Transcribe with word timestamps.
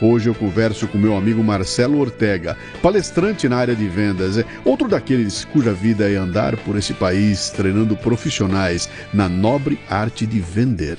Hoje 0.00 0.28
eu 0.28 0.34
converso 0.34 0.88
com 0.88 0.98
meu 0.98 1.16
amigo 1.16 1.42
Marcelo 1.42 1.98
Ortega, 1.98 2.56
palestrante 2.82 3.48
na 3.48 3.56
área 3.56 3.76
de 3.76 3.88
vendas, 3.88 4.38
é 4.38 4.44
outro 4.64 4.88
daqueles 4.88 5.44
cuja 5.44 5.72
vida 5.72 6.10
é 6.10 6.16
andar 6.16 6.56
por 6.58 6.76
esse 6.76 6.92
país 6.92 7.50
treinando 7.50 7.96
profissionais 7.96 8.88
na 9.12 9.28
nobre 9.28 9.78
arte 9.88 10.26
de 10.26 10.40
vender. 10.40 10.98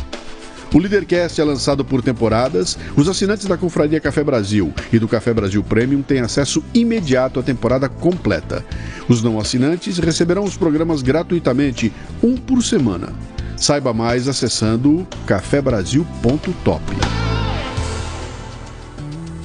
O 0.73 0.79
Leadercast 0.79 1.41
é 1.41 1.43
lançado 1.43 1.83
por 1.83 2.01
temporadas. 2.01 2.77
Os 2.95 3.09
assinantes 3.09 3.45
da 3.45 3.57
Confraria 3.57 3.99
Café 3.99 4.23
Brasil 4.23 4.73
e 4.91 4.97
do 4.97 5.07
Café 5.07 5.33
Brasil 5.33 5.61
Premium 5.61 6.01
têm 6.01 6.21
acesso 6.21 6.63
imediato 6.73 7.41
à 7.41 7.43
temporada 7.43 7.89
completa. 7.89 8.65
Os 9.09 9.21
não 9.21 9.37
assinantes 9.37 9.97
receberão 9.97 10.45
os 10.45 10.55
programas 10.55 11.01
gratuitamente, 11.01 11.91
um 12.23 12.37
por 12.37 12.63
semana. 12.63 13.13
Saiba 13.57 13.93
mais 13.93 14.29
acessando 14.29 15.05
cafebrasil.top. 15.27 16.83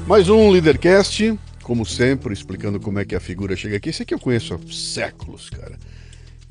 Mais 0.06 0.28
um 0.28 0.48
Leadercast, 0.50 1.36
como 1.60 1.84
sempre, 1.84 2.32
explicando 2.32 2.78
como 2.78 3.00
é 3.00 3.04
que 3.04 3.16
a 3.16 3.20
figura 3.20 3.56
chega 3.56 3.78
aqui. 3.78 3.88
Esse 3.88 4.04
aqui 4.04 4.14
eu 4.14 4.20
conheço 4.20 4.54
há 4.54 4.58
séculos, 4.72 5.50
cara. 5.50 5.76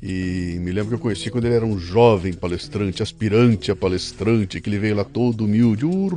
E 0.02 0.58
me 0.60 0.72
lembro 0.72 0.90
que 0.90 0.94
eu 0.94 0.98
conheci 0.98 1.30
quando 1.30 1.46
ele 1.46 1.54
era 1.54 1.64
um 1.64 1.78
jovem 1.78 2.32
palestrante, 2.32 3.02
aspirante 3.02 3.70
a 3.70 3.76
palestrante, 3.76 4.60
que 4.60 4.68
ele 4.68 4.78
veio 4.78 4.94
lá 4.94 5.04
todo 5.04 5.44
humilde. 5.44 5.86
O 5.86 6.10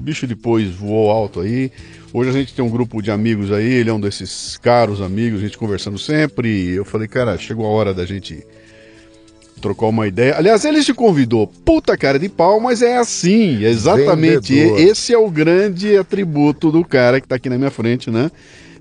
bicho 0.00 0.26
depois 0.26 0.70
voou 0.70 1.10
alto 1.10 1.40
aí. 1.40 1.72
Hoje 2.12 2.30
a 2.30 2.32
gente 2.32 2.54
tem 2.54 2.64
um 2.64 2.68
grupo 2.68 3.00
de 3.00 3.10
amigos 3.10 3.50
aí, 3.50 3.66
ele 3.66 3.88
é 3.88 3.92
um 3.92 4.00
desses 4.00 4.58
caros 4.58 5.00
amigos, 5.00 5.40
a 5.40 5.42
gente 5.42 5.56
conversando 5.56 5.98
sempre. 5.98 6.48
E 6.48 6.76
eu 6.76 6.84
falei, 6.84 7.08
cara, 7.08 7.38
chegou 7.38 7.64
a 7.64 7.70
hora 7.70 7.94
da 7.94 8.04
gente 8.04 8.44
trocar 9.62 9.86
uma 9.86 10.06
ideia. 10.06 10.36
Aliás, 10.36 10.64
ele 10.64 10.84
te 10.84 10.92
convidou. 10.92 11.46
Puta 11.46 11.96
cara 11.96 12.18
de 12.18 12.28
pau, 12.28 12.60
mas 12.60 12.82
é 12.82 12.98
assim, 12.98 13.64
exatamente. 13.64 14.54
Vendedor. 14.54 14.80
Esse 14.80 15.14
é 15.14 15.18
o 15.18 15.30
grande 15.30 15.96
atributo 15.96 16.70
do 16.70 16.84
cara 16.84 17.20
que 17.20 17.28
tá 17.28 17.36
aqui 17.36 17.48
na 17.48 17.56
minha 17.56 17.70
frente, 17.70 18.10
né? 18.10 18.30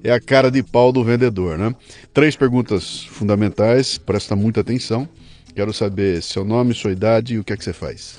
É 0.03 0.11
a 0.11 0.19
cara 0.19 0.49
de 0.49 0.63
pau 0.63 0.91
do 0.91 1.03
vendedor, 1.03 1.57
né? 1.57 1.75
Três 2.13 2.35
perguntas 2.35 3.03
fundamentais, 3.05 3.97
presta 3.97 4.35
muita 4.35 4.61
atenção. 4.61 5.07
Quero 5.55 5.73
saber 5.73 6.21
seu 6.23 6.43
nome, 6.43 6.73
sua 6.73 6.91
idade 6.91 7.35
e 7.35 7.39
o 7.39 7.43
que 7.43 7.53
é 7.53 7.57
que 7.57 7.63
você 7.63 7.73
faz. 7.73 8.17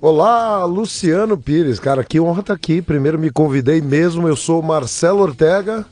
Olá, 0.00 0.64
Luciano 0.64 1.38
Pires, 1.38 1.78
cara, 1.80 2.04
que 2.04 2.20
honra 2.20 2.40
estar 2.40 2.54
aqui. 2.54 2.82
Primeiro 2.82 3.18
me 3.18 3.30
convidei 3.30 3.80
mesmo, 3.80 4.28
eu 4.28 4.36
sou 4.36 4.62
Marcelo 4.62 5.20
Ortega, 5.20 5.86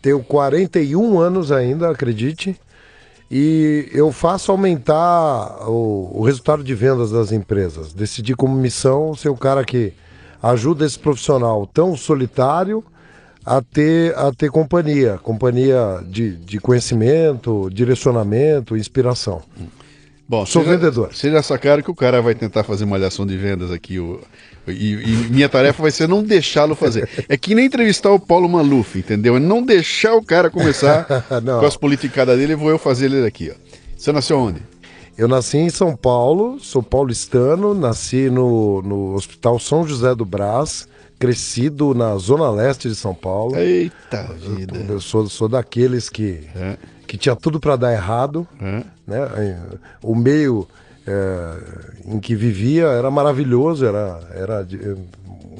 tenho 0.00 0.22
41 0.22 1.18
anos 1.18 1.52
ainda, 1.52 1.90
acredite, 1.90 2.58
e 3.30 3.88
eu 3.92 4.10
faço 4.12 4.50
aumentar 4.50 5.68
o, 5.68 6.20
o 6.20 6.22
resultado 6.24 6.64
de 6.64 6.74
vendas 6.74 7.10
das 7.10 7.32
empresas. 7.32 7.92
Decidi 7.92 8.34
como 8.34 8.56
missão 8.56 9.14
ser 9.14 9.28
o 9.28 9.36
cara 9.36 9.64
que 9.64 9.92
ajuda 10.42 10.86
esse 10.86 10.98
profissional 10.98 11.66
tão 11.66 11.96
solitário 11.96 12.82
a 13.44 13.60
ter, 13.62 14.16
a 14.16 14.32
ter 14.32 14.50
companhia, 14.50 15.18
companhia 15.22 16.00
de, 16.06 16.36
de 16.36 16.58
conhecimento, 16.60 17.68
direcionamento, 17.72 18.76
inspiração. 18.76 19.42
Bom, 20.28 20.46
Sou 20.46 20.64
já- 20.64 20.70
vendedor. 20.72 21.12
Vocês 21.12 21.32
já 21.32 21.42
sacaram 21.42 21.82
que 21.82 21.90
o 21.90 21.94
cara 21.94 22.22
vai 22.22 22.34
tentar 22.34 22.62
fazer 22.62 22.84
uma 22.84 22.96
alhação 22.96 23.26
de 23.26 23.36
vendas 23.36 23.70
aqui. 23.72 23.98
o- 23.98 24.20
e, 24.68 24.92
e 24.92 25.28
minha 25.30 25.48
tarefa 25.48 25.82
vai 25.82 25.90
ser 25.90 26.06
não 26.08 26.22
deixá-lo 26.22 26.76
fazer. 26.76 27.08
É 27.28 27.36
que 27.36 27.54
nem 27.54 27.66
entrevistar 27.66 28.12
o 28.12 28.20
Paulo 28.20 28.48
Maluf, 28.48 28.96
entendeu? 28.98 29.36
É 29.36 29.40
não 29.40 29.62
deixar 29.64 30.14
o 30.14 30.22
cara 30.22 30.48
começar 30.50 31.04
com 31.60 31.66
as 31.66 31.76
politicadas 31.76 32.38
dele 32.38 32.52
e 32.52 32.56
vou 32.56 32.70
eu 32.70 32.78
fazer 32.78 33.06
ele 33.06 33.26
aqui, 33.26 33.50
ó. 33.52 33.58
Você 33.96 34.12
nasceu 34.12 34.38
onde? 34.38 34.62
Eu 35.18 35.26
nasci 35.26 35.56
em 35.58 35.68
São 35.70 35.96
Paulo, 35.96 36.58
sou 36.60 36.82
paulistano, 36.82 37.74
nasci 37.74 38.30
no, 38.30 38.80
no 38.82 39.14
Hospital 39.14 39.58
São 39.58 39.86
José 39.86 40.14
do 40.14 40.24
Brás, 40.24 40.86
crescido 41.20 41.92
na 41.94 42.16
zona 42.16 42.50
leste 42.50 42.88
de 42.88 42.94
São 42.96 43.14
Paulo. 43.14 43.54
Eita 43.56 44.22
vida. 44.32 44.74
Eu 44.88 45.00
sou, 45.00 45.28
sou 45.28 45.48
daqueles 45.48 46.08
que, 46.08 46.48
É, 46.56 46.76
que 47.06 47.18
tinha 47.18 47.36
tudo 47.36 47.60
para 47.60 47.76
dar 47.76 47.92
errado. 47.92 48.48
é. 48.60 48.82
né? 49.06 49.58
O 50.02 50.14
meio 50.16 50.66
é, 51.06 51.56
em 52.06 52.18
que 52.18 52.34
vivia 52.34 52.86
era 52.86 53.10
maravilhoso, 53.10 53.84
era, 53.84 54.18
era 54.34 54.66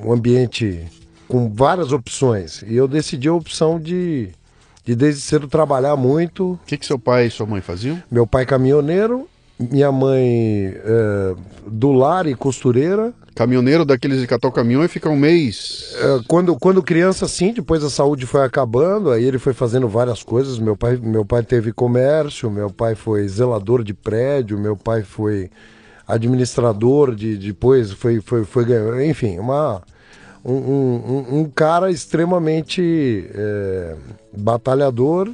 um 0.02 0.12
ambiente 0.12 0.86
com 1.28 1.52
várias 1.52 1.92
opções. 1.92 2.62
E 2.66 2.74
eu 2.74 2.88
decidi 2.88 3.28
a 3.28 3.34
opção 3.34 3.78
de, 3.78 4.30
de 4.82 4.94
desde 4.96 5.20
cedo 5.20 5.46
trabalhar 5.46 5.94
muito. 5.94 6.52
O 6.52 6.60
que, 6.66 6.78
que 6.78 6.86
seu 6.86 6.98
pai 6.98 7.26
e 7.26 7.30
sua 7.30 7.44
mãe 7.44 7.60
faziam? 7.60 8.02
Meu 8.10 8.26
pai 8.26 8.46
caminhoneiro, 8.46 9.28
minha 9.58 9.92
mãe 9.92 10.72
é, 10.74 11.34
do 11.66 11.92
lar 11.92 12.26
e 12.26 12.34
costureira. 12.34 13.12
Caminhoneiro 13.40 13.86
daqueles 13.86 14.20
de 14.20 14.26
catar 14.26 14.48
o 14.48 14.52
caminhão 14.52 14.84
e 14.84 14.88
ficar 14.88 15.08
um 15.08 15.16
mês. 15.16 15.94
É, 15.96 16.20
quando, 16.28 16.54
quando 16.58 16.82
criança, 16.82 17.26
sim, 17.26 17.54
depois 17.54 17.82
a 17.82 17.88
saúde 17.88 18.26
foi 18.26 18.44
acabando, 18.44 19.10
aí 19.10 19.24
ele 19.24 19.38
foi 19.38 19.54
fazendo 19.54 19.88
várias 19.88 20.22
coisas. 20.22 20.58
Meu 20.58 20.76
pai, 20.76 20.98
meu 21.02 21.24
pai 21.24 21.42
teve 21.42 21.72
comércio, 21.72 22.50
meu 22.50 22.68
pai 22.68 22.94
foi 22.94 23.26
zelador 23.26 23.82
de 23.82 23.94
prédio, 23.94 24.58
meu 24.58 24.76
pai 24.76 25.02
foi 25.04 25.50
administrador 26.06 27.14
de 27.14 27.38
depois 27.38 27.92
foi 27.92 28.20
foi 28.20 28.44
foi 28.44 28.66
enfim 29.08 29.38
uma 29.38 29.80
um, 30.44 30.52
um- 30.52 31.26
um- 31.40 31.50
cara 31.50 31.90
extremamente 31.90 33.26
é, 33.32 33.94
batalhador 34.36 35.30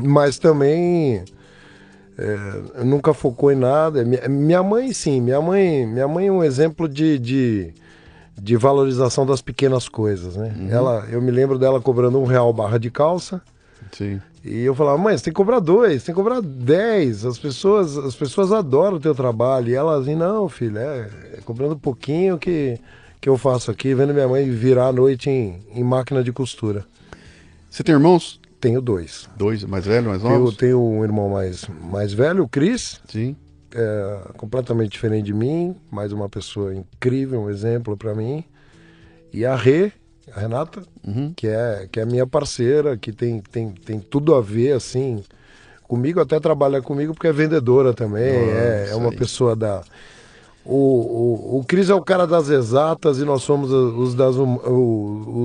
mas 0.00 0.38
também 0.38 1.22
é, 2.18 2.84
nunca 2.84 3.14
focou 3.14 3.52
em 3.52 3.56
nada 3.56 4.04
minha, 4.04 4.28
minha 4.28 4.62
mãe 4.62 4.92
sim 4.92 5.20
minha 5.20 5.40
mãe 5.40 5.86
minha 5.86 6.08
mãe 6.08 6.26
é 6.26 6.32
um 6.32 6.42
exemplo 6.42 6.88
de, 6.88 7.18
de 7.18 7.72
de 8.36 8.56
valorização 8.56 9.24
das 9.24 9.40
pequenas 9.40 9.88
coisas 9.88 10.36
né 10.36 10.54
ela 10.68 11.06
eu 11.10 11.22
me 11.22 11.30
lembro 11.30 11.58
dela 11.58 11.80
cobrando 11.80 12.18
um 12.20 12.24
real 12.24 12.52
barra 12.52 12.78
de 12.78 12.90
calça 12.90 13.40
Sim. 13.92 14.20
e 14.44 14.60
eu 14.60 14.74
falava, 14.74 14.98
mãe, 14.98 15.16
você 15.16 15.24
tem 15.24 15.32
que 15.32 15.36
cobrar 15.36 15.60
dois, 15.60 16.02
tem 16.02 16.14
que 16.14 16.20
cobrar 16.20 16.40
dez. 16.40 17.24
As 17.24 17.38
pessoas, 17.38 17.96
as 17.96 18.14
pessoas 18.14 18.52
adoram 18.52 18.96
o 18.96 19.00
teu 19.00 19.14
trabalho. 19.14 19.68
E 19.68 19.74
ela 19.74 19.98
assim, 19.98 20.14
não, 20.14 20.48
filho, 20.48 20.78
é, 20.78 21.08
é 21.34 21.40
cobrando 21.44 21.74
um 21.74 21.78
pouquinho 21.78 22.38
que, 22.38 22.78
que 23.20 23.28
eu 23.28 23.36
faço 23.38 23.70
aqui, 23.70 23.94
vendo 23.94 24.12
minha 24.12 24.28
mãe 24.28 24.50
virar 24.50 24.88
a 24.88 24.92
noite 24.92 25.30
em, 25.30 25.60
em 25.74 25.84
máquina 25.84 26.22
de 26.22 26.32
costura. 26.32 26.84
Você 27.70 27.82
tem 27.82 27.94
irmãos? 27.94 28.40
Tenho 28.60 28.80
dois. 28.80 29.28
Dois, 29.36 29.62
mais 29.64 29.84
velhos, 29.86 30.06
mais 30.08 30.22
Tenho, 30.22 30.34
novos? 30.38 30.56
tenho 30.56 30.82
um 30.82 31.04
irmão 31.04 31.28
mais, 31.28 31.66
mais 31.90 32.12
velho, 32.12 32.42
o 32.44 32.48
Cris, 32.48 33.00
Sim. 33.08 33.36
é, 33.72 34.20
completamente 34.36 34.90
diferente 34.90 35.26
de 35.26 35.34
mim, 35.34 35.76
mais 35.90 36.12
uma 36.12 36.28
pessoa 36.28 36.74
incrível, 36.74 37.42
um 37.42 37.50
exemplo 37.50 37.96
para 37.96 38.14
mim. 38.14 38.42
E 39.32 39.44
a 39.46 39.54
Rê, 39.54 39.92
a 40.34 40.40
Renata, 40.40 40.82
que, 41.36 41.46
é, 41.46 41.88
que 41.90 42.00
é 42.00 42.04
minha 42.04 42.26
parceira, 42.26 42.96
que 42.96 43.12
tem, 43.12 43.40
tem, 43.40 43.70
tem 43.70 44.00
tudo 44.00 44.34
a 44.34 44.40
ver, 44.40 44.72
assim, 44.72 45.22
comigo, 45.84 46.20
até 46.20 46.40
trabalha 46.40 46.82
comigo 46.82 47.14
porque 47.14 47.28
é 47.28 47.32
vendedora 47.32 47.94
também, 47.94 48.24
é, 48.24 48.80
é 48.80 48.80
Nossa, 48.86 48.96
uma 48.96 49.10
aí. 49.10 49.16
pessoa 49.16 49.54
da... 49.54 49.82
O, 50.64 51.54
o, 51.54 51.58
o 51.60 51.64
Cris 51.64 51.88
é 51.88 51.94
o 51.94 52.02
cara 52.02 52.26
das 52.26 52.50
exatas 52.50 53.18
e 53.18 53.24
nós 53.24 53.42
somos 53.42 53.72
os 53.72 54.14
das, 54.14 54.36
hum- 54.36 54.58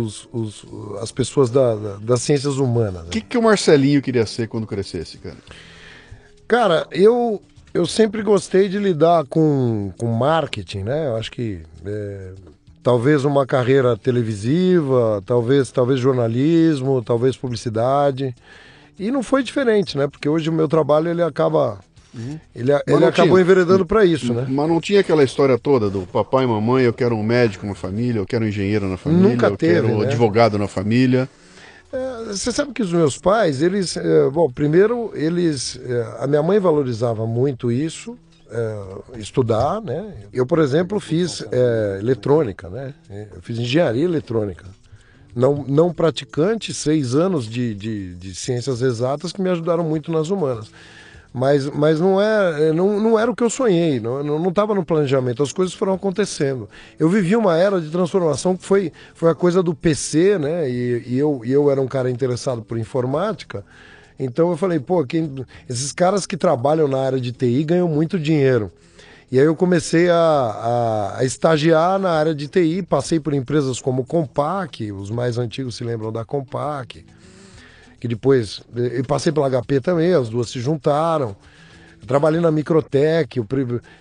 os, 0.01 0.27
os, 0.33 0.65
as 1.01 1.11
pessoas 1.13 1.49
da- 1.49 1.75
da- 1.75 1.95
das 1.97 2.21
ciências 2.21 2.57
humanas. 2.57 3.03
né? 3.03 3.07
O 3.07 3.09
que, 3.09 3.21
que 3.21 3.37
o 3.37 3.41
Marcelinho 3.43 4.01
queria 4.01 4.25
ser 4.25 4.47
quando 4.49 4.67
crescesse, 4.67 5.17
cara? 5.17 5.37
Cara, 6.45 6.85
eu, 6.91 7.41
eu 7.73 7.85
sempre 7.85 8.21
gostei 8.21 8.67
de 8.67 8.77
lidar 8.77 9.25
com, 9.27 9.93
com 9.97 10.07
marketing, 10.07 10.79
né? 10.79 11.07
Eu 11.07 11.15
acho 11.15 11.31
que 11.31 11.61
é, 11.85 12.33
talvez 12.83 13.23
uma 13.23 13.45
carreira 13.45 13.95
televisiva, 13.95 15.23
talvez, 15.25 15.71
talvez 15.71 16.01
jornalismo, 16.01 17.01
talvez 17.01 17.37
publicidade. 17.37 18.35
E 18.99 19.09
não 19.09 19.23
foi 19.23 19.41
diferente, 19.41 19.97
né? 19.97 20.05
Porque 20.07 20.27
hoje 20.27 20.49
o 20.49 20.53
meu 20.53 20.67
trabalho 20.67 21.09
ele 21.09 21.23
acaba 21.23 21.79
Uhum. 22.13 22.39
Ele, 22.55 22.71
ele 22.85 23.05
acabou 23.05 23.33
tinha, 23.33 23.41
enveredando 23.41 23.85
para 23.85 24.05
isso, 24.05 24.33
né? 24.33 24.45
Mas 24.47 24.69
não 24.69 24.79
tinha 24.79 24.99
aquela 24.99 25.23
história 25.23 25.57
toda 25.57 25.89
do 25.89 26.01
papai 26.01 26.43
e 26.43 26.47
mamãe, 26.47 26.83
eu 26.83 26.93
quero 26.93 27.15
um 27.15 27.23
médico 27.23 27.65
na 27.65 27.73
família, 27.73 28.19
eu 28.19 28.25
quero 28.25 28.45
um 28.45 28.47
engenheiro 28.47 28.87
na 28.87 28.97
família, 28.97 29.29
Nunca 29.29 29.47
eu 29.47 29.57
teve, 29.57 29.73
quero 29.73 29.87
um 29.87 29.99
né? 29.99 30.07
advogado 30.07 30.57
na 30.59 30.67
família. 30.67 31.27
É, 31.91 32.25
você 32.25 32.51
sabe 32.51 32.71
que 32.71 32.81
os 32.81 32.91
meus 32.91 33.17
pais, 33.17 33.61
eles. 33.61 33.97
É, 33.97 34.29
bom, 34.29 34.49
primeiro, 34.49 35.11
eles. 35.15 35.79
É, 35.83 36.23
a 36.23 36.27
minha 36.27 36.43
mãe 36.43 36.59
valorizava 36.59 37.25
muito 37.25 37.71
isso, 37.71 38.17
é, 38.51 39.19
estudar, 39.19 39.81
né? 39.81 40.13
Eu, 40.31 40.45
por 40.45 40.59
exemplo, 40.59 40.99
fiz 40.99 41.43
é, 41.51 41.97
eletrônica, 41.99 42.69
né? 42.69 42.93
Eu 43.35 43.41
fiz 43.41 43.57
engenharia 43.57 44.05
eletrônica. 44.05 44.65
Não, 45.35 45.65
não 45.67 45.91
praticante, 45.91 46.73
seis 46.73 47.15
anos 47.15 47.47
de, 47.47 47.73
de, 47.73 48.15
de 48.15 48.35
ciências 48.35 48.83
exatas 48.83 49.31
que 49.31 49.41
me 49.41 49.49
ajudaram 49.49 49.83
muito 49.83 50.11
nas 50.11 50.29
humanas. 50.29 50.71
Mas, 51.33 51.65
mas 51.65 51.99
não, 51.99 52.21
é, 52.21 52.71
não, 52.71 52.99
não 52.99 53.17
era 53.17 53.31
o 53.31 53.35
que 53.35 53.43
eu 53.43 53.49
sonhei, 53.49 53.99
não 53.99 54.49
estava 54.49 54.75
no 54.75 54.85
planejamento, 54.85 55.41
as 55.41 55.51
coisas 55.51 55.73
foram 55.73 55.93
acontecendo. 55.93 56.69
Eu 56.99 57.09
vivi 57.09 57.35
uma 57.35 57.57
era 57.57 57.81
de 57.81 57.89
transformação 57.89 58.55
que 58.55 58.63
foi, 58.63 58.91
foi 59.15 59.31
a 59.31 59.35
coisa 59.35 59.63
do 59.63 59.73
PC, 59.73 60.37
né? 60.37 60.69
E, 60.69 61.03
e 61.07 61.17
eu, 61.17 61.41
e 61.43 61.51
eu 61.51 61.71
era 61.71 61.81
um 61.81 61.87
cara 61.87 62.11
interessado 62.11 62.61
por 62.61 62.77
informática. 62.77 63.65
Então 64.19 64.51
eu 64.51 64.57
falei, 64.57 64.79
pô, 64.79 65.03
quem, 65.03 65.43
esses 65.67 65.91
caras 65.91 66.27
que 66.27 66.37
trabalham 66.37 66.87
na 66.87 66.99
área 66.99 67.19
de 67.19 67.31
TI 67.31 67.63
ganham 67.63 67.87
muito 67.87 68.19
dinheiro. 68.19 68.71
E 69.31 69.39
aí 69.39 69.45
eu 69.45 69.55
comecei 69.55 70.11
a, 70.11 70.15
a, 70.15 71.17
a, 71.17 71.25
estagiar 71.25 71.97
na 71.97 72.11
área 72.11 72.35
de 72.35 72.47
TI, 72.47 72.83
passei 72.83 73.19
por 73.19 73.33
empresas 73.33 73.81
como 73.81 74.05
Compaq, 74.05 74.91
os 74.91 75.09
mais 75.09 75.39
antigos 75.39 75.75
se 75.75 75.83
lembram 75.83 76.11
da 76.11 76.23
Compaq 76.23 77.03
que 78.03 78.07
depois. 78.09 78.61
Eu 78.75 79.05
passei 79.05 79.31
pela 79.31 79.49
HP 79.49 79.79
também, 79.79 80.13
as 80.13 80.27
duas 80.27 80.49
se 80.49 80.59
juntaram. 80.59 81.37
Eu 82.01 82.05
trabalhei 82.05 82.41
na 82.41 82.51
Microtech. 82.51 83.37
Eu, 83.37 83.47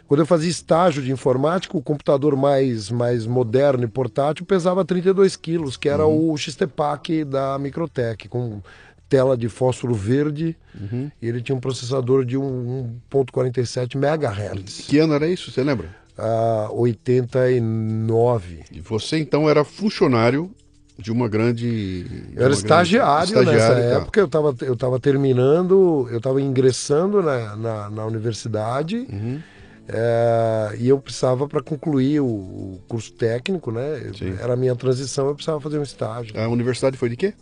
quando 0.09 0.19
eu 0.19 0.27
fazia 0.27 0.51
estágio 0.51 1.01
de 1.01 1.13
informática, 1.13 1.77
o 1.77 1.81
computador 1.81 2.35
mais, 2.35 2.91
mais 2.91 3.29
moderno 3.29 3.85
e 3.85 3.87
portátil 3.87 4.45
pesava 4.45 4.85
32 4.85 5.37
quilos, 5.37 5.77
que 5.77 5.89
era 5.89 6.05
uhum. 6.05 6.33
o 6.33 6.37
XTPAC 6.37 7.25
da 7.25 7.57
Microtech, 7.61 8.29
com 8.29 8.61
tela 9.09 9.37
de 9.37 9.49
fósforo 9.49 9.95
verde 9.95 10.57
uhum. 10.75 11.09
e 11.21 11.29
ele 11.29 11.41
tinha 11.41 11.55
um 11.55 11.61
processador 11.61 12.25
de 12.25 12.37
1.47 12.37 13.95
MHz. 13.95 14.87
Que 14.89 14.99
ano 14.99 15.15
era 15.15 15.29
isso, 15.29 15.53
você 15.53 15.63
lembra? 15.63 15.95
Ah, 16.19 16.71
89. 16.73 18.65
E 18.73 18.81
você 18.81 19.19
então 19.19 19.49
era 19.49 19.63
funcionário 19.63 20.53
de 20.99 21.11
uma 21.11 21.29
grande. 21.29 22.05
De 22.05 22.37
eu 22.37 22.45
era 22.45 22.53
estagiário, 22.53 23.33
grande... 23.33 23.51
estagiário, 23.51 23.83
nessa 23.83 23.95
tá. 23.95 24.03
época, 24.03 24.21
eu 24.21 24.27
estava 24.27 24.55
eu 24.63 24.77
tava 24.77 25.01
terminando, 25.01 26.09
eu 26.11 26.19
estava 26.19 26.41
ingressando 26.41 27.23
na, 27.23 27.57
na, 27.57 27.91
na 27.91 28.07
universidade. 28.07 29.07
Uhum. 29.11 29.41
É, 29.89 30.77
e 30.79 30.89
eu 30.89 30.99
precisava 30.99 31.49
para 31.49 31.61
concluir 31.61 32.21
o, 32.21 32.27
o, 32.27 32.81
curso 32.87 33.13
técnico, 33.13 33.73
né? 33.73 34.11
Sim. 34.17 34.35
Era 34.41 34.55
a 34.55 34.57
minha 34.57 34.77
transição, 34.77 35.27
eu 35.27 35.35
precisava 35.35 35.61
fazer 35.61 35.79
um 35.79 35.83
estágio. 35.83 36.39
A 36.39 36.49
universidade 36.49 36.97
foi 36.97 37.09
de 37.09 37.17
quê? 37.17 37.35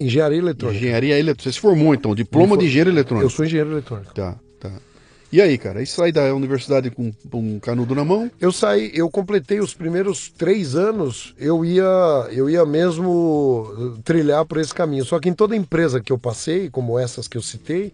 Engenharia 0.00 0.38
eletrônica. 0.38 0.78
Engenharia 0.78 1.18
eletrônica. 1.18 1.42
Você 1.42 1.52
se 1.52 1.60
formou 1.60 1.92
então, 1.92 2.14
diploma 2.14 2.50
for... 2.50 2.58
de 2.58 2.66
engenharia 2.66 2.92
eletrônica. 2.92 3.26
Eu 3.26 3.30
sou 3.30 3.44
engenheiro 3.44 3.72
eletrônico. 3.72 4.14
Tá. 4.14 4.38
E 5.30 5.42
aí, 5.42 5.58
cara? 5.58 5.80
Aí 5.80 5.86
sai 5.86 6.10
da 6.10 6.34
universidade 6.34 6.90
com, 6.90 7.12
um 7.34 7.60
canudo 7.60 7.94
na 7.94 8.02
mão? 8.02 8.30
Eu 8.40 8.50
saí, 8.50 8.90
eu 8.94 9.10
completei 9.10 9.60
os 9.60 9.74
primeiros 9.74 10.30
três 10.30 10.74
anos, 10.74 11.34
eu 11.38 11.62
ia, 11.66 11.84
eu 12.30 12.48
ia 12.48 12.64
mesmo 12.64 13.70
uh, 13.76 13.98
trilhar 14.02 14.46
por 14.46 14.56
esse 14.56 14.72
caminho. 14.72 15.04
Só 15.04 15.20
que 15.20 15.28
em 15.28 15.34
toda 15.34 15.54
empresa 15.54 16.00
que 16.00 16.10
eu 16.10 16.18
passei, 16.18 16.70
como 16.70 16.98
essas 16.98 17.28
que 17.28 17.36
eu 17.36 17.42
citei, 17.42 17.92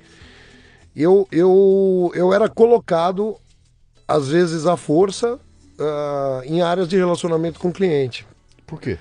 eu, 0.95 1.27
eu, 1.33 2.13
eu 2.15 2.33
era 2.33 2.49
colocado, 2.49 3.37
às 4.07 4.29
vezes 4.29 4.65
à 4.65 4.77
força, 4.77 5.35
uh, 5.35 6.45
em 6.45 6.63
áreas 6.63 6.87
de 6.87 6.97
relacionamento 6.97 7.59
com 7.59 7.69
o 7.69 7.73
cliente. 7.73 8.25
Por 8.65 8.81
quê? 8.81 8.97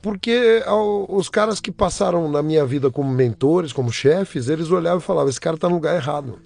Porque 0.00 0.62
os 1.08 1.28
caras 1.28 1.60
que 1.60 1.70
passaram 1.70 2.28
na 2.28 2.42
minha 2.42 2.64
vida 2.64 2.90
como 2.90 3.10
mentores, 3.12 3.72
como 3.72 3.92
chefes, 3.92 4.48
eles 4.48 4.70
olhavam 4.70 4.98
e 4.98 5.02
falavam: 5.02 5.30
esse 5.30 5.40
cara 5.40 5.54
está 5.54 5.68
no 5.68 5.76
lugar 5.76 5.94
errado 5.94 6.40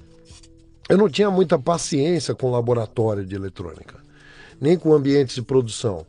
eu 0.88 0.96
não 0.96 1.08
tinha 1.08 1.30
muita 1.30 1.58
paciência 1.58 2.34
com 2.34 2.50
laboratório 2.50 3.24
de 3.24 3.34
eletrônica, 3.34 3.96
nem 4.60 4.78
com 4.78 4.92
ambientes 4.92 5.34
de 5.34 5.42
produção. 5.42 6.06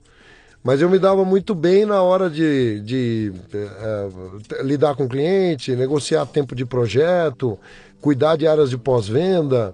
Mas 0.63 0.81
eu 0.81 0.89
me 0.89 0.99
dava 0.99 1.23
muito 1.23 1.55
bem 1.55 1.85
na 1.85 2.01
hora 2.01 2.29
de, 2.29 2.81
de 2.81 3.33
é, 3.53 4.61
lidar 4.63 4.95
com 4.95 5.05
o 5.05 5.09
cliente, 5.09 5.75
negociar 5.75 6.25
tempo 6.25 6.53
de 6.53 6.65
projeto, 6.65 7.57
cuidar 8.01 8.35
de 8.35 8.47
áreas 8.47 8.69
de 8.69 8.77
pós-venda. 8.77 9.73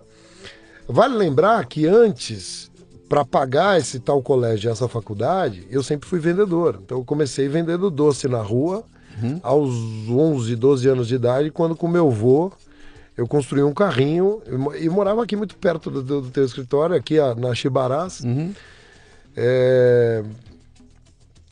Vale 0.88 1.16
lembrar 1.16 1.66
que 1.66 1.88
antes, 1.88 2.70
para 3.10 3.26
pagar 3.26 3.80
esse 3.80 4.00
tal 4.00 4.22
colégio 4.22 4.70
essa 4.70 4.88
faculdade, 4.88 5.66
eu 5.70 5.82
sempre 5.82 6.08
fui 6.08 6.20
vendedor. 6.20 6.80
Então 6.84 7.00
eu 7.00 7.04
comecei 7.04 7.48
vendendo 7.48 7.90
doce 7.90 8.28
na 8.28 8.42
rua, 8.42 8.84
uhum. 9.22 9.40
aos 9.42 9.74
11, 10.10 10.56
12 10.56 10.88
anos 10.88 11.08
de 11.08 11.16
idade, 11.16 11.50
quando 11.50 11.76
com 11.76 11.88
meu 11.88 12.08
avô 12.08 12.52
eu 13.16 13.28
construí 13.28 13.64
um 13.64 13.74
carrinho 13.74 14.42
e 14.80 14.90
morava 14.90 15.24
aqui 15.24 15.36
muito 15.36 15.56
perto 15.56 15.92
do, 15.92 16.02
do, 16.02 16.22
do 16.22 16.30
teu 16.30 16.44
escritório, 16.44 16.96
aqui 16.96 17.18
na 17.38 17.54
Chibarás. 17.54 18.22
Uhum. 18.22 18.54
É... 19.36 20.24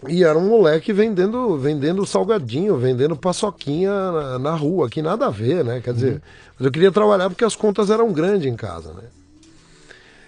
E 0.07 0.23
era 0.23 0.37
um 0.37 0.49
moleque 0.49 0.91
vendendo, 0.91 1.55
vendendo 1.59 2.03
salgadinho, 2.07 2.75
vendendo 2.77 3.15
paçoquinha 3.15 3.91
na, 3.91 4.39
na, 4.39 4.55
rua, 4.55 4.89
que 4.89 4.99
nada 4.99 5.27
a 5.27 5.29
ver, 5.29 5.63
né? 5.63 5.79
Quer 5.79 5.93
dizer, 5.93 6.13
uhum. 6.13 6.21
mas 6.57 6.65
eu 6.65 6.71
queria 6.71 6.91
trabalhar 6.91 7.29
porque 7.29 7.45
as 7.45 7.55
contas 7.55 7.91
eram 7.91 8.11
grandes 8.11 8.47
em 8.47 8.55
casa, 8.55 8.91
né? 8.93 9.03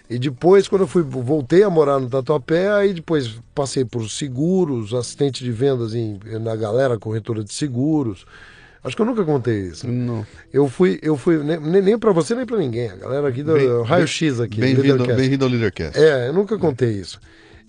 E 0.08 0.20
depois, 0.20 0.68
quando 0.68 0.82
eu 0.82 0.88
fui, 0.88 1.02
voltei 1.02 1.64
a 1.64 1.70
morar 1.72 2.00
no 2.00 2.08
Tatuapé, 2.08 2.72
aí 2.72 2.94
depois 2.94 3.40
passei 3.56 3.84
por 3.84 4.08
seguros, 4.08 4.94
assistente 4.94 5.44
de 5.44 5.52
vendas 5.52 5.96
em, 5.96 6.20
na 6.40 6.56
galera 6.56 7.00
corretora 7.00 7.44
de 7.44 7.52
seguros. 7.52 8.28
Acho 8.84 8.96
que 8.96 9.02
eu 9.02 9.06
nunca 9.06 9.24
contei 9.24 9.62
isso. 9.62 9.88
Não. 9.88 10.26
Eu 10.52 10.68
fui, 10.68 11.00
eu 11.02 11.16
fui 11.16 11.38
nem, 11.38 11.82
nem 11.82 11.98
para 11.98 12.12
você 12.12 12.36
nem 12.36 12.46
para 12.46 12.58
ninguém. 12.58 12.90
A 12.90 12.96
galera 12.98 13.30
aqui 13.30 13.42
do 13.42 13.84
Raio 13.84 14.08
X 14.08 14.42
aqui. 14.42 14.60
Bem-vindo 14.60 15.06
bem 15.06 15.38
ao 15.42 15.48
Leadercast. 15.48 15.98
É, 15.98 16.28
eu 16.28 16.34
nunca 16.34 16.58
contei 16.58 16.92
isso. 16.92 17.20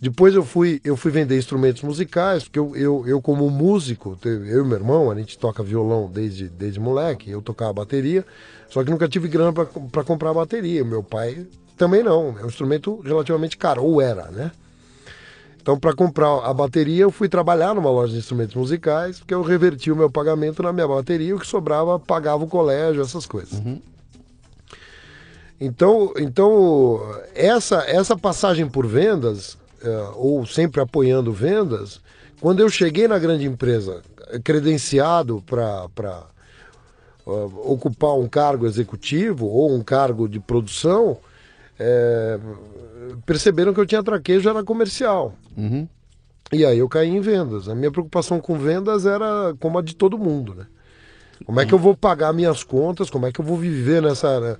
Depois 0.00 0.34
eu 0.34 0.44
fui, 0.44 0.80
eu 0.84 0.96
fui 0.96 1.12
vender 1.12 1.38
instrumentos 1.38 1.82
musicais, 1.82 2.42
porque 2.42 2.58
eu, 2.58 2.76
eu, 2.76 3.04
eu 3.06 3.22
como 3.22 3.48
músico, 3.48 4.18
eu 4.24 4.62
e 4.62 4.66
meu 4.66 4.76
irmão, 4.76 5.10
a 5.10 5.14
gente 5.14 5.38
toca 5.38 5.62
violão 5.62 6.10
desde, 6.12 6.48
desde 6.48 6.80
moleque, 6.80 7.30
eu 7.30 7.40
tocava 7.40 7.72
bateria, 7.72 8.24
só 8.68 8.84
que 8.84 8.90
nunca 8.90 9.08
tive 9.08 9.28
grana 9.28 9.52
para 9.52 10.04
comprar 10.04 10.34
bateria. 10.34 10.84
Meu 10.84 11.02
pai 11.02 11.46
também 11.76 12.02
não, 12.02 12.36
é 12.38 12.44
um 12.44 12.48
instrumento 12.48 13.00
relativamente 13.00 13.56
caro, 13.56 13.84
ou 13.84 14.00
era, 14.00 14.30
né? 14.30 14.50
Então, 15.64 15.78
para 15.78 15.94
comprar 15.94 16.40
a 16.44 16.52
bateria, 16.52 17.04
eu 17.04 17.10
fui 17.10 17.26
trabalhar 17.26 17.74
numa 17.74 17.88
loja 17.88 18.12
de 18.12 18.18
instrumentos 18.18 18.54
musicais, 18.54 19.18
porque 19.18 19.32
eu 19.32 19.40
reverti 19.40 19.90
o 19.90 19.96
meu 19.96 20.10
pagamento 20.10 20.62
na 20.62 20.74
minha 20.74 20.86
bateria, 20.86 21.34
o 21.34 21.40
que 21.40 21.46
sobrava 21.46 21.98
pagava 21.98 22.44
o 22.44 22.46
colégio, 22.46 23.00
essas 23.00 23.24
coisas. 23.24 23.54
Uhum. 23.54 23.80
Então, 25.58 26.12
então 26.18 27.00
essa, 27.34 27.76
essa 27.88 28.14
passagem 28.14 28.68
por 28.68 28.86
vendas, 28.86 29.56
é, 29.82 30.10
ou 30.16 30.44
sempre 30.44 30.82
apoiando 30.82 31.32
vendas, 31.32 31.98
quando 32.42 32.60
eu 32.60 32.68
cheguei 32.68 33.08
na 33.08 33.18
grande 33.18 33.46
empresa, 33.46 34.02
credenciado 34.44 35.42
para 35.46 35.86
uh, 37.24 37.72
ocupar 37.72 38.18
um 38.18 38.28
cargo 38.28 38.66
executivo 38.66 39.46
ou 39.46 39.74
um 39.74 39.82
cargo 39.82 40.28
de 40.28 40.38
produção, 40.38 41.16
é, 41.78 42.38
perceberam 43.24 43.72
que 43.72 43.80
eu 43.80 43.86
tinha 43.86 44.02
traquejo 44.02 44.46
era 44.46 44.62
comercial. 44.62 45.34
Uhum. 45.56 45.88
E 46.52 46.64
aí 46.64 46.78
eu 46.78 46.88
caí 46.88 47.08
em 47.08 47.20
vendas. 47.20 47.68
A 47.68 47.74
minha 47.74 47.90
preocupação 47.90 48.40
com 48.40 48.58
vendas 48.58 49.06
era 49.06 49.54
como 49.58 49.78
a 49.78 49.82
de 49.82 49.96
todo 49.96 50.18
mundo, 50.18 50.54
né? 50.54 50.66
Como 51.44 51.60
é 51.60 51.66
que 51.66 51.74
eu 51.74 51.78
vou 51.78 51.96
pagar 51.96 52.32
minhas 52.32 52.62
contas? 52.62 53.10
Como 53.10 53.26
é 53.26 53.32
que 53.32 53.40
eu 53.40 53.44
vou 53.44 53.56
viver 53.56 54.00
nessa 54.00 54.28
área? 54.28 54.58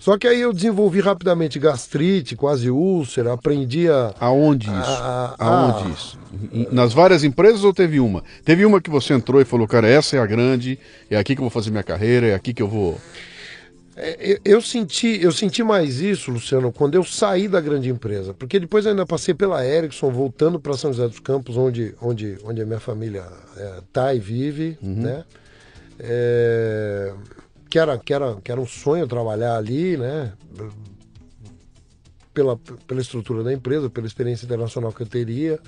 Só 0.00 0.16
que 0.16 0.26
aí 0.26 0.40
eu 0.40 0.52
desenvolvi 0.52 0.98
rapidamente 0.98 1.58
gastrite, 1.58 2.34
quase 2.34 2.70
úlcera, 2.70 3.34
aprendi 3.34 3.86
a. 3.86 4.14
Aonde 4.18 4.66
isso? 4.66 4.90
A, 4.90 5.34
a, 5.38 5.46
Aonde 5.46 5.88
a... 5.88 5.90
isso? 5.92 6.18
Nas 6.72 6.94
várias 6.94 7.22
empresas 7.22 7.64
ou 7.64 7.74
teve 7.74 8.00
uma? 8.00 8.24
Teve 8.42 8.64
uma 8.64 8.80
que 8.80 8.88
você 8.88 9.12
entrou 9.12 9.42
e 9.42 9.44
falou, 9.44 9.68
cara, 9.68 9.86
essa 9.86 10.16
é 10.16 10.18
a 10.18 10.24
grande, 10.24 10.78
é 11.10 11.18
aqui 11.18 11.34
que 11.34 11.40
eu 11.40 11.44
vou 11.44 11.50
fazer 11.50 11.70
minha 11.70 11.82
carreira, 11.82 12.28
é 12.28 12.34
aqui 12.34 12.54
que 12.54 12.62
eu 12.62 12.68
vou. 12.68 12.98
É, 14.02 14.40
eu, 14.42 14.62
senti, 14.62 15.22
eu 15.22 15.30
senti 15.30 15.62
mais 15.62 16.00
isso, 16.00 16.30
Luciano, 16.30 16.72
quando 16.72 16.94
eu 16.94 17.04
saí 17.04 17.46
da 17.46 17.60
grande 17.60 17.90
empresa, 17.90 18.32
porque 18.32 18.58
depois 18.58 18.86
ainda 18.86 19.04
passei 19.04 19.34
pela 19.34 19.64
Ericsson, 19.64 20.10
voltando 20.10 20.58
para 20.58 20.74
São 20.74 20.90
José 20.90 21.06
dos 21.06 21.20
Campos, 21.20 21.54
onde, 21.58 21.94
onde, 22.00 22.38
onde 22.42 22.62
a 22.62 22.64
minha 22.64 22.80
família 22.80 23.26
está 23.78 24.12
é, 24.12 24.16
e 24.16 24.18
vive, 24.18 24.78
uhum. 24.82 25.02
né? 25.02 25.24
É, 25.98 27.12
que, 27.68 27.78
era, 27.78 27.98
que, 27.98 28.14
era, 28.14 28.36
que 28.42 28.50
era 28.50 28.58
um 28.58 28.66
sonho 28.66 29.06
trabalhar 29.06 29.56
ali, 29.56 29.98
né? 29.98 30.32
Pela, 32.32 32.56
pela 32.86 33.00
estrutura 33.02 33.42
da 33.42 33.52
empresa, 33.52 33.90
pela 33.90 34.06
experiência 34.06 34.46
internacional 34.46 34.92
que 34.92 35.02
eu 35.02 35.06
teria. 35.06 35.60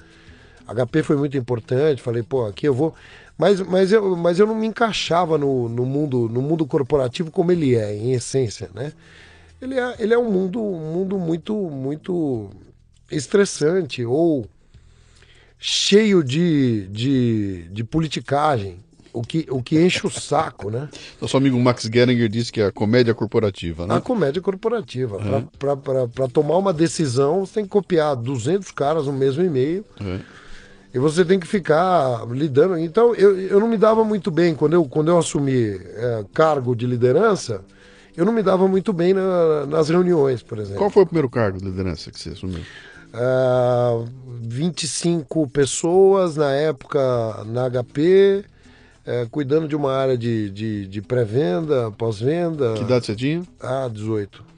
HP 0.66 1.02
foi 1.02 1.16
muito 1.16 1.36
importante, 1.36 2.00
falei, 2.00 2.22
pô, 2.22 2.46
aqui 2.46 2.66
eu 2.66 2.72
vou. 2.72 2.94
Mas, 3.36 3.60
mas, 3.60 3.92
eu, 3.92 4.16
mas 4.16 4.38
eu 4.38 4.46
não 4.46 4.54
me 4.54 4.66
encaixava 4.66 5.36
no, 5.38 5.68
no, 5.68 5.84
mundo, 5.84 6.28
no 6.28 6.42
mundo 6.42 6.66
corporativo 6.66 7.30
como 7.30 7.50
ele 7.50 7.74
é, 7.74 7.94
em 7.94 8.12
essência, 8.12 8.70
né? 8.74 8.92
ele 9.62 9.78
é, 9.78 9.94
ele 10.00 10.12
é 10.12 10.18
um 10.18 10.30
mundo, 10.30 10.60
um 10.60 10.92
mundo 10.92 11.18
muito, 11.18 11.54
muito 11.54 12.50
estressante 13.10 14.04
ou 14.04 14.46
cheio 15.58 16.24
de, 16.24 16.88
de, 16.88 17.68
de 17.70 17.84
politicagem, 17.84 18.78
o 19.12 19.22
que, 19.22 19.46
o 19.48 19.62
que 19.62 19.78
enche 19.78 20.04
o 20.04 20.10
saco, 20.10 20.70
né? 20.70 20.88
Nosso 21.20 21.36
amigo 21.36 21.60
Max 21.60 21.84
Geringer 21.92 22.28
disse 22.28 22.50
que 22.50 22.60
é 22.60 22.66
a 22.66 22.72
comédia 22.72 23.14
corporativa, 23.14 23.86
né? 23.86 23.94
A 23.94 24.00
comédia 24.00 24.42
corporativa. 24.42 25.18
É. 25.20 26.06
Para 26.08 26.28
tomar 26.28 26.56
uma 26.56 26.72
decisão, 26.72 27.46
você 27.46 27.54
tem 27.54 27.64
que 27.64 27.70
copiar 27.70 28.16
200 28.16 28.72
caras 28.72 29.06
no 29.06 29.12
mesmo 29.12 29.44
e-mail. 29.44 29.84
É. 30.00 30.20
E 30.94 30.98
você 30.98 31.24
tem 31.24 31.40
que 31.40 31.46
ficar 31.46 32.26
lidando. 32.30 32.78
Então, 32.78 33.14
eu, 33.14 33.38
eu 33.40 33.58
não 33.58 33.66
me 33.66 33.78
dava 33.78 34.04
muito 34.04 34.30
bem. 34.30 34.54
Quando 34.54 34.74
eu, 34.74 34.84
quando 34.84 35.08
eu 35.08 35.18
assumi 35.18 35.74
é, 35.74 36.24
cargo 36.34 36.76
de 36.76 36.86
liderança, 36.86 37.64
eu 38.16 38.26
não 38.26 38.32
me 38.32 38.42
dava 38.42 38.68
muito 38.68 38.92
bem 38.92 39.14
na, 39.14 39.66
nas 39.66 39.88
reuniões, 39.88 40.42
por 40.42 40.58
exemplo. 40.58 40.78
Qual 40.78 40.90
foi 40.90 41.02
o 41.04 41.06
primeiro 41.06 41.30
cargo 41.30 41.58
de 41.58 41.64
liderança 41.64 42.10
que 42.10 42.18
você 42.18 42.30
assumiu? 42.30 42.60
Uh, 43.14 44.06
25 44.40 45.48
pessoas 45.48 46.36
na 46.36 46.50
época 46.52 46.98
na 47.46 47.70
HP, 47.70 48.44
uh, 49.06 49.28
cuidando 49.30 49.66
de 49.66 49.76
uma 49.76 49.94
área 49.94 50.16
de, 50.16 50.50
de, 50.50 50.86
de 50.86 51.02
pré-venda, 51.02 51.90
pós-venda. 51.92 52.74
Que 52.74 52.82
idade 52.82 53.06
você 53.06 53.16
tinha? 53.16 53.42
Ah, 53.60 53.88
18. 53.90 54.51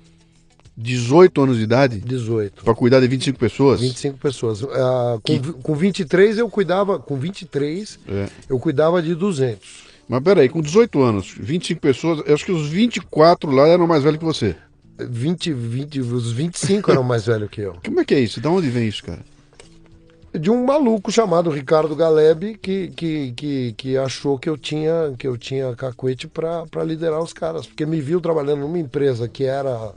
18 0.76 1.42
anos 1.42 1.56
de 1.58 1.62
idade? 1.62 2.00
18. 2.00 2.64
Para 2.64 2.74
cuidar 2.74 3.00
de 3.00 3.06
25 3.06 3.38
pessoas? 3.38 3.80
25 3.80 4.18
pessoas. 4.18 4.62
Uh, 4.62 4.68
com, 5.14 5.20
que... 5.22 5.52
com 5.52 5.74
23 5.74 6.38
eu 6.38 6.48
cuidava, 6.48 6.98
com 6.98 7.16
23 7.16 7.98
é. 8.08 8.28
eu 8.48 8.58
cuidava 8.58 9.00
de 9.00 9.14
200. 9.14 9.84
Mas 10.08 10.22
peraí, 10.22 10.48
com 10.48 10.60
18 10.60 11.02
anos, 11.02 11.34
25 11.38 11.80
pessoas, 11.80 12.22
eu 12.26 12.34
acho 12.34 12.44
que 12.44 12.52
os 12.52 12.68
24 12.68 13.50
lá 13.50 13.66
eram 13.68 13.86
mais 13.86 14.02
velhos 14.02 14.18
que 14.18 14.24
você. 14.24 14.56
20, 14.98 15.52
20, 15.52 16.00
os 16.00 16.30
25 16.32 16.90
eram 16.90 17.02
mais 17.02 17.26
velhos 17.26 17.48
que 17.50 17.60
eu. 17.60 17.76
Como 17.84 18.00
é 18.00 18.04
que 18.04 18.14
é 18.14 18.20
isso? 18.20 18.40
De 18.40 18.48
onde 18.48 18.68
vem 18.68 18.86
isso, 18.86 19.02
cara? 19.04 19.20
De 20.32 20.50
um 20.50 20.64
maluco 20.64 21.12
chamado 21.12 21.48
Ricardo 21.48 21.94
Galeb 21.94 22.58
que, 22.60 22.88
que, 22.88 23.32
que, 23.36 23.72
que 23.76 23.96
achou 23.96 24.36
que 24.36 24.48
eu 24.48 24.58
tinha 24.58 25.14
que 25.16 25.28
eu 25.28 25.38
tinha 25.38 25.76
cacuete 25.76 26.26
para 26.26 26.82
liderar 26.84 27.22
os 27.22 27.32
caras, 27.32 27.68
porque 27.68 27.86
me 27.86 28.00
viu 28.00 28.20
trabalhando 28.20 28.62
numa 28.62 28.78
empresa 28.78 29.28
que 29.28 29.44
era 29.44 29.92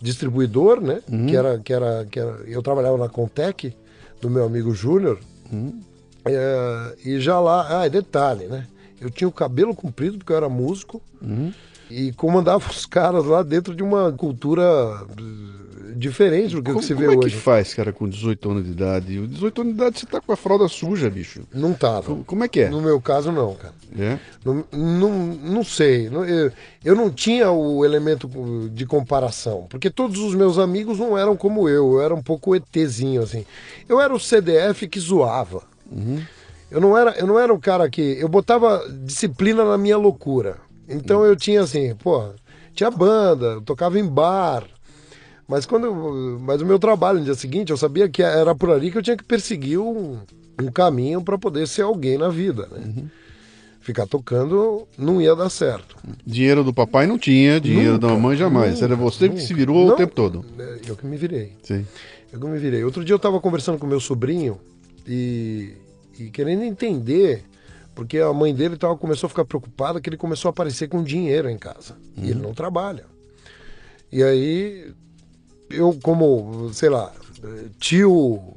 distribuidor, 0.00 0.80
né? 0.80 1.00
Uhum. 1.10 1.26
Que, 1.26 1.36
era, 1.36 1.58
que, 1.58 1.72
era, 1.72 2.06
que 2.10 2.20
era. 2.20 2.30
Eu 2.46 2.62
trabalhava 2.62 2.98
na 2.98 3.08
Contec, 3.08 3.74
do 4.20 4.30
meu 4.30 4.44
amigo 4.44 4.74
Júnior. 4.74 5.18
Uhum. 5.52 5.80
É, 6.26 6.94
e 7.04 7.20
já 7.20 7.38
lá, 7.38 7.82
ah, 7.82 7.88
detalhe, 7.88 8.46
né? 8.46 8.66
Eu 9.00 9.10
tinha 9.10 9.28
o 9.28 9.32
cabelo 9.32 9.74
comprido 9.74 10.18
porque 10.18 10.32
eu 10.32 10.36
era 10.36 10.48
músico 10.48 11.02
uhum. 11.20 11.52
e 11.90 12.12
comandava 12.12 12.64
os 12.70 12.86
caras 12.86 13.24
lá 13.24 13.42
dentro 13.42 13.74
de 13.74 13.82
uma 13.82 14.12
cultura 14.12 14.62
diferente 15.96 16.54
do 16.54 16.62
que, 16.62 16.70
como, 16.70 16.80
que 16.80 16.86
se 16.86 16.94
vê 16.94 17.06
hoje. 17.06 17.16
Como 17.16 17.28
é 17.28 17.30
que 17.30 17.36
faz, 17.36 17.74
cara, 17.74 17.92
com 17.92 18.08
18 18.08 18.50
anos 18.50 18.64
de 18.64 18.70
idade? 18.70 19.26
18 19.26 19.60
anos 19.60 19.74
de 19.74 19.80
idade 19.80 19.98
você 20.00 20.06
tá 20.06 20.20
com 20.20 20.32
a 20.32 20.36
fralda 20.36 20.68
suja, 20.68 21.10
bicho. 21.10 21.42
Não 21.52 21.72
tava. 21.72 22.02
Como, 22.02 22.24
como 22.24 22.44
é 22.44 22.48
que 22.48 22.60
é? 22.60 22.68
No 22.68 22.80
meu 22.80 23.00
caso, 23.00 23.30
não, 23.30 23.54
cara. 23.54 23.74
É? 23.98 24.18
Não, 24.44 24.64
não, 24.72 25.10
não 25.12 25.64
sei. 25.64 26.08
Eu, 26.08 26.52
eu 26.84 26.94
não 26.96 27.10
tinha 27.10 27.50
o 27.50 27.84
elemento 27.84 28.28
de 28.72 28.86
comparação, 28.86 29.66
porque 29.68 29.90
todos 29.90 30.20
os 30.20 30.34
meus 30.34 30.58
amigos 30.58 30.98
não 30.98 31.16
eram 31.16 31.36
como 31.36 31.68
eu. 31.68 31.94
Eu 31.94 32.02
era 32.02 32.14
um 32.14 32.22
pouco 32.22 32.54
ETzinho, 32.56 33.22
assim. 33.22 33.44
Eu 33.88 34.00
era 34.00 34.14
o 34.14 34.20
CDF 34.20 34.88
que 34.88 34.98
zoava. 35.00 35.62
Uhum. 35.90 36.22
Eu 36.70 36.80
não 36.80 36.96
era, 36.96 37.12
eu 37.12 37.26
não 37.26 37.38
era 37.38 37.52
o 37.52 37.60
cara 37.60 37.88
que 37.88 38.18
eu 38.18 38.28
botava 38.28 38.84
disciplina 39.04 39.64
na 39.64 39.78
minha 39.78 39.96
loucura. 39.96 40.56
Então 40.88 41.20
uhum. 41.20 41.26
eu 41.26 41.36
tinha 41.36 41.60
assim, 41.62 41.94
pô, 41.94 42.30
tinha 42.74 42.90
banda, 42.90 43.60
tocava 43.64 43.98
em 43.98 44.06
bar. 44.06 44.64
Mas 45.46 45.66
quando, 45.66 45.86
eu, 45.86 46.38
mas 46.40 46.62
o 46.62 46.66
meu 46.66 46.78
trabalho 46.78 47.18
no 47.18 47.24
dia 47.24 47.34
seguinte, 47.34 47.70
eu 47.70 47.76
sabia 47.76 48.08
que 48.08 48.22
era 48.22 48.54
por 48.54 48.70
ali 48.70 48.90
que 48.90 48.98
eu 48.98 49.02
tinha 49.02 49.16
que 49.16 49.24
perseguir 49.24 49.78
um, 49.78 50.18
um 50.60 50.70
caminho 50.70 51.22
para 51.22 51.36
poder 51.36 51.68
ser 51.68 51.82
alguém 51.82 52.16
na 52.16 52.28
vida, 52.28 52.66
né? 52.70 52.82
Uhum. 52.84 53.08
Ficar 53.80 54.06
tocando 54.06 54.88
não 54.96 55.20
ia 55.20 55.36
dar 55.36 55.50
certo. 55.50 55.96
Dinheiro 56.24 56.64
do 56.64 56.72
papai 56.72 57.06
não 57.06 57.18
tinha, 57.18 57.60
dinheiro 57.60 57.92
nunca, 57.92 58.06
da 58.06 58.14
mamãe 58.14 58.34
jamais. 58.34 58.72
Nunca, 58.72 58.84
era 58.86 58.96
você 58.96 59.26
nunca. 59.26 59.38
que 59.38 59.46
se 59.46 59.52
virou 59.52 59.88
não, 59.88 59.92
o 59.92 59.96
tempo 59.96 60.14
todo. 60.14 60.42
É, 60.58 60.80
eu 60.86 60.96
que 60.96 61.04
me 61.06 61.18
virei. 61.18 61.52
Sim. 61.62 61.86
Eu 62.32 62.40
que 62.40 62.46
me 62.46 62.58
virei. 62.58 62.82
Outro 62.82 63.04
dia 63.04 63.12
eu 63.12 63.18
estava 63.18 63.38
conversando 63.40 63.76
com 63.78 63.86
meu 63.86 64.00
sobrinho 64.00 64.58
e, 65.06 65.74
e 66.18 66.30
querendo 66.30 66.64
entender, 66.64 67.44
porque 67.94 68.20
a 68.20 68.32
mãe 68.32 68.54
dele 68.54 68.78
tava, 68.78 68.96
começou 68.96 69.26
a 69.26 69.30
ficar 69.30 69.44
preocupada 69.44 70.00
que 70.00 70.08
ele 70.08 70.16
começou 70.16 70.48
a 70.48 70.50
aparecer 70.50 70.88
com 70.88 71.02
dinheiro 71.02 71.50
em 71.50 71.58
casa. 71.58 71.94
Uhum. 72.16 72.24
E 72.24 72.30
ele 72.30 72.40
uhum. 72.40 72.46
não 72.46 72.54
trabalha. 72.54 73.04
E 74.10 74.22
aí, 74.22 74.94
eu, 75.76 75.98
como, 76.02 76.70
sei 76.72 76.88
lá, 76.88 77.12
tio 77.78 78.54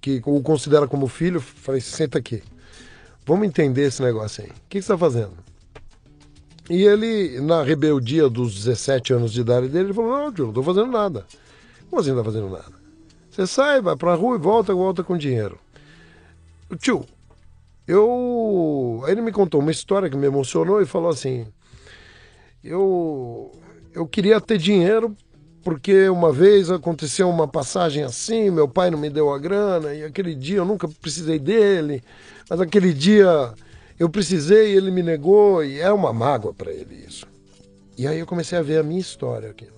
que 0.00 0.22
o 0.24 0.40
considera 0.40 0.86
como 0.86 1.06
filho, 1.06 1.40
falei: 1.40 1.80
senta 1.80 2.18
aqui. 2.18 2.42
Vamos 3.24 3.46
entender 3.46 3.82
esse 3.82 4.02
negócio 4.02 4.44
aí. 4.44 4.50
O 4.50 4.54
que, 4.68 4.76
você 4.76 4.78
está 4.80 4.98
fazendo? 4.98 5.32
E 6.70 6.82
ele, 6.82 7.40
na 7.40 7.62
rebeldia 7.62 8.28
dos 8.28 8.54
17 8.54 9.12
anos 9.12 9.32
de 9.32 9.40
idade 9.40 9.68
dele, 9.68 9.86
ele 9.86 9.94
falou: 9.94 10.10
Não, 10.10 10.32
tio, 10.32 10.44
não 10.44 10.50
estou 10.50 10.64
fazendo 10.64 10.90
nada. 10.90 11.26
Como 11.88 12.00
assim 12.00 12.10
não 12.10 12.20
está 12.20 12.30
fazendo 12.32 12.50
nada? 12.50 12.72
Você 13.30 13.46
sai, 13.46 13.80
vai 13.80 13.96
pra 13.96 14.14
rua 14.14 14.36
e 14.36 14.38
volta, 14.38 14.74
volta 14.74 15.02
com 15.04 15.16
dinheiro. 15.16 15.58
Tio, 16.78 17.04
eu. 17.86 19.02
Aí 19.04 19.12
ele 19.12 19.22
me 19.22 19.32
contou 19.32 19.60
uma 19.60 19.70
história 19.70 20.08
que 20.08 20.16
me 20.16 20.26
emocionou 20.26 20.80
e 20.80 20.86
falou 20.86 21.10
assim: 21.10 21.46
eu, 22.62 23.52
eu 23.94 24.06
queria 24.06 24.40
ter 24.40 24.58
dinheiro 24.58 25.16
porque 25.62 26.08
uma 26.08 26.32
vez 26.32 26.70
aconteceu 26.70 27.28
uma 27.28 27.46
passagem 27.46 28.02
assim, 28.02 28.50
meu 28.50 28.68
pai 28.68 28.90
não 28.90 28.98
me 28.98 29.08
deu 29.08 29.32
a 29.32 29.38
grana 29.38 29.94
e 29.94 30.04
aquele 30.04 30.34
dia 30.34 30.58
eu 30.58 30.64
nunca 30.64 30.88
precisei 30.88 31.38
dele, 31.38 32.02
mas 32.48 32.60
aquele 32.60 32.92
dia 32.92 33.52
eu 33.98 34.08
precisei 34.08 34.76
ele 34.76 34.90
me 34.90 35.02
negou 35.02 35.64
e 35.64 35.80
é 35.80 35.92
uma 35.92 36.12
mágoa 36.12 36.52
para 36.52 36.72
ele 36.72 37.04
isso. 37.06 37.26
E 37.96 38.06
aí 38.06 38.18
eu 38.18 38.26
comecei 38.26 38.58
a 38.58 38.62
ver 38.62 38.78
a 38.78 38.82
minha 38.82 39.00
história 39.00 39.50
aqui. 39.50 39.68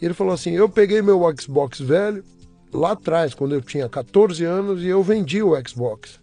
E 0.00 0.04
ele 0.04 0.14
falou 0.14 0.34
assim: 0.34 0.50
eu 0.52 0.68
peguei 0.68 1.00
meu 1.00 1.20
Xbox 1.38 1.80
velho 1.80 2.24
lá 2.72 2.92
atrás, 2.92 3.34
quando 3.34 3.54
eu 3.54 3.60
tinha 3.60 3.88
14 3.88 4.44
anos, 4.44 4.82
e 4.82 4.86
eu 4.86 5.02
vendi 5.02 5.42
o 5.42 5.52
Xbox. 5.66 6.20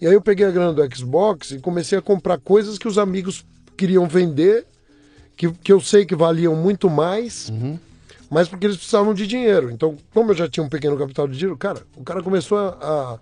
E 0.00 0.06
aí 0.06 0.14
eu 0.14 0.20
peguei 0.20 0.46
a 0.46 0.50
grana 0.50 0.72
do 0.72 0.96
Xbox 0.96 1.50
e 1.50 1.58
comecei 1.58 1.98
a 1.98 2.02
comprar 2.02 2.38
coisas 2.38 2.78
que 2.78 2.86
os 2.86 2.98
amigos 2.98 3.44
queriam 3.76 4.06
vender, 4.06 4.66
que, 5.36 5.50
que 5.50 5.72
eu 5.72 5.80
sei 5.80 6.04
que 6.04 6.14
valiam 6.14 6.54
muito 6.54 6.88
mais, 6.88 7.48
uhum. 7.48 7.78
Mas 8.30 8.48
porque 8.48 8.66
eles 8.66 8.76
precisavam 8.76 9.14
de 9.14 9.26
dinheiro. 9.26 9.70
Então, 9.70 9.96
como 10.12 10.32
eu 10.32 10.36
já 10.36 10.48
tinha 10.48 10.64
um 10.64 10.68
pequeno 10.68 10.96
capital 10.96 11.26
de 11.26 11.36
dinheiro, 11.36 11.56
cara, 11.56 11.82
o 11.96 12.04
cara 12.04 12.22
começou 12.22 12.58
a, 12.58 12.68
a 12.68 13.18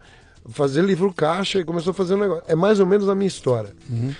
fazer 0.51 0.83
livro 0.83 1.13
caixa 1.13 1.59
e 1.59 1.65
começou 1.65 1.93
a 1.93 1.95
fazer 1.95 2.15
um 2.15 2.19
negócio. 2.19 2.45
É 2.47 2.55
mais 2.55 2.81
ou 2.81 2.87
menos 2.87 3.09
a 3.09 3.15
minha 3.15 3.29
história. 3.29 3.73
Uhum. 3.89 4.13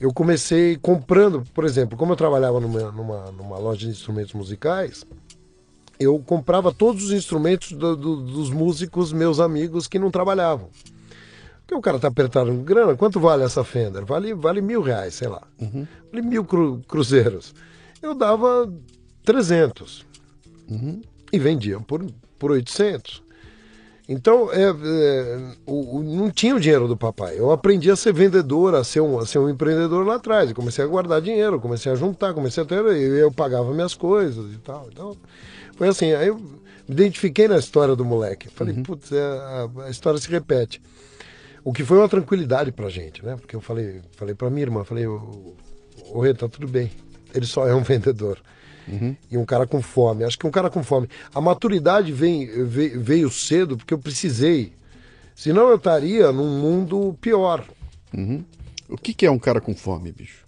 Eu 0.00 0.12
comecei 0.12 0.76
comprando, 0.76 1.42
por 1.54 1.64
exemplo, 1.64 1.96
como 1.96 2.12
eu 2.12 2.16
trabalhava 2.16 2.60
numa, 2.60 2.92
numa, 2.92 3.30
numa 3.32 3.58
loja 3.58 3.80
de 3.80 3.88
instrumentos 3.88 4.34
musicais, 4.34 5.04
eu 5.98 6.18
comprava 6.18 6.72
todos 6.72 7.04
os 7.04 7.12
instrumentos 7.12 7.72
do, 7.72 7.96
do, 7.96 8.16
dos 8.16 8.50
músicos, 8.50 9.12
meus 9.12 9.40
amigos, 9.40 9.86
que 9.86 9.98
não 9.98 10.10
trabalhavam. 10.10 10.68
Porque 11.60 11.74
o 11.74 11.80
cara 11.80 11.98
tá 11.98 12.08
apertado 12.08 12.50
em 12.50 12.62
grana, 12.62 12.94
quanto 12.94 13.18
vale 13.18 13.42
essa 13.42 13.64
Fender? 13.64 14.04
Vale, 14.04 14.34
vale 14.34 14.60
mil 14.60 14.82
reais, 14.82 15.14
sei 15.14 15.28
lá. 15.28 15.42
Uhum. 15.58 15.86
Vale 16.12 16.26
mil 16.26 16.44
cru, 16.44 16.80
cruzeiros. 16.86 17.54
Eu 18.00 18.14
dava 18.14 18.72
300. 19.26 20.06
Uhum. 20.70 21.02
E 21.32 21.38
vendia 21.38 21.78
por, 21.80 22.06
por 22.38 22.52
800. 22.52 23.22
Então, 24.08 24.52
é, 24.52 24.62
é, 24.62 25.38
o, 25.66 25.96
o, 25.96 26.02
não 26.02 26.30
tinha 26.30 26.54
o 26.54 26.60
dinheiro 26.60 26.86
do 26.86 26.96
papai. 26.96 27.36
Eu 27.36 27.50
aprendi 27.50 27.90
a 27.90 27.96
ser 27.96 28.12
vendedor, 28.12 28.74
a 28.76 28.84
ser 28.84 29.00
um, 29.00 29.18
a 29.18 29.26
ser 29.26 29.40
um 29.40 29.50
empreendedor 29.50 30.06
lá 30.06 30.14
atrás. 30.14 30.48
Eu 30.48 30.54
comecei 30.54 30.84
a 30.84 30.86
guardar 30.86 31.20
dinheiro, 31.20 31.60
comecei 31.60 31.90
a 31.90 31.96
juntar, 31.96 32.32
comecei 32.32 32.62
a 32.62 32.66
ter. 32.66 32.76
Eu, 32.76 33.16
eu 33.16 33.32
pagava 33.32 33.74
minhas 33.74 33.94
coisas 33.94 34.54
e 34.54 34.58
tal. 34.58 34.88
Então, 34.92 35.16
foi 35.76 35.88
assim, 35.88 36.12
aí 36.12 36.28
eu 36.28 36.36
me 36.36 36.94
identifiquei 36.94 37.48
na 37.48 37.58
história 37.58 37.96
do 37.96 38.04
moleque. 38.04 38.48
Falei, 38.48 38.76
uhum. 38.76 38.84
putz, 38.84 39.10
é, 39.10 39.20
a, 39.20 39.68
a, 39.86 39.90
história 39.90 40.20
se 40.20 40.30
repete. 40.30 40.80
O 41.64 41.72
que 41.72 41.82
foi 41.82 41.98
uma 41.98 42.08
tranquilidade 42.08 42.70
pra 42.70 42.88
gente, 42.88 43.24
né? 43.26 43.34
Porque 43.34 43.56
eu 43.56 43.60
falei, 43.60 44.02
falei 44.12 44.36
pra 44.36 44.48
minha 44.48 44.62
irmã, 44.62 44.84
falei, 44.84 45.04
ô, 45.04 45.56
ô 46.12 46.20
Rê, 46.20 46.32
tá 46.32 46.48
tudo 46.48 46.68
bem. 46.68 46.92
Ele 47.34 47.44
só 47.44 47.66
é 47.66 47.74
um 47.74 47.82
vendedor. 47.84 48.38
Uhum. 48.88 49.16
E 49.30 49.36
um 49.36 49.44
cara 49.44 49.66
com 49.66 49.82
fome. 49.82 50.24
Acho 50.24 50.38
que 50.38 50.46
um 50.46 50.50
cara 50.50 50.70
com 50.70 50.82
fome. 50.82 51.08
A 51.34 51.40
maturidade 51.40 52.12
vem, 52.12 52.46
veio, 52.66 53.30
cedo 53.30 53.76
porque 53.76 53.92
eu 53.92 53.98
precisei. 53.98 54.72
Senão 55.34 55.68
eu 55.68 55.76
estaria 55.76 56.32
num 56.32 56.58
mundo 56.60 57.16
pior. 57.20 57.64
Uhum. 58.16 58.44
O 58.88 58.96
que, 58.96 59.12
que, 59.12 59.26
é 59.26 59.30
um 59.30 59.38
cara 59.38 59.60
com 59.60 59.74
fome, 59.74 60.12
bicho? 60.12 60.44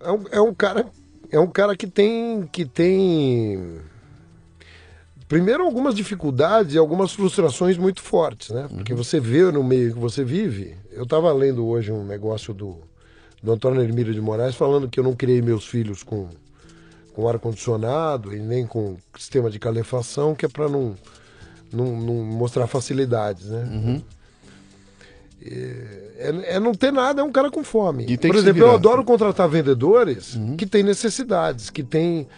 É 0.00 0.10
um, 0.10 0.24
é 0.32 0.40
um 0.40 0.54
cara 0.54 0.86
é 1.30 1.38
um 1.38 1.46
cara 1.46 1.76
que 1.76 1.86
tem 1.86 2.48
que 2.50 2.64
tem 2.64 3.80
primeiro 5.28 5.62
algumas 5.62 5.94
dificuldades 5.94 6.74
e 6.74 6.78
algumas 6.78 7.12
frustrações 7.12 7.76
muito 7.76 8.00
fortes, 8.00 8.50
né? 8.50 8.66
Porque 8.68 8.92
uhum. 8.92 8.98
você 8.98 9.20
vê 9.20 9.50
no 9.52 9.62
meio 9.62 9.92
que 9.92 9.98
você 9.98 10.24
vive. 10.24 10.74
Eu 10.90 11.02
estava 11.04 11.30
lendo 11.32 11.66
hoje 11.66 11.92
um 11.92 12.04
negócio 12.04 12.54
do, 12.54 12.78
do 13.42 13.52
Antônio 13.52 13.82
Hermílio 13.82 14.14
de 14.14 14.20
Moraes 14.20 14.54
falando 14.54 14.88
que 14.88 14.98
eu 14.98 15.04
não 15.04 15.14
criei 15.14 15.42
meus 15.42 15.66
filhos 15.66 16.02
com, 16.02 16.28
com 17.18 17.26
ar-condicionado 17.26 18.32
e 18.32 18.38
nem 18.38 18.64
com 18.64 18.96
sistema 19.18 19.50
de 19.50 19.58
calefação, 19.58 20.36
que 20.36 20.46
é 20.46 20.48
para 20.48 20.68
não, 20.68 20.94
não, 21.72 21.96
não, 21.96 22.14
mostrar 22.14 22.68
facilidades, 22.68 23.46
né? 23.46 23.68
Uhum. 23.72 24.02
É, 25.42 26.54
é, 26.54 26.60
não 26.60 26.72
ter 26.72 26.92
nada, 26.92 27.20
é 27.20 27.24
um 27.24 27.32
cara 27.32 27.50
com 27.50 27.64
fome. 27.64 28.16
Por 28.16 28.36
exemplo, 28.36 28.62
eu 28.62 28.70
adoro 28.70 29.02
contratar 29.02 29.48
vendedores 29.48 30.36
uhum. 30.36 30.56
que 30.56 30.64
têm 30.64 30.84
necessidades, 30.84 31.70
que 31.70 31.82
têm. 31.82 32.28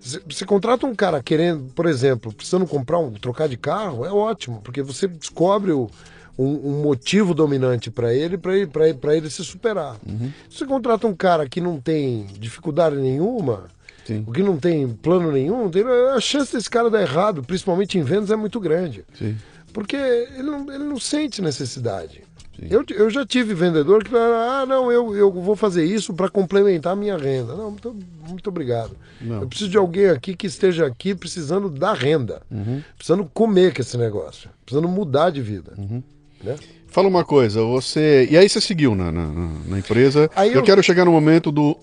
Você 0.00 0.44
contrata 0.44 0.88
um 0.88 0.94
cara 0.94 1.22
querendo, 1.22 1.72
por 1.72 1.86
exemplo, 1.86 2.32
precisando 2.32 2.66
comprar 2.66 2.98
um, 2.98 3.12
trocar 3.12 3.48
de 3.48 3.56
carro, 3.56 4.04
é 4.04 4.10
ótimo, 4.10 4.60
porque 4.60 4.82
você 4.82 5.06
descobre 5.06 5.70
o, 5.70 5.88
um, 6.36 6.70
um 6.70 6.82
motivo 6.82 7.32
dominante 7.32 7.92
para 7.92 8.12
ele, 8.12 8.36
para 8.36 8.56
ele, 8.56 8.68
ele, 8.74 9.16
ele 9.16 9.30
se 9.30 9.44
superar. 9.44 9.96
Uhum. 10.04 10.32
Se 10.50 10.58
você 10.58 10.66
contrata 10.66 11.06
um 11.06 11.14
cara 11.14 11.48
que 11.48 11.60
não 11.60 11.80
tem 11.80 12.26
dificuldade 12.40 12.96
nenhuma, 12.96 13.75
Sim. 14.06 14.24
o 14.26 14.32
que 14.32 14.42
não 14.42 14.56
tem 14.56 14.88
plano 14.88 15.32
nenhum, 15.32 15.70
a 16.14 16.20
chance 16.20 16.52
desse 16.52 16.70
cara 16.70 16.88
dar 16.88 17.02
errado, 17.02 17.42
principalmente 17.42 17.98
em 17.98 18.02
vendas, 18.02 18.30
é 18.30 18.36
muito 18.36 18.60
grande. 18.60 19.04
Sim. 19.18 19.36
Porque 19.72 19.96
ele 19.96 20.44
não, 20.44 20.72
ele 20.72 20.84
não 20.84 20.98
sente 20.98 21.42
necessidade. 21.42 22.22
Eu, 22.70 22.84
eu 22.88 23.10
já 23.10 23.26
tive 23.26 23.52
vendedor 23.52 24.02
que 24.02 24.10
fala, 24.10 24.62
ah, 24.62 24.66
não, 24.66 24.90
eu, 24.90 25.14
eu 25.14 25.30
vou 25.30 25.54
fazer 25.54 25.84
isso 25.84 26.14
para 26.14 26.30
complementar 26.30 26.94
a 26.94 26.96
minha 26.96 27.16
renda. 27.16 27.54
Não, 27.54 27.70
muito, 27.70 27.96
muito 28.26 28.48
obrigado. 28.48 28.96
Não. 29.20 29.42
Eu 29.42 29.48
preciso 29.48 29.70
de 29.70 29.76
alguém 29.76 30.08
aqui 30.08 30.34
que 30.34 30.46
esteja 30.46 30.86
aqui 30.86 31.14
precisando 31.14 31.68
da 31.68 31.92
renda, 31.92 32.40
uhum. 32.50 32.82
precisando 32.96 33.28
comer 33.34 33.74
com 33.74 33.82
esse 33.82 33.98
negócio, 33.98 34.48
precisando 34.64 34.88
mudar 34.88 35.30
de 35.30 35.42
vida. 35.42 35.74
Uhum. 35.76 36.02
Né? 36.42 36.56
Fala 36.86 37.08
uma 37.08 37.24
coisa, 37.24 37.62
você. 37.62 38.26
E 38.30 38.38
aí 38.38 38.48
você 38.48 38.60
seguiu 38.60 38.94
na, 38.94 39.12
na, 39.12 39.26
na 39.66 39.78
empresa. 39.78 40.30
Eu... 40.36 40.52
eu 40.52 40.62
quero 40.62 40.82
chegar 40.82 41.04
no 41.04 41.12
momento 41.12 41.52
do. 41.52 41.76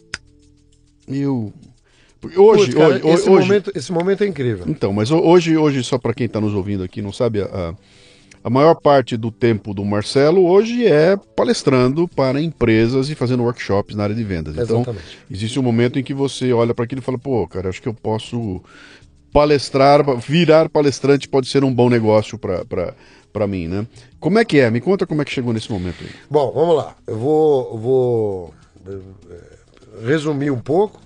Eu. 1.07 1.53
Hoje, 2.35 2.65
Putz, 2.65 2.73
cara, 2.75 2.95
hoje, 2.95 3.07
esse, 3.07 3.29
hoje... 3.29 3.47
Momento, 3.47 3.71
esse 3.75 3.91
momento 3.91 4.23
é 4.23 4.27
incrível. 4.27 4.65
Então, 4.67 4.93
mas 4.93 5.11
hoje, 5.11 5.57
hoje 5.57 5.83
só 5.83 5.97
para 5.97 6.13
quem 6.13 6.25
está 6.25 6.39
nos 6.39 6.53
ouvindo 6.53 6.83
aqui, 6.83 7.01
não 7.01 7.11
sabe, 7.11 7.41
a, 7.41 7.73
a 8.43 8.49
maior 8.49 8.75
parte 8.75 9.15
do 9.15 9.31
tempo 9.31 9.73
do 9.73 9.85
Marcelo 9.85 10.45
hoje 10.45 10.85
é 10.85 11.15
palestrando 11.35 12.07
para 12.07 12.41
empresas 12.41 13.09
e 13.09 13.15
fazendo 13.15 13.43
workshops 13.43 13.95
na 13.95 14.03
área 14.03 14.15
de 14.15 14.23
vendas. 14.23 14.53
Então, 14.53 14.81
Exatamente. 14.81 15.05
Então, 15.05 15.27
existe 15.31 15.59
um 15.59 15.63
momento 15.63 15.97
em 15.97 16.03
que 16.03 16.13
você 16.13 16.51
olha 16.51 16.73
para 16.73 16.85
aquilo 16.85 16.99
e 16.99 17.03
fala, 17.03 17.17
pô, 17.17 17.47
cara, 17.47 17.69
acho 17.69 17.81
que 17.81 17.87
eu 17.87 17.93
posso 17.93 18.61
palestrar, 19.31 20.05
virar 20.17 20.69
palestrante 20.69 21.27
pode 21.27 21.47
ser 21.47 21.63
um 21.63 21.73
bom 21.73 21.89
negócio 21.89 22.37
para 22.37 23.47
mim, 23.47 23.67
né? 23.67 23.87
Como 24.19 24.37
é 24.37 24.45
que 24.45 24.59
é? 24.59 24.69
Me 24.69 24.79
conta 24.79 25.07
como 25.07 25.21
é 25.21 25.25
que 25.25 25.31
chegou 25.31 25.51
nesse 25.51 25.71
momento 25.71 26.03
aí. 26.03 26.09
Bom, 26.29 26.51
vamos 26.53 26.75
lá. 26.75 26.95
Eu 27.07 27.17
vou, 27.17 27.77
vou 27.77 28.53
eh, 28.87 28.99
resumir 30.05 30.51
um 30.51 30.59
pouco, 30.59 31.01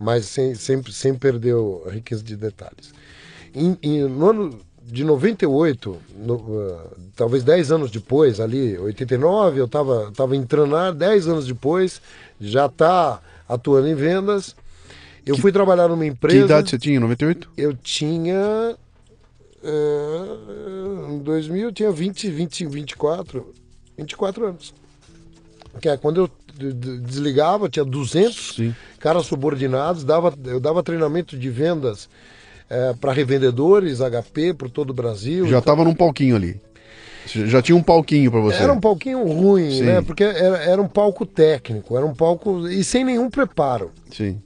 mas 0.00 0.24
sem, 0.24 0.54
sem, 0.54 0.82
sem 0.90 1.14
perder 1.14 1.54
a 1.86 1.90
riqueza 1.90 2.22
de 2.22 2.34
detalhes. 2.34 2.94
Em, 3.54 3.76
em, 3.82 4.04
no 4.04 4.30
ano 4.30 4.60
de 4.82 5.04
98, 5.04 5.96
no, 6.16 6.34
uh, 6.36 6.90
talvez 7.14 7.44
10 7.44 7.70
anos 7.70 7.90
depois, 7.90 8.40
ali, 8.40 8.78
89, 8.78 9.60
eu 9.60 9.66
estava 9.66 10.10
tava 10.12 10.34
entrando 10.34 10.72
lá, 10.72 10.90
10 10.90 11.28
anos 11.28 11.46
depois, 11.46 12.00
já 12.40 12.64
está 12.64 13.20
atuando 13.46 13.88
em 13.88 13.94
vendas. 13.94 14.56
Eu 15.26 15.34
que, 15.34 15.40
fui 15.42 15.52
trabalhar 15.52 15.86
numa 15.86 16.06
empresa. 16.06 16.38
Que 16.38 16.44
idade 16.44 16.70
você 16.70 16.78
tinha, 16.78 16.98
98? 16.98 17.50
Eu 17.56 17.76
tinha. 17.76 18.74
Uh, 19.62 21.12
em 21.12 21.18
2000 21.18 21.66
eu 21.66 21.72
tinha 21.72 21.92
20, 21.92 22.30
20, 22.30 22.66
24, 22.66 23.54
24 23.98 24.46
anos. 24.46 24.74
Que 25.78 25.90
é 25.90 25.96
quando 25.98 26.22
eu 26.22 26.30
desligava, 26.72 27.68
tinha 27.68 27.84
200 27.84 28.54
Sim. 28.56 28.74
caras 28.98 29.26
subordinados, 29.26 30.04
dava, 30.04 30.34
eu 30.44 30.60
dava 30.60 30.82
treinamento 30.82 31.36
de 31.36 31.50
vendas 31.50 32.08
é, 32.68 32.94
para 33.00 33.12
revendedores, 33.12 33.98
HP, 33.98 34.54
por 34.54 34.70
todo 34.70 34.90
o 34.90 34.94
Brasil. 34.94 35.46
Já 35.46 35.58
estava 35.58 35.82
então... 35.82 35.92
num 35.92 35.96
palquinho 35.96 36.36
ali. 36.36 36.60
Já 37.26 37.60
tinha 37.60 37.76
um 37.76 37.82
palquinho 37.82 38.30
para 38.30 38.40
você. 38.40 38.62
Era 38.62 38.72
um 38.72 38.80
palquinho 38.80 39.22
ruim, 39.24 39.70
Sim. 39.70 39.82
né? 39.82 40.02
Porque 40.02 40.24
era, 40.24 40.56
era 40.58 40.82
um 40.82 40.88
palco 40.88 41.26
técnico, 41.26 41.96
era 41.96 42.04
um 42.04 42.14
palco 42.14 42.66
e 42.68 42.82
sem 42.82 43.04
nenhum 43.04 43.30
preparo. 43.30 43.90
Sim. 44.10 44.40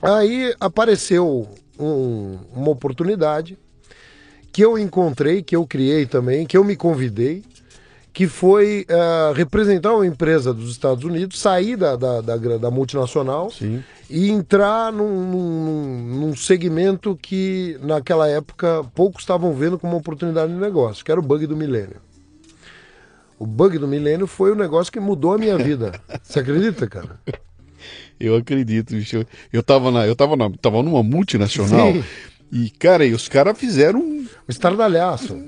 Aí 0.00 0.54
apareceu 0.60 1.48
um, 1.78 2.38
uma 2.54 2.70
oportunidade 2.70 3.58
que 4.52 4.64
eu 4.64 4.78
encontrei, 4.78 5.42
que 5.42 5.56
eu 5.56 5.66
criei 5.66 6.06
também, 6.06 6.46
que 6.46 6.56
eu 6.56 6.64
me 6.64 6.76
convidei, 6.76 7.42
que 8.18 8.26
foi 8.26 8.84
uh, 8.90 9.32
representar 9.32 9.94
uma 9.94 10.04
empresa 10.04 10.52
dos 10.52 10.72
Estados 10.72 11.04
Unidos, 11.04 11.38
sair 11.38 11.76
da, 11.76 11.94
da, 11.94 12.20
da, 12.20 12.36
da 12.36 12.68
multinacional 12.68 13.48
Sim 13.48 13.80
e 14.10 14.28
entrar 14.28 14.90
num, 14.90 15.30
num, 15.30 16.18
num, 16.18 16.34
segmento 16.34 17.16
que 17.22 17.78
naquela 17.80 18.26
época 18.26 18.82
poucos 18.92 19.22
estavam 19.22 19.54
vendo 19.54 19.78
como 19.78 19.92
uma 19.92 20.00
oportunidade 20.00 20.52
de 20.52 20.58
negócio, 20.58 21.04
que 21.04 21.12
era 21.12 21.20
o 21.20 21.22
bug 21.22 21.46
do 21.46 21.54
milênio. 21.54 21.98
O 23.38 23.46
bug 23.46 23.78
do 23.78 23.86
milênio 23.86 24.26
foi 24.26 24.50
o 24.50 24.56
negócio 24.56 24.92
que 24.92 24.98
mudou 24.98 25.34
a 25.34 25.38
minha 25.38 25.56
vida. 25.56 25.92
Você 26.20 26.40
acredita, 26.40 26.88
cara? 26.88 27.20
Eu 28.18 28.34
acredito, 28.34 28.96
bicho. 28.96 29.24
Eu 29.52 29.62
tava, 29.62 29.92
na, 29.92 30.08
eu 30.08 30.16
tava, 30.16 30.34
na, 30.34 30.50
tava 30.60 30.82
numa 30.82 31.04
multinacional 31.04 31.92
Sim. 31.92 32.04
e, 32.50 32.68
cara, 32.70 33.06
e 33.06 33.14
os 33.14 33.28
caras 33.28 33.56
fizeram. 33.56 34.00
Um 34.00 34.26
estardalhaço. 34.48 35.38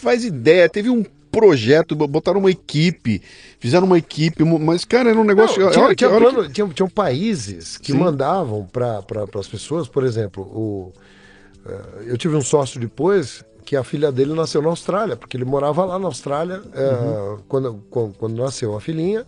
Faz 0.00 0.24
ideia, 0.24 0.68
teve 0.68 0.90
um 0.90 1.04
projeto, 1.32 1.96
botaram 1.96 2.38
uma 2.38 2.50
equipe, 2.50 3.22
fizeram 3.58 3.86
uma 3.86 3.96
equipe, 3.96 4.44
mas, 4.44 4.84
cara, 4.84 5.08
era 5.08 5.18
um 5.18 5.24
negócio. 5.24 5.64
Não, 5.64 5.70
tinha, 5.70 5.94
tinha, 5.94 6.10
plano, 6.10 6.42
que... 6.44 6.52
tinha, 6.52 6.68
tinham 6.68 6.88
países 6.90 7.78
que 7.78 7.92
Sim. 7.92 7.98
mandavam 7.98 8.66
para 8.70 9.02
pra, 9.02 9.24
as 9.40 9.48
pessoas, 9.48 9.88
por 9.88 10.04
exemplo, 10.04 10.42
o, 10.44 10.92
uh, 11.64 12.02
eu 12.02 12.18
tive 12.18 12.36
um 12.36 12.42
sócio 12.42 12.78
depois 12.78 13.42
que 13.64 13.74
a 13.74 13.82
filha 13.82 14.12
dele 14.12 14.34
nasceu 14.34 14.60
na 14.60 14.68
Austrália, 14.68 15.16
porque 15.16 15.36
ele 15.36 15.46
morava 15.46 15.84
lá 15.86 15.98
na 15.98 16.06
Austrália 16.06 16.60
uh, 16.60 17.42
quando, 17.48 17.82
quando, 17.88 18.14
quando, 18.18 18.36
nasceu 18.36 18.76
a 18.76 18.80
filhinha. 18.80 19.24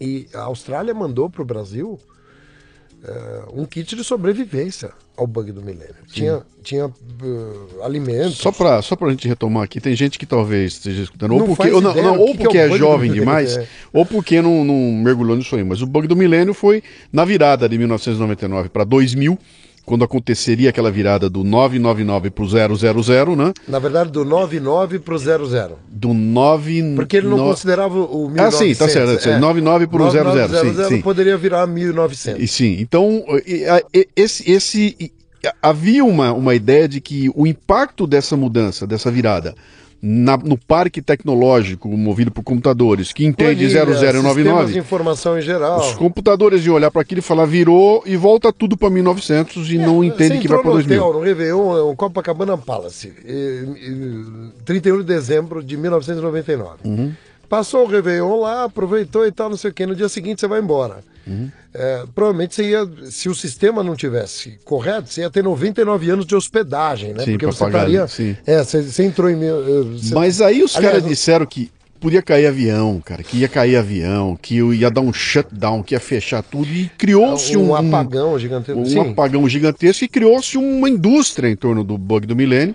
E 0.00 0.28
a 0.34 0.42
Austrália 0.42 0.92
mandou 0.94 1.30
para 1.30 1.42
o 1.42 1.44
Brasil 1.44 1.98
um 3.52 3.64
kit 3.64 3.94
de 3.94 4.04
sobrevivência 4.04 4.90
ao 5.16 5.26
bug 5.26 5.50
do 5.50 5.60
milênio. 5.60 5.96
Tinha, 6.06 6.42
tinha 6.62 6.86
uh, 6.86 7.82
alimentos. 7.82 8.36
Só 8.36 8.52
para 8.52 8.80
só 8.82 8.96
a 9.00 9.10
gente 9.10 9.26
retomar 9.26 9.64
aqui, 9.64 9.80
tem 9.80 9.94
gente 9.96 10.18
que 10.18 10.24
talvez 10.24 10.74
esteja 10.74 11.02
escutando, 11.02 11.34
ou 11.34 11.44
porque, 11.44 11.70
ou, 11.70 11.80
não, 11.80 11.94
não, 11.94 12.18
ou 12.18 12.34
porque 12.36 12.56
é, 12.56 12.70
é 12.70 12.78
jovem 12.78 13.12
demais, 13.12 13.56
é. 13.58 13.66
ou 13.92 14.06
porque 14.06 14.40
não, 14.40 14.64
não 14.64 14.92
mergulhou 14.92 15.36
nisso 15.36 15.56
aí. 15.56 15.64
Mas 15.64 15.82
o 15.82 15.86
bug 15.86 16.06
do 16.06 16.14
milênio 16.14 16.54
foi 16.54 16.82
na 17.12 17.24
virada 17.24 17.68
de 17.68 17.76
1999 17.76 18.68
para 18.68 18.84
2000 18.84 19.38
quando 19.88 20.04
aconteceria 20.04 20.68
aquela 20.68 20.90
virada 20.90 21.30
do 21.30 21.42
999 21.42 22.30
para 22.30 22.44
o 22.44 22.48
000, 22.76 23.36
né? 23.36 23.54
Na 23.66 23.78
verdade, 23.78 24.10
do 24.12 24.22
99 24.22 24.98
para 24.98 25.14
o 25.14 25.18
00. 25.18 25.78
Do 25.88 26.12
9... 26.12 26.92
Porque 26.94 27.16
ele 27.16 27.28
não 27.28 27.38
no... 27.38 27.44
considerava 27.44 27.98
o 27.98 28.28
1900. 28.28 28.38
Ah, 28.38 28.50
sim, 28.50 28.74
tá 28.74 28.88
certo. 28.88 29.28
É. 29.30 29.38
99 29.38 29.86
para 29.86 30.02
o 30.02 30.10
00. 30.10 30.48
00 30.48 30.74
sim, 30.74 30.88
sim. 30.96 31.00
poderia 31.00 31.38
virar 31.38 31.66
1900. 31.66 32.42
E, 32.42 32.46
sim, 32.46 32.76
então, 32.78 33.24
esse, 34.14 34.50
esse, 34.50 35.10
havia 35.62 36.04
uma, 36.04 36.34
uma 36.34 36.54
ideia 36.54 36.86
de 36.86 37.00
que 37.00 37.30
o 37.34 37.46
impacto 37.46 38.06
dessa 38.06 38.36
mudança, 38.36 38.86
dessa 38.86 39.10
virada, 39.10 39.54
na, 40.00 40.36
no 40.36 40.56
parque 40.56 41.02
tecnológico 41.02 41.88
movido 41.88 42.30
por 42.30 42.42
computadores, 42.42 43.12
que 43.12 43.24
entende 43.24 43.68
Planilha, 43.68 44.12
0099. 44.12 44.72
de 44.72 44.78
informação 44.78 45.38
em 45.38 45.42
geral. 45.42 45.80
Os 45.80 45.94
computadores 45.94 46.64
iam 46.64 46.76
olhar 46.76 46.90
para 46.90 47.02
aquilo 47.02 47.18
e 47.18 47.22
falar 47.22 47.46
virou 47.46 48.02
e 48.06 48.16
volta 48.16 48.52
tudo 48.52 48.76
para 48.76 48.90
1900 48.90 49.70
e 49.70 49.76
é, 49.76 49.78
não 49.78 50.04
entende 50.04 50.38
que 50.38 50.48
vai 50.48 50.62
para 50.62 50.70
2000. 50.70 51.02
Hotel, 51.02 51.12
no 51.12 51.24
Réveillon, 51.24 51.90
o 51.90 51.96
Copacabana 51.96 52.56
Palace, 52.56 53.12
31 54.64 54.98
de 54.98 55.04
dezembro 55.04 55.62
de 55.62 55.76
1999. 55.76 56.78
Uhum. 56.84 57.12
Passou 57.48 57.84
o 57.84 57.86
Réveillon 57.86 58.40
lá, 58.40 58.64
aproveitou 58.64 59.26
e 59.26 59.32
tal, 59.32 59.48
não 59.48 59.56
sei 59.56 59.70
o 59.70 59.74
quê. 59.74 59.86
No 59.86 59.96
dia 59.96 60.08
seguinte 60.08 60.40
você 60.40 60.46
vai 60.46 60.60
embora. 60.60 60.98
Uhum. 61.26 61.50
É, 61.74 62.04
provavelmente 62.14 62.54
você 62.54 62.70
ia, 62.70 62.88
se 63.10 63.28
o 63.28 63.34
sistema 63.34 63.82
não 63.82 63.94
tivesse 63.94 64.58
correto, 64.64 65.12
você 65.12 65.20
ia 65.22 65.30
ter 65.30 65.42
99 65.42 66.10
anos 66.10 66.26
de 66.26 66.34
hospedagem, 66.34 67.12
né? 67.12 67.24
Sim, 67.24 67.32
Porque 67.32 67.46
você 67.46 67.58
pagar, 67.58 67.78
estaria. 67.78 68.08
Sim. 68.08 68.36
É, 68.46 68.62
você, 68.62 68.82
você 68.82 69.04
entrou 69.04 69.30
em. 69.30 69.38
Você... 69.92 70.14
Mas 70.14 70.40
aí 70.40 70.62
os 70.62 70.74
caras 70.74 71.04
disseram 71.04 71.46
que 71.46 71.70
podia 72.00 72.22
cair 72.22 72.46
avião, 72.46 73.00
cara, 73.04 73.22
que 73.22 73.38
ia 73.38 73.48
cair 73.48 73.76
avião, 73.76 74.38
que 74.40 74.56
ia 74.56 74.90
dar 74.90 75.00
um 75.00 75.12
shutdown, 75.12 75.82
que 75.82 75.94
ia 75.94 76.00
fechar 76.00 76.42
tudo 76.42 76.68
e 76.68 76.88
criou-se 76.96 77.56
um, 77.56 77.70
um, 77.70 77.74
apagão 77.74 78.38
gigantesco. 78.38 78.80
Um 78.80 78.86
Sim. 78.86 79.10
apagão 79.10 79.48
gigantesco 79.48 80.04
e 80.04 80.08
criou-se 80.08 80.56
uma 80.56 80.88
indústria 80.88 81.48
em 81.48 81.56
torno 81.56 81.82
do 81.82 81.98
bug 81.98 82.26
do 82.26 82.36
milênio 82.36 82.74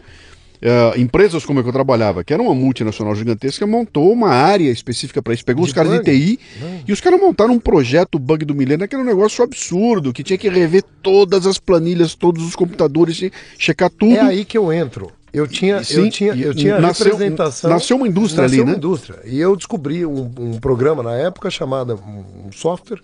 uh, 0.64 1.00
empresas 1.00 1.46
como 1.46 1.60
a 1.60 1.64
que 1.64 1.70
eu 1.70 1.74
trabalhava, 1.74 2.24
que 2.24 2.34
era 2.34 2.42
uma 2.42 2.56
multinacional 2.56 3.14
gigantesca, 3.16 3.68
montou 3.68 4.12
uma 4.12 4.30
área 4.30 4.72
específica 4.72 5.22
para 5.22 5.34
isso. 5.34 5.46
Pegou 5.46 5.64
de 5.66 5.70
os 5.70 5.74
caras 5.74 5.92
de 5.92 6.04
TI 6.04 6.40
Não. 6.60 6.80
e 6.88 6.92
os 6.94 7.02
caras 7.02 7.20
montaram 7.20 7.54
um 7.54 7.60
projeto 7.60 8.18
bug 8.18 8.46
do 8.46 8.56
milênio, 8.56 8.88
que 8.88 8.96
era 8.96 9.04
um 9.04 9.08
negócio 9.08 9.44
absurdo, 9.44 10.14
que 10.14 10.24
tinha 10.24 10.38
que 10.38 10.50
rever 10.50 10.84
todas 11.02 11.46
as 11.46 11.58
planilhas, 11.58 12.16
todos 12.16 12.44
os 12.44 12.56
computadores, 12.56 13.22
checar 13.58 13.90
tudo. 13.90 14.16
É 14.16 14.22
aí 14.22 14.46
que 14.46 14.58
eu 14.58 14.72
entro. 14.72 15.12
Eu 15.34 15.48
tinha, 15.48 15.84
Sim, 15.84 15.96
eu 16.04 16.10
tinha, 16.12 16.34
eu 16.36 16.54
tinha 16.54 16.80
nasceu- 16.80 17.06
representação. 17.08 17.68
nasceu 17.68 17.98
uma 17.98 18.08
indústria 18.08 18.44
nasceu 18.44 18.60
ali, 18.60 18.62
uma 18.62 18.72
né? 18.74 18.78
indústria. 18.78 19.20
E 19.26 19.40
eu 19.40 19.56
descobri 19.56 20.06
um, 20.06 20.32
um 20.40 20.60
programa 20.60 21.02
na 21.02 21.14
época 21.16 21.50
chamado, 21.50 22.00
um 22.48 22.52
software 22.52 23.00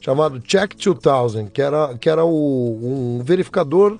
chamado 0.00 0.40
Check 0.40 0.74
2000, 0.76 1.50
que 1.52 1.60
era, 1.60 1.94
que 1.98 2.08
era 2.08 2.24
o, 2.24 3.18
um 3.18 3.24
verificador 3.24 3.98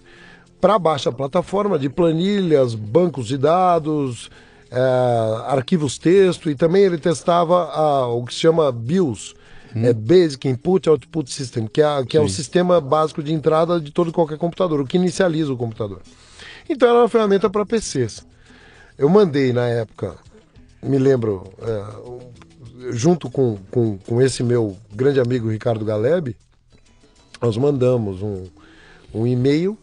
para 0.62 0.78
baixa 0.78 1.10
plataforma 1.10 1.76
de 1.76 1.88
planilhas, 1.88 2.76
bancos 2.76 3.26
de 3.26 3.36
dados, 3.36 4.30
eh, 4.70 5.42
arquivos 5.48 5.98
texto 5.98 6.48
e 6.48 6.54
também 6.54 6.84
ele 6.84 6.98
testava 6.98 7.64
a- 7.64 8.06
o 8.06 8.24
que 8.24 8.32
se 8.32 8.38
chama 8.38 8.70
BIOS, 8.70 9.34
é 9.74 9.92
Basic 9.92 10.46
Input 10.48 10.88
Output 10.88 11.28
System, 11.32 11.66
que 11.66 11.82
é, 11.82 12.04
que 12.06 12.16
é 12.16 12.20
o 12.20 12.28
sistema 12.28 12.80
básico 12.80 13.24
de 13.24 13.32
entrada 13.32 13.80
de 13.80 13.90
todo 13.90 14.12
qualquer 14.12 14.38
computador, 14.38 14.80
o 14.80 14.86
que 14.86 14.96
inicializa 14.96 15.52
o 15.52 15.56
computador. 15.56 16.00
Então 16.70 16.88
era 16.88 16.98
uma 16.98 17.08
ferramenta 17.08 17.50
para 17.50 17.66
PCs. 17.66 18.24
Eu 18.96 19.08
mandei 19.08 19.52
na 19.52 19.66
época, 19.66 20.14
me 20.80 20.96
lembro, 20.96 21.52
é, 21.60 22.92
junto 22.92 23.28
com, 23.28 23.58
com, 23.68 23.98
com 23.98 24.22
esse 24.22 24.44
meu 24.44 24.76
grande 24.94 25.18
amigo 25.18 25.50
Ricardo 25.50 25.84
Galeb, 25.84 26.36
nós 27.40 27.56
mandamos 27.56 28.22
um, 28.22 28.44
um 29.12 29.26
e-mail 29.26 29.76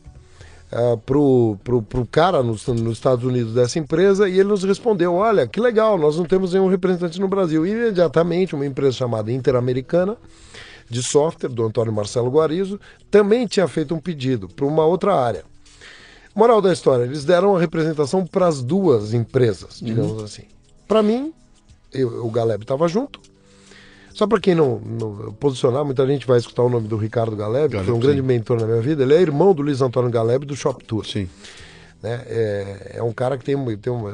uh, 0.71 0.97
pro, 0.97 1.57
pro, 1.63 1.81
pro 1.81 2.05
cara 2.05 2.41
nos, 2.43 2.65
nos 2.67 2.93
Estados 2.93 3.23
Unidos 3.25 3.53
dessa 3.53 3.79
empresa 3.79 4.27
e 4.29 4.33
ele 4.39 4.49
nos 4.49 4.63
respondeu, 4.63 5.13
olha, 5.13 5.47
que 5.47 5.59
legal, 5.59 5.97
nós 5.97 6.17
não 6.17 6.25
temos 6.25 6.53
nenhum 6.53 6.67
representante 6.67 7.19
no 7.19 7.27
Brasil. 7.27 7.65
E 7.65 7.71
imediatamente 7.71 8.55
uma 8.55 8.65
empresa 8.65 8.93
chamada 8.97 9.31
Interamericana 9.31 10.17
de 10.89 11.03
software, 11.03 11.49
do 11.49 11.63
Antônio 11.63 11.93
Marcelo 11.93 12.31
Guarizo, 12.31 12.79
também 13.11 13.45
tinha 13.45 13.67
feito 13.67 13.93
um 13.93 13.99
pedido 13.99 14.47
para 14.49 14.65
uma 14.65 14.85
outra 14.85 15.13
área. 15.15 15.43
Moral 16.35 16.61
da 16.61 16.71
história, 16.73 17.03
eles 17.03 17.25
deram 17.25 17.55
a 17.55 17.59
representação 17.59 18.25
para 18.25 18.47
as 18.47 18.61
duas 18.63 19.13
empresas, 19.13 19.79
digamos 19.81 20.23
assim. 20.23 20.43
Para 20.87 21.03
mim, 21.03 21.33
eu- 21.93 22.25
o 22.25 22.31
Galeb 22.31 22.63
estava 22.63 22.87
junto. 22.87 23.19
Só 24.19 24.27
para 24.27 24.37
quem 24.41 24.53
não, 24.53 24.81
não 24.81 25.31
posicionar, 25.39 25.85
muita 25.85 26.05
gente 26.05 26.27
vai 26.27 26.37
escutar 26.37 26.61
o 26.63 26.67
nome 26.69 26.89
do 26.89 26.97
Ricardo 26.97 27.37
Galeb, 27.37 27.69
que 27.69 27.75
Galeb, 27.75 27.85
foi 27.85 27.93
um 27.97 28.01
sim. 28.01 28.05
grande 28.05 28.21
mentor 28.21 28.59
na 28.59 28.67
minha 28.67 28.81
vida. 28.81 29.01
Ele 29.03 29.13
é 29.13 29.21
irmão 29.21 29.53
do 29.53 29.61
Luiz 29.61 29.81
Antônio 29.81 30.11
Galeb 30.11 30.45
do 30.45 30.57
Shop 30.57 30.83
Tour. 30.83 31.05
Sim. 31.05 31.29
né? 32.03 32.21
É, 32.27 32.95
é 32.95 33.01
um 33.03 33.13
cara 33.13 33.37
que 33.37 33.45
tem, 33.45 33.55
um- 33.55 33.77
tem 33.77 33.93
uma. 33.93 34.11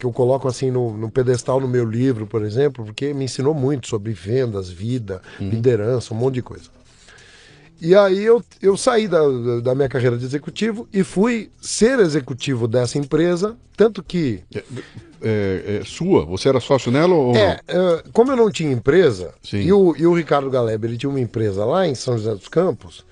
que 0.00 0.06
eu 0.06 0.12
coloco 0.12 0.48
assim 0.48 0.70
no, 0.70 0.96
no 0.96 1.10
pedestal 1.10 1.60
no 1.60 1.68
meu 1.68 1.84
livro, 1.84 2.26
por 2.26 2.42
exemplo, 2.42 2.86
porque 2.86 3.12
me 3.12 3.26
ensinou 3.26 3.52
muito 3.52 3.86
sobre 3.86 4.14
vendas, 4.14 4.70
vida, 4.70 5.20
liderança, 5.38 6.14
um 6.14 6.16
monte 6.16 6.36
de 6.36 6.42
coisa. 6.42 6.70
E 7.82 7.94
aí 7.94 8.24
eu, 8.24 8.42
eu 8.62 8.78
saí 8.78 9.06
da, 9.06 9.20
da 9.62 9.74
minha 9.74 9.90
carreira 9.90 10.16
de 10.16 10.24
executivo 10.24 10.88
e 10.90 11.04
fui 11.04 11.50
ser 11.60 11.98
executivo 11.98 12.66
dessa 12.66 12.96
empresa, 12.96 13.58
tanto 13.76 14.02
que 14.02 14.40
É, 15.22 15.80
é 15.82 15.84
sua? 15.84 16.24
Você 16.26 16.48
era 16.48 16.60
sócio 16.60 16.90
nela 16.92 17.14
ou 17.14 17.34
é, 17.34 17.58
é, 17.66 18.02
como 18.12 18.32
eu 18.32 18.36
não 18.36 18.50
tinha 18.50 18.70
empresa, 18.72 19.34
Sim. 19.42 19.58
e 19.60 19.72
o, 19.72 19.94
e 19.96 20.06
o 20.06 20.14
Ricardo 20.14 20.48
Galeb 20.50 20.84
ele 20.86 20.96
tinha 20.96 21.10
uma 21.10 21.20
empresa 21.20 21.64
lá 21.64 21.86
em 21.86 21.94
São 21.94 22.16
José 22.16 22.34
dos 22.34 22.48
Campos, 22.48 23.04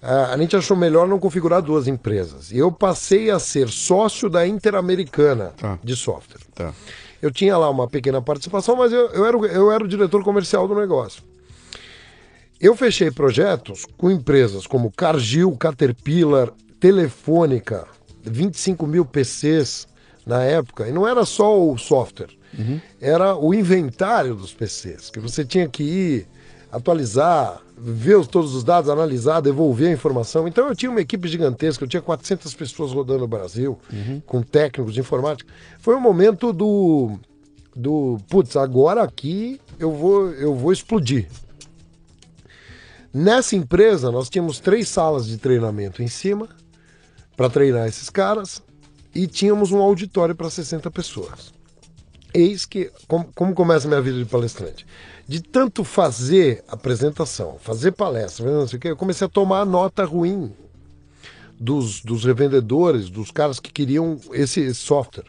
a, 0.00 0.32
a 0.32 0.38
gente 0.38 0.56
achou 0.56 0.76
melhor 0.76 1.06
não 1.06 1.18
configurar 1.18 1.60
duas 1.62 1.86
empresas. 1.86 2.50
E 2.50 2.58
eu 2.58 2.72
passei 2.72 3.30
a 3.30 3.38
ser 3.38 3.68
sócio 3.68 4.28
da 4.30 4.46
Interamericana 4.46 5.52
Tá. 5.56 5.78
de 5.84 5.94
software. 5.94 6.40
Tá. 6.54 6.72
Eu 7.20 7.30
tinha 7.30 7.56
lá 7.56 7.68
uma 7.70 7.86
pequena 7.86 8.20
participação, 8.20 8.74
mas 8.74 8.92
eu, 8.92 9.06
eu, 9.10 9.24
era, 9.26 9.36
o- 9.38 9.46
eu 9.46 9.70
era 9.70 9.84
o 9.84 9.88
diretor 9.88 10.24
comercial 10.24 10.66
do 10.66 10.74
negócio. 10.74 11.22
Eu 12.60 12.74
fechei 12.76 13.10
projetos 13.10 13.84
com 13.96 14.10
empresas 14.10 14.66
como 14.66 14.90
Cargill, 14.90 15.56
Caterpillar, 15.56 16.48
Telefônica, 16.80 17.86
25 18.24 18.86
mil 18.86 19.04
PCs 19.04 19.86
na 20.26 20.42
época. 20.42 20.88
E 20.88 20.92
não 20.92 21.06
era 21.06 21.24
só 21.24 21.60
o 21.60 21.76
software, 21.78 22.30
era 23.00 23.34
o 23.36 23.52
inventário 23.54 24.34
dos 24.34 24.52
PCs, 24.52 25.10
que 25.10 25.18
você 25.20 25.44
tinha 25.44 25.68
que 25.68 25.82
ir 25.82 26.26
atualizar, 26.70 27.60
ver 27.76 28.16
os- 28.16 28.26
todos 28.26 28.54
os 28.54 28.62
dados, 28.64 28.88
analisar, 28.90 29.40
devolver 29.40 29.88
a 29.88 29.92
informação. 29.92 30.46
Então 30.48 30.68
eu 30.68 30.74
tinha 30.76 30.90
uma 30.90 31.00
equipe 31.00 31.28
gigantesca, 31.28 31.84
eu 31.84 31.88
tinha 31.88 32.00
400 32.02 32.54
pessoas 32.54 32.92
rodando 32.92 33.20
no 33.20 33.28
Brasil, 33.28 33.78
com 34.26 34.42
técnicos 34.42 34.94
de 34.94 35.00
informática. 35.00 35.52
Foi 35.78 35.94
um 35.96 36.00
momento 36.00 36.52
do 36.52 37.18
do 37.74 38.18
putz, 38.28 38.54
agora 38.54 39.02
aqui 39.02 39.58
eu 39.78 39.90
vou 39.92 40.28
eu 40.32 40.54
vou 40.54 40.72
explodir. 40.72 41.26
Nessa 43.12 43.56
empresa 43.56 44.10
nós 44.10 44.28
tínhamos 44.28 44.58
três 44.58 44.88
salas 44.88 45.26
de 45.26 45.36
treinamento 45.36 46.02
em 46.02 46.08
cima 46.08 46.48
para 47.36 47.50
treinar 47.50 47.86
esses 47.86 48.08
caras 48.08 48.62
e 49.14 49.26
tínhamos 49.26 49.72
um 49.72 49.78
auditório 49.78 50.34
para 50.34 50.48
60 50.48 50.90
pessoas. 50.90 51.52
Eis 52.34 52.64
que 52.64 52.90
como, 53.06 53.28
como 53.34 53.54
começa 53.54 53.86
a 53.86 53.88
minha 53.88 54.00
vida 54.00 54.18
de 54.18 54.24
palestrante. 54.24 54.86
De 55.28 55.40
tanto 55.40 55.84
fazer 55.84 56.64
apresentação, 56.66 57.58
fazer 57.60 57.92
palestra, 57.92 58.50
não 58.50 58.66
sei 58.66 58.78
o 58.78 58.80
quê, 58.80 58.88
eu 58.88 58.96
comecei 58.96 59.26
a 59.26 59.30
tomar 59.30 59.64
nota 59.64 60.04
ruim 60.04 60.52
dos, 61.58 62.00
dos 62.00 62.24
revendedores, 62.24 63.08
dos 63.08 63.30
caras 63.30 63.60
que 63.60 63.72
queriam 63.72 64.18
esse, 64.32 64.60
esse 64.60 64.80
software. 64.80 65.26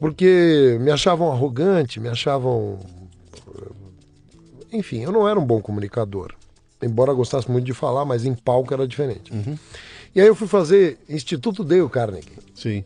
Porque 0.00 0.76
me 0.80 0.90
achavam 0.90 1.30
arrogante, 1.30 2.00
me 2.00 2.08
achavam. 2.08 2.78
Enfim, 4.72 5.02
eu 5.02 5.12
não 5.12 5.28
era 5.28 5.38
um 5.38 5.44
bom 5.44 5.60
comunicador. 5.60 6.34
Embora 6.80 7.12
gostasse 7.12 7.50
muito 7.50 7.64
de 7.64 7.74
falar, 7.74 8.04
mas 8.04 8.24
em 8.24 8.34
palco 8.34 8.72
era 8.72 8.86
diferente. 8.86 9.32
E 10.14 10.20
aí 10.20 10.26
eu 10.26 10.34
fui 10.34 10.48
fazer 10.48 10.98
Instituto 11.08 11.62
Dale 11.62 11.88
Carnegie. 11.88 12.38
Sim. 12.54 12.84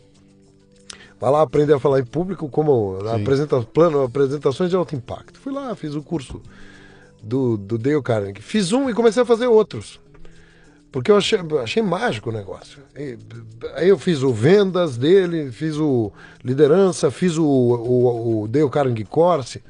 Vai 1.21 1.31
lá 1.31 1.43
aprender 1.43 1.73
a 1.73 1.79
falar 1.79 2.01
em 2.01 2.05
público 2.05 2.49
como 2.49 2.99
apresenta, 3.09 3.61
plano, 3.63 4.03
apresentações 4.03 4.71
de 4.71 4.77
alto 4.77 4.97
impacto. 4.97 5.39
Fui 5.39 5.53
lá, 5.53 5.75
fiz 5.75 5.95
o 5.95 6.03
curso 6.03 6.43
do, 7.23 7.57
do 7.57 7.79
Dale 7.79 8.03
Carnegie. 8.03 8.43
Fiz 8.43 8.73
um 8.73 8.91
e 8.91 8.95
comecei 8.95 9.23
a 9.23 9.27
fazer 9.27 9.47
outros. 9.47 10.01
Porque 10.91 11.11
eu 11.11 11.17
achei, 11.17 11.39
achei 11.63 11.83
mágico 11.83 12.29
o 12.29 12.33
negócio. 12.33 12.81
E, 12.95 13.17
aí 13.77 13.89
eu 13.89 13.99
fiz 13.99 14.23
o 14.23 14.33
vendas 14.33 14.99
dele, 14.99 15.51
fiz 15.51 15.77
o 15.77 16.13
liderança, 16.45 17.11
fiz 17.11 17.39
o, 17.39 17.45
o, 17.45 18.43
o 18.43 18.49
Dale 18.49 18.69
Carnegie 18.69 19.05
Course. 19.05 19.63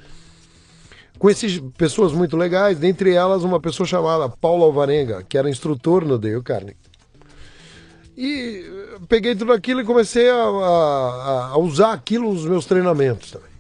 Conheci 1.19 1.61
pessoas 1.79 2.13
muito 2.13 2.37
legais, 2.37 2.79
dentre 2.79 3.13
elas 3.13 3.45
uma 3.45 3.61
pessoa 3.61 3.87
chamada 3.87 4.29
Paulo 4.29 4.65
Alvarenga, 4.65 5.23
que 5.23 5.39
era 5.39 5.49
instrutor 5.49 6.05
no 6.05 6.19
Dale 6.19 6.43
Carnegie. 6.43 6.82
E 8.17 8.65
eh, 8.67 8.99
peguei 9.09 9.35
tudo 9.35 9.53
aquilo 9.53 9.81
e 9.81 9.85
comecei 9.85 10.29
a, 10.29 10.35
a- 10.35 11.49
a 11.53 11.59
usar 11.59 11.93
aquilo 11.93 12.33
nos 12.33 12.45
meus 12.45 12.67
treinamentos 12.67 13.31
também. 13.31 13.51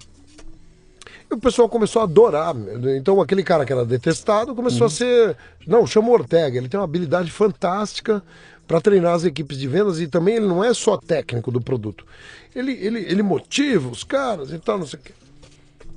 E 1.31 1.35
o 1.35 1.39
pessoal 1.39 1.69
começou 1.69 2.01
a 2.01 2.05
adorar. 2.05 2.55
Então 2.97 3.21
aquele 3.21 3.43
cara 3.43 3.65
que 3.65 3.73
era 3.73 3.85
detestado 3.85 4.55
começou 4.55 4.87
a 4.87 4.91
ser. 4.91 5.37
Não, 5.67 5.87
chama 5.87 6.09
o 6.09 6.13
Ortega, 6.13 6.59
ele 6.59 6.69
tem 6.69 6.79
uma 6.79 6.85
habilidade 6.85 7.31
fantástica 7.31 8.23
para 8.67 8.81
treinar 8.81 9.15
as 9.15 9.25
equipes 9.25 9.57
de 9.59 9.67
vendas 9.67 10.01
e 10.01 10.07
também 10.07 10.37
ele 10.37 10.47
não 10.47 10.63
é 10.63 10.73
só 10.75 10.97
técnico 10.97 11.51
do 11.51 11.61
produto. 11.61 12.05
Ele, 12.55 12.73
ele, 12.73 13.01
ele 13.01 13.23
motiva 13.23 13.89
os 13.89 14.05
caras 14.05 14.53
e 14.53 14.59
tal, 14.59 14.79
não 14.79 14.87
sei 14.87 14.99
o 14.99 15.03
quê. 15.03 15.13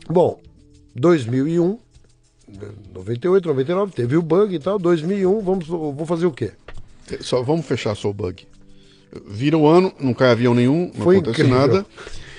Bom, 0.08 0.39
2001, 0.96 1.78
98, 2.94 3.48
99, 3.48 3.91
teve 3.91 4.15
o 4.18 4.22
bug 4.22 4.56
e 4.56 4.60
tal. 4.60 4.80
2001, 4.80 5.41
vamos, 5.41 5.68
vou 5.68 6.06
fazer 6.06 6.26
o 6.26 6.32
quê? 6.32 6.52
Só, 7.22 7.41
vamos 7.44 7.65
fechar 7.65 7.96
só 7.96 8.10
o 8.10 8.13
bug. 8.13 8.48
Vira 9.28 9.58
o 9.58 9.68
ano, 9.68 9.94
não 10.00 10.13
cai 10.13 10.32
avião 10.32 10.54
nenhum, 10.54 10.91
não 10.94 11.04
Foi 11.04 11.18
acontece 11.18 11.41
incrível. 11.41 11.60
nada. 11.60 11.86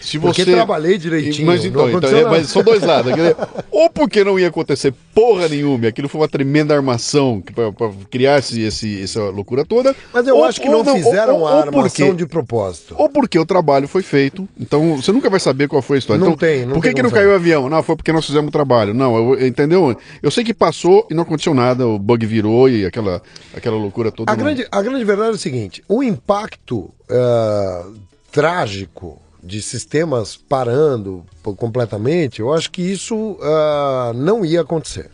Se 0.07 0.19
Porque 0.21 0.45
você... 0.45 0.53
trabalhei 0.53 0.97
direitinho, 0.99 1.47
Mas 1.47 1.65
não 1.65 1.89
então, 1.89 1.99
então 1.99 2.17
é, 2.19 2.25
mas 2.25 2.49
são 2.49 2.63
dois 2.63 2.81
lados. 2.83 3.13
Dizer, 3.13 3.37
ou 3.73 3.91
porque 3.91 4.23
não 4.23 4.39
ia 4.39 4.47
acontecer 4.49 4.95
porra 5.13 5.49
nenhuma, 5.49 5.89
aquilo 5.89 6.09
foi 6.09 6.21
uma 6.21 6.29
tremenda 6.29 6.75
armação 6.75 7.43
para 7.77 7.91
criar 8.09 8.39
esse, 8.39 8.61
esse- 8.63 9.03
essa 9.03 9.21
loucura 9.31 9.65
toda. 9.65 9.97
Mas 10.13 10.27
eu 10.29 10.37
ou- 10.37 10.45
acho 10.45 10.61
que 10.61 10.69
ou 10.69 10.85
não, 10.85 10.95
fizeram 10.95 11.41
ou- 11.41 11.49
a 11.49 11.61
armação 11.63 12.07
porque- 12.09 12.13
de 12.23 12.27
propósito. 12.27 12.95
Ou 12.97 13.09
porque 13.09 13.37
o 13.39 13.45
trabalho 13.45 13.89
foi 13.89 14.03
feito, 14.03 14.49
então 14.61 14.97
você 14.97 15.11
nunca 15.11 15.29
vai 15.29 15.41
saber 15.41 15.67
qual 15.67 15.83
foi 15.83 15.97
a 15.97 15.99
história. 15.99 16.21
Não 16.21 16.29
então, 16.29 16.39
tem, 16.39 16.65
não 16.65 16.75
Por 16.75 16.83
que, 16.83 16.89
tem 16.89 16.95
que 16.95 17.03
não 17.03 17.11
caiu 17.11 17.31
o 17.31 17.35
avião? 17.35 17.69
Não, 17.69 17.83
foi 17.83 17.97
porque 17.97 18.13
nós 18.13 18.25
fizemos 18.25 18.49
o 18.49 18.53
trabalho. 18.53 18.95
Não, 18.95 19.17
eu- 19.35 19.47
entendeu? 19.47 19.97
Eu 20.23 20.31
sei 20.31 20.45
que 20.45 20.55
passou 20.55 21.05
e 21.11 21.15
não 21.15 21.25
aconteceu 21.25 21.53
nada, 21.53 21.85
o 21.87 21.99
bug 21.99 22.25
virou 22.27 22.69
e 22.69 22.87
aquela, 22.87 23.21
aquela 23.57 23.77
loucura 23.77 24.13
toda. 24.13 24.31
A 24.31 24.37
não- 24.37 24.45
grande, 24.45 24.65
a 24.71 24.83
grande 24.83 25.05
verdade 25.05 25.31
é 25.31 25.35
o 25.35 25.39
seguinte: 25.39 25.83
o 25.89 26.01
impacto 26.03 26.91
ah, 27.11 27.87
trágico 28.31 29.21
de 29.47 29.63
sistemas 29.63 30.37
parando 30.37 31.25
completamente, 31.57 32.41
eu 32.41 32.53
acho 32.53 32.71
que 32.71 32.83
isso 32.83 33.39
ah, 33.41 34.13
não 34.15 34.45
ia 34.45 34.61
acontecer. 34.63 35.11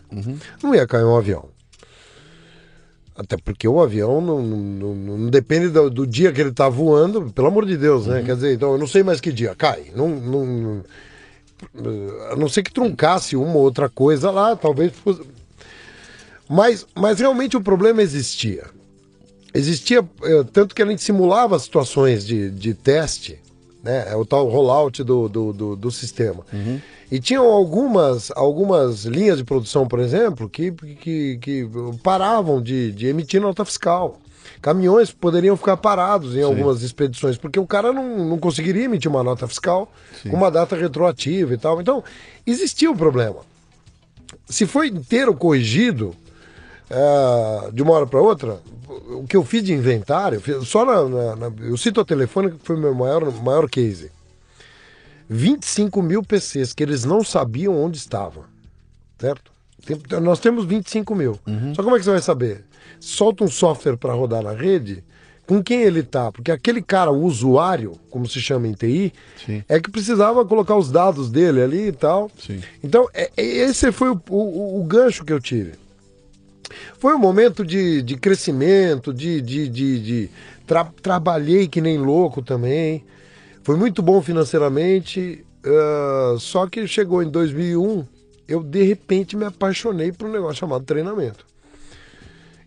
Não 0.63 0.75
ia 0.75 0.87
cair 0.87 1.05
um 1.05 1.17
avião. 1.17 1.45
Até 3.15 3.37
porque 3.37 3.69
o 3.69 3.81
avião 3.81 4.21
não, 4.23 4.43
não- 4.43 4.95
não- 4.95 5.31
depende 5.31 5.69
do, 5.69 5.91
do 5.91 6.07
dia 6.07 6.33
que 6.33 6.41
ele 6.41 6.49
está 6.51 6.69
voando, 6.69 7.31
pelo 7.31 7.49
amor 7.49 7.67
de 7.67 7.77
Deus, 7.77 8.07
né? 8.07 8.23
Quer 8.23 8.35
dizer, 8.37 8.55
então 8.55 8.73
eu 8.73 8.79
não 8.79 8.87
sei 8.87 9.03
mais 9.03 9.21
que 9.21 9.31
dia 9.31 9.55
cai. 9.55 9.93
Não, 9.95 10.09
não, 10.09 10.85
a 12.31 12.37
não 12.37 12.49
ser 12.49 12.63
que 12.63 12.73
truncasse 12.73 13.37
uma 13.37 13.55
ou 13.55 13.63
outra 13.63 13.89
coisa 13.89 14.31
lá, 14.31 14.57
talvez 14.57 14.93
fosse. 14.93 15.21
Mas, 16.49 16.87
mas 16.95 17.21
realmente 17.21 17.57
o 17.57 17.61
problema 17.61 18.03
existia. 18.03 18.65
existia, 19.55 19.99
eh, 20.23 20.45
tanto 20.53 20.75
que 20.75 20.83
a 20.83 20.87
gente 20.87 21.03
simulava 21.03 21.59
situações 21.59 22.27
de, 22.27 22.51
de 22.51 22.73
teste, 22.75 23.39
né? 23.83 24.07
É 24.09 24.17
o 24.17 24.25
tal 24.25 24.49
rollout 24.49 25.03
do, 25.03 25.29
do, 25.29 25.53
do, 25.53 25.77
do 25.77 25.91
sistema. 25.91 26.45
E 27.11 27.21
tinham 27.21 27.45
algumas, 27.47 28.31
algumas 28.35 29.05
linhas 29.05 29.39
de 29.39 29.45
produção, 29.45 29.87
por 29.87 29.99
exemplo, 29.99 30.49
que, 30.49 30.73
que, 30.73 31.39
que 31.39 31.69
paravam 32.03 32.63
de, 32.63 32.93
de 32.93 33.07
emitir 33.07 33.41
nota 33.41 33.65
fiscal. 33.65 34.19
Caminhões 34.63 35.11
poderiam 35.11 35.57
ficar 35.57 35.77
parados 35.77 36.37
em 36.37 36.43
algumas 36.43 36.83
expedições, 36.83 37.37
porque 37.37 37.59
o 37.59 37.67
cara 37.67 37.93
não, 37.93 38.25
não 38.25 38.39
conseguiria 38.39 38.85
emitir 38.85 39.11
uma 39.11 39.23
nota 39.23 39.47
fiscal 39.49 39.93
com 40.23 40.37
uma 40.37 40.51
data 40.51 40.77
retroativa 40.77 41.53
e 41.53 41.59
tal. 41.59 41.81
Então, 41.81 42.03
existia 42.47 42.91
um 42.91 42.97
problema. 42.97 43.41
Se 44.47 44.65
foi 44.65 44.89
inteiro 44.89 45.35
corrigido, 45.35 46.15
é, 46.91 47.71
de 47.73 47.83
uma 47.83 47.93
hora 47.95 48.07
para 48.07 48.21
outra, 48.21 48.61
o 49.11 49.25
que 49.27 49.37
eu 49.37 49.45
fiz 49.45 49.63
de 49.63 49.73
inventário, 49.73 50.37
eu 50.37 50.41
fiz- 50.41 50.69
só 50.69 50.85
na, 50.85 51.05
na- 51.09 51.37
na- 51.51 51.53
eu 51.67 51.77
cito 51.77 52.01
a 52.01 52.05
telefônica 52.05 52.57
que 52.59 52.65
foi 52.67 52.77
o 52.77 52.81
meu 52.81 52.95
maior, 52.95 53.31
maior 53.43 53.69
case. 53.69 54.11
25 55.29 56.03
mil 56.03 56.23
PCs 56.23 56.73
que 56.73 56.83
eles 56.83 57.05
não 57.05 57.25
sabiam 57.25 57.77
onde 57.83 57.97
estavam, 57.97 58.45
certo? 59.19 59.51
Tem- 59.85 60.21
nós 60.21 60.39
temos 60.39 60.65
25 60.65 61.15
mil. 61.15 61.39
Só 61.75 61.83
como 61.83 61.97
é 61.97 61.99
que 61.99 62.05
você 62.05 62.11
vai 62.11 62.21
saber? 62.23 62.65
Solta 63.01 63.43
um 63.45 63.49
software 63.49 63.97
para 63.97 64.13
rodar 64.13 64.43
na 64.43 64.53
rede, 64.53 65.03
com 65.47 65.63
quem 65.63 65.83
ele 65.83 66.03
tá? 66.03 66.31
Porque 66.31 66.53
aquele 66.53 66.81
cara, 66.83 67.11
o 67.11 67.23
usuário, 67.25 67.93
como 68.11 68.29
se 68.29 68.41
chama 68.41 68.69
em 68.69 68.73
TI, 68.75 69.13
Sim. 69.45 69.65
é 69.69 69.81
que 69.81 69.91
precisava 69.91 70.45
colocar 70.45 70.77
os 70.77 70.91
dados 70.91 71.31
dele 71.31 71.63
ali 71.63 71.89
e 71.89 71.93
tal. 71.93 72.31
Sim. 72.39 72.61
Então, 72.83 73.09
é- 73.13 73.31
é- 73.37 73.43
esse 73.45 73.91
foi 73.91 74.11
o, 74.11 74.21
o- 74.31 74.81
o 74.81 74.85
gancho 74.85 75.25
que 75.25 75.33
eu 75.33 75.41
tive. 75.41 75.73
Foi 76.99 77.15
um 77.15 77.19
momento 77.19 77.65
de, 77.65 78.03
de 78.03 78.17
crescimento, 78.17 79.13
de. 79.13 79.41
de, 79.41 79.69
de, 79.69 80.01
de- 80.01 80.31
tra- 80.67 80.91
trabalhei 81.03 81.67
que 81.69 81.81
nem 81.81 81.99
louco 81.99 82.43
também. 82.43 83.05
Foi 83.63 83.77
muito 83.77 84.03
bom 84.03 84.21
financeiramente. 84.23 85.45
ah, 85.65 86.37
só 86.39 86.67
que 86.67 86.87
chegou 86.87 87.23
em 87.23 87.31
2001, 87.31 88.05
eu 88.49 88.63
de 88.63 88.83
repente 88.83 89.37
me 89.37 89.45
apaixonei 89.45 90.13
por 90.13 90.29
um 90.29 90.33
negócio 90.33 90.57
chamado 90.57 90.85
treinamento. 90.85 91.45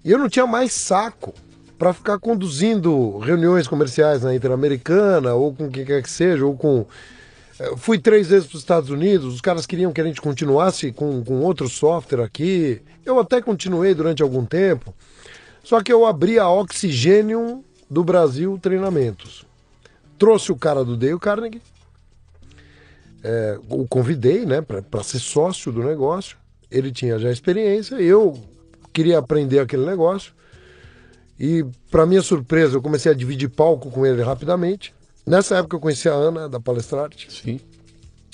E 0.03 0.11
eu 0.11 0.17
não 0.19 0.29
tinha 0.29 0.45
mais 0.45 0.71
saco 0.71 1.33
para 1.77 1.91
ficar 1.91 2.19
conduzindo 2.19 3.17
reuniões 3.17 3.67
comerciais 3.67 4.21
na 4.23 4.33
Interamericana, 4.33 5.33
ou 5.33 5.53
com 5.53 5.69
quem 5.69 5.83
quer 5.83 6.01
que 6.01 6.09
seja, 6.09 6.45
ou 6.45 6.55
com. 6.55 6.85
Eu 7.59 7.75
fui 7.77 7.97
três 7.97 8.27
vezes 8.27 8.47
para 8.47 8.55
os 8.55 8.61
Estados 8.61 8.89
Unidos, 8.89 9.33
os 9.33 9.41
caras 9.41 9.65
queriam 9.65 9.91
que 9.91 9.99
a 10.01 10.03
gente 10.03 10.21
continuasse 10.21 10.91
com, 10.91 11.23
com 11.23 11.39
outro 11.41 11.67
software 11.67 12.23
aqui. 12.23 12.81
Eu 13.05 13.19
até 13.19 13.41
continuei 13.41 13.93
durante 13.93 14.23
algum 14.23 14.45
tempo. 14.45 14.93
Só 15.63 15.81
que 15.81 15.91
eu 15.91 16.05
abri 16.05 16.39
a 16.39 16.49
Oxigênio 16.49 17.63
do 17.89 18.03
Brasil 18.03 18.57
Treinamentos. 18.61 19.45
Trouxe 20.17 20.51
o 20.51 20.55
cara 20.55 20.83
do 20.83 20.97
Dale 20.97 21.19
Carnegie, 21.19 21.61
é, 23.23 23.59
o 23.69 23.87
convidei 23.87 24.45
né, 24.45 24.61
para 24.61 25.03
ser 25.03 25.19
sócio 25.19 25.71
do 25.71 25.83
negócio. 25.83 26.37
Ele 26.69 26.91
tinha 26.91 27.17
já 27.17 27.31
experiência, 27.31 27.95
eu 27.95 28.39
queria 28.93 29.17
aprender 29.17 29.59
aquele 29.59 29.85
negócio. 29.85 30.33
E, 31.39 31.65
para 31.91 32.05
minha 32.05 32.21
surpresa, 32.21 32.75
eu 32.75 32.81
comecei 32.81 33.11
a 33.11 33.15
dividir 33.15 33.49
palco 33.49 33.89
com 33.89 34.05
ele 34.05 34.21
rapidamente. 34.21 34.93
Nessa 35.25 35.57
época 35.57 35.75
eu 35.75 35.79
conheci 35.79 36.07
a 36.07 36.13
Ana, 36.13 36.47
da 36.47 36.59
Palestrarte. 36.59 37.27
Sim. 37.31 37.59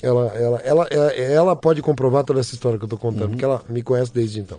Ela, 0.02 0.26
ela, 0.34 0.58
ela, 0.64 0.86
ela, 0.90 1.12
ela 1.12 1.56
pode 1.56 1.80
comprovar 1.80 2.24
toda 2.24 2.40
essa 2.40 2.54
história 2.54 2.76
que 2.78 2.84
eu 2.84 2.86
estou 2.86 2.98
contando, 2.98 3.30
porque 3.30 3.44
ela 3.44 3.62
me 3.68 3.82
conhece 3.82 4.12
desde 4.12 4.40
então. 4.40 4.58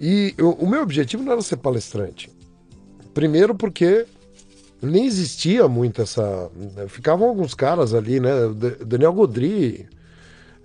E 0.00 0.34
eu- 0.36 0.52
o 0.52 0.68
meu 0.68 0.82
objetivo 0.82 1.22
não 1.22 1.32
era 1.32 1.42
ser 1.42 1.56
palestrante. 1.58 2.30
Primeiro 3.12 3.54
porque 3.54 4.06
nem 4.82 5.06
existia 5.06 5.68
muito 5.68 6.02
essa. 6.02 6.50
Ficavam 6.88 7.28
alguns 7.28 7.54
caras 7.54 7.94
ali, 7.94 8.18
né? 8.18 8.30
Daniel 8.84 9.12
Godri, 9.12 9.86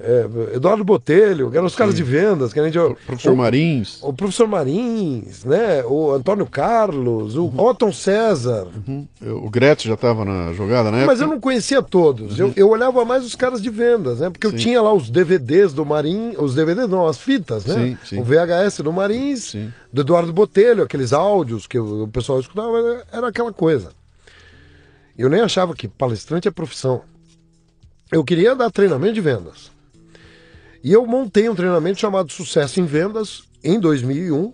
é, 0.01 0.55
Eduardo 0.55 0.83
Botelho, 0.85 1.51
que 1.51 1.57
eram 1.57 1.67
os 1.67 1.75
caras 1.75 1.93
de 1.93 2.03
vendas, 2.03 2.53
que 2.53 2.59
a 2.59 2.63
gente. 2.63 2.79
Professor 3.05 3.33
o- 3.33 3.35
Marins. 3.35 3.99
o 4.01 4.13
professor 4.13 4.47
Marins, 4.47 5.43
né? 5.43 5.83
O 5.85 6.12
Antônio 6.13 6.45
Carlos, 6.45 7.35
o 7.35 7.51
Otton 7.57 7.91
César. 7.91 8.67
O 9.21 9.49
Gretz 9.49 9.83
já 9.83 9.95
estava 9.95 10.23
na 10.23 10.53
jogada, 10.53 10.89
né? 10.89 11.05
Mas 11.05 11.19
eu 11.19 11.27
não 11.27 11.39
conhecia 11.39 11.81
todos. 11.81 12.39
Eu, 12.39 12.53
eu 12.55 12.69
olhava 12.69 13.03
mais 13.03 13.25
os 13.25 13.35
caras 13.35 13.62
de 13.62 13.69
vendas, 13.69 14.19
né? 14.21 14.29
Porque 14.29 14.47
eu 14.47 14.53
tinha 14.55 14.81
lá 14.81 14.93
os 14.93 15.09
DVDs 15.09 15.73
do 15.73 15.85
Marim, 15.85 16.33
os 16.38 16.55
DVDs 16.55 16.88
não, 16.88 17.05
as 17.05 17.17
fitas, 17.17 17.65
né? 17.65 17.73
Sim, 17.75 17.97
sim. 18.05 18.19
O 18.21 18.23
VHS 18.23 18.79
do 18.81 18.93
Marins, 18.93 19.49
Sim. 19.51 19.73
do 19.91 19.99
Eduardo 20.01 20.31
Botelho, 20.31 20.81
aqueles 20.83 21.12
áudios 21.12 21.67
que 21.67 21.77
o, 21.77 22.03
o 22.03 22.07
pessoal 22.07 22.39
escutava, 22.39 22.77
era, 22.77 23.03
era 23.12 23.27
aquela 23.27 23.51
coisa. 23.51 23.89
Eu 25.17 25.29
nem 25.29 25.41
achava 25.41 25.73
que 25.75 25.89
palestrante 25.89 26.47
é 26.47 26.51
profissão. 26.51 27.01
Eu 28.09 28.23
queria 28.23 28.55
dar 28.55 28.71
treinamento 28.71 29.13
de 29.15 29.21
vendas. 29.21 29.77
E 30.84 30.92
eu 30.94 31.06
montei 31.06 31.50
um 31.50 31.56
treinamento 31.56 32.00
chamado 32.00 32.32
Sucesso 32.32 32.80
em 32.80 32.86
Vendas 32.86 33.44
em 33.63 33.80
2001, 33.80 34.54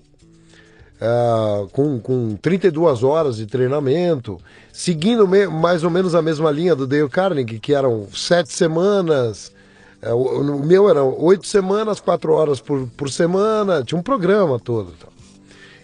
ah, 1.02 1.66
com, 1.72 2.00
com 2.00 2.36
32 2.42 3.04
horas 3.04 3.38
de 3.38 3.46
treinamento, 3.46 4.40
seguindo 4.74 5.28
me- 5.28 5.48
mais 5.48 5.84
ou 5.84 5.90
menos 5.90 6.16
a 6.16 6.22
mesma 6.22 6.50
linha 6.50 6.76
do 6.76 6.88
Dale 6.88 7.10
Carnegie, 7.10 7.60
que 7.60 7.74
eram 7.74 8.08
sete 8.14 8.52
semanas. 8.54 9.52
eh, 10.02 10.14
o, 10.14 10.44
meu 10.64 10.90
eram 10.90 11.16
oito 11.20 11.46
semanas, 11.48 12.00
quatro 12.00 12.34
horas 12.34 12.60
por, 12.60 12.88
por 12.98 13.10
semana, 13.10 13.84
tinha 13.84 14.00
um 14.00 14.04
programa 14.04 14.60
todo. 14.60 14.92
e 14.92 14.98
tal. 14.98 15.14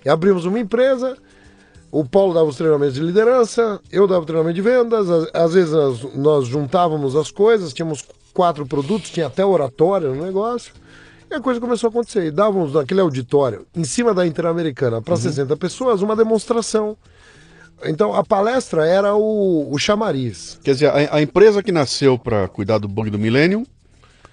E 0.06 0.10
abrimos 0.10 0.46
uma 0.46 0.60
empresa, 0.60 1.16
o 1.92 2.04
Paulo 2.06 2.34
dava 2.34 2.48
os 2.48 2.56
treinamentos 2.56 2.96
de 2.96 3.02
liderança, 3.02 3.80
eu 3.92 4.08
dava 4.08 4.22
o 4.22 4.26
treinamento 4.26 4.56
de 4.56 4.62
vendas, 4.62 5.10
às, 5.10 5.30
às 5.34 5.54
vezes 5.54 5.72
nós, 5.74 6.16
nós 6.16 6.48
juntávamos 6.48 7.16
as 7.16 7.30
coisas, 7.30 7.74
tínhamos 7.74 8.04
quatro 8.32 8.65
produtos, 8.65 9.10
tinha 9.10 9.28
até 9.28 9.46
oratório 9.46 10.15
no 10.15 10.26
negócio, 10.26 10.74
e 11.30 11.36
a 11.36 11.39
coisa 11.39 11.60
começou 11.60 11.88
a 11.88 11.91
acontecer. 11.91 12.26
E 12.26 12.32
dávamos 12.32 12.74
naquele 12.74 13.02
auditório, 13.02 13.65
em 13.76 13.84
cima 13.84 14.13
da 14.13 14.26
Interamericana, 14.26 15.02
para 15.02 15.15
60 15.15 15.56
pessoas, 15.58 16.02
uma 16.02 16.15
demonstração. 16.15 16.98
Então 17.86 18.13
a 18.13 18.24
palestra 18.24 18.86
era 18.86 19.15
o, 19.15 19.72
o 19.72 19.78
chamariz. 19.78 20.60
Quer 20.63 20.74
dizer, 20.74 20.88
a, 20.88 21.15
a 21.15 21.22
empresa 21.22 21.63
que 21.63 21.72
nasceu 21.72 22.17
para 22.17 22.48
cuidar 22.48 22.78
do 22.78 22.88
bug 22.88 23.10
do 23.10 23.17
Millennium, 23.17 23.65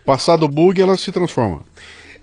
passado 0.04 0.44
o 0.44 0.48
bug, 0.48 0.80
ela 0.80 0.96
se 0.96 1.12
transforma. 1.12 1.62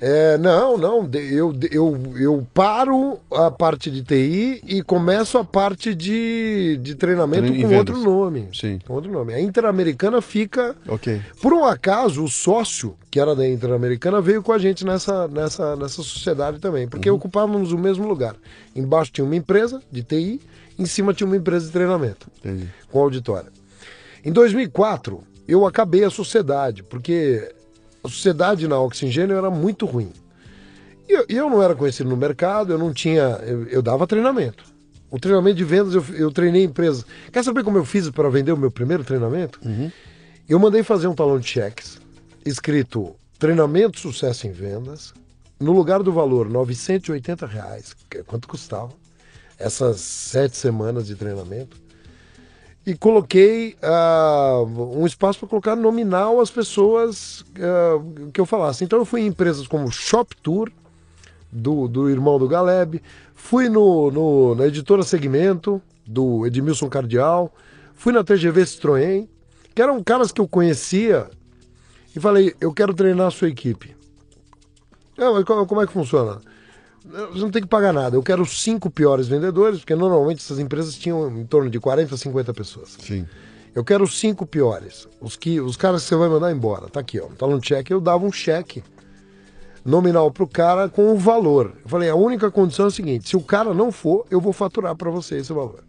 É, 0.02 0.38
não, 0.38 0.78
não, 0.78 1.10
eu, 1.14 1.54
eu, 1.72 1.98
eu 2.18 2.48
paro 2.54 3.18
a 3.32 3.50
parte 3.50 3.90
de 3.90 4.04
TI 4.04 4.62
e 4.68 4.84
começo 4.84 5.38
a 5.38 5.44
parte 5.44 5.96
de, 5.96 6.78
de 6.82 6.96
treinamento 6.96 7.44
Treino 7.44 7.58
em 7.58 7.62
com 7.64 7.70
vendas. 7.70 7.96
outro 7.96 8.04
nome. 8.12 8.50
Sim. 8.54 8.80
Com 8.86 8.94
outro 8.94 9.12
nome. 9.12 9.34
A 9.34 9.40
Interamericana 9.40 10.22
fica. 10.22 10.76
Ok. 10.88 11.22
Por 11.42 11.54
um 11.54 11.64
acaso, 11.64 12.24
o 12.24 12.28
sócio, 12.28 12.96
que 13.10 13.20
era 13.20 13.34
da 13.34 13.48
Interamericana, 13.48 14.20
veio 14.20 14.44
com 14.44 14.52
a 14.52 14.58
gente 14.58 14.86
nessa, 14.86 15.28
nessa, 15.30 15.76
nessa 15.76 16.04
sociedade 16.04 16.60
também, 16.60 16.88
porque 16.88 17.10
Uhum. 17.10 17.16
ocupávamos 17.16 17.72
o 17.72 17.78
mesmo 17.78 18.06
lugar. 18.08 18.36
Embaixo 18.76 19.12
tinha 19.12 19.24
uma 19.26 19.36
empresa 19.36 19.82
de 19.92 20.04
TI, 20.04 20.42
em 20.78 20.86
cima 20.86 21.14
tinha 21.14 21.26
uma 21.26 21.38
empresa 21.38 21.68
de 21.68 21.72
treinamento 21.72 22.28
Entendi. 22.40 22.68
com 22.92 23.00
auditório. 23.00 23.50
Em 24.26 24.32
2004, 24.32 25.24
eu 25.48 25.66
acabei 25.66 26.04
a 26.04 26.10
sociedade, 26.10 26.84
porque 26.84 27.54
a 28.06 28.10
sociedade 28.10 28.68
na 28.68 28.80
Oxigênio 28.80 29.36
era 29.36 29.50
muito 29.50 29.86
ruim. 29.86 30.12
E 31.08 31.14
eu, 31.14 31.26
eu 31.28 31.50
não 31.50 31.62
era 31.62 31.76
conhecido 31.76 32.10
no 32.10 32.18
mercado, 32.18 32.72
eu 32.72 32.78
não 32.78 32.94
tinha. 32.94 33.40
Eu, 33.44 33.68
eu 33.68 33.82
dava 33.82 34.08
treinamento. 34.08 34.64
O 35.10 35.20
treinamento 35.20 35.58
de 35.58 35.64
vendas, 35.64 35.94
eu, 35.94 36.04
eu 36.16 36.32
treinei 36.32 36.64
empresas. 36.64 37.06
Quer 37.32 37.44
saber 37.44 37.64
como 37.64 37.78
eu 37.78 37.86
fiz 37.86 38.10
para 38.10 38.30
vender 38.30 38.52
o 38.52 38.58
meu 38.58 38.72
primeiro 38.72 39.04
treinamento? 39.04 39.60
Eu 40.48 40.60
mandei 40.60 40.84
fazer 40.84 41.08
um 41.08 41.16
talão 41.16 41.40
de 41.40 41.48
cheques, 41.48 42.00
escrito 42.46 43.16
treinamento 43.40 44.00
sucesso 44.00 44.48
em 44.48 44.52
vendas, 44.52 45.14
no 45.60 45.72
lugar 45.72 46.04
do 46.04 46.12
valor 46.12 46.50
980 46.50 47.46
reais, 47.46 47.96
que 48.10 48.18
é 48.18 48.24
quanto 48.24 48.48
custava, 48.48 48.92
essas 49.58 50.00
sete 50.02 50.56
semanas 50.58 51.08
de 51.08 51.16
treinamento 51.16 51.78
e 52.86 52.96
coloquei 52.96 53.76
ah, 53.82 54.62
um 54.68 55.06
espaço 55.06 55.40
para 55.40 55.48
colocar 55.50 55.76
nominal 55.76 56.40
as 56.40 56.52
pessoas 56.52 57.44
ah, 57.58 58.02
que 58.34 58.40
eu 58.40 58.46
falasse. 58.46 58.84
Então 58.84 59.00
eu 59.00 59.06
fui 59.06 59.22
em 59.22 59.28
empresas 59.28 59.68
como 59.68 59.92
Shop 59.92 60.36
Tour, 60.42 60.72
do, 61.52 61.88
do 61.88 62.10
irmão 62.10 62.38
do 62.38 62.48
Galeb, 62.48 63.02
fui 63.34 63.70
no, 63.70 64.12
no- 64.12 64.56
na 64.56 64.68
editora 64.68 65.04
Segmento, 65.04 65.82
do 66.06 66.46
Edmilson 66.46 66.90
Cardial, 66.90 67.52
fui 67.96 68.12
na 68.14 68.24
TGV 68.24 68.64
Citroën, 68.64 69.28
que 69.74 69.82
eram 69.82 70.04
caras 70.04 70.32
que 70.32 70.40
eu 70.42 70.48
conhecia, 70.48 71.28
e 72.16 72.20
falei, 72.20 72.54
eu 72.62 72.74
quero 72.74 72.94
treinar 72.94 73.28
a 73.28 73.32
sua 73.32 73.50
equipe. 73.50 73.96
"Ah, 75.18 75.32
mas 75.32 75.44
como 75.46 75.82
é 75.82 75.88
que 75.88 75.94
funciona? 75.94 76.42
Você 77.32 77.40
não 77.40 77.52
tem 77.52 77.62
que 77.62 77.68
pagar 77.68 77.94
nada. 77.94 78.16
Eu 78.16 78.24
quero 78.24 78.42
os 78.42 78.62
cinco 78.62 78.90
piores 78.90 79.28
vendedores, 79.28 79.80
porque 79.80 79.96
normalmente 79.96 80.40
essas 80.40 80.60
empresas 80.60 80.96
tinham 80.96 81.30
em 81.38 81.46
torno 81.46 81.70
de 81.70 81.80
40 81.80 82.16
a 82.16 82.18
50 82.18 82.54
pessoas. 82.54 82.98
Sim. 83.00 83.26
Eu 83.74 83.84
quero 83.84 84.04
os 84.04 84.18
cinco 84.20 84.46
piores. 84.46 85.08
Os, 85.22 85.36
que, 85.36 85.60
os 85.60 85.78
caras 85.78 86.04
que 86.04 86.10
você 86.10 86.16
vai 86.16 86.30
mandar 86.30 86.52
embora. 86.52 86.88
Tá 86.88 87.00
aqui, 87.00 87.20
ó. 87.20 87.28
Tá 87.28 87.46
no 87.46 87.62
cheque. 87.64 87.94
Eu 87.94 88.02
dava 88.02 88.26
um 88.26 88.32
cheque 88.32 88.84
nominal 89.84 90.32
pro 90.32 90.48
cara 90.48 90.90
com 90.90 91.12
o 91.12 91.18
valor. 91.18 91.74
Eu 91.84 91.90
falei, 91.90 92.10
a 92.10 92.16
única 92.16 92.50
condição 92.50 92.86
é 92.86 92.88
a 92.88 92.92
seguinte: 92.92 93.30
se 93.30 93.38
o 93.38 93.42
cara 93.42 93.74
não 93.74 93.92
for, 93.92 94.26
eu 94.32 94.42
vou 94.42 94.52
faturar 94.52 94.96
para 94.96 95.12
você 95.12 95.38
esse 95.38 95.54
valor. 95.54 95.84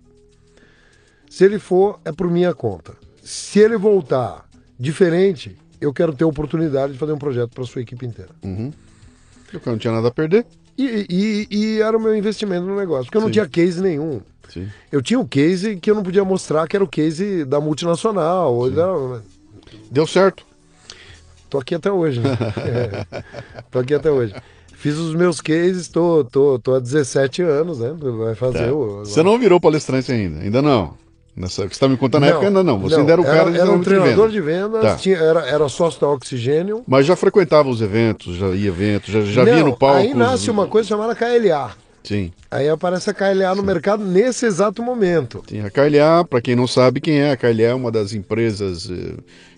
Se 1.30 1.44
ele 1.44 1.58
for, 1.58 1.98
é 2.04 2.12
por 2.12 2.30
minha 2.30 2.54
conta. 2.54 2.94
Se 3.22 3.58
ele 3.58 3.76
voltar 3.76 4.48
diferente, 4.78 5.56
eu 5.80 5.92
quero 5.92 6.14
ter 6.14 6.24
a 6.24 6.28
oportunidade 6.28 6.92
de 6.92 6.98
fazer 6.98 7.12
um 7.12 7.18
projeto 7.18 7.50
para 7.50 7.64
sua 7.64 7.82
equipe 7.82 8.06
inteira. 8.06 8.30
Uhum. 8.44 8.72
Eu 9.52 9.60
não 9.64 9.78
tinha 9.78 9.92
nada 9.92 10.08
a 10.08 10.10
perder. 10.10 10.46
E, 10.78 11.06
e, 11.08 11.48
e, 11.50 11.80
era 11.80 11.96
o 11.96 12.00
meu 12.00 12.14
investimento 12.14 12.66
no 12.66 12.76
negócio, 12.76 13.04
porque 13.06 13.16
eu 13.16 13.22
não 13.22 13.28
Sim. 13.28 13.32
tinha 13.32 13.48
case 13.48 13.80
nenhum. 13.80 14.20
Sim. 14.48 14.68
Eu 14.92 15.02
tinha 15.02 15.18
um 15.18 15.26
case 15.26 15.76
que 15.76 15.90
eu 15.90 15.94
não 15.94 16.02
podia 16.02 16.24
mostrar, 16.24 16.66
que 16.68 16.76
era 16.76 16.84
o 16.84 16.88
case 16.88 17.44
da 17.44 17.60
multinacional. 17.60 18.70
Da... 18.70 19.20
Deu 19.90 20.06
certo. 20.06 20.44
Tô 21.48 21.58
aqui 21.58 21.74
até 21.74 21.90
hoje, 21.90 22.20
né? 22.20 22.36
é. 23.12 23.22
Tô 23.70 23.78
aqui 23.78 23.94
até 23.94 24.10
hoje. 24.10 24.34
Fiz 24.74 24.96
os 24.98 25.14
meus 25.14 25.40
cases, 25.40 25.88
tô, 25.88 26.24
tô, 26.24 26.58
tô 26.58 26.74
há 26.74 26.80
17 26.80 27.42
anos, 27.42 27.78
né? 27.78 27.94
Vai 27.98 28.34
fazer 28.34 28.66
tá. 28.66 28.72
o. 28.72 29.04
Você 29.04 29.22
não 29.22 29.38
virou 29.38 29.60
palestrante 29.60 30.12
ainda? 30.12 30.40
Ainda 30.40 30.60
não. 30.60 30.94
Nessa, 31.36 31.62
você 31.62 31.66
está 31.66 31.86
me 31.86 31.98
contando 31.98 32.22
na 32.22 32.28
época 32.28 32.46
ainda 32.46 32.62
não. 32.64 32.78
Você 32.78 32.94
não, 32.94 33.00
ainda 33.02 33.12
era 33.12 33.20
o 33.20 33.24
cara 33.24 33.50
era, 33.50 33.58
era 33.58 33.70
um 33.70 33.82
treinador 33.82 34.30
de, 34.30 34.40
venda. 34.40 34.68
de 34.68 34.80
vendas, 34.80 34.82
tá. 34.82 34.96
tinha, 34.96 35.16
era, 35.18 35.40
era 35.46 35.68
sócio 35.68 36.00
da 36.00 36.08
Oxigênio. 36.08 36.82
Mas 36.88 37.04
já 37.04 37.14
frequentava 37.14 37.68
os 37.68 37.82
eventos, 37.82 38.36
já 38.36 38.48
ia 38.48 38.68
eventos, 38.68 39.12
já, 39.12 39.20
já 39.20 39.44
não, 39.44 39.52
via 39.52 39.64
no 39.64 39.76
palco. 39.76 39.98
Aí 39.98 40.14
nasce 40.14 40.50
uma 40.50 40.66
coisa 40.66 40.88
chamada 40.88 41.14
KLA. 41.14 41.72
Sim. 42.02 42.32
Aí 42.50 42.68
aparece 42.70 43.10
a 43.10 43.12
KLA 43.12 43.54
no 43.54 43.60
Sim. 43.60 43.66
mercado 43.66 44.02
nesse 44.02 44.46
exato 44.46 44.82
momento. 44.82 45.42
Sim, 45.46 45.60
a 45.60 45.68
KLA, 45.68 46.24
para 46.24 46.40
quem 46.40 46.56
não 46.56 46.66
sabe 46.66 47.00
quem 47.02 47.20
é, 47.20 47.32
a 47.32 47.36
KLA 47.36 47.62
é 47.62 47.74
uma 47.74 47.92
das 47.92 48.14
empresas, 48.14 48.88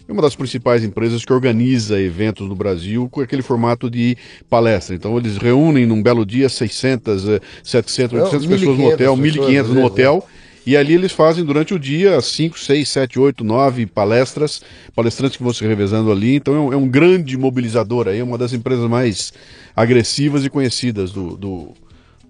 é 0.09 0.13
uma 0.13 0.23
das 0.23 0.35
principais 0.35 0.83
empresas 0.83 1.25
que 1.25 1.33
organiza 1.33 2.01
eventos 2.01 2.49
no 2.49 2.57
Brasil 2.57 3.09
com 3.09 3.21
aquele 3.21 3.43
formato 3.43 3.89
de 3.89 4.17
palestra. 4.51 4.97
Então 4.97 5.17
eles 5.17 5.37
reúnem 5.37 5.87
num 5.87 6.03
belo 6.03 6.27
dia 6.27 6.49
600, 6.49 7.41
700, 7.63 8.19
800 8.23 8.47
pessoas 8.47 8.79
no 8.79 8.87
hotel, 8.89 9.17
1.500 9.17 9.67
no 9.69 9.85
hotel. 9.85 10.27
É 10.35 10.39
e 10.69 10.77
ali 10.77 10.93
eles 10.93 11.13
fazem 11.13 11.43
durante 11.47 11.73
o 11.73 11.79
dia 11.79 12.21
5, 12.21 12.59
6, 12.59 12.87
7, 12.87 13.19
8, 13.19 13.43
9 13.43 13.87
palestras, 13.87 14.61
palestrantes 14.95 15.39
que 15.39 15.43
vão 15.43 15.51
se 15.51 15.67
revezando 15.67 16.13
ali. 16.13 16.35
Então 16.35 16.55
é 16.55 16.61
um, 16.61 16.73
é 16.75 16.77
um, 16.77 16.87
grande 16.87 17.39
mobilizador 17.39 18.07
aí, 18.07 18.19
é 18.19 18.23
uma 18.23 18.37
das 18.37 18.53
empresas 18.53 18.87
mais 18.87 19.33
agressivas 19.75 20.45
e 20.45 20.51
conhecidas 20.51 21.11
do, 21.11 21.39
do, 21.39 21.73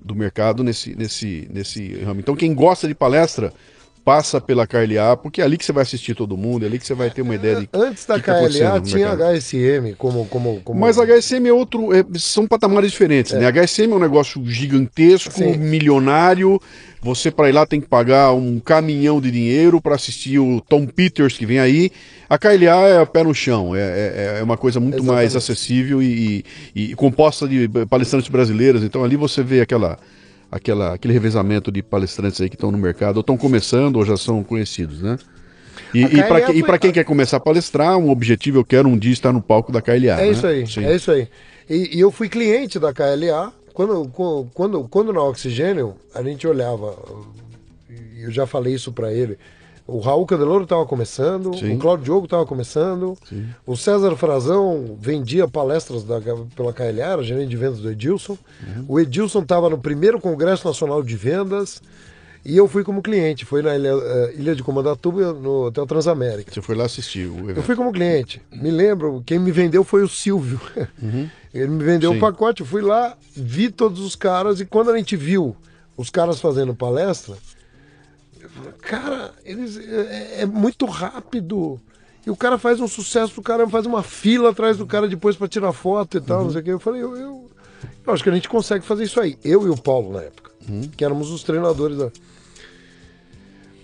do 0.00 0.14
mercado 0.14 0.62
nesse, 0.62 0.94
nesse, 0.94 1.48
nesse 1.52 1.94
ramo. 2.04 2.20
Então 2.20 2.36
quem 2.36 2.54
gosta 2.54 2.86
de 2.86 2.94
palestra 2.94 3.52
passa 4.08 4.40
pela 4.40 4.66
KLA, 4.66 5.18
porque 5.22 5.42
é 5.42 5.44
ali 5.44 5.58
que 5.58 5.64
você 5.66 5.70
vai 5.70 5.82
assistir 5.82 6.14
todo 6.14 6.34
mundo, 6.34 6.64
é 6.64 6.66
ali 6.66 6.78
que 6.78 6.86
você 6.86 6.94
vai 6.94 7.10
ter 7.10 7.20
uma 7.20 7.34
ideia 7.34 7.56
de. 7.56 7.68
Antes 7.74 8.06
da 8.06 8.18
KLA 8.18 8.80
tinha 8.80 9.14
HSM 9.14 9.94
como, 9.98 10.24
como, 10.24 10.62
como. 10.64 10.80
Mas 10.80 10.96
HSM 10.96 11.46
é 11.46 11.52
outro. 11.52 11.94
É, 11.94 12.02
são 12.14 12.46
patamares 12.46 12.90
diferentes, 12.90 13.34
é. 13.34 13.38
né? 13.38 13.52
HSM 13.52 13.92
é 13.92 13.94
um 13.94 13.98
negócio 13.98 14.42
gigantesco, 14.46 15.34
Sim. 15.34 15.58
milionário. 15.58 16.58
Você 17.02 17.30
para 17.30 17.50
ir 17.50 17.52
lá 17.52 17.66
tem 17.66 17.82
que 17.82 17.86
pagar 17.86 18.32
um 18.32 18.58
caminhão 18.58 19.20
de 19.20 19.30
dinheiro 19.30 19.78
para 19.78 19.94
assistir 19.94 20.38
o 20.38 20.62
Tom 20.62 20.86
Peters 20.86 21.36
que 21.36 21.44
vem 21.44 21.58
aí. 21.58 21.92
A 22.30 22.38
KLA 22.38 22.88
é 22.88 23.04
pé 23.04 23.22
no 23.22 23.34
chão, 23.34 23.76
é, 23.76 23.80
é, 23.80 24.36
é 24.40 24.42
uma 24.42 24.56
coisa 24.56 24.80
muito 24.80 25.00
Exatamente. 25.00 25.16
mais 25.16 25.36
acessível 25.36 26.02
e, 26.02 26.46
e, 26.74 26.92
e 26.92 26.94
composta 26.94 27.46
de 27.46 27.68
palestrantes 27.90 28.30
brasileiros. 28.30 28.82
Então 28.82 29.04
ali 29.04 29.16
você 29.16 29.42
vê 29.42 29.60
aquela 29.60 29.98
aquela, 30.50 30.94
aquele 30.94 31.12
revezamento 31.12 31.70
de 31.70 31.82
palestrantes 31.82 32.40
aí 32.40 32.48
que 32.48 32.56
estão 32.56 32.70
no 32.70 32.78
mercado, 32.78 33.16
ou 33.16 33.20
estão 33.20 33.36
começando 33.36 33.96
ou 33.96 34.04
já 34.04 34.16
são 34.16 34.42
conhecidos, 34.42 35.02
né? 35.02 35.18
E, 35.94 36.02
e 36.02 36.22
para 36.22 36.40
que, 36.42 36.60
foi... 36.62 36.78
quem 36.78 36.92
quer 36.92 37.04
começar 37.04 37.38
a 37.38 37.40
palestrar, 37.40 37.96
um 37.96 38.10
objetivo, 38.10 38.58
eu 38.58 38.64
quero 38.64 38.88
um 38.88 38.98
dia 38.98 39.12
estar 39.12 39.32
no 39.32 39.40
palco 39.40 39.72
da 39.72 39.80
KLA. 39.80 39.94
É 39.94 40.16
né? 40.16 40.30
isso 40.30 40.46
aí, 40.46 40.66
Sim. 40.66 40.84
é 40.84 40.94
isso 40.94 41.10
aí. 41.10 41.28
E, 41.68 41.96
e, 41.96 42.00
eu 42.00 42.10
fui 42.10 42.28
cliente 42.28 42.78
da 42.78 42.92
KLA, 42.92 43.52
quando, 43.72 44.08
quando, 44.54 44.88
quando 44.88 45.12
na 45.12 45.22
Oxigênio, 45.22 45.94
a 46.14 46.22
gente 46.22 46.46
olhava, 46.46 46.96
eu 48.18 48.30
já 48.30 48.46
falei 48.46 48.74
isso 48.74 48.92
para 48.92 49.12
ele, 49.12 49.38
o 49.88 50.00
Raul 50.00 50.26
Candeloro 50.26 50.64
estava 50.64 50.84
começando, 50.84 51.56
Sim. 51.56 51.74
o 51.74 51.78
Claudio 51.78 52.04
Diogo 52.04 52.24
estava 52.26 52.44
começando, 52.44 53.16
Sim. 53.26 53.46
o 53.66 53.74
César 53.74 54.14
Frazão 54.16 54.98
vendia 55.00 55.48
palestras 55.48 56.04
da, 56.04 56.20
pela 56.54 56.74
KLA, 56.74 57.04
era 57.04 57.22
gerente 57.22 57.48
de 57.48 57.56
vendas 57.56 57.78
do 57.78 57.90
Edilson. 57.90 58.36
Uhum. 58.62 58.84
O 58.86 59.00
Edilson 59.00 59.40
estava 59.40 59.70
no 59.70 59.78
primeiro 59.78 60.20
Congresso 60.20 60.68
Nacional 60.68 61.02
de 61.02 61.16
Vendas 61.16 61.80
e 62.44 62.54
eu 62.54 62.68
fui 62.68 62.84
como 62.84 63.00
cliente. 63.00 63.46
Foi 63.46 63.62
na 63.62 63.74
Ilha, 63.76 63.96
uh, 63.96 64.30
Ilha 64.38 64.54
de 64.54 64.62
Comandatuba, 64.62 65.32
no 65.32 65.64
Hotel 65.68 65.86
Transamérica. 65.86 66.52
Você 66.52 66.60
foi 66.60 66.74
lá 66.74 66.84
assistir 66.84 67.26
o 67.26 67.38
evento? 67.38 67.56
Eu 67.56 67.62
fui 67.62 67.74
como 67.74 67.90
cliente. 67.90 68.42
Me 68.52 68.70
lembro, 68.70 69.22
quem 69.24 69.38
me 69.38 69.50
vendeu 69.50 69.82
foi 69.84 70.02
o 70.02 70.08
Silvio. 70.08 70.60
Uhum. 71.02 71.30
Ele 71.54 71.68
me 71.68 71.82
vendeu 71.82 72.10
o 72.10 72.14
um 72.14 72.18
pacote, 72.18 72.60
eu 72.60 72.66
fui 72.66 72.82
lá, 72.82 73.16
vi 73.34 73.70
todos 73.70 74.00
os 74.00 74.14
caras 74.14 74.60
e 74.60 74.66
quando 74.66 74.90
a 74.90 74.98
gente 74.98 75.16
viu 75.16 75.56
os 75.96 76.10
caras 76.10 76.38
fazendo 76.40 76.74
palestra 76.74 77.36
Cara, 78.80 79.32
eles, 79.44 79.76
é, 79.76 80.42
é, 80.42 80.46
muito 80.46 80.86
rápido. 80.86 81.80
E 82.26 82.30
o 82.30 82.36
cara 82.36 82.58
faz 82.58 82.80
um 82.80 82.88
sucesso, 82.88 83.40
o 83.40 83.42
cara 83.42 83.68
faz 83.68 83.86
uma 83.86 84.02
fila 84.02 84.50
atrás 84.50 84.76
do 84.76 84.86
cara 84.86 85.08
depois 85.08 85.36
para 85.36 85.48
tirar 85.48 85.72
foto 85.72 86.18
e 86.18 86.20
tal, 86.20 86.38
uhum. 86.38 86.44
não 86.44 86.50
sei 86.52 86.60
o 86.60 86.64
que. 86.64 86.70
Eu 86.70 86.80
falei, 86.80 87.02
eu, 87.02 87.16
eu, 87.16 87.50
eu, 88.06 88.12
acho 88.12 88.22
que 88.22 88.28
a 88.28 88.34
gente 88.34 88.48
consegue 88.48 88.84
fazer 88.84 89.04
isso 89.04 89.20
aí. 89.20 89.38
Eu 89.44 89.66
e 89.66 89.70
o 89.70 89.76
Paulo 89.76 90.12
na 90.12 90.22
época, 90.22 90.50
uhum. 90.68 90.82
que 90.96 91.04
éramos 91.04 91.30
os 91.30 91.42
treinadores 91.42 91.96
da. 91.96 92.10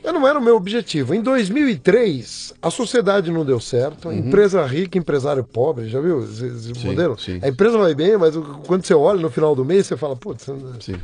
Mas 0.04 0.12
não 0.12 0.28
era 0.28 0.38
o 0.38 0.42
meu 0.42 0.56
objetivo. 0.56 1.14
Em 1.14 1.22
2003, 1.22 2.52
a 2.60 2.70
sociedade 2.70 3.30
não 3.32 3.42
deu 3.42 3.58
certo. 3.58 4.08
Uhum. 4.08 4.18
Empresa 4.18 4.62
rica, 4.66 4.98
empresário 4.98 5.42
pobre. 5.42 5.88
Já 5.88 5.98
viu 5.98 6.22
esse 6.22 6.74
sim, 6.74 6.88
modelo? 6.88 7.18
Sim. 7.18 7.40
A 7.42 7.48
empresa 7.48 7.78
vai 7.78 7.94
bem, 7.94 8.18
mas 8.18 8.34
quando 8.66 8.84
você 8.84 8.92
olha 8.92 9.20
no 9.20 9.30
final 9.30 9.56
do 9.56 9.64
mês, 9.64 9.86
você 9.86 9.96
fala, 9.96 10.14
putz. 10.14 10.46
Sim. 10.80 10.96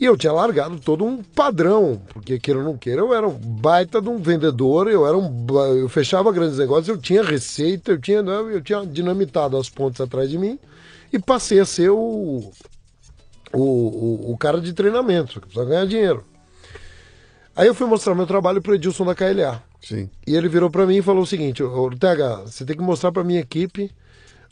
E 0.00 0.04
eu 0.04 0.16
tinha 0.16 0.32
largado 0.32 0.78
todo 0.78 1.04
um 1.04 1.22
padrão, 1.22 2.00
porque 2.12 2.38
queira 2.38 2.60
ou 2.60 2.64
não 2.64 2.76
queira, 2.76 3.00
eu 3.00 3.12
era 3.12 3.26
um 3.26 3.36
baita 3.36 4.00
de 4.00 4.08
um 4.08 4.18
vendedor, 4.18 4.88
eu 4.88 5.04
era 5.04 5.16
um 5.16 5.46
eu 5.76 5.88
fechava 5.88 6.30
grandes 6.30 6.58
negócios, 6.58 6.88
eu 6.88 6.96
tinha 6.96 7.22
receita, 7.22 7.90
eu 7.90 8.00
tinha, 8.00 8.22
né, 8.22 8.36
eu 8.52 8.62
tinha 8.62 8.86
dinamitado 8.86 9.56
as 9.56 9.68
pontas 9.68 10.00
atrás 10.00 10.30
de 10.30 10.38
mim 10.38 10.56
e 11.12 11.18
passei 11.18 11.58
a 11.58 11.64
ser 11.64 11.90
o, 11.90 12.52
o, 13.52 13.60
o, 13.60 14.32
o 14.32 14.38
cara 14.38 14.60
de 14.60 14.72
treinamento, 14.72 15.40
que 15.40 15.48
precisa 15.48 15.64
ganhar 15.64 15.86
dinheiro. 15.86 16.24
Aí 17.56 17.66
eu 17.66 17.74
fui 17.74 17.88
mostrar 17.88 18.14
meu 18.14 18.26
trabalho 18.26 18.62
pro 18.62 18.76
Edilson 18.76 19.04
da 19.04 19.16
KLA. 19.16 19.60
Sim. 19.80 20.08
E 20.24 20.36
ele 20.36 20.48
virou 20.48 20.70
para 20.70 20.86
mim 20.86 20.98
e 20.98 21.02
falou 21.02 21.22
o 21.22 21.26
seguinte: 21.26 21.60
Ortega, 21.60 22.42
você 22.46 22.64
tem 22.64 22.76
que 22.76 22.82
mostrar 22.82 23.10
para 23.10 23.24
minha 23.24 23.40
equipe 23.40 23.90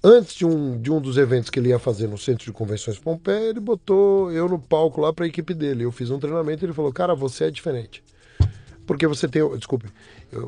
Antes 0.02 0.34
de 0.34 0.46
um, 0.46 0.80
de 0.80 0.90
um 0.90 1.00
dos 1.00 1.16
eventos 1.16 1.50
que 1.50 1.58
ele 1.58 1.70
ia 1.70 1.78
fazer 1.78 2.06
no 2.06 2.18
Centro 2.18 2.44
de 2.44 2.52
Convenções 2.52 2.98
Pompeia, 2.98 3.50
ele 3.50 3.60
botou 3.60 4.30
eu 4.30 4.48
no 4.48 4.58
palco 4.58 5.00
lá 5.00 5.12
para 5.12 5.24
a 5.24 5.28
equipe 5.28 5.54
dele. 5.54 5.84
Eu 5.84 5.90
fiz 5.90 6.10
um 6.10 6.18
treinamento 6.18 6.64
e 6.64 6.66
ele 6.66 6.72
falou: 6.72 6.92
Cara, 6.92 7.14
você 7.14 7.44
é 7.44 7.50
diferente. 7.50 8.04
Porque 8.86 9.06
você 9.06 9.26
tem, 9.26 9.42
desculpe, 9.56 9.86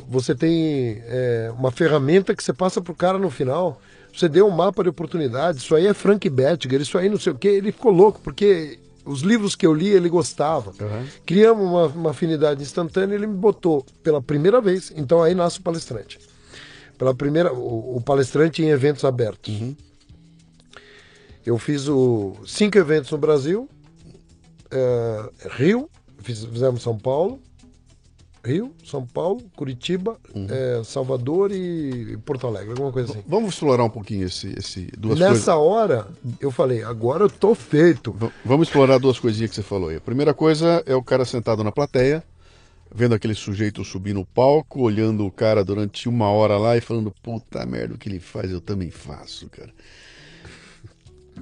você 0.08 0.32
tem 0.32 1.02
é, 1.06 1.52
uma 1.58 1.72
ferramenta 1.72 2.37
que 2.37 2.42
você 2.42 2.52
passa 2.52 2.80
pro 2.80 2.94
cara 2.94 3.18
no 3.18 3.30
final. 3.30 3.80
Você 4.14 4.28
deu 4.28 4.46
um 4.46 4.50
mapa 4.50 4.82
de 4.82 4.90
oportunidades. 4.90 5.62
Isso 5.62 5.74
aí 5.74 5.87
é 5.87 5.94
Frank 5.94 6.28
Bettiger, 6.30 6.80
isso 6.80 6.96
aí 6.96 7.08
não 7.08 7.18
sei 7.18 7.32
o 7.32 7.37
que. 7.37 7.48
Ele 7.48 7.72
ficou 7.72 7.90
louco, 7.90 8.20
porque 8.22 8.78
os 9.04 9.22
livros 9.22 9.56
que 9.56 9.66
eu 9.66 9.74
li 9.74 9.88
ele 9.88 10.08
gostava. 10.08 10.70
Uhum. 10.70 11.06
Criamos 11.26 11.66
uma, 11.66 11.87
uma 11.87 12.11
afinidade 12.11 12.62
instantânea 12.62 13.14
e 13.14 13.18
ele 13.18 13.26
me 13.26 13.37
botou 13.37 13.84
pela 14.04 14.22
primeira 14.22 14.61
vez. 14.61 14.92
Então 14.94 15.20
aí 15.20 15.34
nasce 15.34 15.58
o 15.58 15.62
palestrante 15.62 16.20
pela 16.98 17.14
primeira 17.14 17.52
o, 17.52 17.96
o 17.96 18.00
palestrante 18.00 18.62
em 18.62 18.68
eventos 18.68 19.04
abertos. 19.04 19.54
Uhum. 19.54 19.76
Eu 21.46 21.56
fiz 21.56 21.88
o, 21.88 22.37
cinco 22.46 22.76
eventos 22.76 23.11
no 23.11 23.16
Brasil, 23.16 23.68
é, 24.70 25.30
Rio, 25.52 25.88
fiz, 26.18 26.44
fizemos 26.44 26.82
São 26.82 26.98
Paulo, 26.98 27.40
Rio, 28.44 28.74
São 28.84 29.06
Paulo, 29.06 29.42
Curitiba, 29.56 30.16
uhum. 30.34 30.46
é, 30.50 30.82
Salvador 30.84 31.50
e 31.52 32.16
Porto 32.18 32.46
Alegre, 32.46 32.70
alguma 32.70 32.92
coisa 32.92 33.12
assim. 33.12 33.22
Vamos 33.26 33.54
explorar 33.54 33.84
um 33.84 33.90
pouquinho 33.90 34.26
esse, 34.26 34.54
esse 34.58 34.90
duas 34.98 35.18
Nessa 35.18 35.30
coisas. 35.30 35.48
hora, 35.48 36.08
eu 36.40 36.50
falei, 36.50 36.82
agora 36.82 37.24
eu 37.24 37.30
tô 37.30 37.54
feito. 37.54 38.12
V 38.12 38.30
vamos 38.44 38.68
explorar 38.68 38.98
duas 38.98 39.18
coisinhas 39.18 39.50
que 39.50 39.56
você 39.56 39.62
falou 39.62 39.88
aí. 39.88 39.96
A 39.96 40.00
primeira 40.00 40.34
coisa 40.34 40.82
é 40.87 40.94
o 40.94 41.02
cara 41.02 41.24
sentado 41.24 41.64
na 41.64 41.72
plateia, 41.72 42.22
vendo 42.94 43.14
aquele 43.14 43.35
sujeito 43.35 43.85
subir 43.85 44.14
no 44.14 44.24
palco, 44.24 44.81
olhando 44.81 45.27
o 45.27 45.31
cara 45.31 45.64
durante 45.64 46.09
uma 46.09 46.29
hora 46.31 46.57
lá 46.57 46.77
e 46.77 46.81
falando, 46.81 47.12
puta 47.22 47.64
merda, 47.66 47.94
o 47.94 47.98
que 47.98 48.09
ele 48.09 48.21
faz 48.21 48.50
eu 48.50 48.60
também 48.60 48.90
faço, 48.90 49.48
cara. 49.48 49.71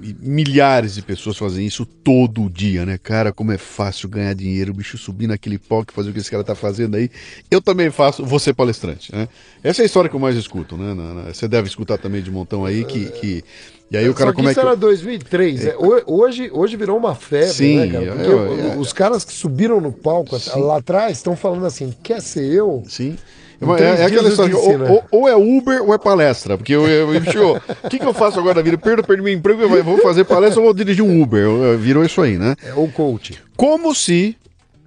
E 0.01 0.15
milhares 0.19 0.93
de 0.95 1.01
pessoas 1.01 1.37
fazem 1.37 1.65
isso 1.65 1.85
todo 1.85 2.49
dia, 2.49 2.85
né? 2.85 2.99
Cara, 2.99 3.33
como 3.33 3.51
é 3.51 3.57
fácil 3.57 4.07
ganhar 4.07 4.33
dinheiro, 4.35 4.71
o 4.71 4.75
bicho 4.75 4.97
subir 4.97 5.25
naquele 5.25 5.57
palco 5.57 5.91
e 5.91 5.95
fazer 5.95 6.11
o 6.11 6.13
que 6.13 6.19
esse 6.19 6.29
cara 6.29 6.43
tá 6.43 6.53
fazendo 6.53 6.95
aí. 6.95 7.09
Eu 7.49 7.61
também 7.61 7.89
faço, 7.89 8.23
você 8.23 8.53
palestrante, 8.53 9.13
né? 9.13 9.27
Essa 9.63 9.81
é 9.81 9.83
a 9.83 9.85
história 9.85 10.09
que 10.09 10.15
eu 10.15 10.19
mais 10.19 10.35
escuto, 10.35 10.77
né? 10.77 10.93
Você 11.33 11.47
deve 11.47 11.67
escutar 11.67 11.97
também 11.97 12.21
de 12.21 12.29
montão 12.29 12.63
aí 12.63 12.85
que, 12.85 13.05
que 13.11 13.43
e 13.89 13.97
aí 13.97 14.09
o 14.09 14.13
cara 14.13 14.33
como 14.33 14.47
é 14.47 14.51
isso 14.51 14.59
que. 14.59 14.65
era 14.65 14.75
2003. 14.75 15.65
É. 15.65 15.75
Hoje, 16.05 16.49
hoje 16.51 16.75
virou 16.75 16.97
uma 16.97 17.15
febre, 17.15 17.47
Sim, 17.47 17.77
né, 17.77 17.87
cara? 17.87 18.05
Porque 18.11 18.29
eu, 18.29 18.57
eu, 18.57 18.79
os 18.79 18.91
caras 18.91 19.23
que 19.23 19.33
subiram 19.33 19.79
no 19.79 19.91
palco 19.91 20.37
Sim. 20.39 20.59
lá 20.61 20.77
atrás 20.77 21.17
estão 21.17 21.35
falando 21.35 21.65
assim: 21.65 21.93
quer 22.03 22.21
ser 22.21 22.45
eu? 22.45 22.83
Sim. 22.87 23.17
É, 23.59 23.83
é, 23.83 24.01
é 24.01 24.05
aquela 24.05 24.29
história, 24.29 24.55
ou, 24.55 24.81
ou, 24.87 25.03
ou, 25.11 25.27
é 25.27 25.35
Uber 25.35 25.81
ou 25.81 25.91
é 25.91 25.97
palestra, 25.97 26.55
porque 26.57 26.73
eu, 26.73 26.87
eu, 26.87 27.09
o 27.09 27.89
que, 27.89 27.97
que 27.97 28.05
eu 28.05 28.13
faço 28.13 28.39
agora 28.39 28.55
na 28.55 28.61
vida? 28.61 28.77
Perdo, 28.77 29.03
perdi 29.03 29.23
meu 29.23 29.33
emprego, 29.33 29.63
eu 29.63 29.83
vou 29.83 29.97
fazer 29.97 30.25
palestra 30.25 30.59
ou 30.59 30.65
vou 30.65 30.73
dirigir 30.75 31.03
um 31.03 31.21
Uber? 31.21 31.75
Virou 31.79 32.05
isso 32.05 32.21
aí, 32.21 32.37
né? 32.37 32.55
É 32.63 32.73
o 32.75 32.87
coach. 32.87 33.41
Como 33.55 33.95
se 33.95 34.37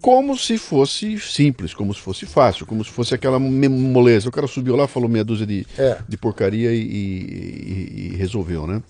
como 0.00 0.36
se 0.36 0.56
fosse 0.56 1.18
simples, 1.18 1.74
como 1.74 1.92
se 1.92 2.00
fosse 2.00 2.26
fácil, 2.26 2.66
como 2.66 2.84
se 2.84 2.90
fosse 2.90 3.14
aquela 3.14 3.38
moleza. 3.38 4.28
O 4.28 4.32
cara 4.32 4.46
subiu 4.46 4.76
lá, 4.76 4.88
falou 4.88 5.08
meia 5.08 5.24
dúzia 5.24 5.46
de, 5.46 5.66
é. 5.78 5.98
de 6.08 6.16
porcaria 6.16 6.72
e, 6.72 6.80
e, 6.80 8.12
e, 8.12 8.16
resolveu, 8.16 8.66
né? 8.66 8.82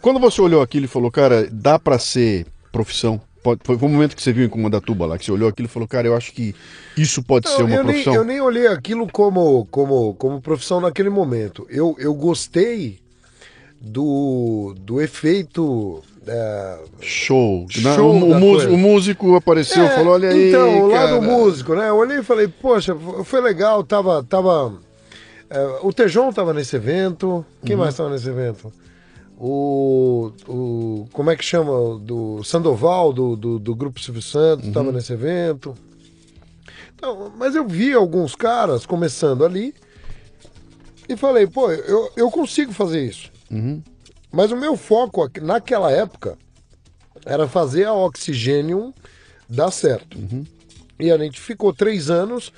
Quando 0.00 0.18
você 0.18 0.42
olhou 0.42 0.62
aquilo 0.62 0.86
e 0.86 0.88
falou, 0.88 1.10
cara, 1.10 1.48
dá 1.50 1.78
para 1.78 1.98
ser 1.98 2.46
profissão? 2.72 3.20
Pode, 3.42 3.60
foi, 3.64 3.78
foi 3.78 3.88
o 3.88 3.90
momento 3.90 4.16
que 4.16 4.22
você 4.22 4.32
viu 4.32 4.44
em 4.44 4.48
Comandatuba 4.48 5.06
lá, 5.06 5.18
que 5.18 5.24
você 5.24 5.32
olhou 5.32 5.48
aquilo 5.48 5.66
e 5.66 5.70
falou, 5.70 5.86
cara, 5.86 6.06
eu 6.06 6.16
acho 6.16 6.32
que 6.32 6.54
isso 6.96 7.22
pode 7.22 7.48
Não, 7.48 7.56
ser 7.56 7.62
uma 7.62 7.74
eu 7.74 7.84
profissão. 7.84 8.12
Nem, 8.12 8.20
eu 8.20 8.24
nem 8.24 8.40
olhei 8.40 8.66
aquilo 8.66 9.06
como, 9.10 9.66
como, 9.66 10.14
como 10.14 10.40
profissão 10.40 10.80
naquele 10.80 11.10
momento. 11.10 11.66
Eu, 11.68 11.94
eu 11.98 12.14
gostei 12.14 13.01
do, 13.82 14.74
do 14.78 15.00
efeito 15.00 16.02
é... 16.26 16.78
Show. 17.00 17.66
Show 17.68 18.14
o, 18.14 18.30
o, 18.30 18.38
músico, 18.38 18.72
o, 18.72 18.78
músico, 18.78 19.34
apareceu, 19.34 19.84
é, 19.84 19.90
falou: 19.90 20.12
olha 20.12 20.28
aí. 20.28 20.50
Então, 20.50 20.84
o 20.84 20.86
lado 20.86 21.20
músico, 21.20 21.74
né? 21.74 21.88
Eu 21.88 21.96
olhei 21.96 22.18
e 22.18 22.22
falei: 22.22 22.46
poxa, 22.46 22.96
foi 23.24 23.40
legal, 23.40 23.82
tava. 23.82 24.22
tava 24.22 24.72
é, 25.50 25.80
o 25.82 25.92
Tejon 25.92 26.32
tava 26.32 26.54
nesse 26.54 26.76
evento. 26.76 27.44
Quem 27.64 27.74
uhum. 27.74 27.82
mais 27.82 27.96
tava 27.96 28.10
nesse 28.10 28.28
evento? 28.28 28.72
O, 29.36 30.30
o. 30.46 31.08
Como 31.12 31.30
é 31.30 31.36
que 31.36 31.44
chama? 31.44 31.98
Do 31.98 32.44
Sandoval, 32.44 33.12
do, 33.12 33.34
do, 33.34 33.58
do 33.58 33.74
Grupo 33.74 34.00
Silvio 34.00 34.22
Santos, 34.22 34.66
uhum. 34.66 34.72
tava 34.72 34.92
nesse 34.92 35.12
evento. 35.12 35.74
Então, 36.94 37.32
mas 37.36 37.56
eu 37.56 37.66
vi 37.66 37.92
alguns 37.92 38.36
caras 38.36 38.86
começando 38.86 39.44
ali 39.44 39.74
e 41.08 41.16
falei: 41.16 41.48
pô, 41.48 41.68
eu, 41.72 42.12
eu 42.16 42.30
consigo 42.30 42.72
fazer 42.72 43.04
isso. 43.04 43.31
Uhum. 43.52 43.82
Mas 44.32 44.50
o 44.50 44.56
meu 44.56 44.76
foco 44.76 45.30
naquela 45.42 45.92
época 45.92 46.38
era 47.24 47.46
fazer 47.46 47.84
a 47.84 47.92
Oxigênio 47.92 48.94
dar 49.48 49.70
certo. 49.70 50.18
Uhum. 50.18 50.44
E 50.98 51.10
a 51.10 51.18
gente 51.18 51.38
ficou 51.40 51.72
três 51.72 52.10
anos 52.10 52.52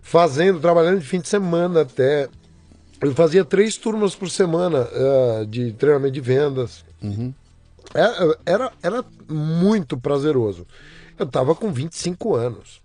fazendo, 0.00 0.60
trabalhando 0.60 1.00
de 1.00 1.06
fim 1.06 1.20
de 1.20 1.28
semana 1.28 1.82
até. 1.82 2.28
Eu 3.00 3.14
fazia 3.14 3.44
três 3.44 3.76
turmas 3.76 4.14
por 4.14 4.30
semana 4.30 4.86
uh, 4.86 5.46
de 5.46 5.72
treinamento 5.72 6.14
de 6.14 6.20
vendas. 6.20 6.84
Uhum. 7.02 7.34
Era, 7.94 8.24
é, 8.24 8.38
era, 8.46 8.72
era 8.82 9.04
muito 9.28 9.98
prazeroso. 9.98 10.66
Eu 11.18 11.26
estava 11.26 11.54
com 11.54 11.72
25 11.72 12.36
anos. 12.36 12.80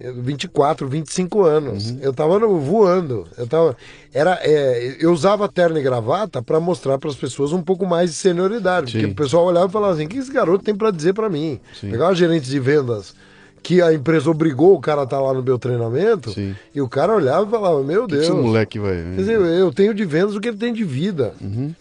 24, 0.00 0.88
25 0.88 1.42
anos. 1.42 1.90
Uhum. 1.90 1.98
Eu 2.02 2.12
tava 2.12 2.38
no, 2.38 2.58
voando. 2.58 3.26
Eu 3.38 3.46
tava. 3.46 3.76
Era, 4.12 4.38
é, 4.42 4.96
eu 5.00 5.12
usava 5.12 5.48
terno 5.48 5.78
e 5.78 5.82
gravata 5.82 6.42
para 6.42 6.58
mostrar 6.58 6.98
para 6.98 7.10
as 7.10 7.16
pessoas 7.16 7.52
um 7.52 7.62
pouco 7.62 7.86
mais 7.86 8.10
de 8.10 8.16
senioridade. 8.16 8.90
Sim. 8.90 8.98
Porque 8.98 9.12
o 9.12 9.14
pessoal 9.14 9.46
olhava 9.46 9.66
e 9.66 9.72
falava 9.72 9.94
assim: 9.94 10.06
o 10.06 10.08
que 10.08 10.18
esse 10.18 10.32
garoto 10.32 10.64
tem 10.64 10.74
para 10.74 10.90
dizer 10.90 11.12
para 11.14 11.28
mim? 11.28 11.60
Sim. 11.80 11.90
Pegava 11.90 12.14
gerente 12.14 12.48
de 12.48 12.58
vendas 12.58 13.14
que 13.62 13.80
a 13.80 13.94
empresa 13.94 14.30
obrigou 14.30 14.74
o 14.74 14.80
cara 14.80 15.00
a 15.00 15.04
estar 15.04 15.16
tá 15.16 15.22
lá 15.22 15.32
no 15.32 15.42
meu 15.42 15.58
treinamento. 15.58 16.30
Sim. 16.32 16.54
E 16.74 16.80
o 16.82 16.88
cara 16.88 17.14
olhava 17.14 17.46
e 17.46 17.50
falava: 17.50 17.82
Meu 17.82 18.06
Deus. 18.06 18.26
Que 18.26 18.32
esse 18.32 18.40
moleque 18.40 18.78
vai. 18.78 18.94
Quer 18.94 19.16
dizer, 19.16 19.40
eu 19.40 19.72
tenho 19.72 19.94
de 19.94 20.04
vendas 20.04 20.36
o 20.36 20.40
que 20.40 20.48
ele 20.48 20.58
tem 20.58 20.72
de 20.72 20.84
vida. 20.84 21.34
Uhum. 21.40 21.74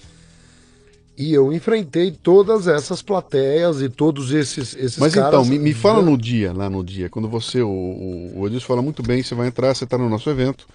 E 1.15 1.31
eu 1.31 1.53
enfrentei 1.53 2.11
todas 2.11 2.67
essas 2.67 3.01
plateias 3.03 3.81
e 3.81 3.89
todos 3.89 4.31
esses, 4.31 4.75
esses 4.75 4.97
Mas 4.97 5.13
caras. 5.13 5.29
então, 5.29 5.45
me, 5.45 5.59
me 5.59 5.73
fala 5.73 6.01
no 6.01 6.17
dia, 6.17 6.51
lá 6.51 6.69
no 6.69 6.83
dia, 6.83 7.07
quando 7.07 7.27
você, 7.27 7.61
o, 7.61 7.69
o, 7.69 8.39
o 8.39 8.47
Edilson 8.47 8.65
fala 8.65 8.81
muito 8.81 9.03
bem, 9.03 9.21
você 9.21 9.35
vai 9.35 9.47
entrar, 9.47 9.75
você 9.75 9.83
está 9.83 9.95
no 9.95 10.09
nosso 10.09 10.27
evento, 10.29 10.65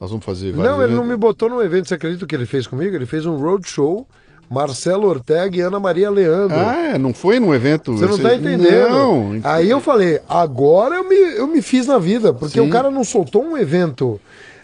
nós 0.00 0.10
vamos 0.10 0.24
fazer 0.24 0.52
Não, 0.52 0.64
ele 0.82 0.84
eventos. 0.84 0.96
não 0.96 1.04
me 1.04 1.16
botou 1.16 1.48
no 1.48 1.62
evento, 1.62 1.86
você 1.86 1.94
acredita 1.94 2.26
que 2.26 2.34
ele 2.34 2.46
fez 2.46 2.66
comigo? 2.66 2.96
Ele 2.96 3.06
fez 3.06 3.24
um 3.24 3.36
roadshow, 3.36 4.04
Marcelo 4.50 5.06
Ortega 5.06 5.56
e 5.56 5.60
Ana 5.60 5.78
Maria 5.78 6.10
Leandro. 6.10 6.56
Ah, 6.58 6.94
é, 6.94 6.98
não 6.98 7.14
foi 7.14 7.38
num 7.38 7.54
evento... 7.54 7.92
Você 7.92 8.06
não 8.06 8.16
está 8.16 8.34
entendendo. 8.34 8.90
Não. 8.90 9.40
Aí 9.44 9.70
eu 9.70 9.80
falei, 9.80 10.20
agora 10.28 10.96
eu 10.96 11.08
me, 11.08 11.14
eu 11.36 11.46
me 11.46 11.62
fiz 11.62 11.86
na 11.86 11.98
vida, 11.98 12.32
porque 12.32 12.60
Sim. 12.60 12.66
o 12.66 12.70
cara 12.70 12.90
não 12.90 13.04
soltou 13.04 13.44
um 13.44 13.56
evento... 13.56 14.20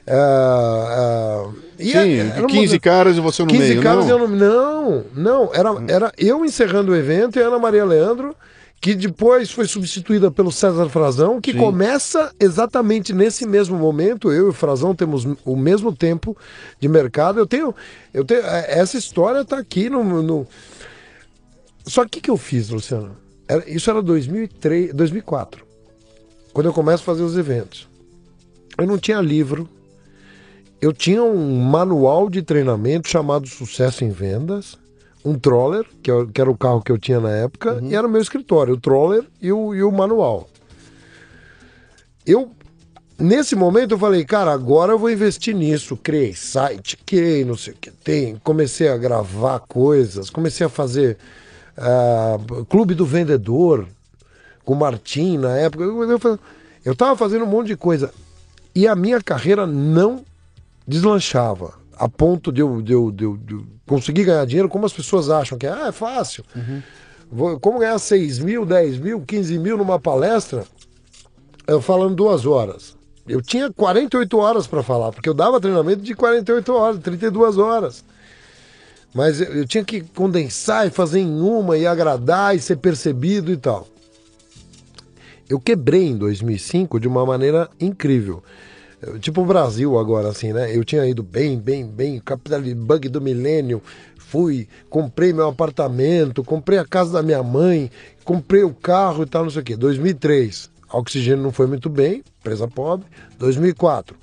Uh, 0.07 1.49
uh, 1.49 1.55
Sim, 1.79 2.19
era 2.19 2.47
15 2.47 2.75
uma... 2.75 2.81
caras 2.81 3.17
e 3.17 3.21
você 3.21 3.43
no 3.43 3.49
15 3.49 3.63
meio, 3.63 3.83
caras 3.83 4.07
não? 4.07 4.19
Eu 4.19 4.29
não, 4.29 5.05
não, 5.15 5.55
era, 5.55 5.71
era 5.89 6.13
eu 6.19 6.45
encerrando 6.45 6.93
o 6.93 6.97
evento 6.97 7.39
e 7.39 7.43
a 7.43 7.47
Ana 7.47 7.59
Maria 7.59 7.85
Leandro, 7.85 8.37
que 8.81 8.95
depois 8.95 9.51
foi 9.51 9.67
substituída 9.67 10.31
pelo 10.31 10.53
César 10.53 10.91
Frazão, 10.91 11.41
que 11.41 11.53
Sim. 11.53 11.59
começa 11.59 12.31
exatamente 12.39 13.15
nesse 13.15 13.47
mesmo 13.47 13.79
momento. 13.79 14.31
Eu 14.31 14.47
e 14.47 14.51
o 14.51 14.53
Frazão 14.53 14.95
temos 14.95 15.27
o 15.43 15.57
mesmo 15.57 15.95
tempo 15.95 16.37
de 16.79 16.87
mercado. 16.87 17.39
Eu 17.39 17.47
tenho, 17.47 17.75
eu 18.13 18.27
tenho 18.27 18.43
é, 18.43 18.79
essa 18.79 18.99
história 18.99 19.41
está 19.41 19.59
aqui 19.59 19.89
no, 19.89 20.23
no... 20.23 20.47
Só 21.87 22.05
que 22.05 22.19
o 22.19 22.23
que 22.23 22.31
eu 22.31 22.37
fiz, 22.37 22.69
Luciano? 22.69 23.17
Era, 23.49 23.69
isso 23.71 23.91
era 23.91 24.03
2003, 24.03 24.93
2004, 24.93 25.65
quando 26.53 26.67
eu 26.67 26.73
começo 26.73 27.03
a 27.03 27.07
fazer 27.07 27.23
os 27.23 27.39
eventos. 27.39 27.89
Eu 28.77 28.87
não 28.87 28.99
tinha 28.99 29.21
livro, 29.21 29.69
eu 30.85 30.93
tinha 30.93 31.23
um 31.23 31.59
manual 31.61 32.29
de 32.29 32.43
treinamento 32.43 33.09
chamado 33.09 33.49
Sucesso 33.49 34.05
em 34.05 34.11
Vendas, 34.11 34.77
um 35.25 35.39
troller, 35.39 35.87
que, 36.03 36.11
é 36.11 36.15
era 36.39 36.51
o 36.51 36.57
carro 36.57 36.83
que 36.83 36.93
eu 36.93 36.99
tinha 36.99 37.19
na 37.19 37.31
época, 37.31 37.75
uhum. 37.75 37.89
e 37.89 37.95
era 37.95 38.07
o 38.07 38.11
meu 38.11 38.21
escritório, 38.21 38.75
o 38.75 38.81
troller 38.81 39.25
e 39.41 39.51
o, 39.51 39.75
e 39.75 39.83
o 39.83 39.91
manual. 39.91 40.47
Eu, 42.27 42.51
nesse 43.19 43.57
momento, 43.57 43.93
eu 43.93 43.99
falei, 43.99 44.27
cara, 44.27 44.53
agora 44.53 44.93
eu 44.93 44.99
vou 44.99 45.11
investir 45.11 45.55
nisso. 45.55 45.97
Criei 45.97 46.35
site, 46.35 46.99
criei 46.99 47.47
não 47.47 47.57
sei 47.57 47.73
o 47.73 47.77
que 47.77 47.91
tem, 47.91 48.37
comecei 48.45 48.89
a 48.89 48.99
gravar 48.99 49.61
coisas, 49.61 50.29
comecei 50.29 50.67
a 50.67 50.71
fazer 50.71 51.17
uh, 51.79 52.65
Clube 52.67 52.95
do 52.95 53.07
Vendedor 53.07 53.87
com 54.67 54.75
o 54.75 54.77
Martim 54.77 55.39
na 55.39 55.57
época. 55.57 55.83
Eu, 55.83 56.11
eu, 56.11 56.39
eu 56.85 56.95
tava 56.95 57.17
fazendo 57.17 57.47
um 57.47 57.49
monte 57.49 57.69
de 57.69 57.77
coisa. 57.77 58.13
E 58.75 58.87
a 58.87 58.95
minha 58.95 59.23
carreira 59.23 59.67
não 59.67 60.23
deslanchava 60.87 61.75
a 61.97 62.09
ponto 62.09 62.53
de 62.53 62.61
eu, 62.61 62.83
de, 62.83 62.93
eu, 62.93 63.11
de, 63.11 63.25
eu, 63.25 63.37
de 63.37 63.55
eu 63.55 63.67
conseguir 63.87 64.25
ganhar 64.25 64.45
dinheiro 64.47 64.69
como 64.69 64.87
as 64.87 64.93
pessoas 64.93 65.31
acham 65.31 65.57
que 65.57 65.67
é, 65.67 65.71
ah, 65.71 65.89
é 65.89 65.93
fácil. 65.93 66.45
Uhum. 66.55 66.83
Vou, 67.31 67.61
como 67.61 67.79
ganhar 67.79 67.99
6 67.99 68.39
mil, 68.41 68.67
10 68.67 68.99
mil, 68.99 69.21
15 69.21 69.59
mil 69.59 69.77
numa 69.77 69.99
palestra, 69.99 70.65
eu 71.67 71.81
falando 71.81 72.15
duas 72.15 72.47
horas. 72.47 72.97
Eu 73.27 73.41
tinha 73.41 73.73
48 73.73 74.37
horas 74.37 74.67
para 74.67 74.83
falar, 74.83 75.11
porque 75.13 75.29
eu 75.29 75.35
dava 75.35 75.61
treinamento 75.61 76.03
de 76.03 76.15
48 76.15 76.73
horas, 76.75 76.99
32 77.01 77.57
horas. 77.57 78.05
Mas 79.15 79.41
eu, 79.41 79.47
eu 79.55 79.67
tinha 79.67 79.85
que 79.85 80.03
condensar 80.03 80.87
e 80.87 80.91
fazer 80.91 81.21
em 81.21 81.41
uma 81.41 81.79
e 81.79 81.87
agradar 81.87 82.55
e 82.55 82.61
ser 82.61 82.77
percebido 82.77 83.51
e 83.51 83.57
tal. 83.57 83.89
Eu 85.49 85.61
quebrei 85.61 86.07
em 86.07 86.17
2005 86.17 86.99
de 86.99 87.07
uma 87.07 87.25
maneira 87.25 87.71
incrível. 87.81 88.43
Tipo 89.21 89.43
o 89.43 89.47
Brasil 89.47 89.99
agora, 89.99 90.29
assim, 90.29 90.53
né? 90.53 90.75
Eu 90.75 90.85
tinha 90.85 91.07
ido 91.07 91.23
bem, 91.23 91.59
bem, 91.59 91.87
bem, 91.87 92.21
capital 92.21 92.61
bug 92.61 93.09
do 93.09 93.21
milênio, 93.21 93.83
fui, 94.19 94.69
comprei 94.91 95.33
meu 95.33 95.49
apartamento, 95.49 96.43
comprei 96.43 96.79
a 96.79 96.85
casa 96.85 97.13
da 97.13 97.23
minha 97.23 97.43
mãe, 97.43 97.91
comprei 98.25 98.63
o 98.63 98.75
carro 98.75 99.23
e 99.23 99.27
tal, 99.27 99.45
não 99.45 99.51
sei 99.51 99.63
o 99.63 99.65
quê. 99.65 99.77
2003, 99.77 100.71
oxigênio 100.93 101.43
não 101.43 101.53
foi 101.53 101.67
muito 101.67 101.89
bem, 101.89 102.23
empresa 102.41 102.67
pobre. 102.67 103.07
2004, 103.39 104.17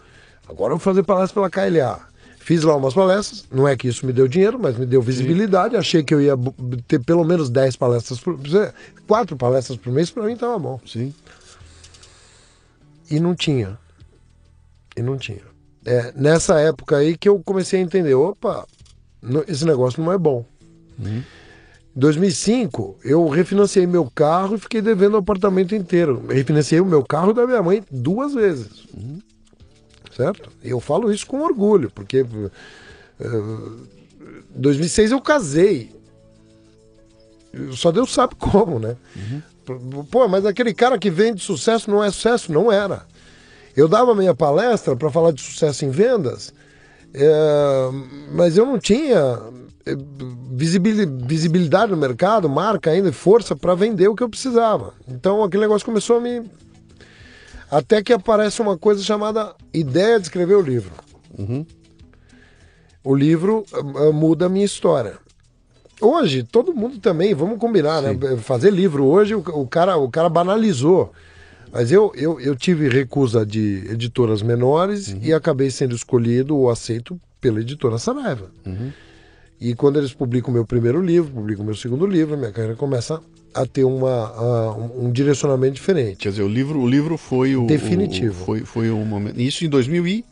agora 0.49 0.73
eu 0.73 0.77
vou 0.77 0.83
fazer 0.83 1.03
palestra 1.03 1.33
pela 1.35 1.49
KLA. 1.49 2.11
Fiz 2.39 2.63
lá 2.63 2.75
umas 2.75 2.95
palestras, 2.95 3.45
não 3.51 3.67
é 3.67 3.77
que 3.77 3.87
isso 3.87 4.05
me 4.05 4.11
deu 4.11 4.27
dinheiro, 4.27 4.59
mas 4.59 4.75
me 4.75 4.85
deu 4.85 5.01
visibilidade. 5.01 5.75
Sim. 5.75 5.79
Achei 5.79 6.03
que 6.03 6.13
eu 6.13 6.19
ia 6.19 6.33
ter 6.87 6.99
pelo 6.99 7.23
menos 7.23 7.49
10 7.49 7.75
palestras 7.75 8.19
por 8.19 8.37
quatro 9.07 9.37
palestras 9.37 9.77
por 9.77 9.93
mês, 9.93 10.09
para 10.09 10.23
mim 10.23 10.35
tava 10.35 10.57
bom. 10.57 10.79
Sim. 10.85 11.13
E 13.09 13.19
não 13.19 13.35
tinha. 13.35 13.77
E 14.95 15.01
não 15.01 15.17
tinha. 15.17 15.41
É, 15.85 16.13
nessa 16.15 16.59
época 16.59 16.97
aí 16.97 17.17
que 17.17 17.27
eu 17.27 17.41
comecei 17.43 17.79
a 17.79 17.83
entender, 17.83 18.13
opa, 18.13 18.67
esse 19.47 19.65
negócio 19.65 20.03
não 20.03 20.11
é 20.11 20.17
bom. 20.17 20.45
Uhum. 20.99 21.23
Em 21.95 21.99
2005, 21.99 22.99
eu 23.03 23.27
refinanciei 23.27 23.85
meu 23.85 24.09
carro 24.09 24.55
e 24.55 24.59
fiquei 24.59 24.81
devendo 24.81 25.15
o 25.15 25.17
apartamento 25.17 25.75
inteiro. 25.75 26.23
Eu 26.29 26.35
refinanciei 26.35 26.79
o 26.79 26.85
meu 26.85 27.03
carro 27.03 27.33
da 27.33 27.45
minha 27.45 27.61
mãe 27.61 27.83
duas 27.91 28.33
vezes. 28.33 28.85
Uhum. 28.93 29.19
Certo? 30.15 30.49
Eu 30.63 30.79
falo 30.79 31.11
isso 31.11 31.25
com 31.25 31.41
orgulho, 31.41 31.89
porque 31.91 32.21
uh, 32.21 32.51
eh, 33.19 33.27
2006 34.55 35.11
eu 35.11 35.21
casei. 35.21 35.89
Só 37.73 37.91
Deus 37.91 38.13
sabe 38.13 38.35
como, 38.39 38.79
né? 38.79 38.95
Uhum. 39.15 40.03
Pô, 40.05 40.27
mas 40.27 40.45
aquele 40.45 40.73
cara 40.73 40.97
que 40.97 41.09
vende 41.09 41.41
sucesso 41.41 41.89
não 41.89 42.03
é 42.03 42.11
sucesso? 42.11 42.51
Não 42.51 42.71
era. 42.71 43.05
Eu 43.81 43.87
dava 43.87 44.13
minha 44.13 44.35
palestra 44.35 44.95
para 44.95 45.09
falar 45.09 45.31
de 45.31 45.41
sucesso 45.41 45.83
em 45.83 45.89
vendas, 45.89 46.53
é, 47.15 47.89
mas 48.31 48.55
eu 48.55 48.63
não 48.63 48.77
tinha 48.77 49.39
é, 49.83 49.95
visibilidade 50.51 51.91
no 51.91 51.97
mercado, 51.97 52.47
marca 52.47 52.91
ainda, 52.91 53.11
força 53.11 53.55
para 53.55 53.73
vender 53.73 54.07
o 54.07 54.13
que 54.13 54.21
eu 54.21 54.29
precisava. 54.29 54.93
Então 55.07 55.43
aquele 55.43 55.63
negócio 55.63 55.83
começou 55.83 56.17
a 56.17 56.21
me 56.21 56.43
Até 57.71 58.03
que 58.03 58.13
aparece 58.13 58.61
uma 58.61 58.77
coisa 58.77 59.01
chamada 59.01 59.55
ideia 59.73 60.19
de 60.19 60.27
escrever 60.27 60.57
o 60.57 60.61
livro. 60.61 60.91
O 63.03 63.15
livro 63.15 63.65
uh, 63.73 64.13
muda 64.13 64.45
a 64.45 64.49
minha 64.49 64.65
história. 64.65 65.17
Hoje, 65.99 66.43
todo 66.43 66.71
mundo 66.71 66.99
também, 66.99 67.33
vamos 67.33 67.57
combinar, 67.57 67.99
né? 67.99 68.15
Fazer 68.37 68.69
livro 68.69 69.05
hoje, 69.05 69.33
o 69.33 69.65
cara, 69.65 69.97
o 69.97 70.07
cara 70.07 70.29
banalizou. 70.29 71.11
Mas 71.71 71.91
eu, 71.91 72.11
eu, 72.15 72.39
eu 72.39 72.55
tive 72.55 72.89
recusa 72.89 73.45
de 73.45 73.83
editoras 73.89 74.41
menores 74.41 75.15
e 75.21 75.33
acabei 75.33 75.69
sendo 75.71 75.95
escolhido 75.95 76.55
ou 76.57 76.69
aceito 76.69 77.19
pela 77.39 77.59
editora 77.61 77.97
Saraiva. 77.97 78.51
E 79.59 79.75
quando 79.75 79.97
eles 79.99 80.11
publicam 80.13 80.49
o 80.49 80.53
meu 80.53 80.65
primeiro 80.65 81.01
livro, 81.01 81.31
publicam 81.31 81.63
o 81.63 81.65
meu 81.65 81.75
segundo 81.75 82.05
livro, 82.05 82.35
minha 82.37 82.51
carreira 82.51 82.75
começa 82.75 83.21
a 83.53 83.65
ter 83.65 83.83
uma, 83.83 84.09
a- 84.09 84.75
um, 84.75 85.11
direcionamento 85.11 85.73
diferente. 85.75 86.17
Quer 86.17 86.29
dizer, 86.29 86.41
o 86.43 86.47
livro, 86.47 86.79
o 86.79 86.89
livro 86.89 87.15
foi 87.17 87.55
o. 87.55 87.67
Definitivo. 87.67 88.41
o- 88.41 88.45
foi, 88.45 88.59
foi 88.61 88.89
um 88.91 89.05
momento. 89.05 89.39
Isso 89.39 89.63
em 89.65 89.69
2000 89.69 90.07
e. 90.07 90.25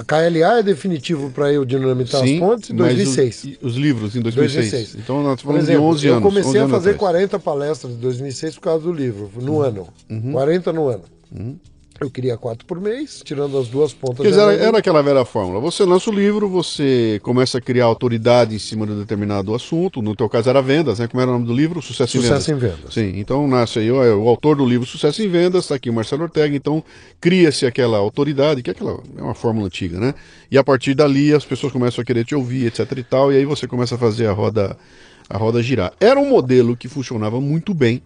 A 0.00 0.02
KLA 0.02 0.58
é 0.60 0.62
definitivo 0.62 1.30
para 1.30 1.52
eu 1.52 1.62
dinamitar 1.64 2.22
as 2.22 2.30
pontes 2.38 2.70
em 2.70 2.74
mas 2.74 2.94
2006. 2.94 3.36
Os, 3.36 3.44
e 3.44 3.58
os 3.60 3.74
livros 3.76 4.16
em 4.16 4.22
2006. 4.22 4.70
2006. 4.70 5.02
Então 5.04 5.22
nós 5.22 5.40
falamos 5.42 5.64
exemplo, 5.68 5.82
de 5.82 5.86
11 5.96 6.06
eu 6.06 6.12
anos. 6.14 6.22
comecei 6.24 6.50
11 6.50 6.58
a 6.58 6.68
fazer 6.68 6.90
atrás. 6.90 6.96
40 6.96 7.38
palestras 7.38 7.92
em 7.92 7.96
2006 7.96 8.54
por 8.54 8.60
causa 8.62 8.84
do 8.84 8.92
livro, 8.92 9.30
no 9.42 9.52
Uhum. 9.56 9.62
ano. 9.62 9.88
40 10.32 10.72
no 10.72 10.88
ano. 10.88 11.02
Eu 12.00 12.10
queria 12.10 12.34
quatro 12.38 12.64
por 12.64 12.80
mês, 12.80 13.20
tirando 13.22 13.58
as 13.58 13.68
duas 13.68 13.92
pontas. 13.92 14.24
Quer 14.24 14.30
dizer, 14.30 14.40
era, 14.40 14.52
era 14.54 14.78
aquela 14.78 15.02
velha 15.02 15.22
fórmula. 15.22 15.60
Você 15.60 15.84
lança 15.84 16.08
o 16.08 16.12
livro, 16.12 16.48
você 16.48 17.20
começa 17.22 17.58
a 17.58 17.60
criar 17.60 17.84
autoridade 17.84 18.54
em 18.54 18.58
cima 18.58 18.86
de 18.86 18.92
um 18.92 18.98
determinado 18.98 19.54
assunto. 19.54 20.00
No 20.00 20.16
teu 20.16 20.26
caso 20.26 20.48
era 20.48 20.62
vendas, 20.62 20.98
né? 20.98 21.06
Como 21.06 21.20
era 21.20 21.30
o 21.30 21.34
nome 21.34 21.46
do 21.46 21.52
livro? 21.52 21.82
Sucesso, 21.82 22.18
Sucesso 22.18 22.50
em 22.50 22.54
em 22.54 22.58
Vendas. 22.58 22.76
Vendas. 22.78 22.94
Sim, 22.94 23.12
então 23.16 23.46
nasce 23.46 23.80
aí 23.80 23.92
ó, 23.92 24.16
o 24.16 24.28
autor 24.28 24.56
do 24.56 24.64
livro 24.64 24.86
Sucesso 24.86 25.22
em 25.22 25.28
Vendas, 25.28 25.64
está 25.64 25.74
aqui 25.74 25.90
o 25.90 25.92
Marcelo 25.92 26.22
Ortega, 26.22 26.56
então 26.56 26.82
cria-se 27.20 27.66
aquela 27.66 27.98
autoridade, 27.98 28.62
que 28.62 28.70
é 28.70 28.72
aquela 28.72 28.98
é 29.18 29.22
uma 29.22 29.34
fórmula 29.34 29.66
antiga, 29.66 30.00
né? 30.00 30.14
E 30.50 30.56
a 30.56 30.64
partir 30.64 30.94
dali 30.94 31.34
as 31.34 31.44
pessoas 31.44 31.70
começam 31.70 32.00
a 32.00 32.04
querer 32.04 32.24
te 32.24 32.34
ouvir, 32.34 32.66
etc 32.66 32.90
e 32.96 33.02
tal, 33.02 33.30
e 33.30 33.36
aí 33.36 33.44
você 33.44 33.66
começa 33.66 33.96
a 33.96 33.98
fazer 33.98 34.26
a 34.26 34.32
roda 34.32 34.74
a 35.28 35.36
roda 35.36 35.62
girar. 35.62 35.92
Era 36.00 36.18
um 36.18 36.30
modelo 36.30 36.74
que 36.74 36.88
funcionava 36.88 37.40
muito 37.42 37.74
bem 37.74 38.02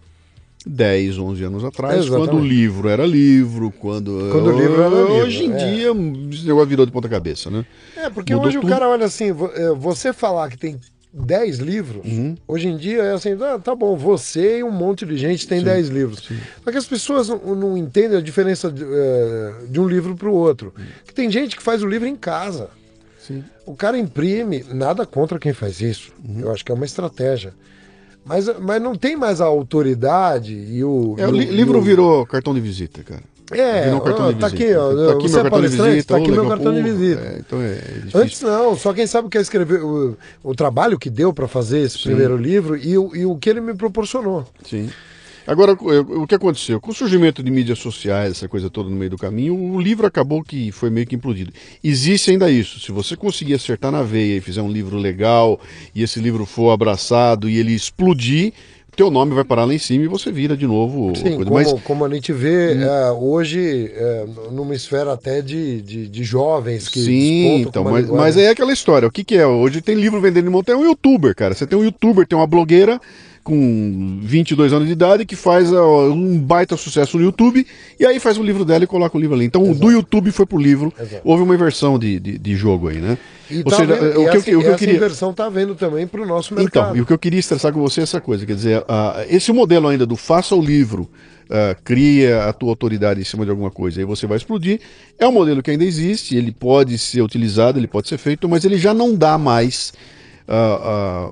10, 0.65 1.17
11 1.19 1.43
anos 1.43 1.63
atrás, 1.63 1.99
Exatamente. 2.05 2.29
quando 2.29 2.41
o 2.41 2.45
livro 2.45 2.89
era 2.89 3.05
livro, 3.05 3.71
quando 3.79 4.29
Quando 4.31 4.47
o 4.47 4.57
livro 4.59 4.81
era 4.81 4.89
livro, 4.89 5.13
Hoje 5.13 5.45
em 5.45 5.51
é. 5.51 5.55
dia 5.55 5.93
negócio 5.93 6.67
virou 6.67 6.85
de 6.85 6.91
ponta 6.91 7.07
cabeça, 7.07 7.51
né? 7.51 7.65
É, 7.95 8.09
porque 8.09 8.33
Mudou 8.33 8.47
hoje 8.49 8.57
tudo. 8.59 8.67
o 8.67 8.69
cara 8.69 8.89
olha 8.89 9.05
assim, 9.05 9.29
é, 9.29 9.69
você 9.75 10.11
falar 10.11 10.49
que 10.49 10.57
tem 10.57 10.79
10 11.13 11.59
livros, 11.59 12.03
Uhum. 12.03 12.35
hoje 12.47 12.67
em 12.67 12.75
dia 12.77 13.01
é 13.03 13.13
assim, 13.13 13.37
ah, 13.41 13.57
tá 13.59 13.73
bom, 13.75 13.95
você 13.95 14.59
e 14.59 14.63
um 14.63 14.71
monte 14.71 15.05
de 15.05 15.15
gente 15.17 15.47
tem 15.47 15.61
10 15.63 15.87
livros. 15.89 16.27
Só 16.63 16.71
que 16.71 16.77
as 16.77 16.85
pessoas 16.85 17.29
não, 17.29 17.37
não 17.55 17.77
entendem 17.77 18.17
a 18.17 18.21
diferença 18.21 18.69
de, 18.71 18.83
é, 18.83 19.53
de 19.69 19.79
um 19.79 19.87
livro 19.87 20.15
para 20.15 20.27
o 20.27 20.33
outro. 20.33 20.73
Que 21.05 21.13
tem 21.13 21.29
gente 21.31 21.55
que 21.55 21.63
faz 21.63 21.83
o 21.83 21.87
livro 21.87 22.07
em 22.07 22.15
casa. 22.15 22.69
Sim. 23.19 23.43
O 23.65 23.75
cara 23.75 23.97
imprime, 23.97 24.65
nada 24.73 25.05
contra 25.05 25.39
quem 25.39 25.53
faz 25.53 25.79
isso. 25.79 26.11
Uhum. 26.27 26.41
Eu 26.41 26.51
acho 26.51 26.65
que 26.65 26.71
é 26.71 26.75
uma 26.75 26.85
estratégia. 26.85 27.53
Mas, 28.25 28.49
mas 28.59 28.81
não 28.81 28.95
tem 28.95 29.15
mais 29.15 29.39
a 29.39 29.45
autoridade 29.45 30.53
e 30.53 30.83
o. 30.83 31.15
É, 31.17 31.23
e 31.23 31.25
o 31.25 31.29
o- 31.29 31.31
li- 31.31 31.45
e 31.47 31.51
livro 31.51 31.77
o- 31.79 31.81
virou 31.81 32.25
cartão 32.25 32.53
de 32.53 32.59
visita, 32.59 33.03
cara. 33.03 33.21
É, 33.51 33.93
um 33.93 33.99
cartão 33.99 34.25
ó, 34.25 34.31
de 34.31 34.39
tá 34.39 34.47
aqui, 34.47 34.73
ó. 34.73 35.05
Tá 35.05 35.13
aqui 35.13 35.29
você 35.29 35.35
meu 35.37 35.45
é 35.45 35.49
palestrante, 35.51 35.89
visita, 35.91 36.13
tá 36.15 36.19
aqui 36.19 36.31
meu 36.31 36.47
cartão 36.47 36.73
de 36.73 36.81
visita. 36.81 37.21
É, 37.21 37.37
então 37.45 37.61
é 37.61 37.75
difícil. 37.75 38.19
Antes 38.19 38.41
não, 38.41 38.75
só 38.75 38.91
quem 38.91 39.05
sabe 39.05 39.27
o 39.27 39.29
que 39.29 39.37
é 39.37 39.41
escrever 39.41 39.83
o, 39.83 40.17
o 40.43 40.55
trabalho 40.55 40.97
que 40.97 41.11
deu 41.11 41.31
para 41.31 41.47
fazer 41.47 41.81
esse 41.81 42.01
primeiro 42.01 42.35
livro 42.37 42.75
e 42.75 42.97
o, 42.97 43.15
e 43.15 43.23
o 43.23 43.35
que 43.35 43.47
ele 43.47 43.61
me 43.61 43.75
proporcionou. 43.75 44.47
Sim. 44.67 44.89
Agora, 45.47 45.73
o 45.73 46.23
o 46.23 46.27
que 46.27 46.35
aconteceu? 46.35 46.81
Com 46.81 46.91
o 46.91 46.93
surgimento 46.93 47.43
de 47.43 47.51
mídias 47.51 47.79
sociais, 47.79 48.31
essa 48.31 48.47
coisa 48.47 48.69
toda 48.69 48.89
no 48.89 48.95
meio 48.95 49.11
do 49.11 49.17
caminho, 49.17 49.55
o 49.55 49.79
livro 49.79 50.07
acabou 50.07 50.43
que 50.43 50.71
foi 50.71 50.89
meio 50.89 51.05
que 51.05 51.15
implodido. 51.15 51.51
Existe 51.83 52.31
ainda 52.31 52.49
isso. 52.49 52.79
Se 52.79 52.91
você 52.91 53.15
conseguir 53.15 53.53
acertar 53.53 53.91
na 53.91 54.01
veia 54.01 54.37
e 54.37 54.41
fizer 54.41 54.61
um 54.61 54.71
livro 54.71 54.97
legal, 54.97 55.59
e 55.93 56.01
esse 56.01 56.19
livro 56.19 56.45
for 56.45 56.71
abraçado 56.71 57.49
e 57.49 57.57
ele 57.57 57.73
explodir, 57.73 58.53
teu 58.95 59.11
nome 59.11 59.33
vai 59.33 59.43
parar 59.43 59.65
lá 59.65 59.73
em 59.73 59.77
cima 59.77 60.05
e 60.05 60.07
você 60.07 60.31
vira 60.31 60.55
de 60.55 60.65
novo. 60.65 61.13
Sim, 61.15 61.37
como, 61.37 61.53
Mas 61.53 61.71
Hum. 61.71 61.79
como 61.83 62.05
a 62.05 62.09
gente 62.09 62.31
vê 62.31 62.73
é, 62.81 63.11
hoje, 63.11 63.91
é, 63.93 64.25
numa 64.51 64.73
esfera 64.73 65.13
até 65.13 65.41
de, 65.41 65.81
de, 65.81 66.07
de 66.07 66.23
jovens 66.23 66.87
que 66.87 67.01
Sim, 67.01 67.61
então, 67.61 67.83
mas, 67.83 68.09
mas 68.09 68.37
é 68.37 68.49
aquela 68.49 68.71
história. 68.71 69.07
O 69.07 69.11
que, 69.11 69.23
que 69.23 69.35
é? 69.35 69.45
Hoje 69.45 69.81
tem 69.81 69.95
livro 69.95 70.21
vendendo 70.21 70.47
em 70.47 70.51
mão, 70.51 70.63
tem 70.63 70.75
um 70.75 70.85
youtuber, 70.85 71.35
cara. 71.35 71.53
Você 71.53 71.67
tem 71.67 71.77
um 71.77 71.83
youtuber, 71.83 72.25
tem 72.25 72.37
uma 72.37 72.47
blogueira 72.47 72.99
com 73.45 74.19
22 74.23 74.73
anos 74.73 74.87
de 74.87 74.93
idade 74.93 75.23
que 75.23 75.35
faz 75.35 75.71
ó, 75.71 76.09
um 76.09 76.37
baita 76.37 76.75
sucesso 76.75 77.15
no 77.17 77.23
YouTube 77.23 77.65
e 77.99 78.05
aí 78.05 78.19
faz 78.19 78.37
o 78.39 78.43
livro 78.43 78.65
dela 78.65 78.83
e 78.83 78.87
coloca 78.87 79.15
o 79.15 79.21
livro 79.21 79.35
ali. 79.35 79.45
Então, 79.45 79.71
do 79.71 79.91
YouTube 79.91 80.31
foi 80.31 80.45
pro 80.47 80.57
livro. 80.57 80.91
Exato. 80.99 81.21
Houve 81.23 81.43
uma 81.43 81.53
inversão 81.53 81.97
de, 81.99 82.19
de, 82.19 82.37
de 82.39 82.55
jogo 82.55 82.89
aí, 82.89 82.97
né? 82.97 83.17
E 83.49 83.57
Ou 83.59 83.63
tá 83.65 83.77
seja, 83.77 83.95
vendo- 83.95 84.09
o 84.09 84.13
que, 84.13 84.19
eu- 84.19 84.25
essa, 84.25 84.37
o 84.39 84.43
que 84.43 84.51
eu 84.51 84.61
essa 84.61 84.77
queria. 84.79 84.95
inversão 84.95 85.29
está 85.29 85.47
vendo 85.47 85.75
também 85.75 86.07
para 86.07 86.19
o 86.21 86.25
nosso 86.25 86.53
Então, 86.55 86.63
mercado. 86.63 86.97
e 86.97 87.01
o 87.01 87.05
que 87.05 87.13
eu 87.13 87.19
queria 87.19 87.39
estressar 87.39 87.71
com 87.71 87.79
você 87.79 87.99
é 87.99 88.03
essa 88.03 88.19
coisa, 88.19 88.43
quer 88.45 88.55
dizer, 88.55 88.83
ah, 88.87 89.23
esse 89.29 89.51
modelo 89.53 89.87
ainda 89.87 90.07
do 90.07 90.15
faça 90.15 90.55
o 90.55 90.61
livro, 90.61 91.07
ah, 91.47 91.75
cria 91.83 92.45
a 92.45 92.53
tua 92.53 92.69
autoridade 92.69 93.21
em 93.21 93.23
cima 93.23 93.45
de 93.45 93.51
alguma 93.51 93.69
coisa, 93.69 94.01
aí 94.01 94.05
você 94.05 94.25
vai 94.25 94.37
explodir, 94.37 94.79
é 95.19 95.27
um 95.27 95.31
modelo 95.31 95.61
que 95.61 95.69
ainda 95.69 95.85
existe, 95.85 96.35
ele 96.35 96.51
pode 96.51 96.97
ser 96.97 97.21
utilizado, 97.21 97.77
ele 97.77 97.85
pode 97.87 98.09
ser 98.09 98.17
feito, 98.17 98.49
mas 98.49 98.65
ele 98.65 98.77
já 98.79 98.91
não 98.95 99.13
dá 99.15 99.37
mais. 99.37 99.93
ah, 100.47 100.79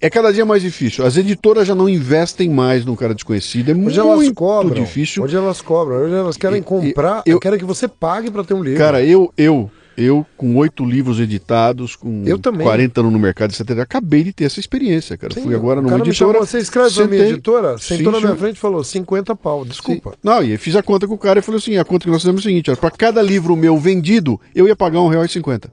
é 0.00 0.08
cada 0.10 0.32
dia 0.32 0.44
mais 0.46 0.62
difícil. 0.62 1.04
As 1.04 1.16
editoras 1.16 1.66
já 1.68 1.74
não 1.74 1.88
investem 1.88 2.48
mais 2.48 2.84
num 2.84 2.96
cara 2.96 3.14
desconhecido. 3.14 3.68
É 3.68 3.72
Hoje 3.72 3.80
muito 3.82 4.00
elas 4.00 4.28
cobram. 4.30 4.82
difícil. 4.82 5.22
Hoje 5.22 5.36
elas 5.36 5.60
cobram. 5.60 5.96
Hoje 5.98 6.14
elas 6.14 6.36
querem 6.36 6.58
E- 6.58 6.60
e- 6.60 6.64
comprar, 6.64 7.22
eu- 7.26 7.38
querem 7.40 7.58
que 7.58 7.64
você 7.64 7.86
pague 7.86 8.30
para 8.30 8.42
ter 8.44 8.54
um 8.54 8.62
livro. 8.62 8.78
Cara, 8.78 9.02
eu, 9.04 9.32
eu, 9.36 9.70
eu, 9.96 10.24
com 10.36 10.56
oito 10.56 10.84
livros 10.84 11.20
editados, 11.20 11.94
com 11.96 12.22
Eu 12.24 12.38
também. 12.38 12.66
40 12.66 13.00
anos 13.00 13.12
no 13.12 13.18
mercado, 13.18 13.50
etc., 13.52 13.78
acabei 13.80 14.24
de 14.24 14.32
ter 14.32 14.44
essa 14.44 14.58
experiência, 14.58 15.16
cara. 15.18 15.34
Sim, 15.34 15.42
Fui 15.42 15.54
agora 15.54 15.82
numa 15.82 15.96
editora. 15.98 16.14
chamou, 16.14 16.46
você 16.46 16.58
escreve 16.58 16.94
pra 16.94 17.06
minha 17.06 17.18
sentei- 17.18 17.32
editora? 17.34 17.76
Sentou 17.78 18.12
Sim, 18.14 18.20
na 18.20 18.26
minha 18.26 18.36
frente 18.40 18.56
e 18.56 18.60
falou 18.60 18.82
50 18.82 19.36
pau, 19.36 19.64
desculpa. 19.66 20.10
Sim. 20.12 20.16
Não, 20.22 20.42
e 20.42 20.52
eu 20.52 20.58
fiz 20.58 20.74
a 20.76 20.82
conta 20.82 21.06
com 21.06 21.14
o 21.14 21.18
cara 21.18 21.40
e 21.40 21.42
falei 21.42 21.58
assim: 21.58 21.76
a 21.76 21.84
conta 21.84 22.04
que 22.06 22.10
nós 22.10 22.22
fizemos 22.22 22.40
é 22.40 22.42
o 22.42 22.48
seguinte: 22.48 22.74
para 22.76 22.90
cada 22.90 23.20
livro 23.20 23.54
meu 23.54 23.76
vendido, 23.76 24.40
eu 24.54 24.66
ia 24.66 24.74
pagar 24.74 25.00
um 25.02 25.08
R$1,50. 25.08 25.68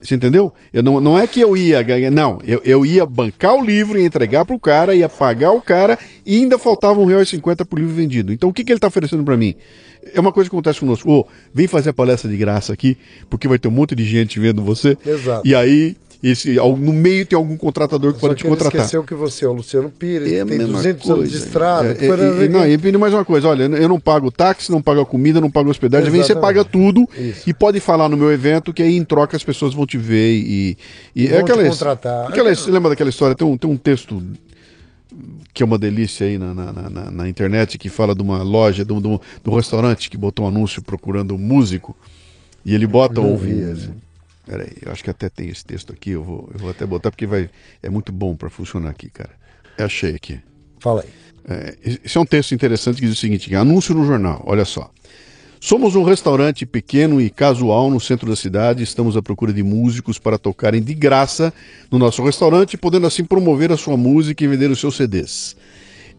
Você 0.00 0.14
entendeu? 0.14 0.52
Eu 0.72 0.82
não, 0.82 1.00
não 1.00 1.18
é 1.18 1.26
que 1.26 1.40
eu 1.40 1.56
ia 1.56 1.82
ganhar, 1.82 2.10
não. 2.10 2.38
Eu, 2.44 2.60
eu 2.64 2.84
ia 2.84 3.06
bancar 3.06 3.54
o 3.54 3.64
livro, 3.64 3.98
ia 3.98 4.04
entregar 4.04 4.44
pro 4.44 4.58
cara, 4.58 4.94
ia 4.94 5.08
pagar 5.08 5.52
o 5.52 5.60
cara 5.60 5.98
e 6.24 6.36
ainda 6.36 6.58
faltava 6.58 7.00
um 7.00 7.06
R$1,50 7.06 7.64
por 7.64 7.78
livro 7.78 7.94
vendido. 7.94 8.32
Então 8.32 8.50
o 8.50 8.52
que, 8.52 8.62
que 8.62 8.72
ele 8.72 8.78
tá 8.78 8.88
oferecendo 8.88 9.24
para 9.24 9.36
mim? 9.36 9.54
É 10.14 10.20
uma 10.20 10.32
coisa 10.32 10.48
que 10.48 10.54
acontece 10.54 10.80
conosco. 10.80 11.10
Ô, 11.10 11.26
vem 11.52 11.66
fazer 11.66 11.90
a 11.90 11.94
palestra 11.94 12.30
de 12.30 12.36
graça 12.36 12.72
aqui, 12.72 12.96
porque 13.28 13.48
vai 13.48 13.58
ter 13.58 13.68
um 13.68 13.72
monte 13.72 13.94
de 13.94 14.04
gente 14.04 14.38
vendo 14.38 14.62
você. 14.62 14.96
Exato. 15.04 15.46
E 15.46 15.54
aí, 15.54 15.96
esse, 16.30 16.54
no 16.54 16.92
meio 16.92 17.24
tem 17.26 17.36
algum 17.36 17.56
contratador 17.56 18.12
que 18.14 18.20
Só 18.20 18.28
pode 18.28 18.38
que 18.38 18.44
te 18.44 18.48
contratar. 18.48 18.80
esqueceu 18.80 19.02
que 19.04 19.14
você 19.14 19.44
é 19.44 19.48
o 19.48 19.52
Luciano 19.52 19.90
Pires, 19.90 20.32
É 20.32 20.44
tem 20.44 20.58
mesma 20.58 20.74
200 20.76 21.10
anos 21.10 21.24
de 21.24 21.30
coisa. 21.32 21.46
estrada. 21.46 21.88
É, 22.00 22.42
e, 22.42 22.44
e, 22.44 22.48
não, 22.48 22.66
e, 22.66 22.98
mais 22.98 23.12
uma 23.14 23.24
coisa, 23.24 23.48
olha, 23.48 23.64
eu 23.64 23.88
não 23.88 24.00
pago 24.00 24.30
táxi, 24.30 24.70
não 24.70 24.80
pago 24.82 25.00
a 25.00 25.06
comida, 25.06 25.40
não 25.40 25.50
pago 25.50 25.68
a 25.68 25.70
hospedagem, 25.70 26.10
vem 26.10 26.22
você 26.22 26.34
paga 26.34 26.64
tudo 26.64 27.08
Isso. 27.18 27.48
e 27.48 27.54
pode 27.54 27.80
falar 27.80 28.08
no 28.08 28.16
meu 28.16 28.32
evento 28.32 28.72
que 28.72 28.82
aí 28.82 28.96
em 28.96 29.04
troca 29.04 29.36
as 29.36 29.44
pessoas 29.44 29.74
vão 29.74 29.86
te 29.86 29.98
ver 29.98 30.32
e, 30.36 30.76
e 31.14 31.26
Vão 31.28 31.38
é 31.38 31.42
te 31.42 31.52
aquela, 31.52 31.68
contratar. 31.68 32.28
aquela 32.28 32.54
você 32.54 32.70
lembra 32.70 32.90
daquela 32.90 33.10
história, 33.10 33.34
tem 33.34 33.46
um, 33.46 33.56
tem 33.56 33.70
um 33.70 33.76
texto 33.76 34.22
que 35.54 35.62
é 35.62 35.66
uma 35.66 35.78
delícia 35.78 36.26
aí 36.26 36.36
na, 36.38 36.52
na, 36.52 36.72
na- 36.72 37.10
na- 37.10 37.28
internet 37.28 37.78
que 37.78 37.88
fala 37.88 38.14
de 38.14 38.20
uma 38.22 38.42
loja, 38.42 38.84
de 38.84 38.92
um, 38.92 39.00
de 39.00 39.08
um- 39.08 39.18
de 39.42 39.50
um 39.50 39.54
restaurante 39.54 40.10
que 40.10 40.16
botou 40.16 40.44
um 40.44 40.48
anúncio 40.48 40.82
procurando 40.82 41.34
um 41.34 41.38
músico 41.38 41.96
e 42.64 42.74
ele 42.74 42.86
bota 42.86 43.20
um, 43.20 43.36
vi. 43.36 43.64
Peraí, 44.46 44.72
eu 44.80 44.92
acho 44.92 45.02
que 45.02 45.10
até 45.10 45.28
tem 45.28 45.48
esse 45.48 45.64
texto 45.64 45.92
aqui, 45.92 46.12
eu 46.12 46.22
vou, 46.22 46.48
eu 46.54 46.60
vou 46.60 46.70
até 46.70 46.86
botar 46.86 47.10
porque 47.10 47.26
vai, 47.26 47.50
é 47.82 47.90
muito 47.90 48.12
bom 48.12 48.36
para 48.36 48.48
funcionar 48.48 48.90
aqui, 48.90 49.10
cara. 49.10 49.32
Eu 49.76 49.86
achei 49.86 50.14
aqui. 50.14 50.40
Fala 50.78 51.02
aí. 51.02 51.08
É, 51.48 51.76
esse 52.04 52.16
é 52.16 52.20
um 52.20 52.24
texto 52.24 52.54
interessante 52.54 53.00
que 53.00 53.06
diz 53.06 53.16
o 53.16 53.20
seguinte: 53.20 53.54
anúncio 53.54 53.94
no 53.94 54.06
jornal, 54.06 54.42
olha 54.46 54.64
só. 54.64 54.90
Somos 55.60 55.96
um 55.96 56.04
restaurante 56.04 56.64
pequeno 56.64 57.20
e 57.20 57.28
casual 57.28 57.90
no 57.90 57.98
centro 57.98 58.28
da 58.28 58.36
cidade. 58.36 58.84
Estamos 58.84 59.16
à 59.16 59.22
procura 59.22 59.52
de 59.52 59.62
músicos 59.62 60.18
para 60.18 60.38
tocarem 60.38 60.82
de 60.82 60.94
graça 60.94 61.52
no 61.90 61.98
nosso 61.98 62.22
restaurante, 62.22 62.76
podendo 62.76 63.06
assim 63.06 63.24
promover 63.24 63.72
a 63.72 63.76
sua 63.76 63.96
música 63.96 64.44
e 64.44 64.46
vender 64.46 64.70
os 64.70 64.78
seus 64.78 64.96
CDs. 64.96 65.56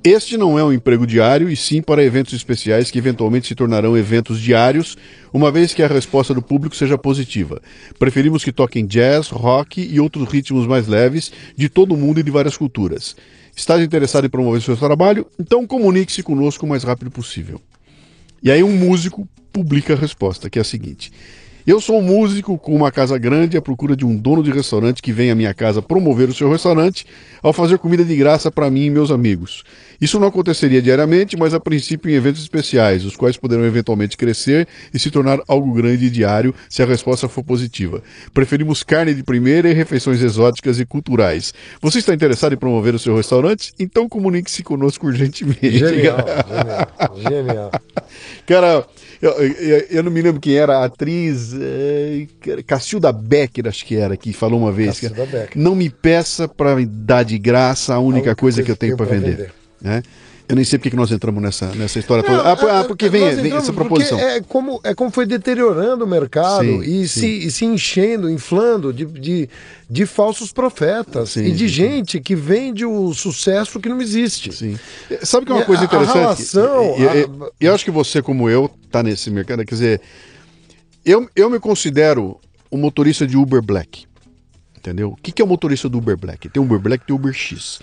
Este 0.03 0.37
não 0.37 0.57
é 0.57 0.63
um 0.63 0.71
emprego 0.71 1.05
diário, 1.05 1.49
e 1.49 1.55
sim 1.55 1.81
para 1.81 2.03
eventos 2.03 2.33
especiais 2.33 2.89
que 2.89 2.97
eventualmente 2.97 3.47
se 3.47 3.55
tornarão 3.55 3.97
eventos 3.97 4.39
diários, 4.39 4.95
uma 5.33 5.51
vez 5.51 5.73
que 5.73 5.83
a 5.83 5.87
resposta 5.87 6.33
do 6.33 6.41
público 6.41 6.75
seja 6.75 6.97
positiva. 6.97 7.61
Preferimos 7.99 8.43
que 8.43 8.51
toquem 8.51 8.85
jazz, 8.85 9.27
rock 9.27 9.81
e 9.81 9.99
outros 9.99 10.29
ritmos 10.29 10.65
mais 10.65 10.87
leves 10.87 11.31
de 11.55 11.67
todo 11.67 11.93
o 11.93 11.97
mundo 11.97 12.19
e 12.19 12.23
de 12.23 12.31
várias 12.31 12.55
culturas. 12.55 13.15
Está 13.55 13.81
interessado 13.81 14.25
em 14.25 14.29
promover 14.29 14.61
seu 14.61 14.77
trabalho? 14.77 15.25
Então 15.37 15.65
comunique-se 15.65 16.21
conosco 16.21 16.65
o 16.65 16.69
mais 16.69 16.83
rápido 16.83 17.09
possível. 17.09 17.59
E 18.41 18.51
aí 18.51 18.63
um 18.63 18.77
músico 18.77 19.27
publica 19.51 19.93
a 19.93 19.97
resposta, 19.97 20.49
que 20.49 20.59
é 20.59 20.61
a 20.61 20.65
seguinte: 20.65 21.11
Eu 21.67 21.81
sou 21.81 21.99
um 21.99 22.01
músico 22.01 22.57
com 22.57 22.73
uma 22.73 22.89
casa 22.93 23.17
grande 23.17 23.57
à 23.57 23.61
procura 23.61 23.93
de 23.93 24.05
um 24.05 24.15
dono 24.15 24.41
de 24.41 24.49
restaurante 24.49 25.01
que 25.01 25.11
venha 25.11 25.33
à 25.33 25.35
minha 25.35 25.53
casa 25.53 25.81
promover 25.81 26.29
o 26.29 26.33
seu 26.33 26.49
restaurante 26.49 27.05
ao 27.43 27.51
fazer 27.51 27.77
comida 27.77 28.05
de 28.05 28.15
graça 28.15 28.49
para 28.49 28.71
mim 28.71 28.85
e 28.85 28.89
meus 28.89 29.11
amigos. 29.11 29.65
Isso 29.99 30.17
não 30.17 30.29
aconteceria 30.29 30.81
diariamente, 30.81 31.35
mas 31.35 31.53
a 31.53 31.59
princípio 31.59 32.09
em 32.09 32.13
eventos 32.13 32.41
especiais, 32.41 33.03
os 33.03 33.17
quais 33.17 33.35
poderão 33.35 33.65
eventualmente 33.65 34.15
crescer 34.15 34.65
e 34.93 34.97
se 34.97 35.11
tornar 35.11 35.41
algo 35.45 35.73
grande 35.73 36.05
e 36.05 36.09
diário 36.09 36.55
se 36.69 36.81
a 36.81 36.85
resposta 36.85 37.27
for 37.27 37.43
positiva. 37.43 38.01
Preferimos 38.33 38.81
carne 38.81 39.13
de 39.13 39.21
primeira 39.21 39.69
e 39.69 39.73
refeições 39.73 40.21
exóticas 40.21 40.79
e 40.79 40.85
culturais. 40.85 41.53
Você 41.81 41.99
está 41.99 42.13
interessado 42.13 42.53
em 42.53 42.57
promover 42.57 42.95
o 42.95 42.99
seu 42.99 43.13
restaurante? 43.17 43.73
Então 43.77 44.07
comunique-se 44.07 44.63
conosco 44.63 45.07
urgentemente. 45.07 45.79
Genial, 45.79 46.19
genial, 47.19 47.29
genial. 47.29 47.71
Cara, 48.45 48.85
eu, 49.21 49.31
eu, 49.31 49.87
eu, 49.89 50.03
não 50.03 50.11
me 50.11 50.21
lembro 50.21 50.39
quem 50.39 50.55
era 50.55 50.79
a 50.79 50.85
atriz, 50.85 51.53
é, 51.53 52.27
Cacilda 52.65 53.11
Becker, 53.11 53.67
acho 53.67 53.85
que 53.85 53.95
era, 53.95 54.15
que 54.15 54.31
falou 54.33 54.59
uma 54.59 54.71
vez. 54.71 54.99
Que, 54.99 55.09
não 55.55 55.75
me 55.75 55.89
peça 55.89 56.47
para 56.47 56.75
dar 56.85 57.23
de 57.23 57.37
graça 57.37 57.95
a 57.95 57.99
única, 57.99 58.05
a 58.05 58.07
única 58.07 58.35
coisa, 58.35 58.57
coisa, 58.57 58.63
que 58.63 58.71
eu 58.71 58.75
tenho 58.75 58.95
para 58.95 59.05
vender. 59.05 59.31
vender. 59.31 59.53
Né? 59.81 60.03
Eu 60.49 60.55
nem 60.55 60.63
sei 60.63 60.79
porque 60.79 60.91
que 60.91 60.95
nós 60.95 61.11
entramos 61.11 61.43
nessa, 61.43 61.67
nessa 61.75 61.99
história 61.99 62.23
não, 62.23 62.37
toda. 62.37 62.49
Ah, 62.49 62.79
ah 62.79 62.83
porque 62.85 63.09
vem, 63.09 63.35
vem 63.35 63.53
essa 63.53 63.73
proposição. 63.73 64.17
É 64.17 64.39
como, 64.39 64.79
é 64.81 64.95
como 64.95 65.11
foi 65.11 65.25
deteriorando 65.25 66.05
o 66.05 66.07
mercado 66.07 66.63
sim, 66.63 66.79
e, 66.81 67.07
sim. 67.07 67.19
Se, 67.19 67.27
e 67.47 67.51
se 67.51 67.65
enchendo, 67.65 68.29
inflando 68.29 68.93
de, 68.93 69.05
de, 69.05 69.49
de 69.89 70.05
falsos 70.05 70.53
profetas 70.53 71.31
sim, 71.31 71.43
e 71.43 71.51
de 71.51 71.67
gente 71.67 72.21
que 72.21 72.33
vende 72.33 72.85
o 72.85 73.13
sucesso 73.13 73.77
que 73.77 73.89
não 73.89 74.01
existe. 74.01 74.53
Sim. 74.53 74.79
Sabe 75.21 75.45
que 75.45 75.51
é 75.51 75.55
uma 75.55 75.65
coisa 75.65 75.83
interessante? 75.83 76.17
A 76.17 76.21
relação, 76.21 76.97
eu, 76.97 77.11
eu, 77.11 77.53
eu 77.59 77.75
acho 77.75 77.83
que 77.83 77.91
você, 77.91 78.21
como 78.21 78.49
eu, 78.49 78.71
está 78.85 79.03
nesse 79.03 79.29
mercado. 79.29 79.65
Quer 79.65 79.75
dizer, 79.75 80.01
eu, 81.03 81.29
eu 81.35 81.49
me 81.49 81.59
considero 81.59 82.39
um 82.71 82.77
motorista 82.77 83.27
de 83.27 83.35
Uber 83.35 83.61
Black. 83.61 84.05
Entendeu? 84.77 85.09
O 85.09 85.15
que, 85.17 85.33
que 85.33 85.41
é 85.41 85.45
o 85.45 85.47
motorista 85.47 85.89
do 85.89 85.97
Uber 85.97 86.15
Black? 86.15 86.47
Tem 86.47 86.63
Uber 86.63 86.79
Black 86.79 87.03
e 87.03 87.07
tem 87.07 87.15
Uber 87.15 87.33
X. 87.33 87.79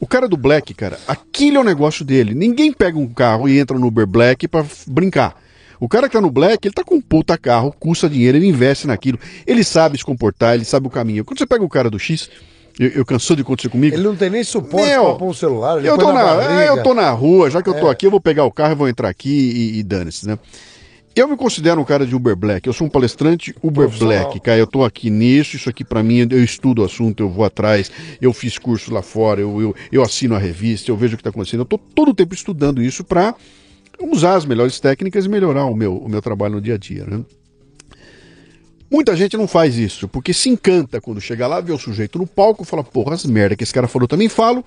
O 0.00 0.06
cara 0.06 0.28
do 0.28 0.36
Black, 0.36 0.72
cara, 0.74 0.98
aquilo 1.08 1.56
é 1.56 1.60
o 1.60 1.64
negócio 1.64 2.04
dele. 2.04 2.34
Ninguém 2.34 2.72
pega 2.72 2.98
um 2.98 3.08
carro 3.08 3.48
e 3.48 3.58
entra 3.58 3.78
no 3.78 3.88
Uber 3.88 4.06
Black 4.06 4.46
para 4.46 4.64
brincar. 4.86 5.36
O 5.80 5.88
cara 5.88 6.08
que 6.08 6.12
tá 6.12 6.20
no 6.20 6.30
Black, 6.30 6.66
ele 6.66 6.74
tá 6.74 6.84
com 6.84 6.96
um 6.96 7.00
puta 7.00 7.36
carro, 7.38 7.74
custa 7.78 8.08
dinheiro, 8.08 8.36
ele 8.36 8.46
investe 8.46 8.86
naquilo. 8.86 9.18
Ele 9.46 9.62
sabe 9.62 9.98
se 9.98 10.04
comportar, 10.04 10.54
ele 10.54 10.64
sabe 10.64 10.86
o 10.86 10.90
caminho. 10.90 11.24
Quando 11.24 11.38
você 11.38 11.46
pega 11.46 11.64
o 11.64 11.68
cara 11.68 11.88
do 11.88 11.98
X, 11.98 12.28
eu, 12.78 12.88
eu 12.88 13.04
cansou 13.04 13.34
de 13.36 13.42
acontecer 13.42 13.68
comigo. 13.68 13.94
Ele 13.94 14.02
não 14.02 14.16
tem 14.16 14.30
nem 14.30 14.42
suporte 14.44 14.88
Meu, 14.88 15.04
pra 15.04 15.14
pôr 15.14 15.28
o 15.28 15.34
celular. 15.34 15.84
eu, 15.84 15.98
tô 15.98 16.12
na, 16.12 16.36
na 16.36 16.62
é, 16.62 16.68
eu 16.68 16.82
tô 16.82 16.94
na 16.94 17.10
rua, 17.10 17.50
já 17.50 17.62
que 17.62 17.68
eu 17.68 17.74
tô 17.74 17.88
é. 17.88 17.90
aqui, 17.90 18.06
eu 18.06 18.10
vou 18.10 18.20
pegar 18.20 18.44
o 18.44 18.52
carro 18.52 18.72
e 18.72 18.76
vou 18.76 18.88
entrar 18.88 19.08
aqui 19.08 19.28
e, 19.28 19.78
e 19.78 19.82
dane-se, 19.82 20.26
né? 20.26 20.38
Eu 21.18 21.26
me 21.26 21.36
considero 21.36 21.80
um 21.80 21.84
cara 21.84 22.06
de 22.06 22.14
Uber 22.14 22.36
Black. 22.36 22.64
Eu 22.64 22.72
sou 22.72 22.86
um 22.86 22.90
palestrante 22.90 23.52
Uber 23.60 23.88
Black, 23.88 24.38
cara. 24.38 24.56
Eu 24.56 24.68
tô 24.68 24.84
aqui 24.84 25.10
nisso, 25.10 25.56
isso 25.56 25.68
aqui 25.68 25.82
para 25.82 26.00
mim, 26.00 26.28
eu 26.30 26.44
estudo 26.44 26.80
o 26.80 26.84
assunto, 26.84 27.24
eu 27.24 27.28
vou 27.28 27.44
atrás, 27.44 27.90
eu 28.22 28.32
fiz 28.32 28.56
curso 28.56 28.94
lá 28.94 29.02
fora, 29.02 29.40
eu, 29.40 29.60
eu, 29.60 29.74
eu 29.90 30.00
assino 30.00 30.36
a 30.36 30.38
revista, 30.38 30.92
eu 30.92 30.96
vejo 30.96 31.14
o 31.14 31.16
que 31.16 31.22
está 31.22 31.30
acontecendo. 31.30 31.62
Eu 31.62 31.64
tô 31.64 31.76
todo 31.76 32.12
o 32.12 32.14
tempo 32.14 32.34
estudando 32.34 32.80
isso 32.80 33.02
para 33.02 33.34
usar 34.00 34.36
as 34.36 34.44
melhores 34.44 34.78
técnicas 34.78 35.24
e 35.24 35.28
melhorar 35.28 35.64
o 35.64 35.74
meu, 35.74 35.96
o 35.96 36.08
meu 36.08 36.22
trabalho 36.22 36.54
no 36.54 36.60
dia 36.60 36.74
a 36.74 36.78
dia, 36.78 37.04
né? 37.04 37.24
Muita 38.88 39.16
gente 39.16 39.36
não 39.36 39.48
faz 39.48 39.76
isso, 39.76 40.06
porque 40.06 40.32
se 40.32 40.48
encanta 40.48 41.00
quando 41.00 41.20
chega 41.20 41.48
lá, 41.48 41.60
vê 41.60 41.72
o 41.72 41.78
sujeito 41.78 42.16
no 42.16 42.28
palco, 42.28 42.64
fala, 42.64 42.84
porra, 42.84 43.14
as 43.14 43.24
merda 43.24 43.56
que 43.56 43.64
esse 43.64 43.74
cara 43.74 43.88
falou 43.88 44.06
também 44.06 44.28
falo, 44.28 44.64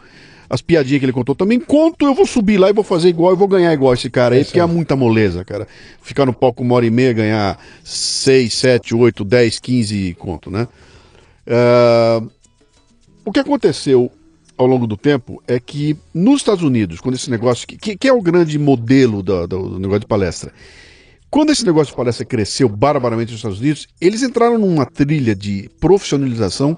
as 0.51 0.61
piadinhas 0.61 0.99
que 0.99 1.05
ele 1.05 1.13
contou 1.13 1.33
também 1.33 1.57
conto, 1.57 2.05
eu 2.05 2.13
vou 2.13 2.25
subir 2.25 2.57
lá 2.57 2.69
e 2.69 2.73
vou 2.73 2.83
fazer 2.83 3.07
igual, 3.07 3.31
eu 3.31 3.37
vou 3.37 3.47
ganhar 3.47 3.71
igual 3.71 3.93
esse 3.93 4.09
cara 4.09 4.35
aí, 4.35 4.43
porque 4.43 4.59
é 4.59 4.65
muita 4.65 4.97
moleza, 4.97 5.45
cara. 5.45 5.65
Ficar 6.01 6.25
no 6.25 6.33
palco 6.33 6.61
uma 6.61 6.75
hora 6.75 6.85
e 6.85 6.89
meia, 6.89 7.13
ganhar 7.13 7.57
6, 7.85 8.53
7, 8.53 8.93
8, 8.93 9.23
10, 9.23 9.59
15 9.59 10.13
conto, 10.19 10.51
né? 10.51 10.67
Uh, 11.47 12.29
o 13.23 13.31
que 13.31 13.39
aconteceu 13.39 14.11
ao 14.57 14.67
longo 14.67 14.85
do 14.85 14.97
tempo 14.97 15.41
é 15.47 15.57
que 15.57 15.95
nos 16.13 16.41
Estados 16.41 16.65
Unidos, 16.65 16.99
quando 16.99 17.15
esse 17.15 17.31
negócio, 17.31 17.65
que, 17.65 17.95
que 17.95 18.07
é 18.09 18.11
o 18.11 18.21
grande 18.21 18.59
modelo 18.59 19.23
do, 19.23 19.47
do 19.47 19.79
negócio 19.79 20.01
de 20.01 20.07
palestra, 20.07 20.51
quando 21.29 21.53
esse 21.53 21.65
negócio 21.65 21.93
de 21.93 21.95
palestra 21.95 22.25
cresceu 22.25 22.67
barbaramente 22.67 23.31
nos 23.31 23.39
Estados 23.39 23.61
Unidos, 23.61 23.87
eles 24.01 24.21
entraram 24.21 24.57
numa 24.57 24.85
trilha 24.85 25.33
de 25.33 25.69
profissionalização 25.79 26.77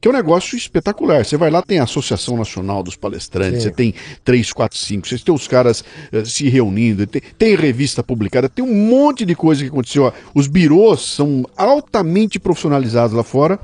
que 0.00 0.08
é 0.08 0.10
um 0.10 0.14
negócio 0.14 0.56
espetacular. 0.56 1.24
Você 1.24 1.36
vai 1.36 1.50
lá, 1.50 1.62
tem 1.62 1.78
a 1.78 1.84
Associação 1.84 2.36
Nacional 2.36 2.82
dos 2.82 2.96
Palestrantes, 2.96 3.62
Sim. 3.62 3.68
você 3.68 3.74
tem 3.74 3.94
três, 4.24 4.52
quatro, 4.52 4.78
cinco, 4.78 5.08
você 5.08 5.18
tem 5.18 5.34
os 5.34 5.48
caras 5.48 5.84
uh, 6.12 6.24
se 6.24 6.48
reunindo, 6.48 7.06
tem, 7.06 7.22
tem, 7.36 7.56
revista 7.56 8.02
publicada, 8.02 8.48
tem 8.48 8.64
um 8.64 8.74
monte 8.74 9.24
de 9.24 9.34
coisa 9.34 9.62
que 9.62 9.68
aconteceu. 9.68 10.12
Os 10.34 10.46
birôs 10.46 11.00
são 11.00 11.44
altamente 11.56 12.38
profissionalizados 12.38 13.16
lá 13.16 13.24
fora 13.24 13.58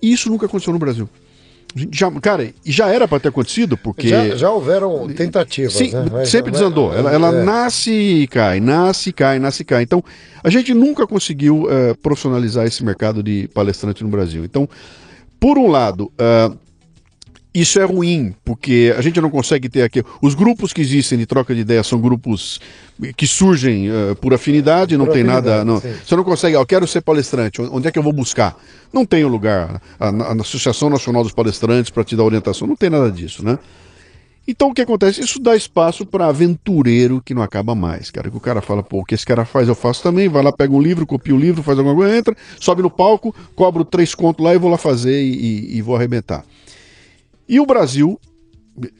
e 0.00 0.12
isso 0.12 0.30
nunca 0.30 0.46
aconteceu 0.46 0.72
no 0.72 0.78
Brasil. 0.78 1.08
Já, 1.92 2.10
cara, 2.12 2.50
já 2.64 2.88
era 2.88 3.06
para 3.06 3.20
ter 3.20 3.28
acontecido, 3.28 3.76
porque. 3.76 4.08
Já, 4.08 4.36
já 4.36 4.50
houveram 4.50 5.06
tentativas. 5.08 5.74
Sim, 5.74 5.92
né? 5.92 6.24
sempre 6.24 6.50
desandou. 6.50 6.94
Ela, 6.94 7.12
ela 7.12 7.28
é. 7.28 7.44
nasce 7.44 7.90
e 7.90 8.26
cai, 8.26 8.58
nasce 8.58 9.10
e 9.10 9.12
cai, 9.12 9.38
nasce 9.38 9.62
e 9.62 9.64
cai. 9.66 9.82
Então, 9.82 10.02
a 10.42 10.48
gente 10.48 10.72
nunca 10.72 11.06
conseguiu 11.06 11.64
uh, 11.64 11.94
profissionalizar 12.02 12.66
esse 12.66 12.82
mercado 12.82 13.22
de 13.22 13.48
palestrante 13.52 14.02
no 14.02 14.08
Brasil. 14.08 14.44
Então, 14.44 14.66
por 15.40 15.58
um 15.58 15.68
lado, 15.68 16.12
uh, 16.20 16.56
isso 17.54 17.80
é 17.80 17.84
ruim, 17.84 18.34
porque 18.44 18.94
a 18.96 19.00
gente 19.00 19.20
não 19.20 19.30
consegue 19.30 19.68
ter 19.68 19.82
aqui. 19.82 20.04
Os 20.22 20.34
grupos 20.34 20.72
que 20.72 20.80
existem 20.80 21.18
de 21.18 21.26
troca 21.26 21.54
de 21.54 21.62
ideias 21.62 21.86
são 21.86 22.00
grupos 22.00 22.60
que 23.16 23.26
surgem 23.26 23.88
uh, 23.90 24.14
por 24.16 24.34
afinidade, 24.34 24.96
não 24.96 25.06
por 25.06 25.12
tem 25.12 25.22
afinidade, 25.22 25.46
nada. 25.46 25.64
Não, 25.64 25.80
você 25.80 26.14
não 26.14 26.24
consegue, 26.24 26.56
eu 26.56 26.66
quero 26.66 26.86
ser 26.86 27.00
palestrante, 27.00 27.60
onde 27.60 27.88
é 27.88 27.90
que 27.90 27.98
eu 27.98 28.02
vou 28.02 28.12
buscar? 28.12 28.56
Não 28.92 29.04
tem 29.04 29.24
um 29.24 29.28
lugar. 29.28 29.80
A, 29.98 30.08
a 30.08 30.32
Associação 30.34 30.90
Nacional 30.90 31.22
dos 31.22 31.32
Palestrantes 31.32 31.90
para 31.90 32.04
te 32.04 32.14
dar 32.14 32.24
orientação, 32.24 32.68
não 32.68 32.76
tem 32.76 32.90
nada 32.90 33.10
disso, 33.10 33.44
né? 33.44 33.58
Então 34.50 34.70
o 34.70 34.74
que 34.74 34.80
acontece? 34.80 35.20
Isso 35.20 35.38
dá 35.38 35.54
espaço 35.54 36.06
para 36.06 36.26
aventureiro 36.26 37.20
que 37.22 37.34
não 37.34 37.42
acaba 37.42 37.74
mais, 37.74 38.10
cara. 38.10 38.30
Que 38.30 38.36
o 38.36 38.40
cara 38.40 38.62
fala, 38.62 38.82
pô, 38.82 39.00
o 39.00 39.04
que 39.04 39.14
esse 39.14 39.26
cara 39.26 39.44
faz 39.44 39.68
eu 39.68 39.74
faço 39.74 40.02
também, 40.02 40.26
vai 40.26 40.42
lá, 40.42 40.50
pega 40.50 40.72
um 40.72 40.80
livro, 40.80 41.06
copia 41.06 41.34
o 41.34 41.38
livro, 41.38 41.62
faz 41.62 41.78
alguma 41.78 41.94
coisa, 41.94 42.16
entra, 42.16 42.34
sobe 42.58 42.80
no 42.80 42.90
palco, 42.90 43.34
cobro 43.54 43.84
três 43.84 44.14
contos 44.14 44.42
lá 44.42 44.54
e 44.54 44.58
vou 44.58 44.70
lá 44.70 44.78
fazer 44.78 45.22
e, 45.22 45.34
e, 45.34 45.76
e 45.76 45.82
vou 45.82 45.94
arrebentar. 45.94 46.46
E 47.46 47.60
o 47.60 47.66
Brasil, 47.66 48.18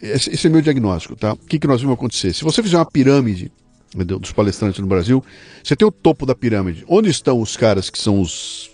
esse, 0.03 0.35
esse 0.35 0.47
é 0.47 0.51
meu 0.51 0.61
diagnóstico, 0.61 1.17
tá? 1.17 1.33
O 1.33 1.39
que, 1.39 1.59
que 1.59 1.67
nós 1.67 1.81
vimos 1.81 1.95
acontecer? 1.95 2.35
Se 2.35 2.45
você 2.45 2.63
fizer 2.63 2.77
uma 2.77 2.85
pirâmide 2.85 3.51
dos 3.97 4.33
palestrantes 4.33 4.81
no 4.81 4.87
Brasil, 4.87 5.25
você 5.65 5.75
tem 5.75 5.89
o 5.89 5.91
topo 5.91 6.27
da 6.27 6.35
pirâmide. 6.35 6.85
Onde 6.87 7.09
estão 7.09 7.41
os 7.41 7.57
caras 7.57 7.89
que 7.89 7.99
são 7.99 8.21
os 8.21 8.71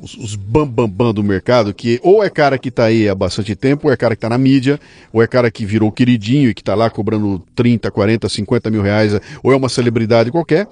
os, 0.00 0.14
os 0.16 0.34
bambambam 0.34 0.88
bam, 0.88 1.06
bam 1.06 1.14
do 1.14 1.22
mercado, 1.22 1.74
que 1.74 2.00
ou 2.02 2.24
é 2.24 2.30
cara 2.30 2.58
que 2.58 2.68
está 2.68 2.84
aí 2.84 3.08
há 3.08 3.14
bastante 3.14 3.54
tempo, 3.54 3.88
ou 3.88 3.92
é 3.92 3.96
cara 3.96 4.16
que 4.16 4.18
está 4.18 4.28
na 4.28 4.38
mídia, 4.38 4.80
ou 5.12 5.22
é 5.22 5.26
cara 5.26 5.50
que 5.50 5.64
virou 5.64 5.92
queridinho 5.92 6.50
e 6.50 6.54
que 6.54 6.62
está 6.62 6.74
lá 6.74 6.88
cobrando 6.88 7.42
30, 7.54 7.90
40, 7.90 8.28
50 8.28 8.70
mil 8.70 8.82
reais, 8.82 9.12
ou 9.42 9.52
é 9.52 9.56
uma 9.56 9.68
celebridade 9.68 10.30
qualquer. 10.30 10.66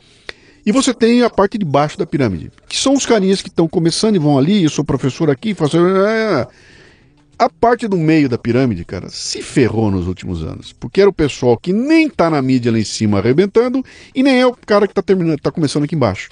E 0.64 0.72
você 0.72 0.92
tem 0.92 1.22
a 1.22 1.30
parte 1.30 1.56
de 1.56 1.64
baixo 1.64 1.98
da 1.98 2.06
pirâmide, 2.06 2.50
que 2.68 2.76
são 2.76 2.94
os 2.94 3.06
carinhas 3.06 3.40
que 3.40 3.48
estão 3.48 3.68
começando 3.68 4.16
e 4.16 4.18
vão 4.18 4.38
ali, 4.38 4.64
eu 4.64 4.70
sou 4.70 4.84
professor 4.84 5.30
aqui, 5.30 5.54
faço. 5.54 5.76
A 7.38 7.48
parte 7.48 7.86
do 7.86 7.96
meio 7.96 8.28
da 8.28 8.36
pirâmide, 8.36 8.84
cara, 8.84 9.08
se 9.08 9.40
ferrou 9.42 9.92
nos 9.92 10.08
últimos 10.08 10.42
anos. 10.42 10.72
Porque 10.72 11.00
era 11.00 11.08
o 11.08 11.12
pessoal 11.12 11.56
que 11.56 11.72
nem 11.72 12.10
tá 12.10 12.28
na 12.28 12.42
mídia 12.42 12.72
lá 12.72 12.80
em 12.80 12.84
cima 12.84 13.18
arrebentando, 13.18 13.84
e 14.12 14.24
nem 14.24 14.40
é 14.40 14.46
o 14.46 14.52
cara 14.52 14.88
que 14.88 14.94
tá 14.94 15.00
terminando, 15.00 15.38
tá 15.38 15.52
começando 15.52 15.84
aqui 15.84 15.94
embaixo 15.94 16.28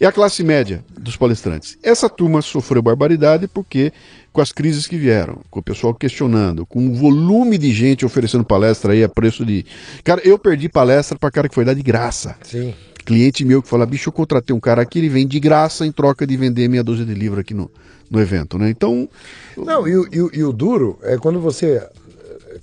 é 0.00 0.06
a 0.06 0.12
classe 0.12 0.42
média 0.42 0.84
dos 0.98 1.16
palestrantes. 1.16 1.78
Essa 1.82 2.08
turma 2.08 2.42
sofreu 2.42 2.82
barbaridade 2.82 3.46
porque, 3.46 3.92
com 4.32 4.40
as 4.40 4.52
crises 4.52 4.86
que 4.86 4.96
vieram, 4.96 5.38
com 5.50 5.60
o 5.60 5.62
pessoal 5.62 5.94
questionando, 5.94 6.66
com 6.66 6.86
o 6.88 6.94
volume 6.94 7.56
de 7.56 7.72
gente 7.72 8.04
oferecendo 8.04 8.44
palestra 8.44 8.92
aí 8.92 9.04
a 9.04 9.08
preço 9.08 9.44
de. 9.44 9.64
Cara, 10.02 10.20
eu 10.24 10.38
perdi 10.38 10.68
palestra 10.68 11.18
para 11.18 11.30
cara 11.30 11.48
que 11.48 11.54
foi 11.54 11.64
dar 11.64 11.74
de 11.74 11.82
graça. 11.82 12.36
Sim. 12.42 12.74
Cliente 13.04 13.44
meu 13.44 13.62
que 13.62 13.68
fala, 13.68 13.84
bicho, 13.84 14.08
eu 14.08 14.12
contratei 14.12 14.56
um 14.56 14.60
cara 14.60 14.80
aqui, 14.82 14.98
ele 14.98 15.10
vem 15.10 15.26
de 15.26 15.38
graça 15.38 15.86
em 15.86 15.92
troca 15.92 16.26
de 16.26 16.36
vender 16.36 16.68
meia 16.68 16.82
dúzia 16.82 17.04
de 17.04 17.12
livros 17.12 17.40
aqui 17.40 17.52
no, 17.52 17.70
no 18.10 18.20
evento, 18.20 18.58
né? 18.58 18.70
Então. 18.70 19.08
Não, 19.56 19.86
e, 19.86 19.92
e, 19.92 20.38
e 20.38 20.44
o 20.44 20.52
duro 20.52 20.98
é 21.02 21.18
quando 21.18 21.38
você 21.38 21.86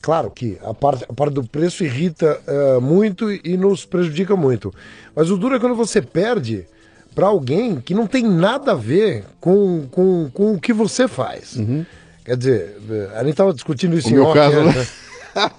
claro 0.02 0.32
que 0.32 0.58
a 0.64 0.74
parte, 0.74 1.06
a 1.08 1.14
parte 1.14 1.34
do 1.34 1.44
preço 1.44 1.84
irrita 1.84 2.40
uh, 2.48 2.82
muito 2.82 3.32
e 3.32 3.56
nos 3.58 3.86
prejudica 3.86 4.36
muito. 4.36 4.74
Mas 5.16 5.30
o 5.30 5.38
duro 5.38 5.56
é 5.56 5.60
quando 5.60 5.76
você 5.76 6.02
perde 6.02 6.66
para 7.14 7.28
alguém 7.28 7.80
que 7.80 7.94
não 7.94 8.08
tem 8.08 8.24
nada 8.24 8.72
a 8.72 8.76
ver 8.76 9.26
com, 9.40 9.88
com, 9.92 10.30
com 10.34 10.54
o 10.54 10.60
que 10.60 10.74
você 10.74 11.08
faz. 11.08 11.56
Uhum. 11.56 11.86
Quer 12.24 12.38
dizer, 12.38 12.78
a 13.16 13.20
gente 13.20 13.32
estava 13.32 13.54
discutindo 13.54 13.98
isso 13.98 14.08
o 14.08 14.12
em 14.12 14.14
meu 14.14 14.26
off, 14.26 14.34
caso, 14.38 14.62
né? 14.64 14.88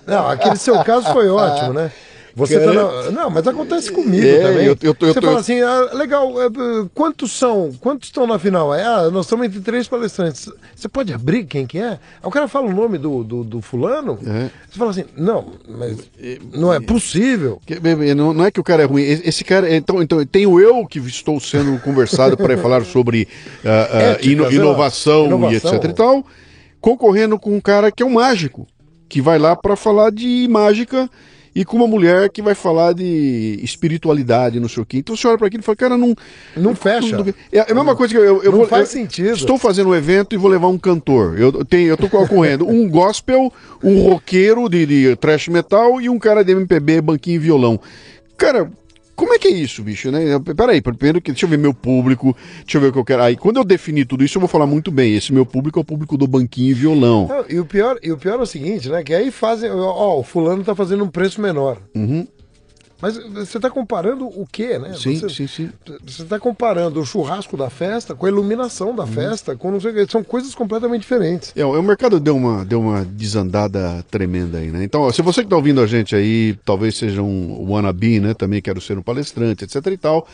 Não, 0.07 0.29
aquele 0.29 0.57
seu 0.57 0.83
caso 0.85 1.13
foi 1.13 1.29
ótimo, 1.31 1.73
né? 1.73 1.91
Você 2.35 2.59
tá 2.59 2.73
na- 2.73 3.11
Não, 3.11 3.29
mas 3.31 3.47
acontece 3.47 3.93
comigo 3.93 4.27
É, 4.27 4.41
também. 4.43 4.67
eu- 4.67 4.77
eu 4.83 4.97
eu 5.01 5.13
Você 5.15 5.21
fala 5.21 5.39
assim, 5.41 5.61
ah, 5.61 5.91
legal, 5.93 6.41
é, 6.43 6.47
é, 6.47 6.49
quantos 6.95 7.33
são? 7.33 7.73
Quantos 7.81 8.09
estão 8.09 8.27
na 8.27 8.39
final? 8.39 8.75
É, 8.75 8.83
ah, 8.85 9.11
nós 9.13 9.27
estamos 9.27 9.47
entre 9.47 9.61
três 9.61 9.87
palestrantes. 9.87 10.49
Você 10.75 10.89
pode 10.89 11.13
abrir 11.13 11.45
quem 11.45 11.67
que 11.67 11.79
é? 11.79 11.91
Aí 11.91 11.99
o 12.25 12.31
cara 12.31 12.49
fala 12.49 12.67
o 12.69 12.73
nome 12.75 12.97
do, 12.99 13.23
do, 13.23 13.45
do 13.45 13.61
fulano. 13.61 14.19
É. 14.27 14.49
Você 14.71 14.79
fala 14.79 14.91
assim, 14.93 15.05
não, 15.17 15.53
mas 15.69 15.99
não 16.55 16.73
é 16.73 16.81
possível. 16.81 17.61
Que- 17.67 17.79
bem, 17.79 18.15
Não, 18.15 18.33
não 18.33 18.45
é 18.47 18.51
que 18.51 18.61
o 18.61 18.65
cara 18.65 18.83
é 18.83 18.87
ruim. 18.87 19.03
Esse 19.03 19.45
cara. 19.45 19.75
Então, 19.75 20.03
então 20.03 20.25
tenho 20.25 20.59
eu 20.59 20.87
que 20.87 20.99
estou 21.01 21.39
sendo 21.41 21.79
conversado 21.81 22.37
para 22.37 22.57
falar 22.57 22.85
sobre 22.85 23.29
ah, 23.65 23.89
Éticas, 24.17 24.27
ino- 24.27 24.51
inovação, 24.53 25.27
Inovação. 25.27 25.73
e 25.73 25.77
etc 25.77 25.91
e 25.91 25.93
tal, 25.95 26.25
concorrendo 26.81 27.39
com 27.39 27.55
um 27.55 27.61
cara 27.61 27.93
que 27.93 28.03
é 28.03 28.07
um 28.07 28.15
mágico, 28.15 28.67
que 29.09 29.21
vai 29.21 29.39
lá 29.39 29.55
para 29.55 29.77
falar 29.77 30.11
de 30.11 30.47
mágica 30.51 31.09
e 31.55 31.65
com 31.65 31.77
uma 31.77 31.87
mulher 31.87 32.31
que 32.31 32.41
vai 32.41 32.55
falar 32.55 32.95
de 32.95 33.59
espiritualidade, 33.63 34.59
não 34.59 34.69
sei 34.69 34.83
o 34.83 34.87
quê. 34.87 34.99
Então 34.99 35.17
você 35.17 35.27
olha 35.29 35.37
para 35.37 35.47
aquilo 35.49 35.63
e 35.63 35.65
fala, 35.65 35.77
cara, 35.77 35.97
não. 35.99 36.15
Não 36.57 36.75
fecha. 36.75 37.23
É 37.53 37.61
a 37.71 37.75
mesma 37.75 37.95
coisa 37.95 38.15
que 38.15 38.19
eu, 38.19 38.43
eu 38.43 38.51
Não 38.51 38.59
vou. 38.59 38.67
faz 38.67 38.89
eu 38.95 39.01
sentido. 39.01 39.33
Estou 39.33 39.59
fazendo 39.59 39.91
um 39.91 39.95
evento 39.95 40.35
e 40.35 40.39
vou 40.39 40.51
levar 40.51 40.69
um 40.69 40.79
cantor. 40.79 41.39
Eu 41.39 41.65
tenho, 41.65 41.89
eu 41.89 41.97
tô 41.97 42.09
concorrendo 42.09 42.67
um 42.67 42.89
gospel, 42.89 43.53
um 43.83 44.03
roqueiro 44.03 44.69
de, 44.69 44.87
de 44.87 45.17
thrash 45.17 45.49
metal 45.49 46.01
e 46.01 46.09
um 46.09 46.19
cara 46.19 46.43
de 46.43 46.53
MPB, 46.53 47.01
banquinho 47.01 47.37
e 47.37 47.39
violão. 47.39 47.81
Cara, 48.37 48.71
como 49.23 49.35
é 49.35 49.39
que 49.39 49.47
é 49.47 49.53
isso, 49.53 49.85
bicho, 49.85 50.11
né? 50.11 50.21
Peraí, 50.57 50.83
primeiro 50.83 51.21
que 51.21 51.31
deixa 51.31 51.47
eu 51.47 51.51
ver 51.51 51.57
meu 51.57 51.73
público, 51.73 52.37
deixa 52.65 52.77
eu 52.77 52.81
ver 52.81 52.89
o 52.89 52.93
que 52.93 52.99
eu 52.99 53.05
quero. 53.05 53.23
Aí, 53.23 53.37
quando 53.37 53.59
eu 53.59 53.65
definir 53.65 54.05
tudo 54.05 54.25
isso, 54.25 54.37
eu 54.37 54.41
vou 54.41 54.49
falar 54.49 54.67
muito 54.67 54.91
bem. 54.91 55.15
Esse 55.15 55.33
meu 55.33 55.47
público 55.47 55.79
é 55.79 55.83
o 55.83 55.85
público 55.85 56.19
do 56.19 56.27
banquinho 56.27 56.73
e 56.73 56.75
violão. 56.75 57.29
Não, 57.29 57.45
e, 57.49 57.61
o 57.61 57.65
pior, 57.65 58.01
e 58.03 58.11
o 58.11 58.19
pior 58.19 58.41
é 58.41 58.43
o 58.43 58.47
seguinte, 58.47 58.89
né? 58.89 59.05
Que 59.05 59.15
aí 59.15 59.31
fazem. 59.31 59.71
Ó, 59.71 60.19
o 60.19 60.25
fulano 60.25 60.65
tá 60.65 60.75
fazendo 60.75 61.05
um 61.05 61.09
preço 61.09 61.41
menor. 61.41 61.79
Uhum. 61.95 62.27
Mas 63.03 63.17
você 63.17 63.59
tá 63.59 63.69
comparando 63.69 64.27
o 64.27 64.47
quê, 64.47 64.79
né? 64.79 64.95
Sim, 64.97 65.17
você, 65.17 65.29
sim, 65.29 65.47
sim. 65.49 65.71
Você 66.07 66.23
está 66.23 66.39
comparando 66.39 67.01
o 67.01 67.05
churrasco 67.05 67.57
da 67.57 67.69
festa 67.69 68.15
com 68.15 68.27
a 68.27 68.29
iluminação 68.29 68.95
da 68.95 69.05
festa, 69.05 69.57
com 69.57 69.73
não 69.73 69.81
sei 69.81 69.91
o 69.91 69.95
quê. 69.95 70.07
São 70.09 70.23
coisas 70.23 70.55
completamente 70.55 71.01
diferentes. 71.01 71.53
É, 71.57 71.65
o 71.65 71.83
mercado 71.83 72.21
deu 72.21 72.37
uma, 72.37 72.65
deu 72.65 72.81
uma 72.81 73.05
desandada 73.05 74.05
tremenda 74.09 74.59
aí, 74.59 74.71
né? 74.71 74.85
Então, 74.85 75.01
ó, 75.01 75.11
se 75.11 75.21
você 75.21 75.41
que 75.41 75.47
está 75.47 75.57
ouvindo 75.57 75.81
a 75.81 75.87
gente 75.89 76.15
aí, 76.15 76.57
talvez 76.65 76.97
seja 76.97 77.21
um 77.21 77.69
wannabe, 77.69 78.21
né? 78.21 78.35
Também 78.35 78.63
quero 78.63 78.81
ser 78.81 78.97
um 78.97 79.03
palestrante, 79.03 79.65
etc 79.65 79.85
e 79.85 79.97
tal. 79.97 80.29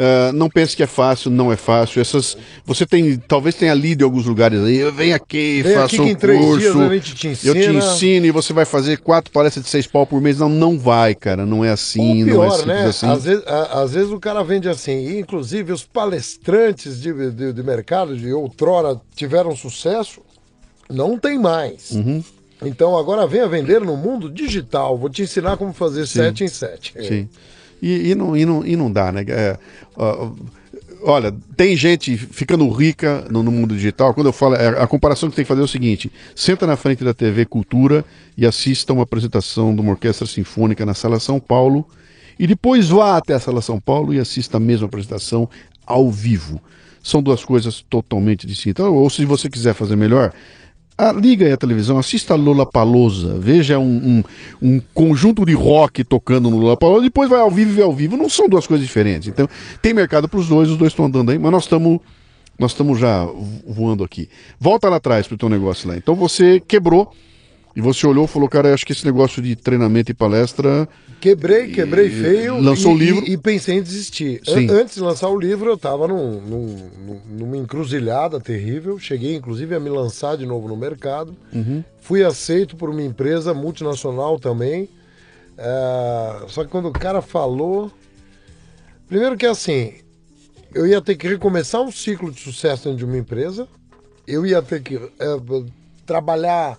Eh, 0.00 0.30
não 0.32 0.48
pense 0.48 0.76
que 0.76 0.82
é 0.82 0.86
fácil, 0.86 1.28
não 1.30 1.50
é 1.52 1.56
fácil. 1.56 2.00
Essas, 2.00 2.36
você 2.64 2.86
tem, 2.86 3.16
talvez 3.18 3.56
tenha 3.56 3.74
lido 3.74 4.02
em 4.02 4.04
alguns 4.04 4.24
lugares 4.24 4.60
aí, 4.60 4.88
vem 4.92 5.12
aqui, 5.12 5.60
Vem 5.62 5.74
faça 5.74 6.00
um 6.00 6.14
três 6.14 6.40
curso, 6.40 6.60
dias 6.78 6.90
gente 7.04 7.14
te 7.36 7.46
eu 7.48 7.52
te 7.54 7.68
ensino 7.70 8.24
e 8.26 8.30
você 8.30 8.52
vai 8.52 8.64
fazer 8.64 8.98
quatro 8.98 9.32
palestras 9.32 9.64
de 9.64 9.70
seis 9.70 9.86
pau 9.88 10.06
por 10.06 10.20
mês. 10.20 10.38
Não, 10.38 10.48
não 10.48 10.78
vai, 10.78 11.14
cara, 11.16 11.44
não 11.44 11.64
é 11.64 11.70
assim, 11.70 12.22
Ou 12.22 12.30
não 12.30 12.44
é 12.44 12.46
pior, 12.46 12.50
simples 12.58 12.66
né? 12.68 12.86
assim. 12.86 13.06
Às, 13.10 13.24
vezes, 13.24 13.46
a- 13.46 13.82
às 13.82 13.92
vezes 13.92 14.10
o 14.12 14.20
cara 14.20 14.44
vende 14.44 14.68
assim, 14.68 14.92
e 15.08 15.18
inclusive 15.18 15.72
os 15.72 15.82
palestrantes 15.84 17.00
de, 17.00 17.30
de, 17.32 17.52
de 17.52 17.62
mercado 17.62 18.16
de 18.16 18.32
outrora 18.32 19.00
tiveram 19.16 19.56
sucesso, 19.56 20.20
não 20.88 21.18
tem 21.18 21.38
mais. 21.38 21.90
Uhum. 21.90 22.22
Então 22.62 22.96
agora 22.96 23.26
venha 23.26 23.46
vender 23.46 23.80
no 23.80 23.96
mundo 23.96 24.30
digital. 24.30 24.96
Vou 24.98 25.08
te 25.08 25.22
ensinar 25.22 25.56
como 25.56 25.72
fazer 25.72 26.06
sete 26.06 26.44
em 26.44 26.48
sete. 26.48 26.92
Sim. 27.06 27.28
E, 27.80 28.10
e 28.10 28.14
não, 28.14 28.36
e, 28.36 28.44
não, 28.44 28.66
e 28.66 28.76
não 28.76 28.90
dá, 28.90 29.12
né? 29.12 29.24
É, 29.28 29.58
ó, 29.96 30.30
olha, 31.02 31.34
tem 31.56 31.76
gente 31.76 32.16
ficando 32.16 32.68
rica 32.70 33.24
no, 33.30 33.42
no 33.42 33.50
mundo 33.50 33.74
digital. 33.74 34.14
Quando 34.14 34.26
eu 34.26 34.32
falo, 34.32 34.54
é, 34.54 34.68
a 34.82 34.86
comparação 34.86 35.30
que 35.30 35.36
tem 35.36 35.44
que 35.44 35.48
fazer 35.48 35.60
é 35.60 35.64
o 35.64 35.68
seguinte: 35.68 36.10
senta 36.34 36.66
na 36.66 36.76
frente 36.76 37.04
da 37.04 37.14
TV 37.14 37.44
Cultura 37.44 38.04
e 38.36 38.46
assista 38.46 38.92
uma 38.92 39.02
apresentação 39.02 39.74
de 39.74 39.80
uma 39.80 39.92
orquestra 39.92 40.26
sinfônica 40.26 40.84
na 40.84 40.94
Sala 40.94 41.20
São 41.20 41.38
Paulo. 41.38 41.86
E 42.38 42.46
depois 42.46 42.88
vá 42.88 43.16
até 43.16 43.34
a 43.34 43.40
Sala 43.40 43.60
São 43.60 43.80
Paulo 43.80 44.14
e 44.14 44.20
assista 44.20 44.58
a 44.58 44.60
mesma 44.60 44.86
apresentação 44.86 45.48
ao 45.84 46.10
vivo. 46.10 46.60
São 47.02 47.22
duas 47.22 47.44
coisas 47.44 47.84
totalmente 47.88 48.46
distintas. 48.46 48.86
Ou 48.86 49.08
se 49.10 49.24
você 49.24 49.48
quiser 49.48 49.74
fazer 49.74 49.96
melhor, 49.96 50.32
ah, 50.98 51.12
liga 51.12 51.46
aí 51.46 51.52
a 51.52 51.56
televisão, 51.56 51.96
assista 51.96 52.34
a 52.34 52.36
Lola 52.36 52.66
Palosa, 52.66 53.38
veja 53.38 53.78
um, 53.78 53.84
um, 53.86 54.24
um 54.60 54.82
conjunto 54.92 55.46
de 55.46 55.54
rock 55.54 56.02
tocando 56.02 56.50
no 56.50 56.58
Lola 56.58 56.76
Palosa, 56.76 57.02
depois 57.02 57.30
vai 57.30 57.40
ao 57.40 57.50
vivo 57.50 57.70
e 57.70 57.74
vê 57.74 57.82
ao 57.82 57.92
vivo. 57.92 58.16
Não 58.16 58.28
são 58.28 58.48
duas 58.48 58.66
coisas 58.66 58.84
diferentes. 58.84 59.28
Então, 59.28 59.48
tem 59.80 59.94
mercado 59.94 60.28
para 60.28 60.40
os 60.40 60.48
dois, 60.48 60.68
os 60.68 60.76
dois 60.76 60.90
estão 60.90 61.04
andando 61.04 61.30
aí, 61.30 61.38
mas 61.38 61.52
nós 61.52 61.62
estamos 61.62 62.00
nós 62.58 62.72
estamos 62.72 62.98
já 62.98 63.24
voando 63.64 64.02
aqui. 64.02 64.28
Volta 64.58 64.88
lá 64.88 64.96
atrás 64.96 65.28
para 65.28 65.36
o 65.36 65.38
teu 65.38 65.48
negócio 65.48 65.88
lá. 65.88 65.96
Então 65.96 66.16
você 66.16 66.58
quebrou 66.58 67.12
e 67.78 67.80
você 67.80 68.04
olhou 68.08 68.24
e 68.24 68.28
falou, 68.28 68.48
cara, 68.48 68.74
acho 68.74 68.84
que 68.84 68.90
esse 68.92 69.04
negócio 69.06 69.40
de 69.40 69.54
treinamento 69.54 70.10
e 70.10 70.14
palestra. 70.14 70.88
Quebrei, 71.20 71.70
quebrei 71.70 72.10
feio. 72.10 72.60
lançou 72.60 72.90
e, 72.90 72.94
o 72.94 72.98
livro. 72.98 73.24
E, 73.24 73.34
e 73.34 73.36
pensei 73.38 73.76
em 73.78 73.82
desistir. 73.82 74.40
Sim. 74.44 74.68
Antes 74.68 74.96
de 74.96 75.00
lançar 75.00 75.28
o 75.28 75.38
livro, 75.38 75.70
eu 75.70 75.74
estava 75.74 76.08
num, 76.08 76.40
num- 76.40 76.90
num- 77.06 77.20
numa 77.38 77.56
encruzilhada 77.56 78.40
terrível. 78.40 78.98
Cheguei, 78.98 79.36
inclusive, 79.36 79.76
a 79.76 79.78
me 79.80 79.90
lançar 79.90 80.36
de 80.36 80.44
novo 80.44 80.66
no 80.66 80.76
mercado. 80.76 81.36
Uhum. 81.52 81.84
Fui 82.00 82.24
aceito 82.24 82.74
por 82.76 82.90
uma 82.90 83.00
empresa 83.02 83.54
multinacional 83.54 84.40
também. 84.40 84.88
É, 85.56 86.46
só 86.48 86.64
que 86.64 86.70
quando 86.70 86.88
o 86.88 86.92
cara 86.92 87.22
falou. 87.22 87.92
Primeiro 89.08 89.36
que 89.36 89.46
é 89.46 89.50
assim, 89.50 89.92
eu 90.74 90.84
ia 90.84 91.00
ter 91.00 91.14
que 91.16 91.28
recomeçar 91.28 91.80
um 91.80 91.92
ciclo 91.92 92.30
de 92.32 92.40
sucesso 92.40 92.84
dentro 92.84 92.98
de 92.98 93.04
uma 93.04 93.16
empresa. 93.16 93.68
Eu 94.26 94.44
ia 94.44 94.60
ter 94.60 94.82
que 94.82 94.96
é, 94.96 95.36
trabalhar 96.04 96.76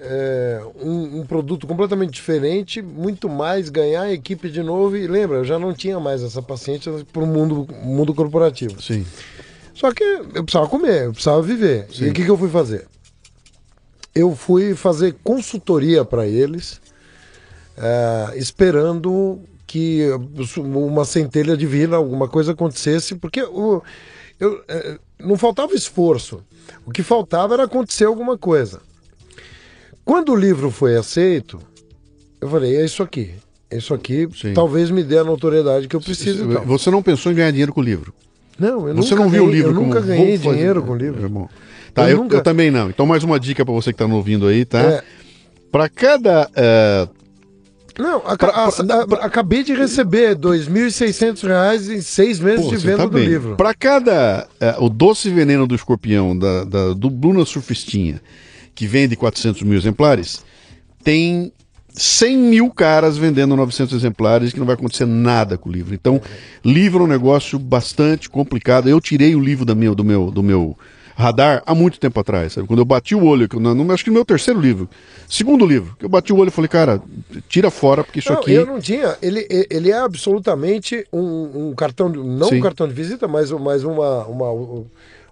é, 0.00 0.60
um, 0.82 1.20
um 1.20 1.26
produto 1.26 1.66
completamente 1.66 2.12
diferente, 2.12 2.82
muito 2.82 3.28
mais, 3.28 3.68
ganhar 3.68 4.02
a 4.02 4.12
equipe 4.12 4.50
de 4.50 4.62
novo. 4.62 4.96
E 4.96 5.06
lembra, 5.06 5.38
eu 5.38 5.44
já 5.44 5.58
não 5.58 5.72
tinha 5.72 5.98
mais 6.00 6.22
essa 6.22 6.42
paciência 6.42 6.92
para 7.12 7.22
o 7.22 7.26
mundo, 7.26 7.66
mundo 7.82 8.12
corporativo. 8.14 8.80
Sim. 8.82 9.04
Só 9.74 9.92
que 9.92 10.04
eu 10.04 10.44
precisava 10.44 10.68
comer, 10.68 11.04
eu 11.06 11.12
precisava 11.12 11.42
viver. 11.42 11.86
E 11.98 12.08
o 12.08 12.12
que, 12.12 12.24
que 12.24 12.30
eu 12.30 12.38
fui 12.38 12.48
fazer? 12.48 12.86
Eu 14.14 14.34
fui 14.36 14.74
fazer 14.76 15.16
consultoria 15.24 16.04
para 16.04 16.26
eles, 16.26 16.80
eh, 17.76 18.32
esperando 18.36 19.40
que 19.66 20.08
uma 20.56 21.04
centelha 21.04 21.56
divina, 21.56 21.96
alguma 21.96 22.28
coisa 22.28 22.52
acontecesse, 22.52 23.16
porque 23.16 23.42
o- 23.42 23.82
eu, 24.38 24.62
eh, 24.68 24.98
não 25.18 25.36
faltava 25.36 25.74
esforço. 25.74 26.44
O 26.86 26.92
que 26.92 27.02
faltava 27.02 27.54
era 27.54 27.64
acontecer 27.64 28.04
alguma 28.04 28.38
coisa. 28.38 28.80
Quando 30.04 30.32
o 30.32 30.36
livro 30.36 30.70
foi 30.70 30.96
aceito, 30.96 31.58
eu 32.40 32.48
falei: 32.48 32.76
é 32.76 32.84
isso 32.84 33.02
aqui. 33.02 33.30
É 33.70 33.78
isso 33.78 33.92
aqui, 33.94 34.28
Sim. 34.40 34.52
talvez 34.54 34.90
me 34.90 35.02
dê 35.02 35.18
a 35.18 35.24
notoriedade 35.24 35.88
que 35.88 35.96
eu 35.96 36.00
preciso. 36.00 36.48
e 36.50 36.54
tal. 36.54 36.64
Você 36.64 36.90
não 36.90 37.02
pensou 37.02 37.32
em 37.32 37.34
ganhar 37.34 37.50
dinheiro 37.50 37.72
com 37.72 37.80
o 37.80 37.84
livro? 37.84 38.14
Não, 38.58 38.86
eu 38.88 38.94
Você 38.94 39.10
nunca 39.14 39.24
não 39.24 39.30
viu 39.30 39.42
o 39.42 39.46
ganhei- 39.46 39.56
livro 39.56 39.70
Eu 39.72 39.74
como 39.74 39.86
nunca 39.88 40.00
ganhei 40.00 40.36
vou 40.36 40.44
fazer- 40.44 40.56
dinheiro 40.56 40.82
com 40.82 40.92
o 40.92 40.96
livro. 40.96 41.24
É 41.24 41.28
bom. 41.28 41.48
Tá, 41.92 42.04
Eu 42.04 42.10
eu, 42.10 42.16
nunca- 42.22 42.36
eu 42.36 42.42
também 42.42 42.70
não. 42.70 42.88
Então, 42.90 43.04
mais 43.06 43.24
uma 43.24 43.40
dica 43.40 43.64
para 43.64 43.74
você 43.74 43.90
que 43.92 43.94
está 43.94 44.06
nos 44.06 44.16
ouvindo 44.16 44.46
aí, 44.46 44.64
tá? 44.64 44.80
É. 44.80 45.02
Para 45.72 45.88
cada. 45.88 46.48
eh, 46.54 47.08
Não, 47.98 48.16
aca- 48.18 48.36
Pra- 48.36 48.50
a- 48.52 49.22
a- 49.22 49.26
acabei 49.26 49.62
de 49.64 49.72
receber 49.72 50.34
2.600 50.36 51.42
reais 51.44 51.88
em 51.88 52.00
seis 52.00 52.38
meses 52.40 52.64
Pô, 52.64 52.70
de 52.70 52.76
venda 52.76 52.96
tá 52.98 53.04
do 53.06 53.10
bem. 53.12 53.24
livro. 53.26 53.56
Para 53.56 53.72
cada. 53.74 54.46
eh, 54.60 54.74
o 54.78 54.88
doce 54.88 55.30
veneno 55.30 55.66
do 55.66 55.74
escorpião 55.76 56.36
da, 56.36 56.64
da- 56.64 56.92
do 56.92 57.08
Bruna 57.10 57.44
Surfistinha, 57.44 58.20
que 58.74 58.86
vende 58.86 59.16
400 59.16 59.62
mil 59.62 59.78
exemplares, 59.78 60.44
tem 61.02 61.52
100 61.94 62.36
mil 62.36 62.70
caras 62.70 63.16
vendendo 63.16 63.54
900 63.54 63.94
exemplares 63.94 64.52
que 64.52 64.58
não 64.58 64.66
vai 64.66 64.74
acontecer 64.74 65.06
nada 65.06 65.56
com 65.56 65.68
o 65.68 65.72
livro. 65.72 65.94
Então, 65.94 66.20
livro 66.64 67.00
é 67.00 67.04
um 67.04 67.08
negócio 67.08 67.58
bastante 67.58 68.28
complicado. 68.28 68.88
Eu 68.88 69.00
tirei 69.00 69.34
o 69.36 69.40
livro 69.40 69.64
da 69.64 69.74
meu, 69.74 69.94
do, 69.94 70.04
meu, 70.04 70.30
do 70.30 70.42
meu 70.42 70.76
radar 71.16 71.62
há 71.64 71.74
muito 71.74 72.00
tempo 72.00 72.18
atrás. 72.18 72.54
Sabe? 72.54 72.66
Quando 72.66 72.80
eu 72.80 72.84
bati 72.84 73.14
o 73.14 73.24
olho, 73.24 73.48
que 73.48 73.56
eu, 73.56 73.60
não, 73.60 73.90
acho 73.92 74.02
que 74.02 74.10
no 74.10 74.14
meu 74.14 74.24
terceiro 74.24 74.60
livro, 74.60 74.88
segundo 75.28 75.64
livro, 75.64 75.94
que 75.96 76.04
eu 76.04 76.08
bati 76.08 76.32
o 76.32 76.36
olho 76.36 76.48
e 76.48 76.50
falei, 76.50 76.68
cara, 76.68 77.00
tira 77.48 77.70
fora, 77.70 78.02
porque 78.02 78.18
isso 78.18 78.32
Não, 78.32 78.40
aqui. 78.40 78.52
eu 78.52 78.66
não 78.66 78.80
tinha. 78.80 79.16
Ele, 79.22 79.46
ele 79.70 79.90
é 79.90 79.98
absolutamente 79.98 81.06
um, 81.12 81.68
um 81.68 81.74
cartão, 81.74 82.10
de, 82.10 82.18
não 82.18 82.48
Sim. 82.48 82.58
um 82.58 82.60
cartão 82.60 82.88
de 82.88 82.94
visita, 82.94 83.28
mas, 83.28 83.52
mas 83.52 83.84
uma, 83.84 84.26
uma, 84.26 84.50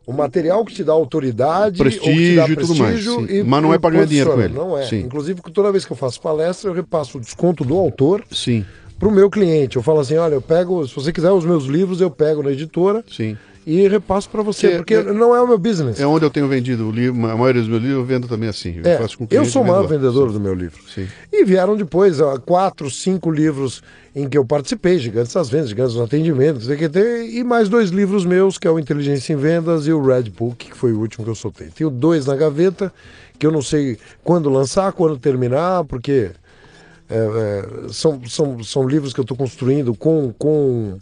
um 0.07 0.13
material 0.13 0.65
que 0.65 0.75
te 0.75 0.83
dá 0.83 0.93
autoridade, 0.93 1.79
Prestígio 1.79 2.37
dá 2.37 2.49
e 2.49 2.57
tudo 2.57 2.75
mais, 2.75 2.95
prestígio 2.95 3.27
sim. 3.27 3.43
Mas 3.45 3.63
não 3.63 3.73
é 3.73 3.79
pra 3.79 3.91
ganhar 3.91 4.07
dinheiro 4.07 4.33
com 4.33 4.41
ele. 4.41 4.55
Não 4.55 4.77
é. 4.77 4.87
Sim. 4.87 5.01
Inclusive, 5.01 5.41
toda 5.53 5.71
vez 5.71 5.85
que 5.85 5.93
eu 5.93 5.97
faço 5.97 6.21
palestra, 6.21 6.71
eu 6.71 6.75
repasso 6.75 7.19
o 7.19 7.21
desconto 7.21 7.65
do 7.65 7.77
autor 7.77 8.25
Sim, 8.31 8.65
para 8.99 9.09
o 9.09 9.13
meu 9.13 9.31
cliente. 9.31 9.77
Eu 9.77 9.83
falo 9.83 10.01
assim: 10.01 10.17
olha, 10.17 10.35
eu 10.35 10.43
pego, 10.43 10.87
se 10.87 10.95
você 10.95 11.13
quiser 11.13 11.31
os 11.31 11.45
meus 11.45 11.65
livros, 11.65 12.01
eu 12.01 12.11
pego 12.11 12.43
na 12.43 12.51
editora 12.51 13.05
sim. 13.09 13.37
E 13.67 13.87
repasso 13.89 14.29
para 14.29 14.43
você, 14.43 14.71
Que- 14.71 14.77
porque 14.77 14.95
é- 14.95 15.03
não 15.13 15.35
é 15.37 15.41
o 15.41 15.47
meu 15.47 15.59
business. 15.59 16.01
É 16.01 16.07
onde 16.07 16.25
eu 16.25 16.31
tenho 16.31 16.49
vendido 16.49 16.89
o 16.89 16.91
livro, 16.91 17.25
a 17.27 17.37
maioria 17.37 17.61
dos 17.61 17.71
meus 17.71 17.81
livros 17.83 17.99
eu 18.01 18.05
vendo 18.05 18.27
também 18.27 18.49
assim. 18.49 18.81
Eu, 18.83 18.91
É, 18.91 18.99
faço 18.99 19.17
com 19.19 19.27
eu 19.31 19.45
sou 19.45 19.63
o 19.63 19.67
maior 19.67 19.87
vendedor 19.87 20.33
do 20.33 20.41
meu 20.41 20.55
livro. 20.55 20.81
Sim. 20.93 21.07
E 21.33 21.45
vieram 21.45 21.77
depois 21.77 22.21
ó, 22.21 22.39
quatro, 22.39 22.91
cinco 22.91 23.31
livros 23.31 23.83
em 24.15 24.29
que 24.29 24.37
eu 24.37 24.45
participei, 24.45 24.99
Gigantes 24.99 25.33
das 25.33 25.49
Vendas, 25.49 25.71
Gigantes 25.71 25.95
dos 25.95 26.03
Atendimentos, 26.03 26.69
e 26.69 27.45
mais 27.45 27.69
dois 27.69 27.91
livros 27.91 28.25
meus, 28.27 28.59
que 28.59 28.67
é 28.69 28.71
o 28.71 28.79
Inteligência 28.79 29.33
em 29.33 29.37
Vendas 29.37 29.87
e 29.87 29.93
o 29.93 30.05
Red 30.05 30.25
Book, 30.25 30.71
que 30.71 30.77
foi 30.77 30.93
o 30.93 30.99
último 31.01 31.25
que 31.25 31.31
eu 31.31 31.35
soltei. 31.35 31.69
Tenho 31.75 31.89
dois 31.89 32.27
na 32.27 32.37
gaveta, 32.37 32.93
que 33.39 33.47
eu 33.47 33.51
não 33.53 33.63
sei 33.63 33.97
quando 34.23 34.51
lançar, 34.51 34.93
quando 34.93 35.17
terminar, 35.19 35.85
porque 35.85 36.31
é, 37.09 37.17
é, 37.17 37.89
são, 37.93 38.21
são, 38.29 38.63
são 38.63 38.87
livros 38.87 39.13
que 39.13 39.21
eu 39.21 39.23
estou 39.23 39.37
construindo 39.37 39.95
com, 39.95 40.33
com 40.39 40.99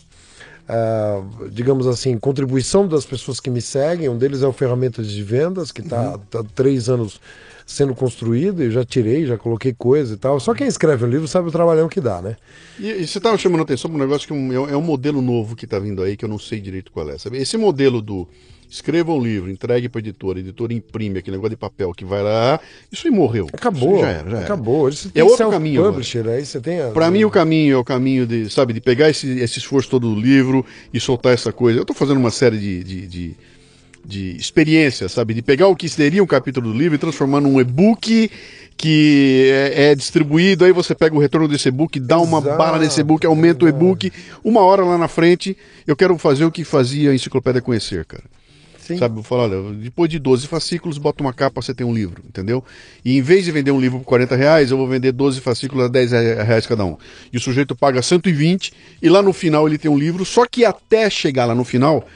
uh, 0.70 1.48
digamos 1.50 1.86
assim, 1.86 2.16
contribuição 2.18 2.86
das 2.86 3.04
pessoas 3.04 3.40
que 3.40 3.50
me 3.50 3.60
seguem. 3.60 4.08
Um 4.08 4.16
deles 4.16 4.42
é 4.42 4.46
o 4.46 4.52
Ferramentas 4.52 5.08
de 5.08 5.22
Vendas, 5.22 5.72
que 5.72 5.80
está 5.80 6.12
uhum. 6.12 6.18
tá 6.18 6.44
três 6.54 6.88
anos 6.88 7.20
sendo 7.66 7.94
construído, 7.94 8.62
eu 8.64 8.70
já 8.70 8.84
tirei, 8.84 9.24
já 9.24 9.38
coloquei 9.38 9.72
coisa 9.72 10.14
e 10.14 10.16
tal. 10.16 10.40
Só 10.40 10.52
quem 10.54 10.66
escreve 10.66 11.04
um 11.04 11.08
livro 11.08 11.28
sabe 11.28 11.48
o 11.48 11.52
trabalhão 11.52 11.88
que 11.88 12.00
dá, 12.00 12.20
né? 12.20 12.36
E, 12.78 12.88
e 12.88 13.06
você 13.06 13.18
estava 13.18 13.38
chamando 13.38 13.62
atenção 13.62 13.88
para 13.88 13.96
um 13.96 14.00
negócio 14.00 14.26
que 14.26 14.32
é 14.32 14.36
um, 14.36 14.68
é 14.68 14.76
um 14.76 14.82
modelo 14.82 15.22
novo 15.22 15.54
que 15.54 15.66
está 15.66 15.78
vindo 15.78 16.02
aí, 16.02 16.16
que 16.16 16.24
eu 16.24 16.28
não 16.28 16.38
sei 16.38 16.60
direito 16.60 16.90
qual 16.90 17.08
é. 17.08 17.16
Sabe? 17.16 17.38
Esse 17.38 17.56
modelo 17.56 18.02
do 18.02 18.26
escreva 18.70 19.12
um 19.12 19.20
livro, 19.20 19.50
entregue 19.50 19.88
para 19.88 19.98
a 19.98 20.02
editora, 20.02 20.38
a 20.38 20.40
editora 20.40 20.72
imprime 20.72 21.18
aquele 21.18 21.36
negócio 21.36 21.50
de 21.50 21.56
papel 21.56 21.92
que 21.92 22.04
vai 22.04 22.22
lá, 22.22 22.60
isso 22.90 23.06
aí 23.06 23.12
morreu. 23.12 23.48
Acabou. 23.52 23.96
Isso 23.96 24.00
já 24.00 24.08
era, 24.08 24.30
já 24.30 24.36
era. 24.36 24.44
Acabou. 24.46 24.90
é 25.14 25.24
outro 25.24 25.50
caminho. 25.50 25.82
Publisher, 25.82 26.28
aí 26.28 26.46
você 26.46 26.60
tem. 26.60 26.80
A... 26.80 26.90
Para 26.90 27.10
mim 27.10 27.24
o 27.24 27.30
caminho 27.30 27.74
é 27.74 27.78
o 27.78 27.84
caminho 27.84 28.26
de, 28.26 28.48
sabe, 28.48 28.72
de 28.72 28.80
pegar 28.80 29.10
esse, 29.10 29.28
esse 29.40 29.58
esforço 29.58 29.90
todo 29.90 30.14
do 30.14 30.20
livro 30.20 30.64
e 30.94 31.00
soltar 31.00 31.34
essa 31.34 31.52
coisa. 31.52 31.78
Eu 31.78 31.82
estou 31.82 31.96
fazendo 31.96 32.18
uma 32.18 32.30
série 32.30 32.58
de, 32.58 32.84
de, 32.84 33.06
de 33.06 33.36
de 34.02 34.34
experiência, 34.36 35.08
sabe? 35.10 35.34
De 35.34 35.42
pegar 35.42 35.68
o 35.68 35.76
que 35.76 35.86
seria 35.86 36.22
um 36.22 36.26
capítulo 36.26 36.72
do 36.72 36.78
livro 36.78 36.94
e 36.94 36.98
transformar 36.98 37.38
num 37.38 37.60
e-book 37.60 38.30
que 38.76 39.50
é, 39.52 39.90
é, 39.90 39.94
distribuído, 39.94 40.64
aí 40.64 40.72
você 40.72 40.94
pega 40.94 41.14
o 41.14 41.18
retorno 41.18 41.46
desse 41.46 41.68
e-book, 41.68 42.00
dá 42.00 42.18
uma 42.18 42.38
Exato. 42.38 42.56
bala 42.56 42.78
nesse 42.78 42.98
e-book, 43.00 43.26
aumenta 43.26 43.66
o 43.66 43.68
e-book. 43.68 44.10
Uma 44.42 44.62
hora 44.62 44.82
lá 44.82 44.96
na 44.96 45.06
frente, 45.06 45.54
eu 45.86 45.94
quero 45.94 46.16
fazer 46.16 46.46
o 46.46 46.50
que 46.50 46.64
fazia 46.64 47.10
a 47.10 47.14
Enciclopédia 47.14 47.60
Conhecer, 47.60 48.06
cara. 48.06 48.24
Sim. 48.80 48.96
Sabe, 48.96 49.14
vou 49.14 49.22
falar, 49.22 49.44
olha, 49.44 49.74
depois 49.74 50.10
de 50.10 50.18
12 50.18 50.46
fascículos, 50.46 50.98
bota 50.98 51.22
uma 51.22 51.32
capa, 51.32 51.60
você 51.60 51.74
tem 51.74 51.86
um 51.86 51.94
livro, 51.94 52.22
entendeu? 52.26 52.64
E 53.04 53.16
em 53.16 53.22
vez 53.22 53.44
de 53.44 53.52
vender 53.52 53.70
um 53.70 53.80
livro 53.80 53.98
por 53.98 54.04
40 54.06 54.34
reais, 54.34 54.70
eu 54.70 54.76
vou 54.76 54.88
vender 54.88 55.12
12 55.12 55.40
fascículos 55.40 55.84
a 55.84 55.88
10 55.88 56.12
reais 56.12 56.66
cada 56.66 56.84
um. 56.84 56.96
E 57.32 57.36
o 57.36 57.40
sujeito 57.40 57.76
paga 57.76 58.02
120 58.02 58.72
e 59.02 59.08
lá 59.08 59.22
no 59.22 59.32
final 59.32 59.68
ele 59.68 59.78
tem 59.78 59.90
um 59.90 59.98
livro, 59.98 60.24
só 60.24 60.46
que 60.46 60.64
até 60.64 61.08
chegar 61.10 61.44
lá 61.44 61.54
no 61.54 61.64
final, 61.64 62.06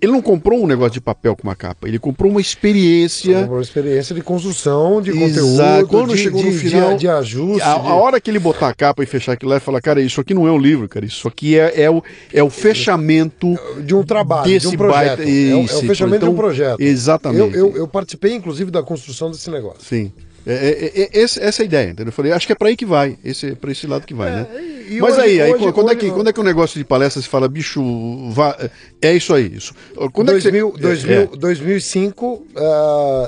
ele 0.00 0.12
não 0.12 0.22
comprou 0.22 0.62
um 0.62 0.66
negócio 0.66 0.92
de 0.92 1.00
papel 1.00 1.36
com 1.36 1.42
uma 1.42 1.54
capa, 1.54 1.86
ele 1.86 1.98
comprou 1.98 2.30
uma 2.30 2.40
experiência. 2.40 3.30
Ele 3.30 3.40
comprou 3.40 3.58
uma 3.58 3.62
experiência 3.62 4.14
de 4.14 4.22
construção, 4.22 5.02
de 5.02 5.10
Exato. 5.10 5.26
conteúdo, 5.26 5.88
Quando 5.88 6.14
de, 6.14 6.22
chegou 6.22 6.42
no 6.42 6.52
final, 6.52 6.90
de, 6.92 7.00
de 7.00 7.08
ajuste. 7.08 7.62
A, 7.62 7.72
a, 7.72 7.94
hora 7.94 8.20
que 8.20 8.30
ele 8.30 8.38
botar 8.38 8.68
a 8.68 8.74
capa 8.74 9.02
e 9.02 9.06
fechar 9.06 9.32
aquilo 9.32 9.50
lá 9.50 9.58
e 9.58 9.60
falar, 9.60 9.80
cara, 9.80 10.00
isso 10.00 10.20
aqui 10.20 10.32
não 10.32 10.48
é 10.48 10.52
um 10.52 10.58
livro, 10.58 10.88
cara, 10.88 11.04
isso 11.04 11.28
aqui 11.28 11.58
é, 11.58 11.82
é, 11.82 11.90
o, 11.90 12.02
é 12.32 12.42
o 12.42 12.48
fechamento 12.48 13.58
de 13.84 13.94
um 13.94 14.02
trabalho, 14.02 14.50
desse 14.50 14.68
de 14.68 14.74
um 14.74 14.78
projeto. 14.78 15.18
Baita... 15.18 15.22
é, 15.22 15.54
o, 15.54 15.60
é, 15.60 15.62
o, 15.62 15.66
fechamento 15.68 15.92
então, 15.92 16.08
de 16.08 16.14
um 16.14 16.16
então, 16.16 16.34
projeto. 16.34 16.80
Exatamente. 16.80 17.56
Eu, 17.56 17.68
eu, 17.68 17.76
eu 17.76 17.88
participei, 17.88 18.34
inclusive, 18.34 18.70
da 18.70 18.82
construção 18.82 19.30
desse 19.30 19.50
negócio. 19.50 19.84
Sim. 19.84 20.12
É, 20.46 20.52
é, 20.52 21.02
é, 21.02 21.22
essa 21.22 21.40
é 21.40 21.62
a 21.62 21.64
ideia, 21.64 21.90
entendeu? 21.90 22.06
Eu 22.06 22.12
falei, 22.12 22.32
acho 22.32 22.46
que 22.46 22.52
é 22.52 22.56
para 22.56 22.68
aí 22.68 22.76
que 22.76 22.86
vai, 22.86 23.18
esse, 23.24 23.48
é 23.48 23.54
para 23.54 23.70
esse 23.70 23.86
lado 23.86 24.06
que 24.06 24.14
vai, 24.14 24.30
né? 24.30 24.46
Mas 25.00 25.14
hoje, 25.14 25.20
aí, 25.20 25.40
aí 25.40 25.52
hoje, 25.52 25.72
quando, 25.72 25.86
hoje, 25.86 25.96
é 25.96 25.98
que, 25.98 26.10
quando 26.10 26.28
é 26.28 26.32
que 26.32 26.40
o 26.40 26.44
negócio 26.44 26.78
de 26.78 26.84
palestra 26.84 27.20
se 27.20 27.28
fala, 27.28 27.46
bicho, 27.48 27.82
vá, 28.30 28.56
é 29.00 29.14
isso 29.14 29.34
aí, 29.34 29.54
isso. 29.54 29.74
Quando 30.12 30.28
2000, 30.28 30.68
é 30.68 30.72
que 30.72 30.78
você... 30.78 31.26
2000, 31.26 31.36
2005, 31.36 32.26
uh, 32.26 32.46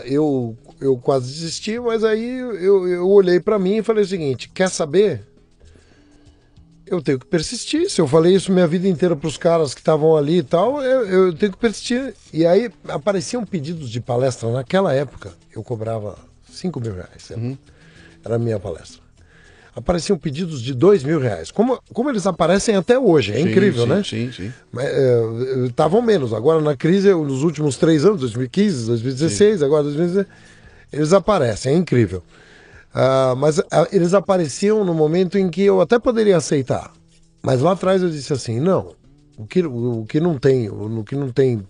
eu, 0.06 0.56
eu 0.80 0.96
quase 0.96 1.26
desisti, 1.26 1.78
mas 1.78 2.02
aí 2.02 2.38
eu, 2.38 2.88
eu 2.88 3.08
olhei 3.08 3.38
para 3.38 3.58
mim 3.58 3.76
e 3.76 3.82
falei 3.82 4.02
o 4.02 4.06
seguinte: 4.06 4.50
quer 4.52 4.68
saber? 4.68 5.22
Eu 6.84 7.00
tenho 7.00 7.18
que 7.18 7.24
persistir. 7.24 7.88
Se 7.88 8.00
eu 8.00 8.08
falei 8.08 8.34
isso 8.34 8.52
minha 8.52 8.66
vida 8.66 8.86
inteira 8.86 9.16
para 9.16 9.26
os 9.26 9.38
caras 9.38 9.72
que 9.72 9.80
estavam 9.80 10.14
ali 10.14 10.38
e 10.38 10.42
tal, 10.42 10.82
eu, 10.82 11.06
eu 11.06 11.32
tenho 11.32 11.52
que 11.52 11.58
persistir. 11.58 12.12
E 12.32 12.44
aí 12.44 12.70
apareciam 12.86 13.46
pedidos 13.46 13.88
de 13.88 13.98
palestra 13.98 14.50
naquela 14.50 14.92
época. 14.92 15.32
Eu 15.54 15.62
cobrava 15.62 16.18
5 16.52 16.80
mil 16.80 16.94
reais. 16.94 17.30
Uhum. 17.30 17.56
Era 18.24 18.36
a 18.36 18.38
minha 18.38 18.58
palestra. 18.58 19.00
Apareciam 19.74 20.18
pedidos 20.18 20.60
de 20.60 20.74
2 20.74 21.02
mil 21.02 21.18
reais. 21.18 21.50
Como, 21.50 21.80
como 21.92 22.10
eles 22.10 22.26
aparecem 22.26 22.76
até 22.76 22.98
hoje, 22.98 23.32
é 23.32 23.36
sim, 23.36 23.48
incrível, 23.48 23.84
sim, 23.84 23.88
né? 23.88 24.02
Sim, 24.04 24.32
sim. 24.32 24.52
Estavam 25.66 26.00
é, 26.02 26.06
menos. 26.06 26.34
Agora 26.34 26.60
na 26.60 26.76
crise, 26.76 27.12
nos 27.14 27.42
últimos 27.42 27.76
três 27.76 28.04
anos, 28.04 28.20
2015, 28.20 28.86
2016, 28.86 29.58
sim. 29.58 29.64
agora 29.64 29.84
2016, 29.84 30.26
eles 30.92 31.12
aparecem, 31.12 31.74
é 31.74 31.76
incrível. 31.76 32.22
Uh, 32.94 33.34
mas 33.36 33.58
uh, 33.58 33.64
eles 33.90 34.12
apareciam 34.12 34.84
no 34.84 34.92
momento 34.92 35.38
em 35.38 35.48
que 35.48 35.62
eu 35.62 35.80
até 35.80 35.98
poderia 35.98 36.36
aceitar. 36.36 36.92
Mas 37.42 37.62
lá 37.62 37.72
atrás 37.72 38.02
eu 38.02 38.10
disse 38.10 38.32
assim, 38.32 38.60
não, 38.60 38.94
o 39.38 39.46
que, 39.46 39.64
o, 39.64 40.04
que 40.06 40.20
não 40.20 40.38
tem, 40.38 40.68
o 40.68 41.02
que 41.02 41.16
não 41.16 41.30
tem 41.30 41.66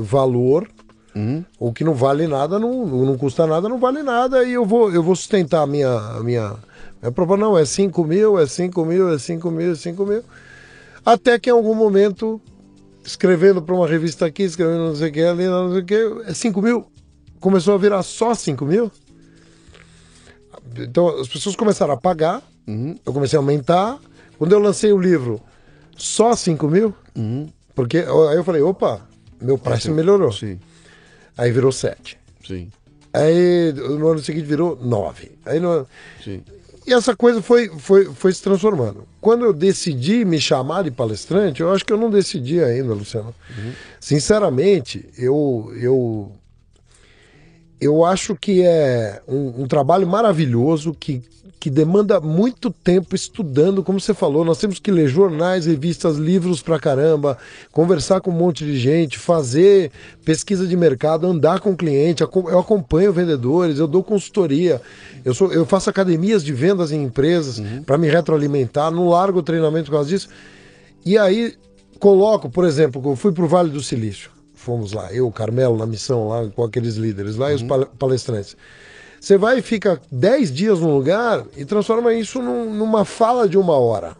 valor, 0.00 0.68
Uhum. 1.16 1.42
O 1.58 1.72
que 1.72 1.82
não 1.82 1.94
vale 1.94 2.26
nada, 2.26 2.58
não, 2.58 2.86
não 2.86 3.16
custa 3.16 3.46
nada, 3.46 3.70
não 3.70 3.78
vale 3.78 4.02
nada. 4.02 4.44
E 4.44 4.52
eu 4.52 4.66
vou, 4.66 4.92
eu 4.92 5.02
vou 5.02 5.16
sustentar 5.16 5.62
a 5.62 5.66
minha. 5.66 5.88
A 5.88 6.22
minha, 6.22 6.54
minha 7.00 7.10
prova, 7.10 7.38
não, 7.38 7.56
é 7.56 7.64
5 7.64 8.04
mil, 8.04 8.38
é 8.38 8.46
5 8.46 8.84
mil, 8.84 9.10
é 9.10 9.18
5 9.18 9.50
mil, 9.50 9.72
é 9.72 9.74
5 9.74 10.04
mil. 10.04 10.22
Até 11.04 11.38
que 11.38 11.48
em 11.48 11.54
algum 11.54 11.74
momento, 11.74 12.38
escrevendo 13.02 13.62
para 13.62 13.74
uma 13.74 13.88
revista 13.88 14.26
aqui, 14.26 14.42
escrevendo 14.42 14.88
não 14.88 14.94
sei 14.94 15.08
o 15.08 15.12
que, 15.12 15.22
ali, 15.22 15.46
não 15.46 15.72
sei 15.72 15.80
o 15.80 15.84
que, 15.86 16.22
é 16.26 16.34
5 16.34 16.60
mil. 16.60 16.84
Começou 17.40 17.74
a 17.74 17.78
virar 17.78 18.02
só 18.02 18.34
5 18.34 18.66
mil. 18.66 18.92
Então 20.76 21.08
as 21.18 21.28
pessoas 21.28 21.56
começaram 21.56 21.94
a 21.94 21.96
pagar, 21.96 22.42
uhum. 22.66 22.98
eu 23.06 23.12
comecei 23.12 23.38
a 23.38 23.40
aumentar. 23.40 23.98
Quando 24.36 24.52
eu 24.52 24.58
lancei 24.58 24.92
o 24.92 24.98
livro, 24.98 25.40
só 25.96 26.36
5 26.36 26.68
mil, 26.68 26.94
uhum. 27.16 27.48
porque 27.74 27.98
aí 27.98 28.36
eu 28.36 28.44
falei, 28.44 28.60
opa, 28.60 29.00
meu 29.40 29.56
preço 29.56 29.90
melhorou. 29.92 30.30
Sim. 30.30 30.58
Aí 31.36 31.50
virou 31.50 31.72
7. 31.72 32.18
Sim. 32.46 32.70
Aí 33.12 33.72
no 33.72 34.08
ano 34.08 34.20
seguinte 34.20 34.44
virou 34.44 34.78
9. 34.80 35.32
Aí 35.44 35.58
no... 35.60 35.86
Sim. 36.22 36.42
E 36.86 36.92
essa 36.92 37.16
coisa 37.16 37.42
foi, 37.42 37.68
foi, 37.68 38.04
foi 38.04 38.32
se 38.32 38.40
transformando. 38.40 39.08
Quando 39.20 39.44
eu 39.44 39.52
decidi 39.52 40.24
me 40.24 40.40
chamar 40.40 40.84
de 40.84 40.90
palestrante, 40.92 41.60
eu 41.60 41.72
acho 41.72 41.84
que 41.84 41.92
eu 41.92 41.96
não 41.96 42.08
decidi 42.08 42.62
ainda, 42.62 42.94
Luciano. 42.94 43.34
Uhum. 43.58 43.72
Sinceramente, 43.98 45.04
eu, 45.18 45.72
eu, 45.80 46.30
eu 47.80 48.04
acho 48.04 48.34
que 48.34 48.62
é 48.62 49.20
um, 49.28 49.62
um 49.62 49.66
trabalho 49.68 50.06
maravilhoso 50.06 50.94
que 50.98 51.22
que 51.66 51.70
demanda 51.70 52.20
muito 52.20 52.70
tempo 52.70 53.16
estudando, 53.16 53.82
como 53.82 53.98
você 53.98 54.14
falou, 54.14 54.44
nós 54.44 54.58
temos 54.58 54.78
que 54.78 54.88
ler 54.88 55.08
jornais, 55.08 55.66
revistas, 55.66 56.16
livros 56.16 56.62
pra 56.62 56.78
caramba, 56.78 57.36
conversar 57.72 58.20
com 58.20 58.30
um 58.30 58.34
monte 58.34 58.64
de 58.64 58.78
gente, 58.78 59.18
fazer 59.18 59.90
pesquisa 60.24 60.64
de 60.64 60.76
mercado, 60.76 61.26
andar 61.26 61.58
com 61.58 61.72
o 61.72 61.76
cliente, 61.76 62.22
eu 62.22 62.58
acompanho 62.58 63.12
vendedores, 63.12 63.80
eu 63.80 63.88
dou 63.88 64.04
consultoria, 64.04 64.80
eu, 65.24 65.34
sou, 65.34 65.52
eu 65.52 65.66
faço 65.66 65.90
academias 65.90 66.44
de 66.44 66.52
vendas 66.52 66.92
em 66.92 67.02
empresas 67.02 67.58
uhum. 67.58 67.82
para 67.82 67.98
me 67.98 68.08
retroalimentar, 68.08 68.92
não 68.92 69.08
largo 69.08 69.40
o 69.40 69.42
treinamento 69.42 69.86
por 69.86 69.96
causa 69.96 70.08
disso. 70.08 70.28
E 71.04 71.18
aí 71.18 71.54
coloco, 71.98 72.48
por 72.48 72.64
exemplo, 72.64 73.02
eu 73.04 73.16
fui 73.16 73.32
pro 73.32 73.48
Vale 73.48 73.70
do 73.70 73.82
Silício, 73.82 74.30
fomos 74.66 74.92
lá, 74.92 75.12
eu, 75.12 75.30
Carmelo, 75.30 75.78
na 75.78 75.86
missão 75.86 76.28
lá 76.28 76.44
com 76.48 76.64
aqueles 76.64 76.96
líderes 76.96 77.36
lá 77.36 77.46
uhum. 77.46 77.52
e 77.52 77.54
os 77.54 77.62
uhum. 77.62 77.86
palestrantes. 77.96 78.56
Você 79.20 79.38
vai 79.38 79.58
e 79.58 79.62
fica 79.62 80.00
10 80.10 80.52
dias 80.52 80.80
num 80.80 80.92
lugar 80.92 81.44
e 81.56 81.64
transforma 81.64 82.12
isso 82.12 82.42
num, 82.42 82.74
numa 82.74 83.04
fala 83.04 83.48
de 83.48 83.56
uma 83.56 83.76
hora. 83.76 84.16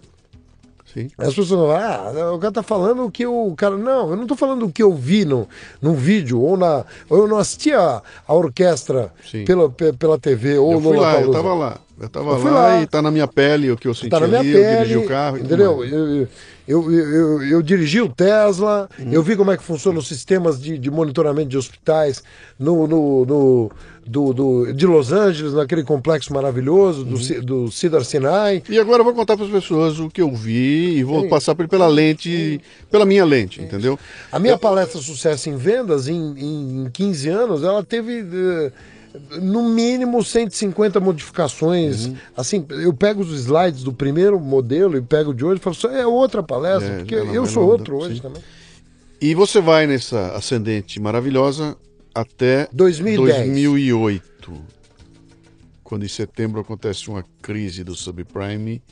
Sim. 0.94 1.10
As 1.18 1.34
pessoas 1.34 1.48
falam, 1.50 1.72
ah, 1.72 2.32
o 2.32 2.38
cara 2.38 2.52
tá 2.52 2.62
falando 2.62 3.04
o 3.04 3.10
que 3.10 3.26
o 3.26 3.54
cara. 3.54 3.76
Não, 3.76 4.10
eu 4.10 4.16
não 4.16 4.26
tô 4.26 4.34
falando 4.34 4.64
o 4.64 4.72
que 4.72 4.82
eu 4.82 4.94
vi 4.94 5.26
no, 5.26 5.46
num 5.82 5.92
vídeo, 5.92 6.40
ou 6.40 6.56
na. 6.56 6.86
Ou 7.10 7.18
eu 7.18 7.28
não 7.28 7.36
assisti 7.36 7.72
a, 7.72 8.02
a 8.26 8.34
orquestra 8.34 9.12
pela, 9.44 9.68
pela 9.68 10.18
TV, 10.18 10.56
ou 10.56 10.72
eu 10.72 10.80
fui 10.80 10.96
lá, 10.96 11.20
eu 11.20 11.30
tava 11.30 11.54
lá. 11.54 11.76
Eu 12.00 12.08
tava 12.08 12.30
eu 12.30 12.44
lá, 12.44 12.50
lá, 12.50 12.82
e 12.82 12.86
tá 12.86 13.02
na 13.02 13.10
minha 13.10 13.26
pele 13.26 13.70
o 13.70 13.76
que 13.76 13.88
eu 13.88 13.94
senti 13.94 14.10
tá 14.10 14.20
na 14.20 14.26
minha 14.26 14.40
ali, 14.40 14.52
pele, 14.52 14.64
eu 14.64 14.78
dirigi 14.78 14.96
o 14.96 15.06
carro. 15.06 15.38
Entendeu? 15.38 15.84
Eu, 15.84 16.08
eu, 16.20 16.28
eu, 16.66 17.42
eu, 17.42 17.62
dirigi 17.62 18.00
o 18.00 18.08
Tesla, 18.08 18.88
uhum. 18.98 19.12
eu 19.12 19.22
vi 19.22 19.36
como 19.36 19.52
é 19.52 19.56
que 19.56 19.62
funcionam 19.62 20.00
os 20.00 20.08
sistemas 20.08 20.60
de, 20.60 20.76
de 20.76 20.90
monitoramento 20.90 21.48
de 21.48 21.56
hospitais 21.56 22.24
no, 22.58 22.86
no, 22.88 23.24
no 23.24 23.70
do, 24.04 24.32
do, 24.32 24.72
de 24.72 24.86
Los 24.86 25.12
Angeles, 25.12 25.52
naquele 25.52 25.84
complexo 25.84 26.32
maravilhoso 26.32 27.04
do, 27.04 27.16
uhum. 27.16 27.44
do 27.44 27.70
Cedar 27.70 28.04
Sinai. 28.04 28.62
E 28.68 28.78
agora 28.78 29.00
eu 29.00 29.04
vou 29.04 29.14
contar 29.14 29.36
para 29.36 29.46
as 29.46 29.52
pessoas 29.52 29.98
o 29.98 30.08
que 30.08 30.20
eu 30.20 30.32
vi 30.32 30.98
e 30.98 31.04
vou 31.04 31.22
Sim. 31.22 31.28
passar 31.28 31.54
pela 31.54 31.86
lente, 31.86 32.60
pela 32.90 33.04
minha 33.04 33.24
lente, 33.24 33.60
Sim. 33.60 33.66
entendeu? 33.66 33.98
A 34.30 34.38
minha 34.38 34.54
eu... 34.54 34.58
palestra 34.58 35.00
Sucesso 35.00 35.48
em 35.48 35.56
Vendas, 35.56 36.08
em, 36.08 36.84
em 36.84 36.90
15 36.92 37.28
anos, 37.28 37.62
ela 37.62 37.84
teve. 37.84 38.22
Uh, 38.22 38.72
no 39.40 39.68
mínimo 39.68 40.22
150 40.22 41.00
modificações. 41.00 42.06
Uhum. 42.06 42.16
Assim, 42.36 42.66
eu 42.70 42.92
pego 42.92 43.22
os 43.22 43.32
slides 43.40 43.82
do 43.82 43.92
primeiro 43.92 44.38
modelo 44.40 44.96
e 44.96 45.02
pego 45.02 45.34
de 45.34 45.44
hoje 45.44 45.60
e 45.60 45.62
falo, 45.62 45.94
é 45.94 46.06
outra 46.06 46.42
palestra, 46.42 46.94
é, 46.94 46.96
porque 46.98 47.14
eu 47.14 47.46
sou 47.46 47.66
outro 47.66 47.96
hoje 47.96 48.16
sim. 48.16 48.22
também. 48.22 48.42
E 49.20 49.34
você 49.34 49.60
vai 49.60 49.86
nessa 49.86 50.32
ascendente 50.32 51.00
maravilhosa 51.00 51.76
até 52.14 52.68
2010. 52.72 53.36
2008, 53.36 54.52
quando 55.82 56.04
em 56.04 56.08
setembro 56.08 56.60
acontece 56.60 57.08
uma 57.08 57.24
crise 57.40 57.82
do 57.82 57.94
subprime 57.94 58.82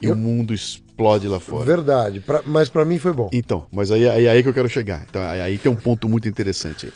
e 0.00 0.06
eu... 0.06 0.14
o 0.14 0.16
mundo 0.16 0.52
explode 0.52 1.28
lá 1.28 1.40
fora. 1.40 1.64
Verdade, 1.64 2.20
pra, 2.20 2.42
mas 2.44 2.68
para 2.68 2.84
mim 2.84 2.98
foi 2.98 3.12
bom. 3.12 3.30
Então, 3.32 3.66
mas 3.72 3.90
aí, 3.90 4.08
aí, 4.08 4.28
aí 4.28 4.42
que 4.42 4.48
eu 4.48 4.54
quero 4.54 4.68
chegar. 4.68 5.04
Então, 5.08 5.22
aí, 5.22 5.40
aí 5.40 5.58
tem 5.58 5.70
um 5.70 5.76
ponto 5.76 6.08
muito 6.08 6.28
interessante. 6.28 6.92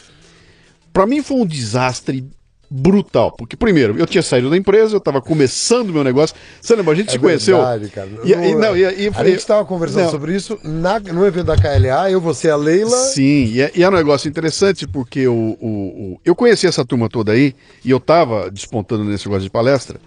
Para 0.93 1.07
mim 1.07 1.22
foi 1.22 1.39
um 1.39 1.47
desastre 1.47 2.28
brutal. 2.71 3.33
Porque, 3.33 3.57
primeiro, 3.57 3.97
eu 3.99 4.07
tinha 4.07 4.23
saído 4.23 4.51
da 4.51 4.57
empresa, 4.57 4.95
eu 4.95 4.99
estava 4.99 5.21
começando 5.21 5.93
meu 5.93 6.05
negócio. 6.05 6.35
Você 6.61 6.75
lembra, 6.75 6.93
a 6.93 6.97
gente 6.97 7.09
É 7.09 7.12
se 7.12 7.19
conheceu. 7.19 7.57
verdade, 7.59 7.89
cara. 7.91 8.09
E, 8.25 8.33
e, 8.33 8.55
não, 8.55 8.77
e, 8.77 8.81
e, 8.81 9.09
a 9.15 9.25
gente 9.25 9.39
estava 9.39 9.65
conversando 9.65 10.05
não. 10.05 10.11
sobre 10.11 10.35
isso 10.35 10.59
na, 10.62 10.99
no 11.01 11.27
evento 11.27 11.47
da 11.47 11.57
KLA, 11.57 12.11
eu, 12.11 12.21
você, 12.21 12.51
a 12.51 12.57
Leila. 12.57 12.91
Sim, 12.91 13.47
e 13.53 13.61
é, 13.61 13.73
é 13.75 13.89
um 13.89 13.93
negócio 13.93 14.29
interessante 14.29 14.87
porque 14.87 15.27
o, 15.29 15.57
o, 15.61 15.69
o- 15.69 16.21
eu 16.25 16.35
conheci 16.35 16.67
essa 16.67 16.85
turma 16.85 17.09
toda 17.09 17.33
aí 17.33 17.55
e 17.85 17.91
eu 17.91 18.01
tava 18.01 18.51
despontando 18.51 19.05
nesse 19.05 19.27
negócio 19.27 19.45
de 19.45 19.51
palestra. 19.51 19.99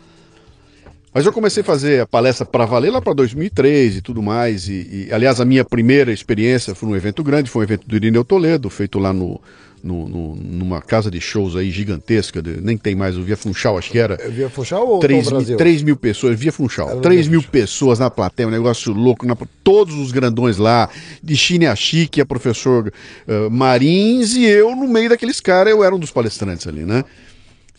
Mas 1.13 1.25
eu 1.25 1.33
comecei 1.33 1.61
a 1.61 1.65
fazer 1.65 2.01
a 2.01 2.05
palestra 2.05 2.45
para 2.45 2.65
valer 2.65 2.91
lá 2.91 3.01
para 3.01 3.13
2003 3.13 3.95
e 3.97 4.01
tudo 4.01 4.21
mais. 4.21 4.67
E, 4.67 5.07
e, 5.09 5.13
aliás, 5.13 5.41
a 5.41 5.45
minha 5.45 5.65
primeira 5.65 6.11
experiência 6.11 6.75
foi 6.75 6.87
num 6.89 6.95
evento 6.95 7.23
grande, 7.23 7.49
foi 7.49 7.61
um 7.61 7.63
evento 7.63 7.87
do 7.87 7.95
Irineu 7.95 8.23
Toledo, 8.23 8.69
feito 8.69 8.99
lá 8.99 9.11
no, 9.11 9.41
no- 9.83 10.07
no- 10.07 10.35
numa 10.35 10.81
casa 10.81 11.09
de 11.11 11.21
shows 11.21 11.55
aí 11.55 11.69
gigantesca, 11.71 12.41
de- 12.41 12.59
nem 12.61 12.77
tem 12.77 12.95
mais 12.95 13.17
o 13.17 13.21
Via 13.23 13.37
Funchal, 13.37 13.77
acho 13.77 13.91
que 13.91 13.99
era. 13.99 14.15
Eu 14.15 14.31
via 14.31 14.49
Funchal 14.49 14.87
ou 14.87 14.99
3 14.99 15.23
Tom 15.25 15.29
mil, 15.31 15.39
Brasil? 15.39 15.57
3 15.57 15.81
mil 15.83 15.95
pessoas, 15.95 16.39
via 16.39 16.51
Funchal, 16.51 16.87
Era 16.87 16.95
no 16.95 17.01
3 17.01 17.27
Via 17.27 17.31
mil 17.39 17.43
pessoas 17.43 17.99
na 17.99 18.09
plateia, 18.09 18.47
um 18.47 18.51
negócio 18.51 18.91
louco, 18.93 19.25
na- 19.25 19.37
todos 19.63 19.95
os 19.95 20.11
grandões 20.11 20.57
lá, 20.57 20.89
de 21.23 21.35
Chine 21.35 21.67
a 21.67 21.75
Chique, 21.75 22.19
a 22.21 22.25
professor 22.25 22.91
eh, 23.27 23.49
Marins 23.49 24.35
e 24.35 24.45
eu 24.45 24.75
no 24.75 24.87
meio 24.87 25.09
daqueles 25.09 25.39
caras, 25.39 25.71
eu 25.73 25.83
era 25.83 25.95
um 25.95 25.99
dos 25.99 26.11
palestrantes 26.11 26.67
ali, 26.67 26.83
né? 26.85 27.03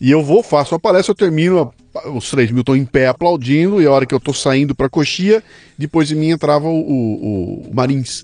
E 0.01 0.09
eu 0.09 0.23
vou, 0.23 0.41
faço 0.41 0.73
a 0.73 0.79
palestra, 0.79 1.11
eu 1.11 1.15
termino, 1.15 1.73
a- 1.93 2.09
os 2.11 2.29
3 2.31 2.49
mil 2.51 2.61
estão 2.61 2.73
em 2.75 2.85
pé 2.85 3.07
aplaudindo, 3.07 3.81
e 3.81 3.85
a 3.85 3.91
hora 3.91 4.05
que 4.05 4.15
eu 4.15 4.19
tô 4.19 4.33
saindo 4.33 4.73
pra 4.73 4.87
coxia, 4.87 5.43
depois 5.77 6.07
de 6.07 6.15
mim 6.15 6.29
entrava 6.29 6.67
o, 6.69 6.71
o- 6.79 7.69
o 7.69 7.75
Marins. 7.75 8.23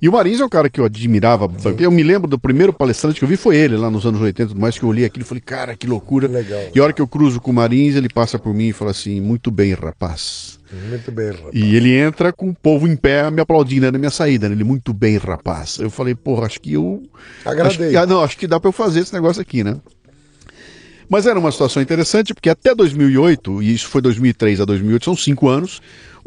E 0.00 0.08
o 0.08 0.12
Marins 0.12 0.40
é 0.40 0.44
um 0.44 0.48
cara 0.48 0.70
que 0.70 0.80
eu 0.80 0.84
admirava. 0.84 1.50
Eu 1.78 1.90
me 1.90 2.02
lembro 2.02 2.28
do 2.28 2.38
primeiro 2.38 2.72
palestrante 2.72 3.18
que 3.18 3.24
eu 3.24 3.28
vi 3.28 3.36
foi 3.36 3.56
ele, 3.56 3.76
lá 3.76 3.90
nos 3.90 4.06
anos 4.06 4.20
80 4.20 4.42
e 4.42 4.46
tudo 4.54 4.60
mais, 4.60 4.78
que 4.78 4.84
eu 4.84 4.88
olhei 4.88 5.04
aquilo 5.04 5.24
e 5.24 5.26
falei, 5.28 5.40
cara, 5.40 5.76
que 5.76 5.86
loucura. 5.86 6.28
Legal. 6.28 6.60
E 6.72 6.78
a 6.78 6.84
hora 6.84 6.92
que 6.92 7.02
eu 7.02 7.08
cruzo 7.08 7.40
com 7.40 7.50
o 7.50 7.54
Marins, 7.54 7.96
ele 7.96 8.08
passa 8.08 8.38
por 8.38 8.54
mim 8.54 8.68
e 8.68 8.72
fala 8.72 8.92
assim, 8.92 9.20
muito 9.20 9.50
bem, 9.50 9.74
rapaz. 9.74 10.60
Muito 10.88 11.10
bem, 11.10 11.30
rapaz. 11.30 11.50
E 11.52 11.74
ele 11.74 11.94
entra 11.94 12.32
com 12.32 12.50
o 12.50 12.54
povo 12.54 12.86
em 12.86 12.94
pé 12.94 13.28
me 13.30 13.40
aplaudindo 13.40 13.86
né, 13.86 13.90
na 13.90 13.98
minha 13.98 14.10
saída. 14.10 14.48
né? 14.48 14.54
Ele, 14.54 14.64
muito 14.64 14.92
bem, 14.92 15.16
rapaz. 15.16 15.78
Eu 15.78 15.90
falei, 15.90 16.14
porra, 16.14 16.46
acho 16.46 16.60
que 16.60 16.74
eu. 16.74 17.02
Agradei. 17.44 17.66
Acho 17.66 17.78
que, 17.78 17.96
ah, 17.96 18.06
não, 18.06 18.22
acho 18.22 18.36
que 18.38 18.46
dá 18.46 18.60
pra 18.60 18.68
eu 18.68 18.72
fazer 18.72 19.00
esse 19.00 19.12
negócio 19.12 19.42
aqui, 19.42 19.64
né? 19.64 19.76
Mas 21.08 21.26
era 21.26 21.38
uma 21.38 21.50
situação 21.50 21.82
interessante, 21.82 22.34
porque 22.34 22.50
até 22.50 22.74
2008, 22.74 23.62
e 23.62 23.72
isso 23.72 23.88
foi 23.88 24.02
2003 24.02 24.60
a 24.60 24.64
2008, 24.66 25.04
são 25.06 25.16
cinco 25.16 25.48
anos, 25.48 25.80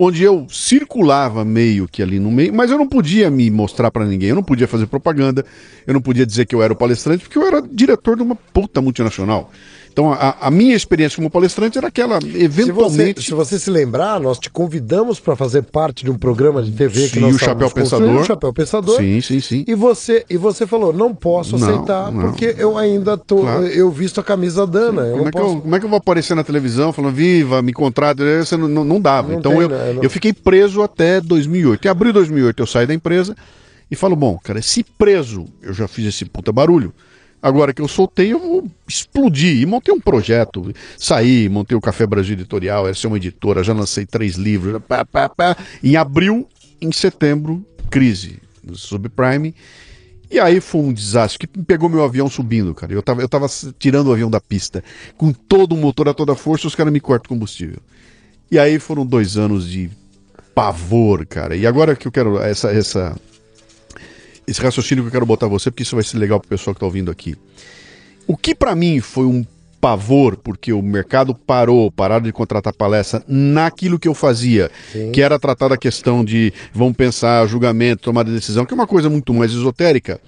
onde 0.03 0.23
eu 0.23 0.47
circulava 0.49 1.45
meio 1.45 1.87
que 1.87 2.01
ali 2.01 2.19
no 2.19 2.31
meio, 2.31 2.51
mas 2.51 2.71
eu 2.71 2.77
não 2.77 2.87
podia 2.87 3.29
me 3.29 3.51
mostrar 3.51 3.91
pra 3.91 4.03
ninguém, 4.03 4.29
eu 4.29 4.35
não 4.35 4.41
podia 4.41 4.67
fazer 4.67 4.87
propaganda, 4.87 5.45
eu 5.85 5.93
não 5.93 6.01
podia 6.01 6.25
dizer 6.25 6.47
que 6.47 6.55
eu 6.55 6.63
era 6.63 6.73
o 6.73 6.75
palestrante, 6.75 7.23
porque 7.23 7.37
eu 7.37 7.45
era 7.45 7.61
diretor 7.61 8.17
de 8.17 8.23
uma 8.23 8.35
puta 8.35 8.81
multinacional. 8.81 9.51
Então 9.91 10.11
a, 10.13 10.37
a 10.41 10.49
minha 10.51 10.75
experiência 10.75 11.17
como 11.17 11.29
palestrante 11.29 11.77
era 11.77 11.87
aquela, 11.87 12.19
Se 12.21 12.27
você, 12.29 12.43
eventualmente. 12.43 13.21
se 13.23 13.33
você 13.33 13.59
se 13.59 13.69
lembrar, 13.69 14.19
nós 14.19 14.39
te 14.39 14.49
convidamos 14.49 15.19
para 15.19 15.35
fazer 15.35 15.63
parte 15.63 16.05
de 16.05 16.09
um 16.11 16.17
programa 16.17 16.63
de 16.63 16.71
TV 16.71 17.09
que 17.09 17.15
Sim, 17.15 17.19
nós 17.19 17.35
o 17.35 17.39
Chapéu 17.39 17.69
Pensador. 17.69 18.15
o 18.15 18.23
Chapéu 18.23 18.53
Pensador. 18.53 18.97
Sim, 18.97 19.19
sim, 19.21 19.39
sim. 19.41 19.65
E 19.67 19.75
você, 19.75 20.25
e 20.29 20.37
você 20.37 20.65
falou, 20.65 20.93
não 20.93 21.13
posso 21.13 21.57
Não, 21.57 21.67
aceitar, 21.69 22.11
não. 22.11 22.21
porque 22.21 22.55
eu 22.57 22.77
ainda 22.77 23.17
tô. 23.17 23.41
Claro. 23.41 23.67
Eu 23.67 23.91
visto 23.91 24.19
a 24.19 24.23
camisa 24.23 24.65
Dana. 24.65 25.01
Eu 25.01 25.17
Como 25.17 25.27
é, 25.27 25.31
que 25.31 25.37
posso. 25.37 25.55
eu, 25.55 25.61
como 25.61 25.75
é 25.75 25.79
que 25.79 25.85
eu 25.85 25.89
vou 25.89 25.97
aparecer 25.97 26.35
na 26.35 26.43
televisão 26.43 26.93
falando, 26.93 27.13
viva, 27.13 27.61
me 27.61 27.73
contrata? 27.73 28.23
Você 28.45 28.55
não, 28.55 28.67
não, 28.67 28.83
não 28.85 29.01
dava. 29.01 29.33
Então 29.33 29.51
tem, 29.51 29.61
eu, 29.61 29.69
né? 29.69 29.99
Eu 30.01 30.09
fiquei 30.09 30.31
preso 30.31 30.81
até 30.81 31.19
2008. 31.19 31.85
Em 31.85 31.89
abril 31.89 32.11
de 32.11 32.19
2008 32.19 32.61
eu 32.63 32.67
saí 32.67 32.87
da 32.87 32.93
empresa 32.93 33.35
e 33.89 33.95
falo, 33.95 34.15
bom, 34.15 34.39
cara, 34.41 34.61
se 34.61 34.83
preso 34.83 35.45
eu 35.61 35.73
já 35.73 35.87
fiz 35.87 36.05
esse 36.05 36.23
puta 36.25 36.51
barulho, 36.51 36.93
agora 37.41 37.73
que 37.73 37.81
eu 37.81 37.87
soltei 37.87 38.33
eu 38.33 38.39
vou 38.39 38.71
explodir. 38.87 39.61
E 39.61 39.65
montei 39.65 39.93
um 39.93 39.99
projeto, 39.99 40.73
saí, 40.97 41.49
montei 41.49 41.77
o 41.77 41.81
Café 41.81 42.05
Brasil 42.05 42.33
Editorial, 42.33 42.87
essa 42.87 43.05
é 43.05 43.09
uma 43.09 43.17
editora, 43.17 43.63
já 43.63 43.73
lancei 43.73 44.05
três 44.05 44.35
livros. 44.35 44.81
Pá, 44.87 45.05
pá, 45.05 45.29
pá. 45.29 45.57
Em 45.83 45.95
abril, 45.95 46.47
em 46.81 46.91
setembro, 46.91 47.65
crise 47.89 48.39
subprime. 48.73 49.55
E 50.29 50.39
aí 50.39 50.61
foi 50.61 50.81
um 50.81 50.93
desastre, 50.93 51.39
que 51.39 51.61
pegou 51.61 51.89
meu 51.89 52.03
avião 52.03 52.29
subindo, 52.29 52.73
cara. 52.73 52.93
Eu 52.93 53.03
tava, 53.03 53.21
eu 53.21 53.27
tava 53.27 53.47
tirando 53.77 54.07
o 54.07 54.13
avião 54.13 54.29
da 54.29 54.39
pista, 54.39 54.81
com 55.17 55.33
todo 55.33 55.73
o 55.73 55.77
motor 55.77 56.07
a 56.07 56.13
toda 56.13 56.35
força, 56.35 56.67
os 56.67 56.75
caras 56.75 56.93
me 56.93 57.01
cortam 57.01 57.35
combustível. 57.35 57.79
E 58.49 58.57
aí 58.57 58.79
foram 58.79 59.05
dois 59.05 59.35
anos 59.35 59.69
de 59.69 59.89
pavor, 60.55 61.25
cara. 61.25 61.55
E 61.55 61.67
agora 61.67 61.95
que 61.95 62.07
eu 62.07 62.11
quero 62.11 62.41
essa, 62.41 62.71
essa, 62.71 63.17
esse 64.47 64.61
raciocínio 64.61 65.03
que 65.03 65.07
eu 65.09 65.11
quero 65.11 65.25
botar 65.25 65.47
você, 65.47 65.69
porque 65.71 65.83
isso 65.83 65.95
vai 65.95 66.03
ser 66.03 66.17
legal 66.17 66.39
pro 66.39 66.49
pessoal 66.49 66.73
que 66.73 66.79
tá 66.79 66.85
ouvindo 66.85 67.11
aqui. 67.11 67.35
O 68.27 68.35
que 68.37 68.53
pra 68.55 68.75
mim 68.75 68.99
foi 68.99 69.25
um 69.25 69.45
pavor, 69.79 70.37
porque 70.37 70.71
o 70.71 70.81
mercado 70.81 71.33
parou, 71.33 71.91
pararam 71.91 72.23
de 72.23 72.31
contratar 72.31 72.71
palestra 72.73 73.23
naquilo 73.27 73.97
que 73.97 74.07
eu 74.07 74.13
fazia, 74.13 74.69
Sim. 74.91 75.11
que 75.11 75.21
era 75.21 75.39
tratar 75.39 75.69
da 75.69 75.77
questão 75.77 76.23
de 76.23 76.53
vamos 76.71 76.95
pensar, 76.95 77.47
julgamento, 77.47 78.03
tomar 78.03 78.23
decisão, 78.23 78.63
que 78.65 78.73
é 78.73 78.75
uma 78.75 78.85
coisa 78.85 79.09
muito 79.09 79.33
mais 79.33 79.51
esotérica. 79.51 80.21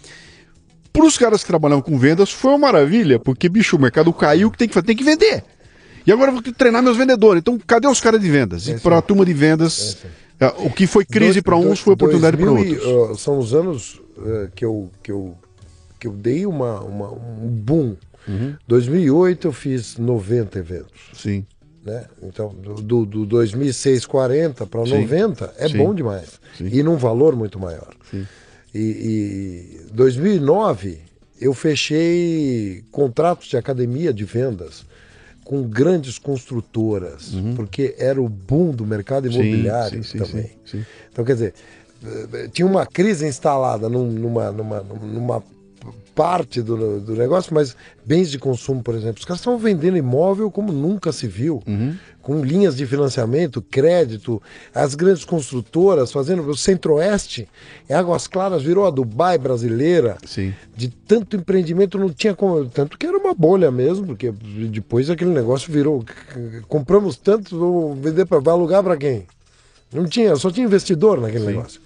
Para 0.91 1.05
os 1.05 1.17
caras 1.17 1.41
que 1.41 1.47
trabalhavam 1.47 1.81
com 1.83 1.97
vendas 1.97 2.31
foi 2.31 2.51
uma 2.51 2.57
maravilha, 2.59 3.19
porque 3.19 3.47
bicho, 3.49 3.75
o 3.75 3.79
mercado 3.79 4.11
caiu, 4.13 4.49
que 4.49 4.57
tem 4.57 4.67
que 4.67 4.73
fazer, 4.73 4.87
tem 4.87 4.95
que 4.95 5.03
vender. 5.03 5.43
E 6.05 6.11
agora 6.11 6.31
eu 6.31 6.35
vou 6.35 6.53
treinar 6.53 6.83
meus 6.83 6.97
vendedores. 6.97 7.39
Então, 7.41 7.57
cadê 7.65 7.87
os 7.87 8.01
caras 8.01 8.19
de 8.19 8.29
vendas? 8.29 8.67
E 8.67 8.79
para 8.79 8.97
a 8.97 9.01
turma 9.01 9.23
de 9.25 9.33
vendas, 9.33 9.97
é, 10.39 10.47
o 10.57 10.69
que 10.69 10.85
foi 10.85 11.05
crise 11.05 11.41
para 11.41 11.55
uns 11.55 11.63
dois- 11.65 11.79
foi 11.79 11.93
oportunidade 11.93 12.35
para 12.37 12.45
2000 12.47 12.65
e, 12.75 12.77
outros. 12.89 13.11
uh, 13.19 13.23
são 13.23 13.37
os 13.39 13.53
anos 13.53 14.01
uh, 14.17 14.49
que, 14.55 14.63
eu, 14.65 14.89
que, 15.01 15.11
eu, 15.11 15.37
que 15.99 16.07
eu 16.07 16.13
dei 16.13 16.45
uma, 16.45 16.79
uma- 16.81 17.11
um 17.11 17.47
boom. 17.49 17.95
Uhum. 18.27 18.55
2008 18.67 19.47
eu 19.47 19.51
fiz 19.53 19.97
90 19.97 20.59
eventos. 20.59 21.11
Sim. 21.13 21.45
Né? 21.85 22.05
Então, 22.21 22.53
do, 22.55 22.75
do, 22.75 23.05
do 23.05 23.25
2006, 23.25 24.05
40 24.05 24.65
para 24.65 24.85
Sim. 24.85 25.01
90 25.01 25.53
é 25.57 25.67
Sim. 25.67 25.77
bom 25.77 25.93
demais. 25.93 26.39
Sim. 26.57 26.69
E 26.71 26.81
num 26.81 26.95
valor 26.95 27.35
muito 27.35 27.59
maior. 27.59 27.93
Sim. 28.09 28.25
E, 28.73 29.81
e 29.89 29.93
2009 29.93 30.99
eu 31.41 31.53
fechei 31.53 32.83
contratos 32.91 33.47
de 33.49 33.57
academia 33.57 34.13
de 34.13 34.23
vendas 34.23 34.85
com 35.43 35.61
grandes 35.63 36.17
construtoras, 36.17 37.33
porque 37.57 37.93
era 37.97 38.21
o 38.21 38.29
boom 38.29 38.71
do 38.71 38.85
mercado 38.85 39.25
Uhum. 39.27 39.33
Imobiliário 39.33 40.01
sim, 40.01 40.11
sim, 40.11 40.17
também. 40.17 40.43
sim, 40.45 40.77
sim. 40.79 40.85
Então, 41.11 41.25
quer 41.25 41.33
dizer, 41.33 41.53
tinha 42.51 42.65
uma 42.65 42.85
crise 42.85 43.25
instalada 43.27 43.87
num- 43.89 44.11
numa, 44.11 44.51
numa, 44.51 44.79
numa 44.81 45.43
parte 46.15 46.61
do, 46.61 46.99
do 46.99 47.15
negócio, 47.15 47.53
mas 47.55 47.75
bens 48.05 48.29
de 48.29 48.37
consumo, 48.37 48.83
por 48.83 48.93
exemplo, 48.93 49.17
os 49.19 49.25
caras 49.25 49.39
estão 49.39 49.57
vendendo 49.57 49.97
imóvel 49.97 50.51
como 50.51 50.71
nunca 50.71 51.11
se 51.11 51.25
viu, 51.27 51.63
Uhum. 51.65 51.95
com 52.21 52.43
linhas 52.45 52.77
de 52.77 52.85
financiamento, 52.85 53.63
crédito, 53.63 54.39
as 54.75 54.93
grandes 54.93 55.25
construtoras 55.25 56.11
fazendo. 56.11 56.47
O 56.47 56.55
Centro-Oeste, 56.55 57.49
em 57.89 57.93
Águas 57.93 58.27
Claras, 58.27 58.61
virou 58.61 58.85
a 58.85 58.91
Dubai 58.91 59.39
brasileira. 59.39 60.17
Sim. 60.23 60.53
De 60.77 60.87
tanto 60.89 61.35
empreendimento 61.35 61.97
não 61.97 62.09
tinha 62.11 62.35
como. 62.35 62.63
Tanto 62.69 62.95
que 62.97 63.07
era 63.07 63.17
uma 63.17 63.33
bolha 63.33 63.71
mesmo, 63.71 64.05
porque 64.05 64.31
depois 64.71 65.09
aquele 65.09 65.31
negócio 65.31 65.73
virou. 65.73 66.05
Compramos 66.67 67.17
tanto, 67.17 67.57
vou 67.57 67.95
vender 67.95 68.25
para 68.27 68.37
alugar 68.51 68.83
para 68.83 68.95
quem? 68.97 69.25
Não 69.91 70.05
tinha, 70.05 70.35
só 70.35 70.49
tinha 70.51 70.65
investidor 70.65 71.19
naquele 71.19 71.41
Sim. 71.45 71.51
negócio. 71.51 71.81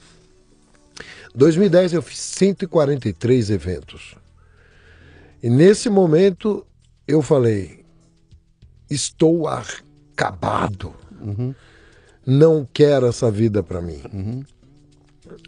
2010 1.37 1.93
eu 1.93 2.01
fiz 2.01 2.17
143 2.19 3.49
eventos. 3.51 4.15
E 5.41 5.49
nesse 5.49 5.89
momento 5.89 6.65
eu 7.07 7.21
falei: 7.21 7.85
estou 8.89 9.47
acabado. 9.47 10.93
Não 12.25 12.67
quero 12.73 13.05
essa 13.07 13.29
vida 13.31 13.61
para 13.63 13.81
mim. 13.81 14.45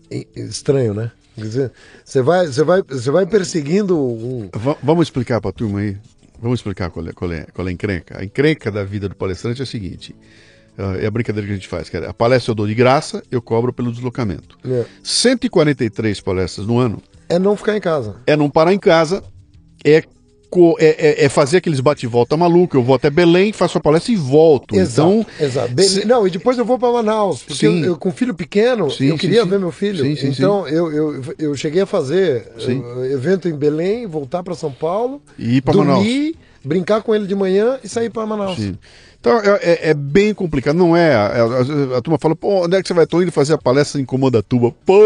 E- 0.09 0.27
Estranho, 0.35 0.93
né? 0.93 1.11
Quer 1.35 1.41
dizer, 1.41 1.71
você 2.05 2.21
vai, 2.21 2.47
você 2.47 2.63
vai, 2.63 2.81
você 2.83 3.11
vai 3.11 3.25
perseguindo 3.25 3.97
um. 3.97 4.49
Va- 4.53 4.77
vamos 4.83 5.07
explicar 5.07 5.41
para 5.41 5.49
a 5.49 5.53
turma 5.53 5.79
aí. 5.79 5.97
Vamos 6.41 6.59
explicar 6.59 6.89
qual 6.89 7.05
é, 7.07 7.11
qual, 7.13 7.31
é, 7.33 7.45
qual 7.53 7.67
é 7.67 7.71
a 7.71 7.73
encrenca. 7.73 8.19
A 8.19 8.23
encrenca 8.23 8.71
da 8.71 8.83
vida 8.83 9.09
do 9.09 9.15
palestrante 9.15 9.61
é 9.61 9.63
a 9.63 9.67
seguinte: 9.67 10.15
é 11.01 11.05
a 11.05 11.11
brincadeira 11.11 11.45
que 11.47 11.53
a 11.53 11.55
gente 11.55 11.67
faz. 11.67 11.89
cara. 11.89 12.09
A 12.09 12.13
palestra 12.13 12.51
eu 12.51 12.55
dou 12.55 12.67
de 12.67 12.73
graça, 12.75 13.21
eu 13.31 13.41
cobro 13.41 13.71
pelo 13.73 13.91
deslocamento. 13.91 14.57
É, 14.65 14.85
143 15.03 16.19
palestras 16.21 16.65
no 16.67 16.77
ano 16.79 17.01
é 17.27 17.37
não 17.37 17.55
ficar 17.55 17.75
em 17.77 17.81
casa. 17.81 18.15
é 18.25 18.35
não 18.35 18.49
parar 18.49 18.73
em 18.73 18.79
casa, 18.79 19.23
é, 19.83 19.97
é, 19.97 20.05
é- 20.79 21.25
é 21.25 21.29
fazer 21.29 21.57
aqueles 21.57 21.79
bate-volta 21.79 22.35
maluco. 22.35 22.75
Eu 22.75 22.81
vou 22.83 22.95
até 22.95 23.09
Belém, 23.09 23.53
faço 23.53 23.77
a 23.77 23.81
palestra 23.81 24.11
e 24.11 24.15
volto. 24.15 24.75
Então, 24.75 25.23
exato. 25.39 25.79
Se- 25.83 26.05
Não, 26.05 26.25
e 26.27 26.31
depois 26.31 26.57
eu 26.57 26.65
vou 26.65 26.79
para 26.79 26.91
Manaus, 26.91 27.43
porque 27.43 27.67
eu, 27.67 27.71
eu 27.85 27.95
com 27.97 28.11
filho 28.11 28.33
pequeno, 28.33 28.89
Sim, 28.89 29.05
eu 29.07 29.17
queria 29.17 29.43
sim. 29.43 29.49
ver 29.49 29.59
meu 29.59 29.71
filho. 29.71 30.03
Então 30.05 30.67
Eu, 30.67 30.91
eu, 30.91 31.23
eu 31.37 31.55
cheguei 31.55 31.81
a 31.83 31.85
fazer 31.85 32.51
Sim. 32.57 32.83
eh, 33.03 33.11
evento 33.13 33.47
em 33.47 33.53
Belém, 33.53 34.07
voltar 34.07 34.41
para 34.41 34.55
São 34.55 34.71
Paulo, 34.71 35.21
E 35.37 35.57
ir 35.57 35.61
pra 35.61 35.73
dormir, 35.73 36.35
brincar 36.65 37.03
com 37.03 37.13
ele 37.13 37.27
de 37.27 37.35
manhã 37.35 37.77
e 37.83 37.87
sair 37.87 38.09
para 38.09 38.25
Manaus. 38.25 38.57
Sim. 38.57 38.75
Então 39.19 39.37
é, 39.41 39.59
é- 39.61 39.89
é 39.89 39.93
bem 39.93 40.33
complicado, 40.33 40.77
não 40.77 40.95
é? 40.95 41.13
A, 41.13 41.25
a- 41.27 41.97
a 41.97 42.01
turma 42.01 42.17
fala, 42.17 42.35
pô, 42.35 42.63
onde 42.65 42.77
é 42.77 42.81
que 42.81 42.87
você 42.87 42.93
vai? 42.93 43.05
Tô 43.05 43.21
indo 43.21 43.31
fazer 43.31 43.53
a 43.53 43.57
palestra 43.57 43.99
em 43.99 44.05
Comandatuba. 44.05 44.73
Pô, 44.85 45.01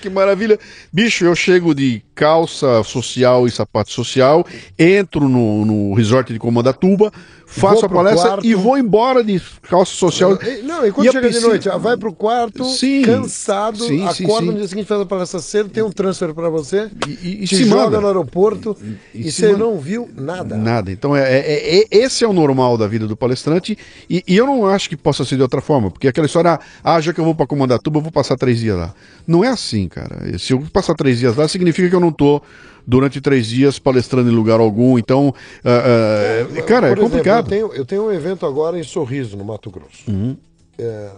que 0.00 0.08
maravilha! 0.08 0.58
Bicho, 0.92 1.24
eu 1.24 1.34
chego 1.34 1.74
de 1.74 2.02
calça 2.14 2.82
social 2.84 3.46
e 3.46 3.50
sapato 3.50 3.90
social, 3.92 4.46
entro 4.78 5.28
no, 5.28 5.64
no 5.64 5.94
resort 5.94 6.32
de 6.32 6.38
Comandatuba, 6.38 7.12
faço 7.48 7.86
a 7.86 7.88
palestra 7.88 8.28
quarto. 8.28 8.46
e 8.46 8.54
vou 8.54 8.76
embora 8.76 9.24
de 9.24 9.40
calça 9.62 9.92
social. 9.92 10.38
Não, 10.64 10.86
e 10.86 10.92
quando 10.92 11.08
e 11.08 11.12
chega 11.12 11.30
de 11.30 11.40
noite, 11.40 11.68
vai 11.80 11.96
pro 11.96 12.12
quarto, 12.12 12.64
sim, 12.64 13.02
cansado, 13.02 13.84
sim, 13.84 14.04
acorda 14.04 14.46
sim, 14.46 14.52
no 14.52 14.58
dia 14.58 14.68
seguinte, 14.68 14.86
faz 14.86 15.00
a 15.00 15.06
palestra 15.06 15.40
cedo, 15.40 15.70
tem 15.70 15.82
um 15.82 15.90
transfer 15.90 16.34
para 16.34 16.50
você, 16.50 16.90
e, 17.06 17.44
e 17.44 17.46
te 17.46 17.64
joga 17.64 17.84
manda. 17.84 18.00
no 18.00 18.06
aeroporto 18.06 18.76
e, 19.14 19.32
você 19.32 19.56
não 19.56 19.78
viu 19.78 20.08
nada. 20.14 20.56
Nada. 20.56 20.92
Então, 20.92 21.16
é, 21.16 21.22
é, 21.22 21.78
é, 21.80 21.86
esse 21.90 22.22
é 22.22 22.28
o 22.28 22.32
normal 22.34 22.76
da 22.76 22.86
vida 22.86 23.06
do 23.06 23.16
palestrante 23.16 23.78
e, 24.08 24.22
e, 24.28 24.36
eu 24.36 24.46
não 24.46 24.66
acho 24.66 24.88
que 24.88 24.96
possa 24.96 25.24
ser 25.24 25.36
de 25.36 25.42
outra 25.42 25.62
forma, 25.62 25.90
porque 25.90 26.06
aquela 26.06 26.26
história, 26.26 26.60
ah, 26.84 27.00
já 27.00 27.14
que 27.14 27.20
eu 27.20 27.24
vou 27.24 27.34
para 27.34 27.46
Comandatuba, 27.46 27.98
eu 27.98 28.02
vou 28.02 28.12
passar 28.12 28.36
três 28.36 28.60
dias 28.60 28.76
lá. 28.76 28.94
Não 29.26 29.42
é 29.42 29.48
assim, 29.48 29.88
cara. 29.88 30.38
Se 30.38 30.52
eu 30.52 30.62
passar 30.72 30.94
três 30.94 31.18
dias 31.18 31.34
lá, 31.34 31.48
significa 31.48 31.88
que 31.88 31.94
eu 31.94 32.00
não 32.00 32.12
tô 32.12 32.42
durante 32.88 33.20
três 33.20 33.46
dias 33.46 33.78
palestrando 33.78 34.30
em 34.30 34.34
lugar 34.34 34.60
algum. 34.60 34.98
Então, 34.98 35.28
uh, 35.28 36.58
uh, 36.58 36.62
cara, 36.64 36.88
é 36.88 36.96
complicado. 36.96 37.52
Exemplo, 37.52 37.66
eu, 37.66 37.74
tenho, 37.74 37.80
eu 37.80 37.84
tenho 37.84 38.06
um 38.06 38.12
evento 38.12 38.46
agora 38.46 38.80
em 38.80 38.82
Sorriso, 38.82 39.36
no 39.36 39.44
Mato 39.44 39.70
Grosso. 39.70 40.10
Uhum. 40.10 40.34
É, 40.78 41.10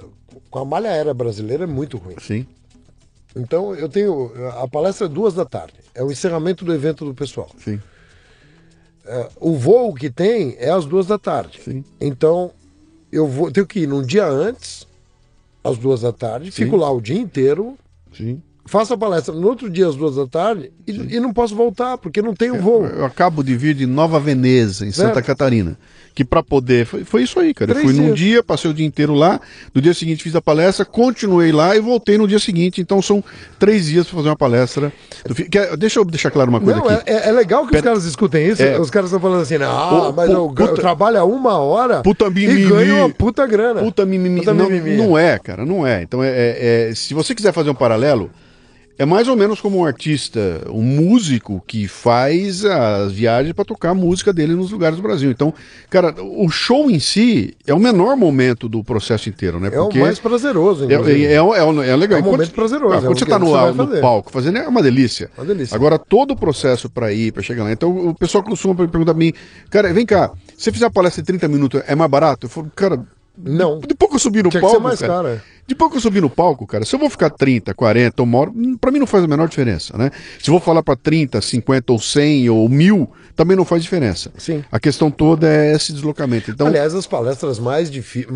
com 0.50 0.58
a 0.58 0.64
malha 0.64 0.90
aérea 0.90 1.14
brasileira 1.14 1.62
é 1.62 1.66
muito 1.68 1.96
ruim. 1.96 2.16
Sim. 2.20 2.44
Então, 3.36 3.72
eu 3.76 3.88
tenho. 3.88 4.32
A 4.60 4.66
palestra 4.66 5.06
é 5.06 5.08
duas 5.08 5.32
da 5.32 5.44
tarde. 5.44 5.74
É 5.94 6.02
o 6.02 6.10
encerramento 6.10 6.64
do 6.64 6.74
evento 6.74 7.04
do 7.04 7.14
pessoal. 7.14 7.48
Sim. 7.62 7.80
É, 9.06 9.28
o 9.36 9.56
voo 9.56 9.94
que 9.94 10.10
tem 10.10 10.56
é 10.58 10.70
às 10.70 10.84
duas 10.84 11.06
da 11.06 11.18
tarde. 11.18 11.60
Sim. 11.64 11.84
Então, 12.00 12.50
eu 13.12 13.28
vou, 13.28 13.52
tenho 13.52 13.66
que 13.66 13.80
ir 13.80 13.86
num 13.86 14.02
dia 14.02 14.26
antes, 14.26 14.88
às 15.62 15.78
duas 15.78 16.00
da 16.00 16.12
tarde, 16.12 16.50
Sim. 16.50 16.64
fico 16.64 16.76
lá 16.76 16.90
o 16.90 17.00
dia 17.00 17.18
inteiro. 17.18 17.78
Sim 18.12 18.42
faço 18.64 18.94
a 18.94 18.98
palestra 18.98 19.34
no 19.34 19.46
outro 19.46 19.70
dia 19.70 19.88
às 19.88 19.96
duas 19.96 20.16
da 20.16 20.26
tarde 20.26 20.70
e, 20.86 21.16
e 21.16 21.20
não 21.20 21.32
posso 21.32 21.54
voltar 21.54 21.98
porque 21.98 22.20
não 22.20 22.34
tenho 22.34 22.60
voo. 22.60 22.84
Eu, 22.84 22.98
eu, 22.98 23.04
acabo 23.04 23.42
de 23.42 23.56
vir 23.56 23.74
de 23.74 23.86
Nova 23.86 24.20
Veneza, 24.20 24.86
em 24.86 24.92
Santa 24.92 25.22
Catarina, 25.22 25.78
que 26.14 26.24
para 26.24 26.42
poder 26.42 26.84
foi, 26.84 27.04
foi, 27.04 27.22
isso 27.22 27.40
aí, 27.40 27.54
cara. 27.54 27.72
Três 27.72 27.84
eu 27.84 27.90
fui 27.90 27.94
dias. 27.94 28.08
num 28.08 28.14
dia, 28.14 28.42
passei 28.42 28.70
o 28.70 28.74
dia 28.74 28.86
inteiro 28.86 29.14
lá, 29.14 29.40
no 29.74 29.80
dia 29.80 29.94
seguinte 29.94 30.22
fiz 30.22 30.34
a 30.36 30.42
palestra, 30.42 30.84
continuei 30.84 31.52
lá 31.52 31.74
e 31.74 31.80
voltei 31.80 32.18
no 32.18 32.28
dia 32.28 32.38
seguinte. 32.38 32.80
Então 32.80 33.00
são 33.00 33.24
três 33.58 33.86
dias 33.86 34.06
para 34.06 34.16
fazer 34.16 34.28
uma 34.28 34.36
palestra. 34.36 34.92
Quer, 35.50 35.76
deixa 35.76 35.98
eu 35.98 36.04
deixar 36.04 36.30
claro 36.30 36.50
uma 36.50 36.60
coisa 36.60 36.78
não, 36.78 36.88
aqui. 36.88 37.10
É, 37.10 37.28
é 37.28 37.32
legal 37.32 37.64
que 37.64 37.72
Pera, 37.72 37.80
os 37.80 37.84
caras 37.84 38.04
escutem 38.04 38.46
isso. 38.46 38.62
É, 38.62 38.78
os 38.78 38.90
caras 38.90 39.08
estão 39.08 39.20
falando 39.20 39.42
assim, 39.42 39.56
ah, 39.56 40.12
mas 40.14 40.30
eu, 40.30 40.48
puta, 40.48 40.62
eu 40.62 40.74
trabalho 40.74 41.24
uma 41.24 41.58
hora 41.58 42.02
puta 42.02 42.28
mimimi, 42.30 42.62
e 42.62 42.68
ganho 42.68 42.96
uma 42.98 43.10
puta 43.10 43.46
grana. 43.46 43.80
Puta 43.80 44.04
mimimi. 44.04 44.40
Puta 44.40 44.54
mimimi. 44.54 44.96
Não, 44.96 45.08
não 45.08 45.18
é, 45.18 45.38
cara, 45.38 45.64
não 45.64 45.86
é. 45.86 46.02
Então 46.02 46.22
é, 46.22 46.28
é, 46.28 46.90
é 46.90 46.94
se 46.94 47.14
você 47.14 47.34
quiser 47.34 47.52
fazer 47.52 47.70
um 47.70 47.74
paralelo 47.74 48.30
é 48.98 49.06
mais 49.06 49.28
ou 49.28 49.36
menos 49.36 49.60
como 49.60 49.78
um 49.78 49.84
artista, 49.84 50.62
um 50.68 50.82
músico 50.82 51.62
que 51.66 51.88
faz 51.88 52.64
as 52.64 53.12
viagens 53.12 53.54
para 53.54 53.64
tocar 53.64 53.90
a 53.90 53.94
música 53.94 54.32
dele 54.32 54.54
nos 54.54 54.70
lugares 54.70 54.96
do 54.96 55.02
Brasil. 55.02 55.30
Então, 55.30 55.54
cara, 55.88 56.14
o 56.22 56.48
show 56.50 56.90
em 56.90 56.98
si 56.98 57.56
é 57.66 57.72
o 57.72 57.78
menor 57.78 58.16
momento 58.16 58.68
do 58.68 58.84
processo 58.84 59.28
inteiro, 59.28 59.58
né? 59.58 59.70
Porque 59.70 59.98
é 59.98 60.02
o 60.02 60.04
mais 60.04 60.18
prazeroso, 60.18 60.84
é, 60.84 60.94
é, 60.94 61.32
é, 61.32 61.34
é, 61.34 61.96
legal. 61.96 62.18
É 62.18 62.22
um 62.22 62.30
momento 62.30 62.52
prazeroso. 62.52 62.94
Ah, 62.94 63.00
quando 63.00 63.18
você 63.18 63.24
está 63.24 63.38
no, 63.38 63.72
no 63.72 64.00
palco 64.00 64.30
fazendo, 64.30 64.58
é 64.58 64.68
uma 64.68 64.82
delícia. 64.82 65.30
Uma 65.36 65.46
delícia. 65.46 65.74
Agora, 65.74 65.98
todo 65.98 66.32
o 66.32 66.36
processo 66.36 66.90
para 66.90 67.12
ir, 67.12 67.32
para 67.32 67.42
chegar 67.42 67.64
lá. 67.64 67.72
Então, 67.72 68.08
o 68.08 68.14
pessoal 68.14 68.44
costuma 68.44 68.74
perguntar 68.74 69.14
para 69.14 69.14
mim, 69.14 69.32
cara, 69.70 69.92
vem 69.92 70.04
cá, 70.04 70.30
se 70.56 70.64
você 70.64 70.72
fizer 70.72 70.86
a 70.86 70.90
palestra 70.90 71.22
em 71.22 71.24
30 71.24 71.48
minutos, 71.48 71.82
é 71.86 71.94
mais 71.94 72.10
barato? 72.10 72.46
Eu 72.46 72.50
falo, 72.50 72.70
cara, 72.74 73.02
não. 73.44 73.78
Depois 73.80 74.10
que 74.10 74.16
eu 74.16 74.20
subir 74.20 74.44
no 74.44 74.50
Tinha 74.50 74.60
palco. 74.60 74.80
Mais 74.80 75.00
cara. 75.00 75.12
cara. 75.12 75.44
Depois 75.66 75.90
que 75.90 75.96
eu 75.98 76.00
subir 76.00 76.20
no 76.20 76.28
palco, 76.28 76.66
cara, 76.66 76.84
se 76.84 76.94
eu 76.94 76.98
vou 76.98 77.08
ficar 77.08 77.30
30, 77.30 77.72
40, 77.74 78.22
uma 78.22 78.38
hora, 78.38 78.50
hum, 78.50 78.76
pra 78.76 78.90
mim 78.90 78.98
não 78.98 79.06
faz 79.06 79.22
a 79.22 79.28
menor 79.28 79.48
diferença, 79.48 79.96
né? 79.96 80.10
Se 80.40 80.50
eu 80.50 80.52
vou 80.52 80.60
falar 80.60 80.82
pra 80.82 80.96
30, 80.96 81.40
50 81.40 81.92
ou 81.92 81.98
100 81.98 82.50
ou 82.50 82.68
1000, 82.68 83.08
também 83.34 83.56
não 83.56 83.64
faz 83.64 83.82
diferença. 83.82 84.30
Sim. 84.36 84.64
A 84.70 84.78
questão 84.78 85.10
toda 85.10 85.48
é 85.48 85.72
esse 85.74 85.92
deslocamento. 85.92 86.50
Então... 86.50 86.66
Aliás, 86.66 86.94
as 86.94 87.06
palestras 87.06 87.58
mais 87.58 87.90
difíceis, 87.90 88.32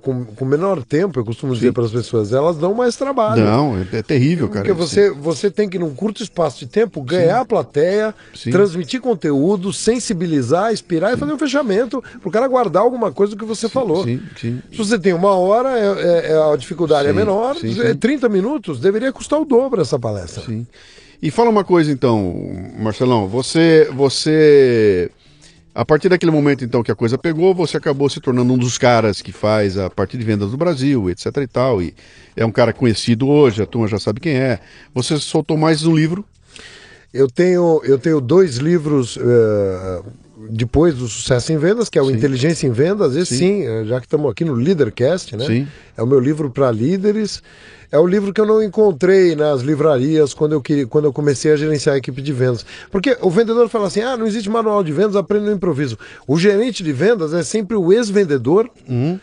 com, 0.00 0.24
com 0.24 0.44
menor 0.44 0.82
tempo, 0.82 1.18
eu 1.18 1.24
costumo 1.24 1.54
dizer 1.54 1.72
para 1.72 1.84
as 1.84 1.90
pessoas, 1.90 2.32
elas 2.32 2.56
dão 2.56 2.74
mais 2.74 2.96
trabalho. 2.96 3.44
Não, 3.44 3.76
é, 3.76 3.98
é 3.98 4.02
terrível, 4.02 4.48
cara. 4.48 4.64
Porque 4.64 4.72
você, 4.72 5.10
você 5.10 5.50
tem 5.50 5.68
que, 5.68 5.78
num 5.78 5.94
curto 5.94 6.22
espaço 6.22 6.60
de 6.60 6.66
tempo, 6.66 7.02
ganhar 7.02 7.36
Sim. 7.36 7.42
a 7.42 7.44
plateia, 7.44 8.14
Sim. 8.34 8.50
transmitir 8.50 9.00
conteúdo, 9.00 9.72
sensibilizar, 9.72 10.72
inspirar 10.72 11.10
Sim. 11.10 11.16
e 11.16 11.18
fazer 11.18 11.32
um 11.32 11.38
fechamento 11.38 12.02
para 12.20 12.28
o 12.28 12.32
cara 12.32 12.48
guardar 12.48 12.82
alguma 12.82 13.12
coisa 13.12 13.34
do 13.34 13.38
que 13.38 13.44
você 13.44 13.68
falou. 13.68 14.04
Sim, 14.04 14.20
sim. 14.40 14.62
Se 14.70 14.78
você 14.78 14.98
tem 14.98 15.12
uma 15.12 15.34
hora, 15.34 15.78
é, 15.78 15.84
é, 15.84 16.32
é 16.32 16.52
a 16.52 16.56
dificuldade 16.56 17.08
é 17.08 17.12
menor. 17.12 17.56
Sim, 17.56 17.74
sim. 17.74 17.94
30 17.94 18.28
minutos 18.28 18.80
deveria 18.80 19.12
custar 19.12 19.40
o 19.40 19.44
dobro 19.44 19.80
essa 19.80 19.98
palestra. 19.98 20.44
Sim. 20.44 20.66
E 21.22 21.30
fala 21.30 21.48
uma 21.48 21.62
coisa 21.62 21.92
então, 21.92 22.34
Marcelão, 22.76 23.28
você 23.28 23.88
você 23.94 25.08
a 25.72 25.84
partir 25.84 26.08
daquele 26.08 26.32
momento 26.32 26.64
então 26.64 26.82
que 26.82 26.90
a 26.90 26.96
coisa 26.96 27.16
pegou, 27.16 27.54
você 27.54 27.76
acabou 27.76 28.08
se 28.10 28.20
tornando 28.20 28.52
um 28.52 28.58
dos 28.58 28.76
caras 28.76 29.22
que 29.22 29.30
faz 29.30 29.78
a 29.78 29.88
parte 29.88 30.18
de 30.18 30.24
vendas 30.24 30.50
do 30.50 30.56
Brasil, 30.56 31.08
etc 31.08 31.36
e 31.36 31.46
tal, 31.46 31.80
e 31.80 31.94
é 32.36 32.44
um 32.44 32.50
cara 32.50 32.72
conhecido 32.72 33.28
hoje, 33.28 33.62
a 33.62 33.66
turma 33.66 33.86
já 33.86 34.00
sabe 34.00 34.18
quem 34.18 34.34
é. 34.34 34.58
Você 34.92 35.16
soltou 35.16 35.56
mais 35.56 35.86
um 35.86 35.94
livro? 35.94 36.24
Eu 37.12 37.28
tenho, 37.28 37.80
eu 37.84 37.98
tenho 37.98 38.20
dois 38.20 38.56
livros 38.56 39.16
uh, 39.16 40.04
depois 40.50 40.94
do 40.94 41.06
Sucesso 41.08 41.52
em 41.52 41.58
Vendas, 41.58 41.88
que 41.88 41.98
é 41.98 42.02
o 42.02 42.06
sim. 42.06 42.14
Inteligência 42.14 42.66
em 42.66 42.70
Vendas. 42.70 43.14
Esse 43.14 43.36
sim, 43.36 43.60
sim 43.60 43.66
eh, 43.66 43.84
já 43.84 44.00
que 44.00 44.06
estamos 44.06 44.30
aqui 44.30 44.44
no 44.44 44.54
Leadercast, 44.54 45.36
né? 45.36 45.46
Sim. 45.46 45.68
É 45.96 46.02
o 46.02 46.06
meu 46.06 46.18
livro 46.18 46.50
para 46.50 46.70
líderes. 46.70 47.42
É 47.90 47.98
o 47.98 48.06
livro 48.06 48.32
que 48.32 48.40
eu 48.40 48.46
não 48.46 48.62
encontrei 48.62 49.36
nas 49.36 49.60
livrarias 49.60 50.32
quando 50.32 50.52
eu, 50.52 50.62
queria, 50.62 50.86
quando 50.86 51.04
eu 51.04 51.12
comecei 51.12 51.52
a 51.52 51.56
gerenciar 51.56 51.94
a 51.94 51.98
equipe 51.98 52.22
de 52.22 52.32
vendas. 52.32 52.64
Porque 52.90 53.16
o 53.20 53.30
vendedor 53.30 53.68
fala 53.68 53.86
assim: 53.86 54.00
ah, 54.00 54.16
não 54.16 54.26
existe 54.26 54.48
manual 54.48 54.82
de 54.82 54.92
vendas, 54.92 55.14
aprende 55.14 55.46
no 55.46 55.52
improviso. 55.52 55.98
O 56.26 56.38
gerente 56.38 56.82
de 56.82 56.92
vendas 56.92 57.34
é 57.34 57.42
sempre 57.42 57.76
o 57.76 57.92
ex-vendedor. 57.92 58.70
Uhum 58.88 59.18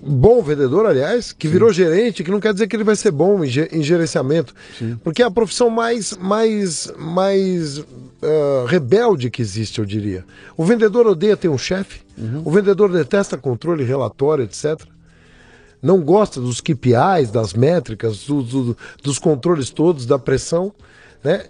bom 0.00 0.42
vendedor, 0.42 0.86
aliás, 0.86 1.32
que 1.32 1.46
Sim. 1.46 1.52
virou 1.52 1.72
gerente, 1.72 2.24
que 2.24 2.30
não 2.30 2.40
quer 2.40 2.52
dizer 2.52 2.66
que 2.66 2.74
ele 2.74 2.84
vai 2.84 2.96
ser 2.96 3.10
bom 3.10 3.44
em, 3.44 3.82
gerenciamento, 3.82 4.54
Sim. 4.78 4.98
porque 5.04 5.22
é 5.22 5.26
a 5.26 5.30
profissão 5.30 5.68
mais, 5.68 6.16
mais, 6.16 6.92
mais 6.98 7.78
uh, 7.78 8.64
rebelde 8.66 9.30
que 9.30 9.42
existe, 9.42 9.78
eu 9.78 9.84
diria. 9.84 10.24
O 10.56 10.64
vendedor 10.64 11.06
odeia 11.06 11.36
ter 11.36 11.48
um 11.48 11.58
chefe, 11.58 12.00
uhum. 12.16 12.42
o 12.44 12.50
vendedor 12.50 12.90
detesta 12.90 13.36
controle, 13.36 13.84
relatório, 13.84 14.44
etc 14.44 14.80
não 15.82 16.02
gosta 16.02 16.40
dos 16.40 16.60
KPIs, 16.60 17.30
das 17.32 17.54
métricas, 17.54 18.24
do, 18.26 18.42
do, 18.42 18.76
dos 19.02 19.18
controles 19.18 19.70
todos, 19.70 20.04
da 20.04 20.18
pressão, 20.18 20.72
né? 21.24 21.46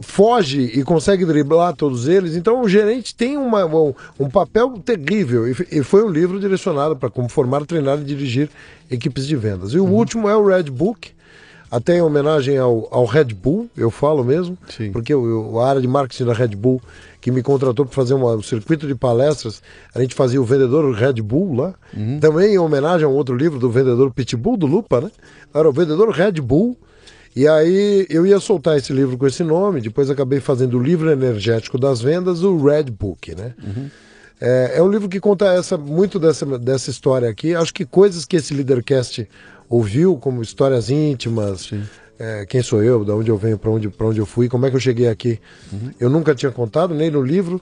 Foge 0.00 0.62
e 0.62 0.82
consegue 0.82 1.24
driblar 1.24 1.74
todos 1.74 2.08
eles. 2.08 2.34
Então 2.34 2.62
o 2.62 2.68
gerente 2.68 3.14
tem 3.14 3.36
uma, 3.36 3.64
um, 3.66 3.94
um 4.18 4.28
papel 4.28 4.78
terrível. 4.84 5.48
E, 5.48 5.82
foi 5.82 6.04
um 6.04 6.10
livro 6.10 6.40
direcionado 6.40 6.96
para 6.96 7.10
como 7.10 7.28
formar, 7.28 7.64
treinar 7.64 7.98
e 8.00 8.04
dirigir 8.04 8.48
equipes 8.90 9.26
de 9.26 9.36
vendas. 9.36 9.72
E 9.72 9.78
o 9.78 9.84
uhum. 9.84 9.92
último 9.92 10.28
é 10.28 10.36
o 10.36 10.46
Red 10.46 10.64
Book, 10.64 11.10
até 11.70 11.96
em 11.96 12.00
homenagem 12.00 12.56
ao, 12.58 12.88
ao 12.90 13.04
Red 13.04 13.34
Bull, 13.34 13.68
eu 13.76 13.90
falo 13.90 14.24
mesmo, 14.24 14.56
Sim. 14.68 14.92
porque 14.92 15.12
eu, 15.12 15.58
a 15.58 15.68
área 15.68 15.80
de 15.80 15.88
marketing 15.88 16.24
da 16.24 16.32
Red 16.32 16.48
Bull 16.48 16.80
que 17.20 17.32
me 17.32 17.42
contratou 17.42 17.84
para 17.84 17.94
fazer 17.94 18.14
uma, 18.14 18.36
um 18.36 18.42
circuito 18.42 18.86
de 18.86 18.94
palestras, 18.94 19.60
a 19.92 20.00
gente 20.00 20.14
fazia 20.14 20.40
o 20.40 20.44
vendedor 20.44 20.94
Red 20.94 21.14
Bull 21.14 21.56
lá, 21.56 21.74
uhum. 21.92 22.20
também 22.20 22.54
em 22.54 22.58
homenagem 22.58 23.04
a 23.04 23.08
um 23.08 23.14
outro 23.14 23.34
livro 23.34 23.58
do 23.58 23.68
vendedor 23.68 24.12
Pitbull 24.12 24.56
do 24.56 24.64
Lupa, 24.64 25.00
né? 25.00 25.10
Era 25.52 25.68
o 25.68 25.72
vendedor 25.72 26.08
Red 26.10 26.40
Bull. 26.40 26.76
E 27.36 27.46
aí 27.46 28.06
eu 28.08 28.26
ia 28.26 28.40
soltar 28.40 28.78
esse 28.78 28.94
livro 28.94 29.18
com 29.18 29.26
esse 29.26 29.44
nome, 29.44 29.82
depois 29.82 30.08
acabei 30.08 30.40
fazendo 30.40 30.78
o 30.78 30.82
livro 30.82 31.10
energético 31.10 31.78
das 31.78 32.00
vendas, 32.00 32.42
o 32.42 32.56
Red 32.56 32.84
Book, 32.84 33.34
né? 33.34 33.52
Uhum. 33.62 33.90
É, 34.40 34.72
é, 34.76 34.82
um 34.82 34.90
livro 34.90 35.06
que 35.06 35.20
conta 35.20 35.52
essa, 35.52 35.76
muito 35.76 36.18
dessa, 36.18 36.46
dessa 36.58 36.90
história 36.90 37.28
aqui. 37.28 37.54
Acho 37.54 37.74
que 37.74 37.84
coisas 37.84 38.24
que 38.24 38.36
esse 38.36 38.54
Leadercast 38.54 39.28
ouviu, 39.68 40.16
como 40.16 40.40
histórias 40.40 40.88
íntimas, 40.88 41.70
é, 42.18 42.46
quem 42.46 42.62
sou 42.62 42.82
eu, 42.82 43.04
de 43.04 43.10
onde 43.10 43.30
eu 43.30 43.36
venho, 43.36 43.58
para 43.58 43.70
onde, 43.70 43.92
onde 44.00 44.18
eu 44.18 44.26
fui, 44.26 44.48
como 44.48 44.64
é 44.64 44.70
que 44.70 44.76
eu 44.76 44.80
cheguei 44.80 45.08
aqui. 45.08 45.38
Uhum. 45.70 45.90
Eu 46.00 46.08
nunca 46.08 46.34
tinha 46.34 46.50
contado, 46.50 46.94
nem 46.94 47.10
no 47.10 47.20
livro, 47.20 47.60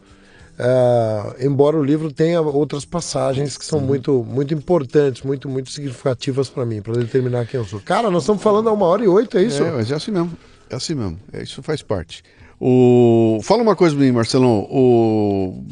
é, 0.59 1.47
embora 1.47 1.77
o 1.77 1.83
livro 1.83 2.13
tenha 2.13 2.41
outras 2.41 2.85
passagens 2.85 3.59
que 3.59 3.65
são 3.65 3.81
uhum. 3.81 3.87
muito, 3.87 4.25
muito 4.29 4.55
importantes, 4.55 5.23
muito, 5.23 5.49
muito 5.49 5.71
significativas 5.71 6.49
para 6.49 6.65
mim, 6.65 6.81
para 6.81 6.95
determinar 6.95 7.47
quem 7.47 7.59
eu 7.59 7.67
sou. 7.67 7.81
Cara, 7.81 8.11
nós 8.11 8.23
estamos 8.23 8.43
falando 8.43 8.69
há 8.69 8.73
uma 8.73 8.87
hora 8.87 9.05
e 9.05 9.09
oito, 9.09 9.37
é 9.37 9.43
isso? 9.43 9.63
É, 9.63 9.71
mas 9.73 9.91
é 9.91 9.95
assim 9.95 10.13
mesmo. 10.13 10.33
É 10.71 10.77
assim 10.77 10.95
mesmo. 10.95 11.19
É, 11.33 11.43
isso 11.43 11.63
faz 11.63 11.83
parte. 11.83 12.23
O... 12.61 13.41
Fala 13.43 13.63
uma 13.63 13.75
coisa 13.75 13.97
para 13.97 14.05
mim, 14.05 14.13
Marcelão. 14.13 14.67
O... 14.71 15.65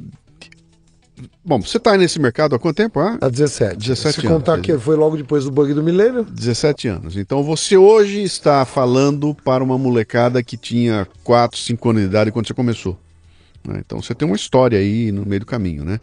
Bom, 1.45 1.61
você 1.61 1.77
está 1.77 1.97
nesse 1.97 2.21
mercado 2.21 2.55
há 2.55 2.59
quanto 2.59 2.77
tempo? 2.77 2.99
Ah? 2.99 3.19
Há 3.21 3.29
17. 3.29 3.77
17 3.77 4.21
Se 4.21 4.27
anos. 4.27 4.39
contar 4.39 4.61
que 4.61 4.77
foi 4.79 4.97
logo 4.97 5.17
depois 5.17 5.45
do 5.45 5.51
bug 5.51 5.73
do 5.75 5.83
milênio. 5.83 6.25
17 6.25 6.89
anos. 6.89 7.17
Então 7.17 7.43
você 7.45 7.77
hoje 7.77 8.23
está 8.23 8.65
falando 8.65 9.35
para 9.45 9.63
uma 9.63 9.79
molecada 9.79 10.43
que 10.43 10.57
tinha 10.57 11.07
4, 11.23 11.59
5 11.59 11.91
anos 11.91 12.03
de 12.03 12.09
idade 12.09 12.33
quando 12.33 12.47
você 12.49 12.55
começou. 12.55 12.99
Né? 13.67 13.83
Então 13.85 14.01
você 14.01 14.15
tem 14.15 14.27
uma 14.27 14.37
história 14.37 14.79
aí 14.79 15.13
no 15.13 15.25
meio 15.25 15.41
do 15.41 15.47
caminho, 15.47 15.85
né? 15.85 16.01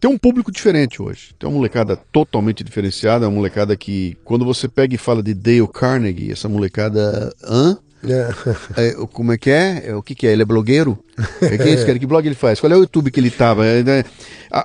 Tem 0.00 0.08
um 0.08 0.16
público 0.16 0.52
diferente 0.52 1.02
hoje. 1.02 1.34
Tem 1.38 1.48
uma 1.48 1.56
molecada 1.56 1.96
totalmente 1.96 2.62
diferenciada, 2.62 3.26
uma 3.26 3.34
molecada 3.34 3.76
que, 3.76 4.16
quando 4.24 4.44
você 4.44 4.68
pega 4.68 4.94
e 4.94 4.98
fala 4.98 5.22
de 5.22 5.34
Dale 5.34 5.66
Carnegie, 5.66 6.30
essa 6.30 6.48
molecada, 6.48 7.34
hã? 7.42 7.76
É. 8.04 8.90
É, 8.90 8.92
como 9.12 9.32
é 9.32 9.38
que 9.38 9.50
é? 9.50 9.88
é? 9.88 9.94
O 9.96 10.02
que, 10.02 10.14
que 10.14 10.26
é? 10.26 10.32
Ele 10.32 10.42
é 10.42 10.44
blogueiro? 10.44 11.02
É 11.42 11.56
que 11.56 11.64
é 11.64 11.74
isso, 11.74 11.84
cara? 11.84 11.98
Que 11.98 12.06
blog 12.06 12.24
ele 12.24 12.36
faz? 12.36 12.60
Qual 12.60 12.72
é 12.72 12.76
o 12.76 12.80
YouTube 12.80 13.10
que 13.10 13.18
ele 13.18 13.30
tava? 13.30 13.66
É, 13.66 13.82
né? 13.82 14.04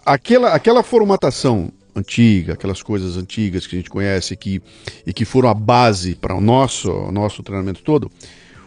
aquela, 0.05 0.49
aquela 0.49 0.83
formatação 0.83 1.71
antiga, 1.95 2.53
aquelas 2.53 2.81
coisas 2.81 3.17
antigas 3.17 3.65
que 3.65 3.75
a 3.75 3.79
gente 3.79 3.89
conhece 3.89 4.35
que, 4.35 4.61
e 5.05 5.13
que 5.13 5.25
foram 5.25 5.49
a 5.49 5.53
base 5.53 6.15
para 6.15 6.35
o 6.35 6.41
nosso, 6.41 7.11
nosso 7.11 7.41
treinamento 7.41 7.81
todo. 7.81 8.11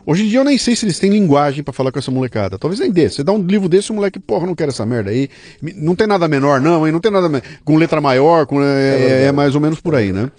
Hoje 0.06 0.24
em 0.24 0.28
dia 0.28 0.38
eu 0.38 0.44
nem 0.44 0.56
sei 0.56 0.76
se 0.76 0.86
eles 0.86 1.00
têm 1.00 1.10
linguagem 1.10 1.64
para 1.64 1.74
falar 1.74 1.90
com 1.90 1.98
essa 1.98 2.12
molecada. 2.12 2.56
Talvez 2.56 2.78
nem 2.78 2.92
dê. 2.92 3.10
Você 3.10 3.24
dá 3.24 3.32
um 3.32 3.42
livro 3.42 3.68
desse, 3.68 3.90
o 3.90 3.94
moleque, 3.94 4.20
porra, 4.20 4.46
não 4.46 4.54
quero 4.54 4.70
essa 4.70 4.86
merda 4.86 5.10
aí. 5.10 5.28
Não 5.60 5.96
tem 5.96 6.06
nada 6.06 6.28
menor, 6.28 6.60
não, 6.60 6.86
hein? 6.86 6.92
Não 6.92 7.00
tem 7.00 7.10
nada 7.10 7.42
com 7.64 7.76
letra 7.76 8.00
maior, 8.00 8.46
com, 8.46 8.62
é, 8.62 9.24
é, 9.24 9.24
é 9.24 9.32
mais 9.32 9.56
ou 9.56 9.60
menos 9.60 9.80
por 9.80 9.96
aí, 9.96 10.12
né? 10.12 10.30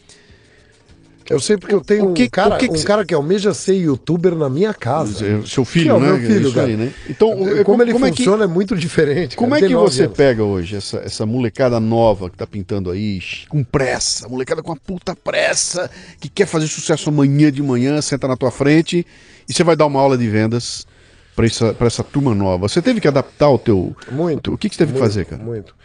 Eu 1.30 1.42
sei 1.42 1.58
porque 1.58 1.76
eu 1.76 1.82
tenho 1.82 2.14
que, 2.14 2.24
um, 2.24 2.30
cara, 2.30 2.56
que 2.56 2.70
que 2.70 2.80
um 2.80 2.84
cara 2.84 3.04
que 3.04 3.14
almeja 3.14 3.54
ser 3.54 3.74
youtuber 3.74 4.34
na 4.34 4.50
minha 4.50 4.74
casa. 4.74 5.26
É, 5.26 5.42
seu 5.46 5.66
filho, 5.66 5.98
é 5.98 6.00
né? 6.00 6.08
Meu 6.08 6.18
filho, 6.20 6.48
Isso 6.48 6.60
aí, 6.62 6.78
né? 6.78 6.94
Então, 7.10 7.36
como, 7.36 7.64
como 7.66 7.84
ele 7.84 7.92
como 7.92 8.08
funciona 8.08 8.44
é, 8.44 8.48
que, 8.48 8.52
é, 8.52 8.56
muito 8.56 8.76
diferente. 8.78 9.36
Como 9.36 9.52
cara, 9.52 9.66
é 9.66 9.68
que 9.68 9.76
você 9.76 10.04
anos. 10.04 10.16
pega 10.16 10.44
hoje 10.46 10.78
essa, 10.78 11.00
essa 11.00 11.26
molecada 11.26 11.82
nova 11.82 12.30
que 12.30 12.38
tá 12.38 12.48
pintando 12.48 12.90
aí, 12.90 13.20
com 13.50 13.62
pressa, 13.62 14.30
molecada 14.30 14.64
com 14.64 14.72
uma 14.72 14.78
puta 14.78 15.14
pressa, 15.14 15.92
que 16.22 16.30
quer 16.30 16.48
fazer 16.48 16.68
sucesso 16.68 17.10
amanhã 17.10 17.52
de 17.52 17.62
manhã, 17.62 18.02
senta 18.02 18.30
na 18.30 18.38
tua 18.38 18.50
frente 18.50 19.06
e 19.48 19.54
você 19.54 19.64
vai 19.64 19.76
dar 19.76 19.86
uma 19.86 20.00
aula 20.00 20.18
de 20.18 20.28
vendas 20.28 20.86
para 21.36 21.46
essa, 21.46 21.74
pra 21.74 21.88
essa 21.88 22.04
turma 22.04 22.34
nova. 22.34 22.68
Você 22.68 22.82
teve 22.82 23.00
que 23.00 23.08
adaptar 23.08 23.50
o 23.50 23.58
teu. 23.58 23.96
Muito. 24.12 24.38
O, 24.38 24.42
teu, 24.42 24.54
o 24.54 24.58
que, 24.58 24.70
que 24.70 24.76
você 24.76 24.80
teve 24.80 24.94
muito, 24.94 25.04
que 25.04 25.08
fazer, 25.08 25.26
cara? 25.26 25.44
Muito. 25.44 25.76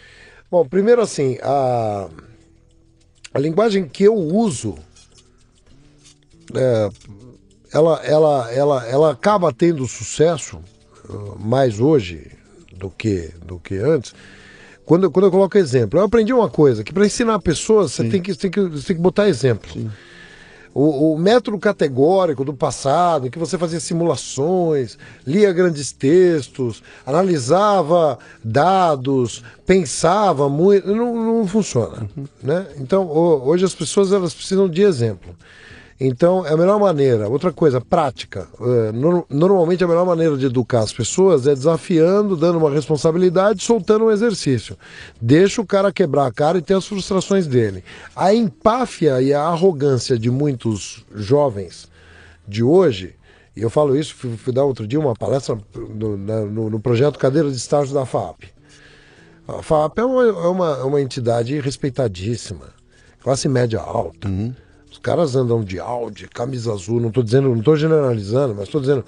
Bom, 0.51 0.67
primeiro 0.67 1.01
assim, 1.03 1.39
a, 1.43 2.09
a 3.33 3.39
linguagem 3.39 3.89
que 3.89 4.05
eu 4.05 4.15
uso 4.15 4.77
é, 6.55 6.91
ela, 7.73 8.01
ela, 8.05 8.53
ela, 8.53 8.87
ela 8.87 9.11
acaba 9.13 9.53
tendo 9.53 9.87
sucesso 9.87 10.59
uh, 11.09 11.39
mais 11.39 11.81
hoje 11.81 12.31
do 12.77 12.91
que, 12.91 13.31
do 13.45 13.59
que 13.59 13.77
antes. 13.77 14.15
Quando, 14.85 15.11
quando 15.11 15.27
eu 15.27 15.31
coloco 15.31 15.57
exemplo, 15.57 15.99
eu 15.99 16.05
aprendi 16.05 16.33
uma 16.33 16.51
coisa, 16.51 16.85
que 16.85 16.93
para 16.93 17.07
ensinar 17.07 17.39
pessoas 17.39 17.93
você 17.93 18.09
tem 18.09 18.21
que, 18.21 18.35
tem, 18.35 18.51
que, 18.51 18.69
tem 18.69 18.97
que 18.97 19.03
botar 19.03 19.29
exemplo. 19.29 19.71
O, 20.75 21.13
o, 21.13 21.19
método 21.19 21.59
categórico 21.59 22.45
do 22.45 22.55
passado, 22.55 23.27
em 23.27 23.31
que 23.31 23.39
você 23.39 23.59
fazia 23.59 23.79
simulações, 23.79 24.97
lia 25.27 25.53
grandes 25.53 25.93
textos, 25.93 26.83
analisava 27.05 28.19
dados, 28.43 29.45
pensava 29.67 30.49
muito, 30.49 30.95
não, 30.95 31.15
não 31.15 31.47
funciona. 31.47 32.09
Uhum. 32.17 32.27
Né? 32.43 32.67
Então, 32.79 33.07
hoje 33.07 33.67
as 33.67 33.75
pessoas 33.75 34.13
elas 34.13 34.33
precisam 34.33 34.69
de 34.69 34.83
exemplo. 34.83 35.37
Então, 36.05 36.45
é 36.45 36.53
a 36.53 36.57
melhor 36.57 36.81
maneira. 36.81 37.29
Outra 37.29 37.53
coisa, 37.53 37.81
prática. 37.81 38.49
No, 38.93 39.25
normalmente, 39.31 39.85
a 39.85 39.87
melhor 39.87 40.05
maneira 40.05 40.37
de 40.37 40.47
educar 40.47 40.81
as 40.81 40.93
pessoas 40.93 41.47
é 41.47 41.55
desafiando, 41.55 42.37
dando 42.37 42.59
uma 42.59 42.73
responsabilidade, 42.73 43.63
soltando 43.63 44.07
um 44.07 44.11
exercício. 44.11 44.77
Deixa 45.21 45.63
o 45.63 45.67
cara 45.67 45.93
quebrar 45.93 46.27
a 46.27 46.33
cara 46.33 46.59
e 46.59 46.63
ter 46.63 46.75
as 46.75 46.85
frustrações 46.85 47.47
dele. 47.47 47.85
A 48.17 48.35
empáfia 48.35 49.23
e 49.23 49.33
a 49.33 49.43
arrogância 49.43 50.19
de 50.19 50.29
muitos 50.29 51.07
jovens 51.15 51.89
de 52.49 52.65
hoje, 52.65 53.15
e 53.55 53.63
eu 53.63 53.71
falo 53.71 53.97
isso, 53.97 54.17
fui, 54.17 54.37
fui 54.37 54.53
dar 54.53 54.65
outro 54.65 54.89
dia 54.89 54.99
uma 54.99 55.15
palestra 55.15 55.57
no, 55.73 56.17
no, 56.17 56.71
no 56.71 56.81
projeto 56.81 57.17
Cadeira 57.17 57.49
de 57.49 57.57
Estágio 57.57 57.95
da 57.95 58.05
FAP. 58.05 58.47
A 59.47 59.63
FAP 59.63 59.99
é 59.99 60.05
uma, 60.05 60.25
é 60.25 60.49
uma, 60.49 60.69
é 60.79 60.83
uma 60.83 61.01
entidade 61.01 61.61
respeitadíssima, 61.61 62.71
classe 63.21 63.49
média 63.49 63.79
alta. 63.79 64.27
Uhum 64.27 64.53
caras 65.03 65.37
andam 65.37 65.63
de 65.63 65.79
Audi, 65.79 66.29
camisa 66.29 66.73
azul, 66.73 67.01
não 67.01 67.09
estou 67.09 67.23
dizendo, 67.23 67.49
não 67.49 67.59
estou 67.59 67.77
generalizando, 67.77 68.55
mas 68.55 68.65
estou 68.65 68.81
dizendo. 68.81 69.05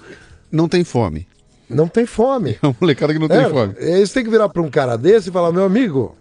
Não 0.51 0.67
tem 0.67 0.83
fome. 0.83 1.27
Não 1.69 1.87
tem 1.87 2.05
fome. 2.05 2.59
É 2.61 2.67
uma 2.67 2.75
molecada 2.79 3.13
que 3.13 3.19
não 3.19 3.27
tem 3.27 3.39
é, 3.39 3.49
fome. 3.49 3.73
Eles 3.77 4.11
têm 4.11 4.23
que 4.23 4.29
virar 4.29 4.49
para 4.49 4.61
um 4.61 4.69
cara 4.69 4.97
desse 4.97 5.29
e 5.29 5.31
falar, 5.31 5.51
meu 5.51 5.63
amigo, 5.63 6.15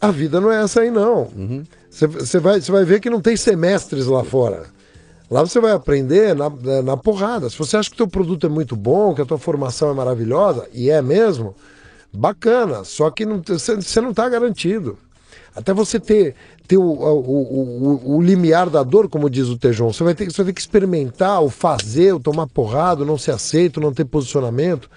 a 0.00 0.10
vida 0.10 0.40
não 0.40 0.52
é 0.52 0.62
essa 0.62 0.80
aí 0.80 0.90
não. 0.90 1.28
Você 1.90 2.06
uhum. 2.06 2.42
vai, 2.42 2.60
vai 2.60 2.84
ver 2.84 3.00
que 3.00 3.10
não 3.10 3.20
tem 3.20 3.36
semestres 3.36 4.06
lá 4.06 4.22
fora. 4.22 4.66
Lá 5.30 5.42
você 5.42 5.60
vai 5.60 5.72
aprender 5.72 6.34
na, 6.34 6.50
na 6.82 6.96
porrada. 6.96 7.48
Se 7.48 7.58
você 7.58 7.76
acha 7.76 7.88
que 7.88 7.94
o 7.94 7.98
teu 7.98 8.08
produto 8.08 8.46
é 8.46 8.48
muito 8.48 8.74
bom, 8.74 9.14
que 9.14 9.22
a 9.22 9.26
tua 9.26 9.38
formação 9.38 9.90
é 9.90 9.94
maravilhosa, 9.94 10.68
e 10.72 10.90
é 10.90 11.00
mesmo, 11.00 11.54
bacana. 12.12 12.82
Só 12.84 13.10
que 13.10 13.24
você 13.24 14.00
não 14.00 14.10
está 14.10 14.28
garantido. 14.28 14.98
Até 15.54 15.72
você 15.72 15.98
ter, 15.98 16.34
ter 16.66 16.76
o, 16.76 16.82
o, 16.82 18.02
o, 18.02 18.16
o, 18.16 18.22
limiar 18.22 18.70
da 18.70 18.82
dor, 18.82 19.08
como 19.08 19.28
diz 19.28 19.48
o 19.48 19.58
Tejon, 19.58 19.92
você 19.92 20.04
vai, 20.04 20.14
ter, 20.14 20.30
você 20.30 20.38
vai 20.38 20.46
ter 20.46 20.54
que 20.54 20.60
experimentar, 20.60 21.42
o 21.42 21.50
fazer, 21.50 22.14
o 22.14 22.20
tomar 22.20 22.46
porrada, 22.46 23.04
não 23.04 23.18
ser 23.18 23.32
aceito, 23.32 23.80
não 23.80 23.92
ter 23.92 24.04
posicionamento. 24.04 24.88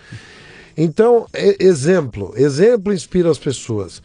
Então, 0.78 1.26
exemplo, 1.60 2.34
exemplo 2.36 2.94
inspira 2.94 3.30
as 3.30 3.38
pessoas. 3.38 4.02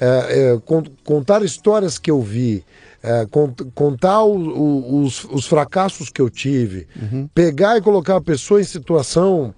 É, 0.00 0.06
é, 0.06 0.60
contar 1.04 1.44
histórias 1.44 1.96
que 1.96 2.10
eu 2.10 2.20
vi, 2.20 2.64
é, 3.02 3.26
contar 3.74 4.24
o, 4.24 4.36
o, 4.36 5.02
os, 5.02 5.24
os, 5.24 5.46
fracassos 5.46 6.08
que 6.08 6.20
eu 6.20 6.28
tive, 6.28 6.88
uhum. 7.00 7.28
pegar 7.32 7.76
e 7.76 7.80
colocar 7.80 8.16
a 8.16 8.20
pessoa 8.20 8.60
em 8.60 8.64
situação 8.64 9.54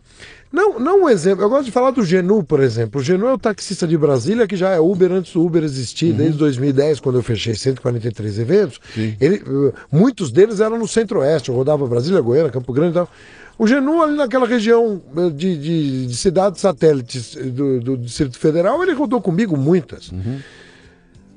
não, 0.55 0.79
não 0.79 1.03
um 1.03 1.09
exemplo. 1.09 1.45
Eu 1.45 1.51
gosto 1.51 1.65
de 1.65 1.73
falar 1.73 1.91
do 1.91 2.05
Genu, 2.05 2.45
por 2.45 2.61
exemplo. 2.61 3.01
O 3.01 3.05
Genu 3.05 3.27
é 3.27 3.35
o 3.35 3.39
taxista 3.39 3.89
de 3.89 3.99
Brasília, 3.99 4.47
que 4.47 4.55
já 4.55 4.71
é 4.71 4.79
Uber 4.79 5.11
antes 5.11 5.33
do 5.33 5.45
Uber 5.45 5.65
existir, 5.65 6.13
uhum. 6.13 6.17
desde 6.17 6.39
2010, 6.39 7.01
quando 7.01 7.17
eu 7.17 7.25
fechei 7.25 7.57
143 7.57 8.39
eventos. 8.39 8.81
Ele, 8.97 9.43
muitos 9.91 10.31
deles 10.31 10.61
eram 10.61 10.79
no 10.79 10.87
Centro-Oeste. 10.87 11.49
Eu 11.49 11.57
rodava 11.57 11.85
Brasília, 11.89 12.21
Goiânia, 12.21 12.53
Campo 12.53 12.73
Grande 12.73 12.91
e 12.91 12.95
tal. 12.95 13.11
O 13.59 13.67
Genu, 13.67 14.01
ali 14.01 14.17
naquela 14.17 14.47
região 14.47 15.03
eh, 15.17 15.31
de, 15.31 15.57
de, 15.59 16.07
de 16.07 16.17
cidades 16.17 16.61
satélites 16.61 17.35
do, 17.35 17.81
do 17.81 17.97
Distrito 17.97 18.39
Federal, 18.39 18.81
ele 18.81 18.93
rodou 18.93 19.21
comigo 19.21 19.57
muitas. 19.57 20.13
Uhum. 20.13 20.39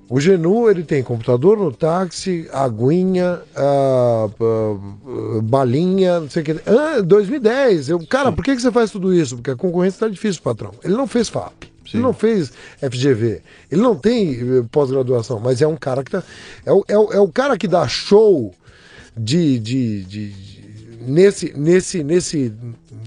O 0.10 0.22
Genu, 0.22 0.70
ele 0.70 0.84
tem 0.84 1.04
computador 1.04 1.58
no 1.58 1.72
táxi, 1.72 2.48
aguinha, 2.54 3.42
uh, 3.58 4.32
uh, 4.42 5.42
balinha, 5.42 6.22
não 6.22 6.30
sei 6.30 6.44
o 6.44 6.46
que. 6.46 6.52
Ah, 6.66 7.02
2010. 7.02 7.90
Eu, 7.90 8.08
cara, 8.08 8.32
por 8.32 8.44
que, 8.44 8.56
que 8.56 8.62
você 8.62 8.72
faz 8.72 8.90
tudo 8.90 9.14
isso? 9.14 9.36
Porque 9.36 9.52
a 9.52 9.56
concorrência 9.56 9.98
está 9.98 10.08
difícil, 10.08 10.42
patrão. 10.42 10.72
Ele 10.82 10.96
não 10.96 11.08
fez 11.08 11.28
FAP. 11.28 11.66
Sim. 11.86 11.98
Ele 11.98 12.04
não 12.04 12.14
fez 12.14 12.54
FGV. 12.80 13.42
Ele 13.70 13.82
não 13.82 13.96
tem 13.96 14.34
eh, 14.34 14.66
pós-graduação, 14.72 15.40
mas 15.40 15.62
é 15.62 15.68
um 15.68 15.76
cara 15.76 16.04
que 16.04 16.12
tá. 16.12 16.24
É 16.66 16.72
o, 16.72 16.86
é 16.88 16.98
o, 16.98 17.14
é 17.14 17.20
o 17.20 17.28
cara 17.28 17.58
que 17.58 17.68
dá 17.68 17.88
show 17.88 18.54
de, 19.16 19.60
de, 19.60 20.04
de 20.04 20.57
nesse, 21.08 21.54
nesse, 21.58 22.04
nesse 22.04 22.54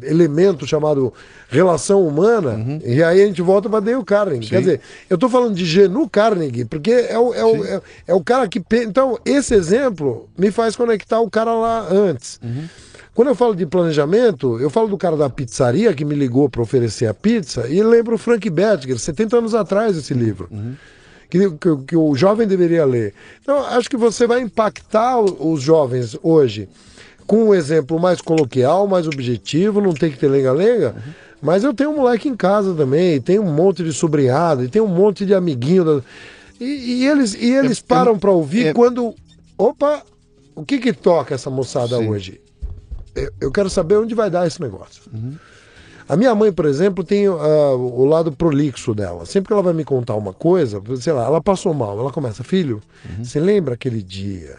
elemento 0.02 0.66
chamado 0.66 1.12
relação 1.48 2.06
humana, 2.06 2.52
uhum. 2.52 2.80
e 2.84 3.02
aí 3.02 3.22
a 3.22 3.26
gente 3.26 3.42
volta 3.42 3.68
para 3.68 3.80
Dale 3.80 4.02
Carnegie. 4.04 4.44
Sim. 4.44 4.50
Quer 4.50 4.60
dizer, 4.60 4.80
eu 5.08 5.14
estou 5.16 5.28
falando 5.28 5.54
de 5.54 5.64
Genu 5.64 6.08
Carnegie, 6.08 6.64
porque 6.64 6.90
é 6.90 7.18
o, 7.18 7.34
é, 7.34 7.44
o, 7.44 7.64
é, 7.64 7.82
é, 8.08 8.14
o 8.14 8.24
cara 8.24 8.48
que. 8.48 8.62
Então, 8.72 9.18
esse 9.24 9.54
exemplo 9.54 10.28
me 10.38 10.50
faz 10.50 10.74
conectar 10.74 11.20
o 11.20 11.30
cara 11.30 11.52
lá 11.52 11.86
antes. 11.90 12.40
Uhum. 12.42 12.64
Quando 13.12 13.28
eu 13.28 13.34
falo 13.34 13.54
de 13.54 13.66
planejamento, 13.66 14.58
eu 14.60 14.70
falo 14.70 14.88
do 14.88 14.96
cara 14.96 15.16
da 15.16 15.28
pizzaria 15.28 15.92
que 15.92 16.04
me 16.04 16.14
ligou 16.14 16.48
para 16.48 16.62
oferecer 16.62 17.06
a 17.06 17.12
pizza 17.12 17.68
e 17.68 17.82
lembro 17.82 18.14
o 18.14 18.18
Frank 18.18 18.48
Bettiger, 18.48 18.98
70 18.98 19.36
anos 19.36 19.54
atrás, 19.54 19.96
esse 19.96 20.14
livro. 20.14 20.48
Uhum. 20.50 20.74
Que, 21.28 21.50
que, 21.50 21.76
que, 21.88 21.96
o 21.96 22.14
jovem 22.16 22.46
deveria 22.46 22.84
ler. 22.84 23.14
Então, 23.40 23.64
acho 23.66 23.88
que 23.88 23.96
você 23.96 24.26
vai 24.26 24.40
impactar 24.40 25.20
os 25.20 25.62
jovens 25.62 26.16
hoje 26.24 26.68
com 27.30 27.44
um 27.44 27.54
exemplo 27.54 27.96
mais 28.00 28.20
coloquial, 28.20 28.88
mais 28.88 29.06
objetivo, 29.06 29.80
não 29.80 29.94
tem 29.94 30.10
que 30.10 30.18
ter 30.18 30.26
lenga-lenga. 30.26 30.96
Uhum 30.96 31.12
mas 31.42 31.64
eu 31.64 31.72
tenho 31.72 31.90
um 31.90 31.96
moleque 31.96 32.28
em 32.28 32.36
casa 32.36 32.74
também, 32.74 33.20
tem 33.20 33.38
um 33.38 33.50
monte 33.50 33.82
de 33.82 33.92
sobrinhado, 33.92 34.64
e 34.64 34.68
tem 34.68 34.82
um 34.82 34.86
monte 34.86 35.24
de 35.24 35.34
amiguinho. 35.34 35.84
Da... 35.84 36.02
E, 36.60 36.64
e, 36.64 37.06
eles, 37.06 37.34
e 37.34 37.54
eles 37.54 37.78
é, 37.78 37.82
param 37.86 38.18
para 38.18 38.30
ouvir 38.30 38.66
é... 38.66 38.74
quando. 38.74 39.14
Opa, 39.56 40.02
o 40.54 40.64
que 40.64 40.78
que 40.78 40.92
toca 40.92 41.34
essa 41.34 41.48
moçada 41.48 41.96
Sim. 41.96 42.08
hoje? 42.08 42.40
Eu, 43.14 43.30
eu, 43.40 43.50
quero 43.50 43.70
saber 43.70 43.96
onde 43.96 44.14
vai 44.14 44.28
dar 44.28 44.46
esse 44.46 44.60
negócio. 44.60 45.02
Uhum. 45.12 45.34
A 46.06 46.16
minha 46.16 46.34
mãe, 46.34 46.52
por 46.52 46.66
exemplo, 46.66 47.02
tem 47.02 47.28
uh, 47.28 47.34
o 47.34 48.04
lado 48.04 48.32
prolixo 48.32 48.94
dela. 48.94 49.24
Sempre 49.24 49.48
que 49.48 49.52
ela 49.52 49.62
vai 49.62 49.72
me 49.72 49.84
contar 49.84 50.16
uma 50.16 50.32
coisa, 50.32 50.82
sei 51.00 51.12
lá, 51.12 51.24
ela 51.24 51.40
passou 51.40 51.72
mal, 51.72 51.98
ela 51.98 52.12
começa, 52.12 52.44
filho, 52.44 52.82
uhum. 53.04 53.24
você 53.24 53.40
lembra 53.40 53.74
aquele 53.74 54.02
dia 54.02 54.58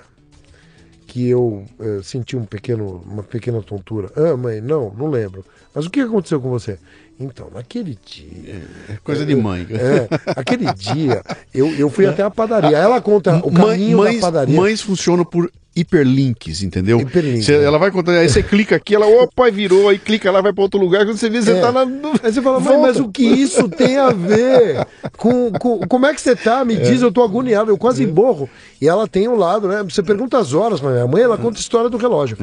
que 1.11 1.27
eu 1.27 1.65
uh, 1.77 2.01
senti 2.01 2.37
um 2.37 2.45
pequeno, 2.45 3.03
uma 3.05 3.21
pequena 3.21 3.61
tontura? 3.61 4.09
Ah, 4.15 4.37
mãe, 4.37 4.61
não, 4.61 4.93
não 4.97 5.09
lembro. 5.09 5.43
Mas 5.75 5.85
o 5.85 5.89
que 5.89 5.99
aconteceu 5.99 6.39
com 6.39 6.49
você? 6.49 6.79
Então, 7.19 7.49
naquele 7.53 7.97
dia. 8.05 8.61
É 8.87 8.95
coisa 9.03 9.25
de 9.25 9.35
mãe. 9.35 9.67
É, 9.71 10.07
aquele 10.39 10.73
dia, 10.73 11.21
eu, 11.53 11.67
eu 11.75 11.89
fui 11.89 12.05
até 12.05 12.23
a 12.23 12.31
padaria. 12.31 12.77
Ela 12.77 13.01
conta 13.01 13.45
o 13.45 13.51
caminho 13.51 13.97
mães, 13.97 14.15
da 14.15 14.21
padaria. 14.21 14.55
Mães 14.55 14.79
funcionam 14.79 15.25
por 15.25 15.51
hiperlinks, 15.75 16.61
entendeu? 16.63 16.99
Hiperlinks, 16.99 17.45
Cê- 17.45 17.55
é. 17.55 17.63
Ela 17.63 17.77
vai 17.77 17.91
contando, 17.91 18.17
aí 18.17 18.27
você 18.29 18.43
clica 18.43 18.75
aqui, 18.75 18.95
ela, 18.95 19.05
opa, 19.07 19.49
virou, 19.51 19.89
aí 19.89 19.97
clica 19.97 20.31
lá, 20.31 20.41
vai 20.41 20.53
pra 20.53 20.63
outro 20.63 20.79
lugar, 20.79 21.05
quando 21.05 21.17
você 21.17 21.29
vê, 21.29 21.41
você 21.41 21.51
É. 21.51 21.61
tá 21.61 21.71
no... 21.71 22.11
Aí 22.23 22.31
você 22.33 22.41
fala, 22.41 22.59
mas, 22.59 22.79
mas 22.81 22.99
o 22.99 23.09
que 23.09 23.23
isso 23.23 23.67
tem 23.69 23.97
a 23.97 24.09
ver 24.09 24.85
com, 25.17 25.51
com- 25.51 25.79
como 25.87 26.05
é 26.05 26.13
que 26.13 26.21
você 26.21 26.35
tá? 26.35 26.63
Me 26.65 26.75
diz, 26.77 27.01
eu 27.01 27.11
tô 27.11 27.23
agoniado, 27.23 27.71
eu 27.71 27.77
quase 27.77 28.05
borro. 28.05 28.49
E 28.81 28.87
ela 28.87 29.07
tem 29.07 29.27
um 29.27 29.35
lado, 29.35 29.67
né? 29.67 29.83
Você 29.83 30.01
pergunta 30.03 30.37
as 30.37 30.53
horas 30.53 30.79
pra 30.79 30.89
minha 30.91 31.07
mãe, 31.07 31.21
ela 31.23 31.37
conta 31.37 31.57
a 31.57 31.61
história 31.61 31.89
do 31.89 31.97
relógio. 31.97 32.37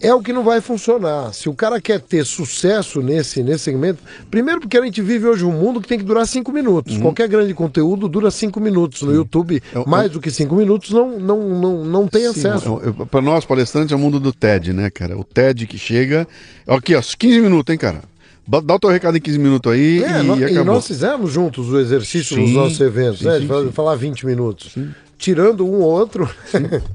É 0.00 0.14
o 0.14 0.22
que 0.22 0.32
não 0.32 0.44
vai 0.44 0.60
funcionar. 0.60 1.32
Se 1.34 1.48
o 1.48 1.54
cara 1.54 1.80
quer 1.80 1.98
ter 2.00 2.24
sucesso 2.24 3.02
nesse, 3.02 3.42
nesse 3.42 3.64
segmento, 3.64 4.00
primeiro 4.30 4.60
porque 4.60 4.78
a 4.78 4.82
gente 4.84 5.02
vive 5.02 5.26
hoje 5.26 5.44
um 5.44 5.50
mundo 5.50 5.80
que 5.80 5.88
tem 5.88 5.98
que 5.98 6.04
durar 6.04 6.24
cinco 6.24 6.52
minutos. 6.52 6.96
Qualquer 6.98 7.26
grande 7.26 7.52
conteúdo 7.52 8.06
dura 8.08 8.30
cinco 8.30 8.60
minutos. 8.60 9.02
No 9.02 9.12
YouTube, 9.12 9.60
É 9.74 9.78
o- 9.80 9.88
mais 9.88 10.08
do 10.12 10.20
que 10.20 10.30
cinco 10.30 10.54
minutos, 10.54 10.90
não, 10.90 11.18
não, 11.18 11.40
não, 11.48 11.84
não 11.84 12.06
tem 12.06 12.22
Sim, 12.22 12.28
acesso. 12.28 12.67
É- 12.76 12.88
é- 13.02 13.04
Pra 13.06 13.20
nós, 13.22 13.44
palestrantes, 13.44 13.92
é 13.92 13.96
o 13.96 13.98
mundo 13.98 14.20
do 14.20 14.32
TED, 14.32 14.72
né, 14.72 14.90
cara? 14.90 15.16
O 15.16 15.24
TED 15.24 15.66
que 15.66 15.78
chega. 15.78 16.26
Aqui, 16.66 16.94
ó, 16.94 17.00
15 17.00 17.40
minutos, 17.40 17.72
hein, 17.72 17.78
cara? 17.78 18.02
Dá 18.46 18.74
o 18.74 18.78
teu 18.78 18.90
recado 18.90 19.16
em 19.16 19.20
15 19.20 19.38
minutos 19.38 19.70
aí 19.72 20.02
É, 20.02 20.20
e, 20.20 20.22
nó- 20.22 20.36
e 20.36 20.64
nós 20.64 20.86
fizemos 20.86 21.30
juntos 21.32 21.68
o 21.70 21.78
exercício 21.78 22.34
Sim, 22.36 22.42
nos 22.42 22.52
nossos 22.52 22.80
eventos, 22.80 23.18
sim, 23.20 23.26
né? 23.26 23.34
sim, 23.34 23.40
de 23.42 23.46
falar- 23.46 23.64
sim. 23.66 23.72
falar 23.72 23.94
20 23.96 24.24
minutos. 24.26 24.74
Tirando 25.18 25.66
um 25.66 25.80
ou 25.80 25.90
outro, 25.90 26.28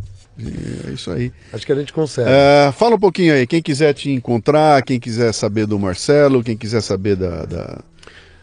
É 0.87 0.91
isso 0.91 1.11
aí. 1.11 1.31
acho 1.53 1.63
que 1.63 1.71
a 1.71 1.75
gente 1.75 1.93
consegue. 1.93 2.27
É, 2.27 2.71
fala 2.75 2.95
um 2.95 2.99
pouquinho 2.99 3.33
aí, 3.35 3.45
quem 3.45 3.61
quiser 3.61 3.93
te 3.93 4.09
encontrar, 4.09 4.81
quem 4.81 4.99
quiser 4.99 5.31
saber 5.31 5.67
do 5.67 5.77
Marcelo, 5.77 6.43
quem 6.43 6.57
quiser 6.57 6.81
saber 6.81 7.15
da- 7.15 7.45
da- 7.45 7.83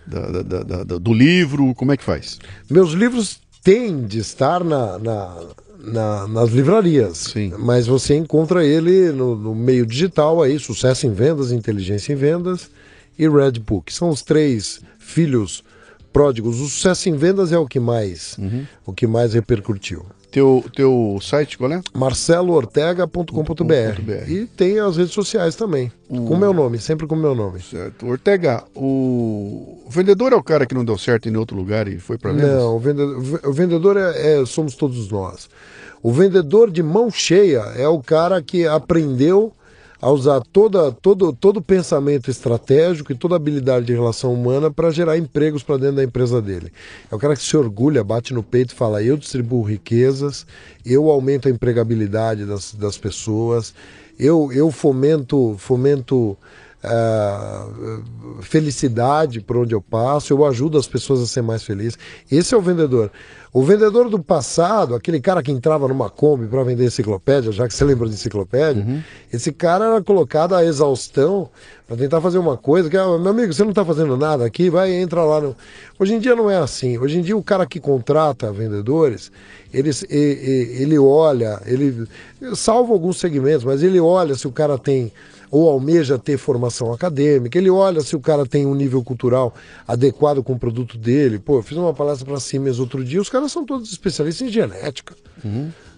da- 0.06 0.84
da- 0.84 0.98
do 0.98 1.12
livro, 1.12 1.74
como 1.74 1.90
é 1.92 1.96
que 1.96 2.04
faz? 2.04 2.38
Meus 2.70 2.92
livros 2.92 3.40
têm 3.62 4.06
de 4.06 4.20
estar 4.20 4.62
na, 4.62 4.98
na- 5.00 5.36
na- 5.82 6.26
nas 6.28 6.50
livrarias, 6.50 7.18
Sim. 7.18 7.52
mas 7.58 7.86
você 7.86 8.14
encontra 8.16 8.64
ele 8.64 9.10
no, 9.12 9.34
no 9.36 9.54
meio 9.54 9.86
digital 9.86 10.42
aí, 10.42 10.58
Sucesso 10.58 11.06
em 11.06 11.12
Vendas, 11.12 11.52
Inteligência 11.52 12.12
em 12.12 12.16
Vendas 12.16 12.70
e 13.18 13.28
Red 13.28 13.52
Book. 13.52 13.92
São 13.92 14.08
os 14.08 14.22
três 14.22 14.80
filhos 14.98 15.62
pródigos. 16.12 16.60
O 16.60 16.64
Sucesso 16.68 17.08
em 17.08 17.16
Vendas 17.16 17.52
é 17.52 17.58
o 17.58 17.66
que 17.66 17.78
mais, 17.80 18.36
Uhum. 18.38 18.64
o 18.86 18.92
que 18.92 19.06
mais 19.06 19.34
repercutiu. 19.34 20.04
Teu, 20.30 20.64
teu 20.74 21.18
site 21.20 21.58
qual 21.58 21.72
é? 21.72 21.80
marceloortega.com.br 21.92 24.28
e 24.30 24.46
tem 24.46 24.78
as 24.78 24.96
redes 24.96 25.12
sociais 25.12 25.56
também, 25.56 25.90
com 26.08 26.36
meu 26.36 26.52
nome, 26.52 26.78
sempre 26.78 27.06
com 27.06 27.16
meu 27.16 27.34
nome. 27.34 27.60
Certo. 27.60 28.06
Ortega, 28.06 28.62
o... 28.74 29.80
o 29.86 29.90
vendedor 29.90 30.32
é 30.32 30.36
o 30.36 30.42
cara 30.42 30.66
que 30.66 30.74
não 30.74 30.84
deu 30.84 30.96
certo 30.96 31.28
em 31.28 31.36
outro 31.36 31.56
lugar 31.56 31.88
e 31.88 31.98
foi 31.98 32.16
pra 32.16 32.32
vendas? 32.32 32.48
Não, 32.50 32.76
o 32.76 32.78
vendedor, 32.78 33.40
o 33.44 33.52
vendedor 33.52 33.96
é, 33.96 34.40
é- 34.40 34.46
somos 34.46 34.74
todos 34.76 35.10
nós. 35.10 35.48
O 36.02 36.12
vendedor 36.12 36.70
de 36.70 36.82
mão 36.82 37.10
cheia 37.10 37.60
é 37.76 37.88
o 37.88 38.00
cara 38.00 38.40
que 38.40 38.66
aprendeu 38.66 39.52
a 40.00 40.10
usar 40.10 40.40
toda, 40.40 40.90
todo, 40.90 41.32
todo 41.32 41.58
o 41.58 41.62
pensamento 41.62 42.30
estratégico 42.30 43.12
e 43.12 43.14
toda 43.14 43.36
habilidade 43.36 43.86
de 43.86 43.92
relação 43.92 44.32
humana 44.32 44.70
para 44.70 44.90
gerar 44.90 45.18
empregos 45.18 45.62
para 45.62 45.76
dentro 45.76 45.96
da 45.96 46.04
empresa 46.04 46.40
dele. 46.40 46.72
É 47.10 47.14
o 47.14 47.18
cara 47.18 47.36
que 47.36 47.42
se 47.42 47.56
orgulha, 47.56 48.02
bate 48.02 48.32
no 48.32 48.42
peito 48.42 48.72
e 48.72 48.76
fala: 48.76 49.02
eu 49.02 49.16
distribuo 49.16 49.62
riquezas, 49.62 50.46
eu 50.86 51.10
aumento 51.10 51.48
a 51.48 51.50
empregabilidade 51.50 52.46
das, 52.46 52.72
das 52.72 52.96
pessoas, 52.96 53.74
eu, 54.18 54.50
eu 54.52 54.70
fomento, 54.70 55.54
fomento 55.58 56.36
ah, 56.82 57.68
felicidade 58.40 59.40
por 59.40 59.58
onde 59.58 59.74
eu 59.74 59.82
passo, 59.82 60.32
eu 60.32 60.46
ajudo 60.46 60.78
as 60.78 60.86
pessoas 60.86 61.20
a 61.20 61.26
ser 61.26 61.42
mais 61.42 61.62
felizes. 61.62 61.98
Esse 62.30 62.54
é 62.54 62.56
o 62.56 62.62
vendedor. 62.62 63.10
O 63.52 63.62
vendedor 63.64 64.08
do 64.08 64.22
passado, 64.22 64.94
aquele 64.94 65.20
cara 65.20 65.42
que 65.42 65.50
entrava 65.50 65.88
numa 65.88 66.08
Kombi 66.08 66.46
para 66.46 66.62
vender 66.62 66.84
enciclopédia, 66.84 67.50
já 67.50 67.66
que 67.66 67.74
você 67.74 67.84
lembra 67.84 68.06
de 68.08 68.14
enciclopédia, 68.14 69.04
esse 69.32 69.50
cara 69.50 69.86
era 69.86 70.00
colocado 70.02 70.54
à 70.54 70.64
exaustão 70.64 71.48
para 71.86 71.96
tentar 71.96 72.20
fazer 72.20 72.38
uma 72.38 72.56
coisa 72.56 72.88
que, 72.88 72.96
ah, 72.96 73.18
meu 73.18 73.32
amigo, 73.32 73.52
você 73.52 73.64
não 73.64 73.70
está 73.70 73.84
fazendo 73.84 74.16
nada 74.16 74.44
aqui, 74.44 74.70
vai 74.70 74.92
entra 74.92 75.24
lá. 75.24 75.40
No... 75.40 75.56
Hoje 75.98 76.14
em 76.14 76.20
dia 76.20 76.36
não 76.36 76.48
é 76.48 76.58
assim. 76.58 76.96
Hoje 76.96 77.18
em 77.18 77.22
dia 77.22 77.36
o 77.36 77.42
cara 77.42 77.66
que 77.66 77.80
contrata 77.80 78.52
vendedores, 78.52 79.32
ele, 79.74 79.90
e- 80.08 80.14
e- 80.78 80.82
ele 80.82 80.96
olha, 80.98 81.60
ele 81.66 82.06
salva 82.54 82.92
alguns 82.92 83.18
segmentos, 83.18 83.64
mas 83.64 83.82
ele 83.82 83.98
olha 83.98 84.36
se 84.36 84.46
o 84.46 84.52
cara 84.52 84.78
tem 84.78 85.10
ou 85.50 85.68
almeja 85.68 86.18
ter 86.18 86.36
formação 86.38 86.92
acadêmica, 86.92 87.58
ele 87.58 87.68
olha 87.70 88.00
se 88.02 88.14
o 88.14 88.20
cara 88.20 88.46
tem 88.46 88.66
um 88.66 88.74
nível 88.74 89.02
cultural 89.02 89.54
adequado 89.86 90.42
com 90.42 90.52
o 90.52 90.58
produto 90.58 90.96
dele. 90.96 91.38
Pô, 91.38 91.56
eu 91.58 91.62
fiz 91.62 91.76
uma 91.76 91.92
palestra 91.92 92.24
para 92.26 92.38
Siemens 92.38 92.78
outro 92.78 93.02
dia, 93.04 93.20
os 93.20 93.28
caras 93.28 93.50
são 93.50 93.64
todos 93.66 93.90
especialistas 93.90 94.46
em 94.48 94.50
genética. 94.52 95.14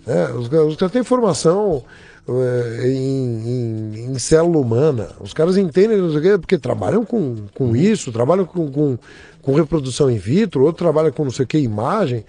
É, 0.07 0.33
os, 0.33 0.49
caras- 0.49 0.67
os 0.69 0.77
caras 0.77 0.93
têm 0.93 1.05
formação 1.05 1.85
é, 2.29 2.89
em, 2.89 3.49
em- 3.49 4.13
em 4.13 4.19
célula 4.19 4.59
humana. 4.59 5.09
Os 5.21 5.33
caras 5.35 5.57
entendem 5.57 5.99
não 5.99 6.11
sei 6.11 6.19
o 6.19 6.23
quê, 6.23 6.39
porque 6.39 6.57
trabalham 6.59 7.05
com, 7.05 7.37
com 7.55 7.77
isso, 7.77 8.11
trabalham 8.13 8.45
com, 8.47 8.71
com, 8.71 8.99
com 9.43 9.55
reprodução 9.55 10.11
in 10.11 10.17
vitro, 10.19 10.63
outro 10.65 10.85
trabalha 10.85 11.11
com 11.13 11.25
não 11.25 11.31
sei 11.31 11.45
o 11.45 11.49
que, 11.49 11.59
imagem. 11.59 12.25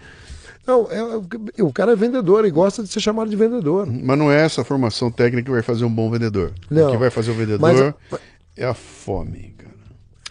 Não, 0.66 0.88
é- 0.90 1.62
o 1.62 1.74
cara 1.74 1.92
é 1.92 1.96
vendedor 1.96 2.46
e 2.46 2.52
gosta 2.52 2.82
de 2.84 2.90
ser 2.90 3.00
chamado 3.02 3.30
de 3.30 3.36
vendedor. 3.36 3.86
Mas 3.86 4.18
não 4.18 4.32
é 4.32 4.42
essa 4.46 4.64
formação 4.64 5.12
técnica 5.12 5.46
que 5.46 5.52
vai 5.52 5.62
fazer 5.62 5.84
um 5.86 5.90
bom 5.94 6.10
vendedor. 6.10 6.54
Não. 6.70 6.88
O 6.88 6.92
que 6.92 6.98
vai 6.98 7.10
fazer 7.10 7.32
o 7.32 7.34
vendedor 7.34 7.60
Mas- 7.60 8.22
é 8.56 8.66
a 8.66 8.74
fome, 8.74 9.54
cara. 9.58 9.74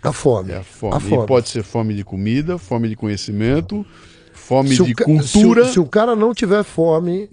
A 0.03 0.13
fome. 0.13 0.53
É 0.53 0.57
a 0.57 0.63
fome. 0.63 0.97
A 0.97 1.01
fome. 1.01 1.25
E 1.25 1.27
pode 1.27 1.49
ser 1.49 1.63
fome 1.63 1.95
de 1.95 2.03
comida, 2.05 2.57
fome 2.59 2.89
de 2.89 2.97
conhecimento, 2.97 3.85
fome 4.33 4.75
Se 4.75 4.83
de 4.85 4.95
ca- 4.95 5.05
cultura. 5.05 5.65
Se, 5.65 5.71
o- 5.71 5.73
se 5.75 5.81
o 5.81 5.87
cara 5.87 6.17
não 6.17 6.33
tiver 6.35 6.65
fome, 6.65 7.29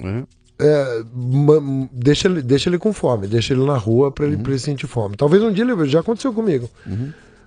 é, 0.59 1.03
ma- 1.15 1.87
deixa, 1.91 2.27
ele, 2.27 2.41
deixa 2.41 2.69
ele 2.69 2.77
com 2.77 2.91
fome, 2.91 3.27
deixa 3.27 3.53
ele 3.53 3.63
na 3.65 3.77
rua 3.77 4.11
para 4.11 4.25
ele, 4.27 4.37
pra 4.37 4.51
ele 4.51 4.59
sentir 4.59 4.87
fome. 4.87 5.15
Talvez 5.15 5.41
um 5.41 5.51
dia 5.51 5.63
ele 5.63 5.87
já 5.87 6.01
aconteceu 6.01 6.33
comigo. 6.33 6.69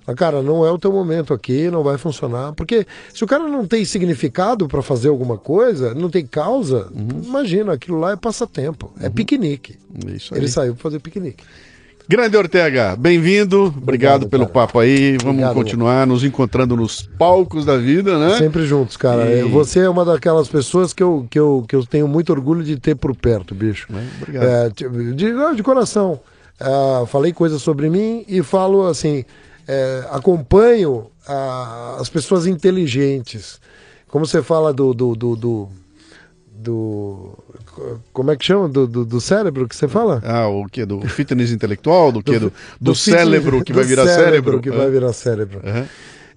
Ah, 0.06 0.14
Cara, 0.14 0.42
não 0.42 0.66
é 0.66 0.70
o 0.70 0.78
teu 0.78 0.90
momento 0.92 1.32
aqui, 1.32 1.70
não 1.70 1.82
vai 1.82 1.96
funcionar. 1.98 2.52
Porque 2.54 2.86
se 3.14 3.22
o 3.22 3.26
cara 3.26 3.46
não 3.46 3.66
tem 3.66 3.84
significado 3.84 4.66
para 4.66 4.82
fazer 4.82 5.08
alguma 5.08 5.38
coisa, 5.38 5.94
não 5.94 6.10
tem 6.10 6.26
causa, 6.26 6.88
imagina, 7.24 7.72
aquilo 7.72 7.98
lá 8.00 8.12
é 8.12 8.16
passatempo, 8.16 8.92
é 9.00 9.08
piquenique. 9.08 9.76
É 10.06 10.10
Isso 10.12 10.34
aí. 10.34 10.40
Ele 10.40 10.48
saiu 10.48 10.74
para 10.74 10.82
fazer 10.82 10.98
piquenique. 10.98 11.44
Grande 12.08 12.36
Ortega, 12.36 12.96
bem-vindo. 12.96 13.66
Obrigado, 13.66 13.82
Obrigado, 14.24 14.28
pelo 14.28 14.42
cara. 14.46 14.52
papo 14.66 14.80
aí. 14.80 15.12
Vamos 15.18 15.26
Obrigado. 15.34 15.54
continuar 15.54 16.04
nos 16.04 16.24
encontrando 16.24 16.76
nos 16.76 17.02
palcos 17.16 17.64
da 17.64 17.76
vida, 17.78 18.18
né? 18.18 18.36
Sempre 18.38 18.66
juntos, 18.66 18.96
cara. 18.96 19.24
E- 19.32 19.38
É, 19.38 19.44
Você 19.44 19.78
é 19.78 19.88
uma 19.88 20.04
daquelas 20.04 20.48
pessoas 20.48 20.92
que 20.92 21.00
eu, 21.02 21.24
que, 21.30 21.38
eu, 21.38 21.64
que 21.66 21.76
eu 21.76 21.86
tenho 21.86 22.08
muito 22.08 22.30
orgulho 22.32 22.64
de 22.64 22.76
ter 22.76 22.96
por 22.96 23.14
perto, 23.14 23.54
bicho. 23.54 23.86
É, 23.92 24.02
obrigado. 24.20 24.44
É, 24.44 24.68
de, 24.70 25.14
de, 25.14 25.54
de 25.56 25.62
coração. 25.62 26.18
Ah, 26.60 27.04
falei 27.06 27.32
coisas 27.32 27.62
sobre 27.62 27.88
mim 27.88 28.24
e 28.28 28.42
falo 28.42 28.86
assim: 28.88 29.24
é, 29.73 30.07
acompanho 30.11 31.07
ah, 31.27 31.97
as 32.01 32.09
pessoas 32.09 32.47
inteligentes. 32.47 33.61
Como 34.09 34.27
você 34.27 34.43
fala 34.43 34.73
do. 34.73 34.93
do, 34.93 35.15
do, 35.16 35.36
do, 35.36 35.69
do- 36.55 37.39
como 38.12 38.31
é 38.31 38.36
que 38.36 38.44
chama? 38.44 38.69
Do, 38.69 38.86
do, 38.86 39.05
do 39.05 39.20
cérebro 39.20 39.66
que 39.66 39.74
você 39.74 39.89
fala? 39.89 40.20
Ah, 40.24 40.47
o 40.49 40.66
que? 40.66 40.85
Do 40.85 41.01
fitness 41.09 41.51
intelectual? 41.51 42.12
Do 42.12 42.23
que? 42.24 42.39
Do, 42.39 42.53
do, 42.81 42.94
fitness- 42.94 42.99
cérebro 43.23 43.65
que 43.65 43.73
do 43.73 43.77
vai 43.77 43.85
virar 43.85 44.07
cérebro? 44.07 44.61
que 44.61 44.69
É. 44.69 44.73
vai 44.73 44.90
virar 44.90 45.12
cérebro. 45.12 45.61
Aham. 45.65 45.86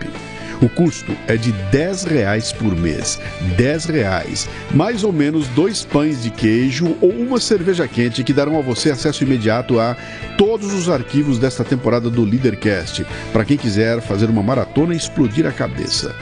O 0.61 0.69
custo 0.69 1.11
é 1.27 1.35
de 1.35 1.51
10 1.51 2.05
reais 2.05 2.53
por 2.53 2.73
mês. 2.73 3.19
10 3.57 3.85
reais. 3.87 4.47
Mais 4.71 5.03
ou 5.03 5.11
menos 5.11 5.49
dois 5.49 5.83
pães 5.83 6.23
de 6.23 6.31
queijo 6.31 6.95
ou 7.01 7.09
uma 7.09 7.41
cerveja 7.41 7.85
quente 7.89 8.23
que 8.23 8.31
darão 8.31 8.57
a 8.57 8.61
você 8.61 8.89
acesso 8.89 9.25
imediato 9.25 9.81
a 9.81 9.97
todos 10.37 10.73
os 10.73 10.89
arquivos 10.89 11.37
desta 11.37 11.65
temporada 11.65 12.09
do 12.09 12.23
Leadercast, 12.23 13.05
para 13.33 13.43
quem 13.43 13.57
quiser 13.57 13.99
fazer 13.99 14.29
uma 14.29 14.41
maratona 14.41 14.93
e 14.93 14.97
explodir 14.97 15.45
a 15.45 15.51
cabeça 15.51 16.15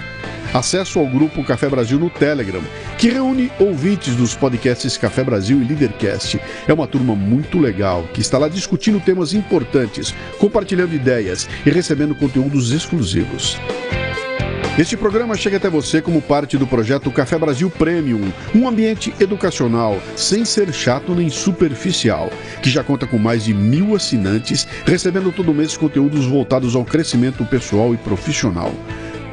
acesso 0.57 0.99
ao 0.99 1.07
grupo 1.07 1.43
Café 1.43 1.67
Brasil 1.67 1.99
no 1.99 2.09
Telegram, 2.09 2.61
que 2.97 3.09
reúne 3.09 3.51
ouvintes 3.59 4.15
dos 4.15 4.35
podcasts 4.35 4.97
Café 4.97 5.23
Brasil 5.23 5.61
e 5.61 5.65
Leadercast. 5.65 6.39
É 6.67 6.73
uma 6.73 6.87
turma 6.87 7.15
muito 7.15 7.59
legal 7.59 8.03
que 8.13 8.21
está 8.21 8.37
lá 8.37 8.47
discutindo 8.47 8.99
temas 8.99 9.33
importantes, 9.33 10.13
compartilhando 10.39 10.95
ideias 10.95 11.47
e 11.65 11.69
recebendo 11.69 12.15
conteúdos 12.15 12.71
exclusivos. 12.71 13.57
Este 14.77 14.97
programa 14.97 15.37
chega 15.37 15.55
até 15.55 15.69
você 15.69 16.01
como 16.01 16.21
parte 16.21 16.57
do 16.57 16.67
projeto 16.67 17.09
Café 17.09 17.37
Brasil 17.37 17.69
Premium, 17.69 18.29
um 18.53 18.67
ambiente 18.67 19.13
educacional, 19.21 20.01
sem 20.17 20.43
ser 20.43 20.73
chato 20.73 21.15
nem 21.15 21.29
superficial, 21.29 22.29
que 22.61 22.69
já 22.69 22.83
conta 22.83 23.07
com 23.07 23.17
mais 23.17 23.45
de 23.45 23.53
mil 23.53 23.95
assinantes, 23.95 24.67
recebendo 24.85 25.31
todo 25.31 25.53
mês 25.53 25.77
conteúdos 25.77 26.25
voltados 26.25 26.75
ao 26.75 26.83
crescimento 26.83 27.45
pessoal 27.45 27.93
e 27.93 27.97
profissional. 27.97 28.73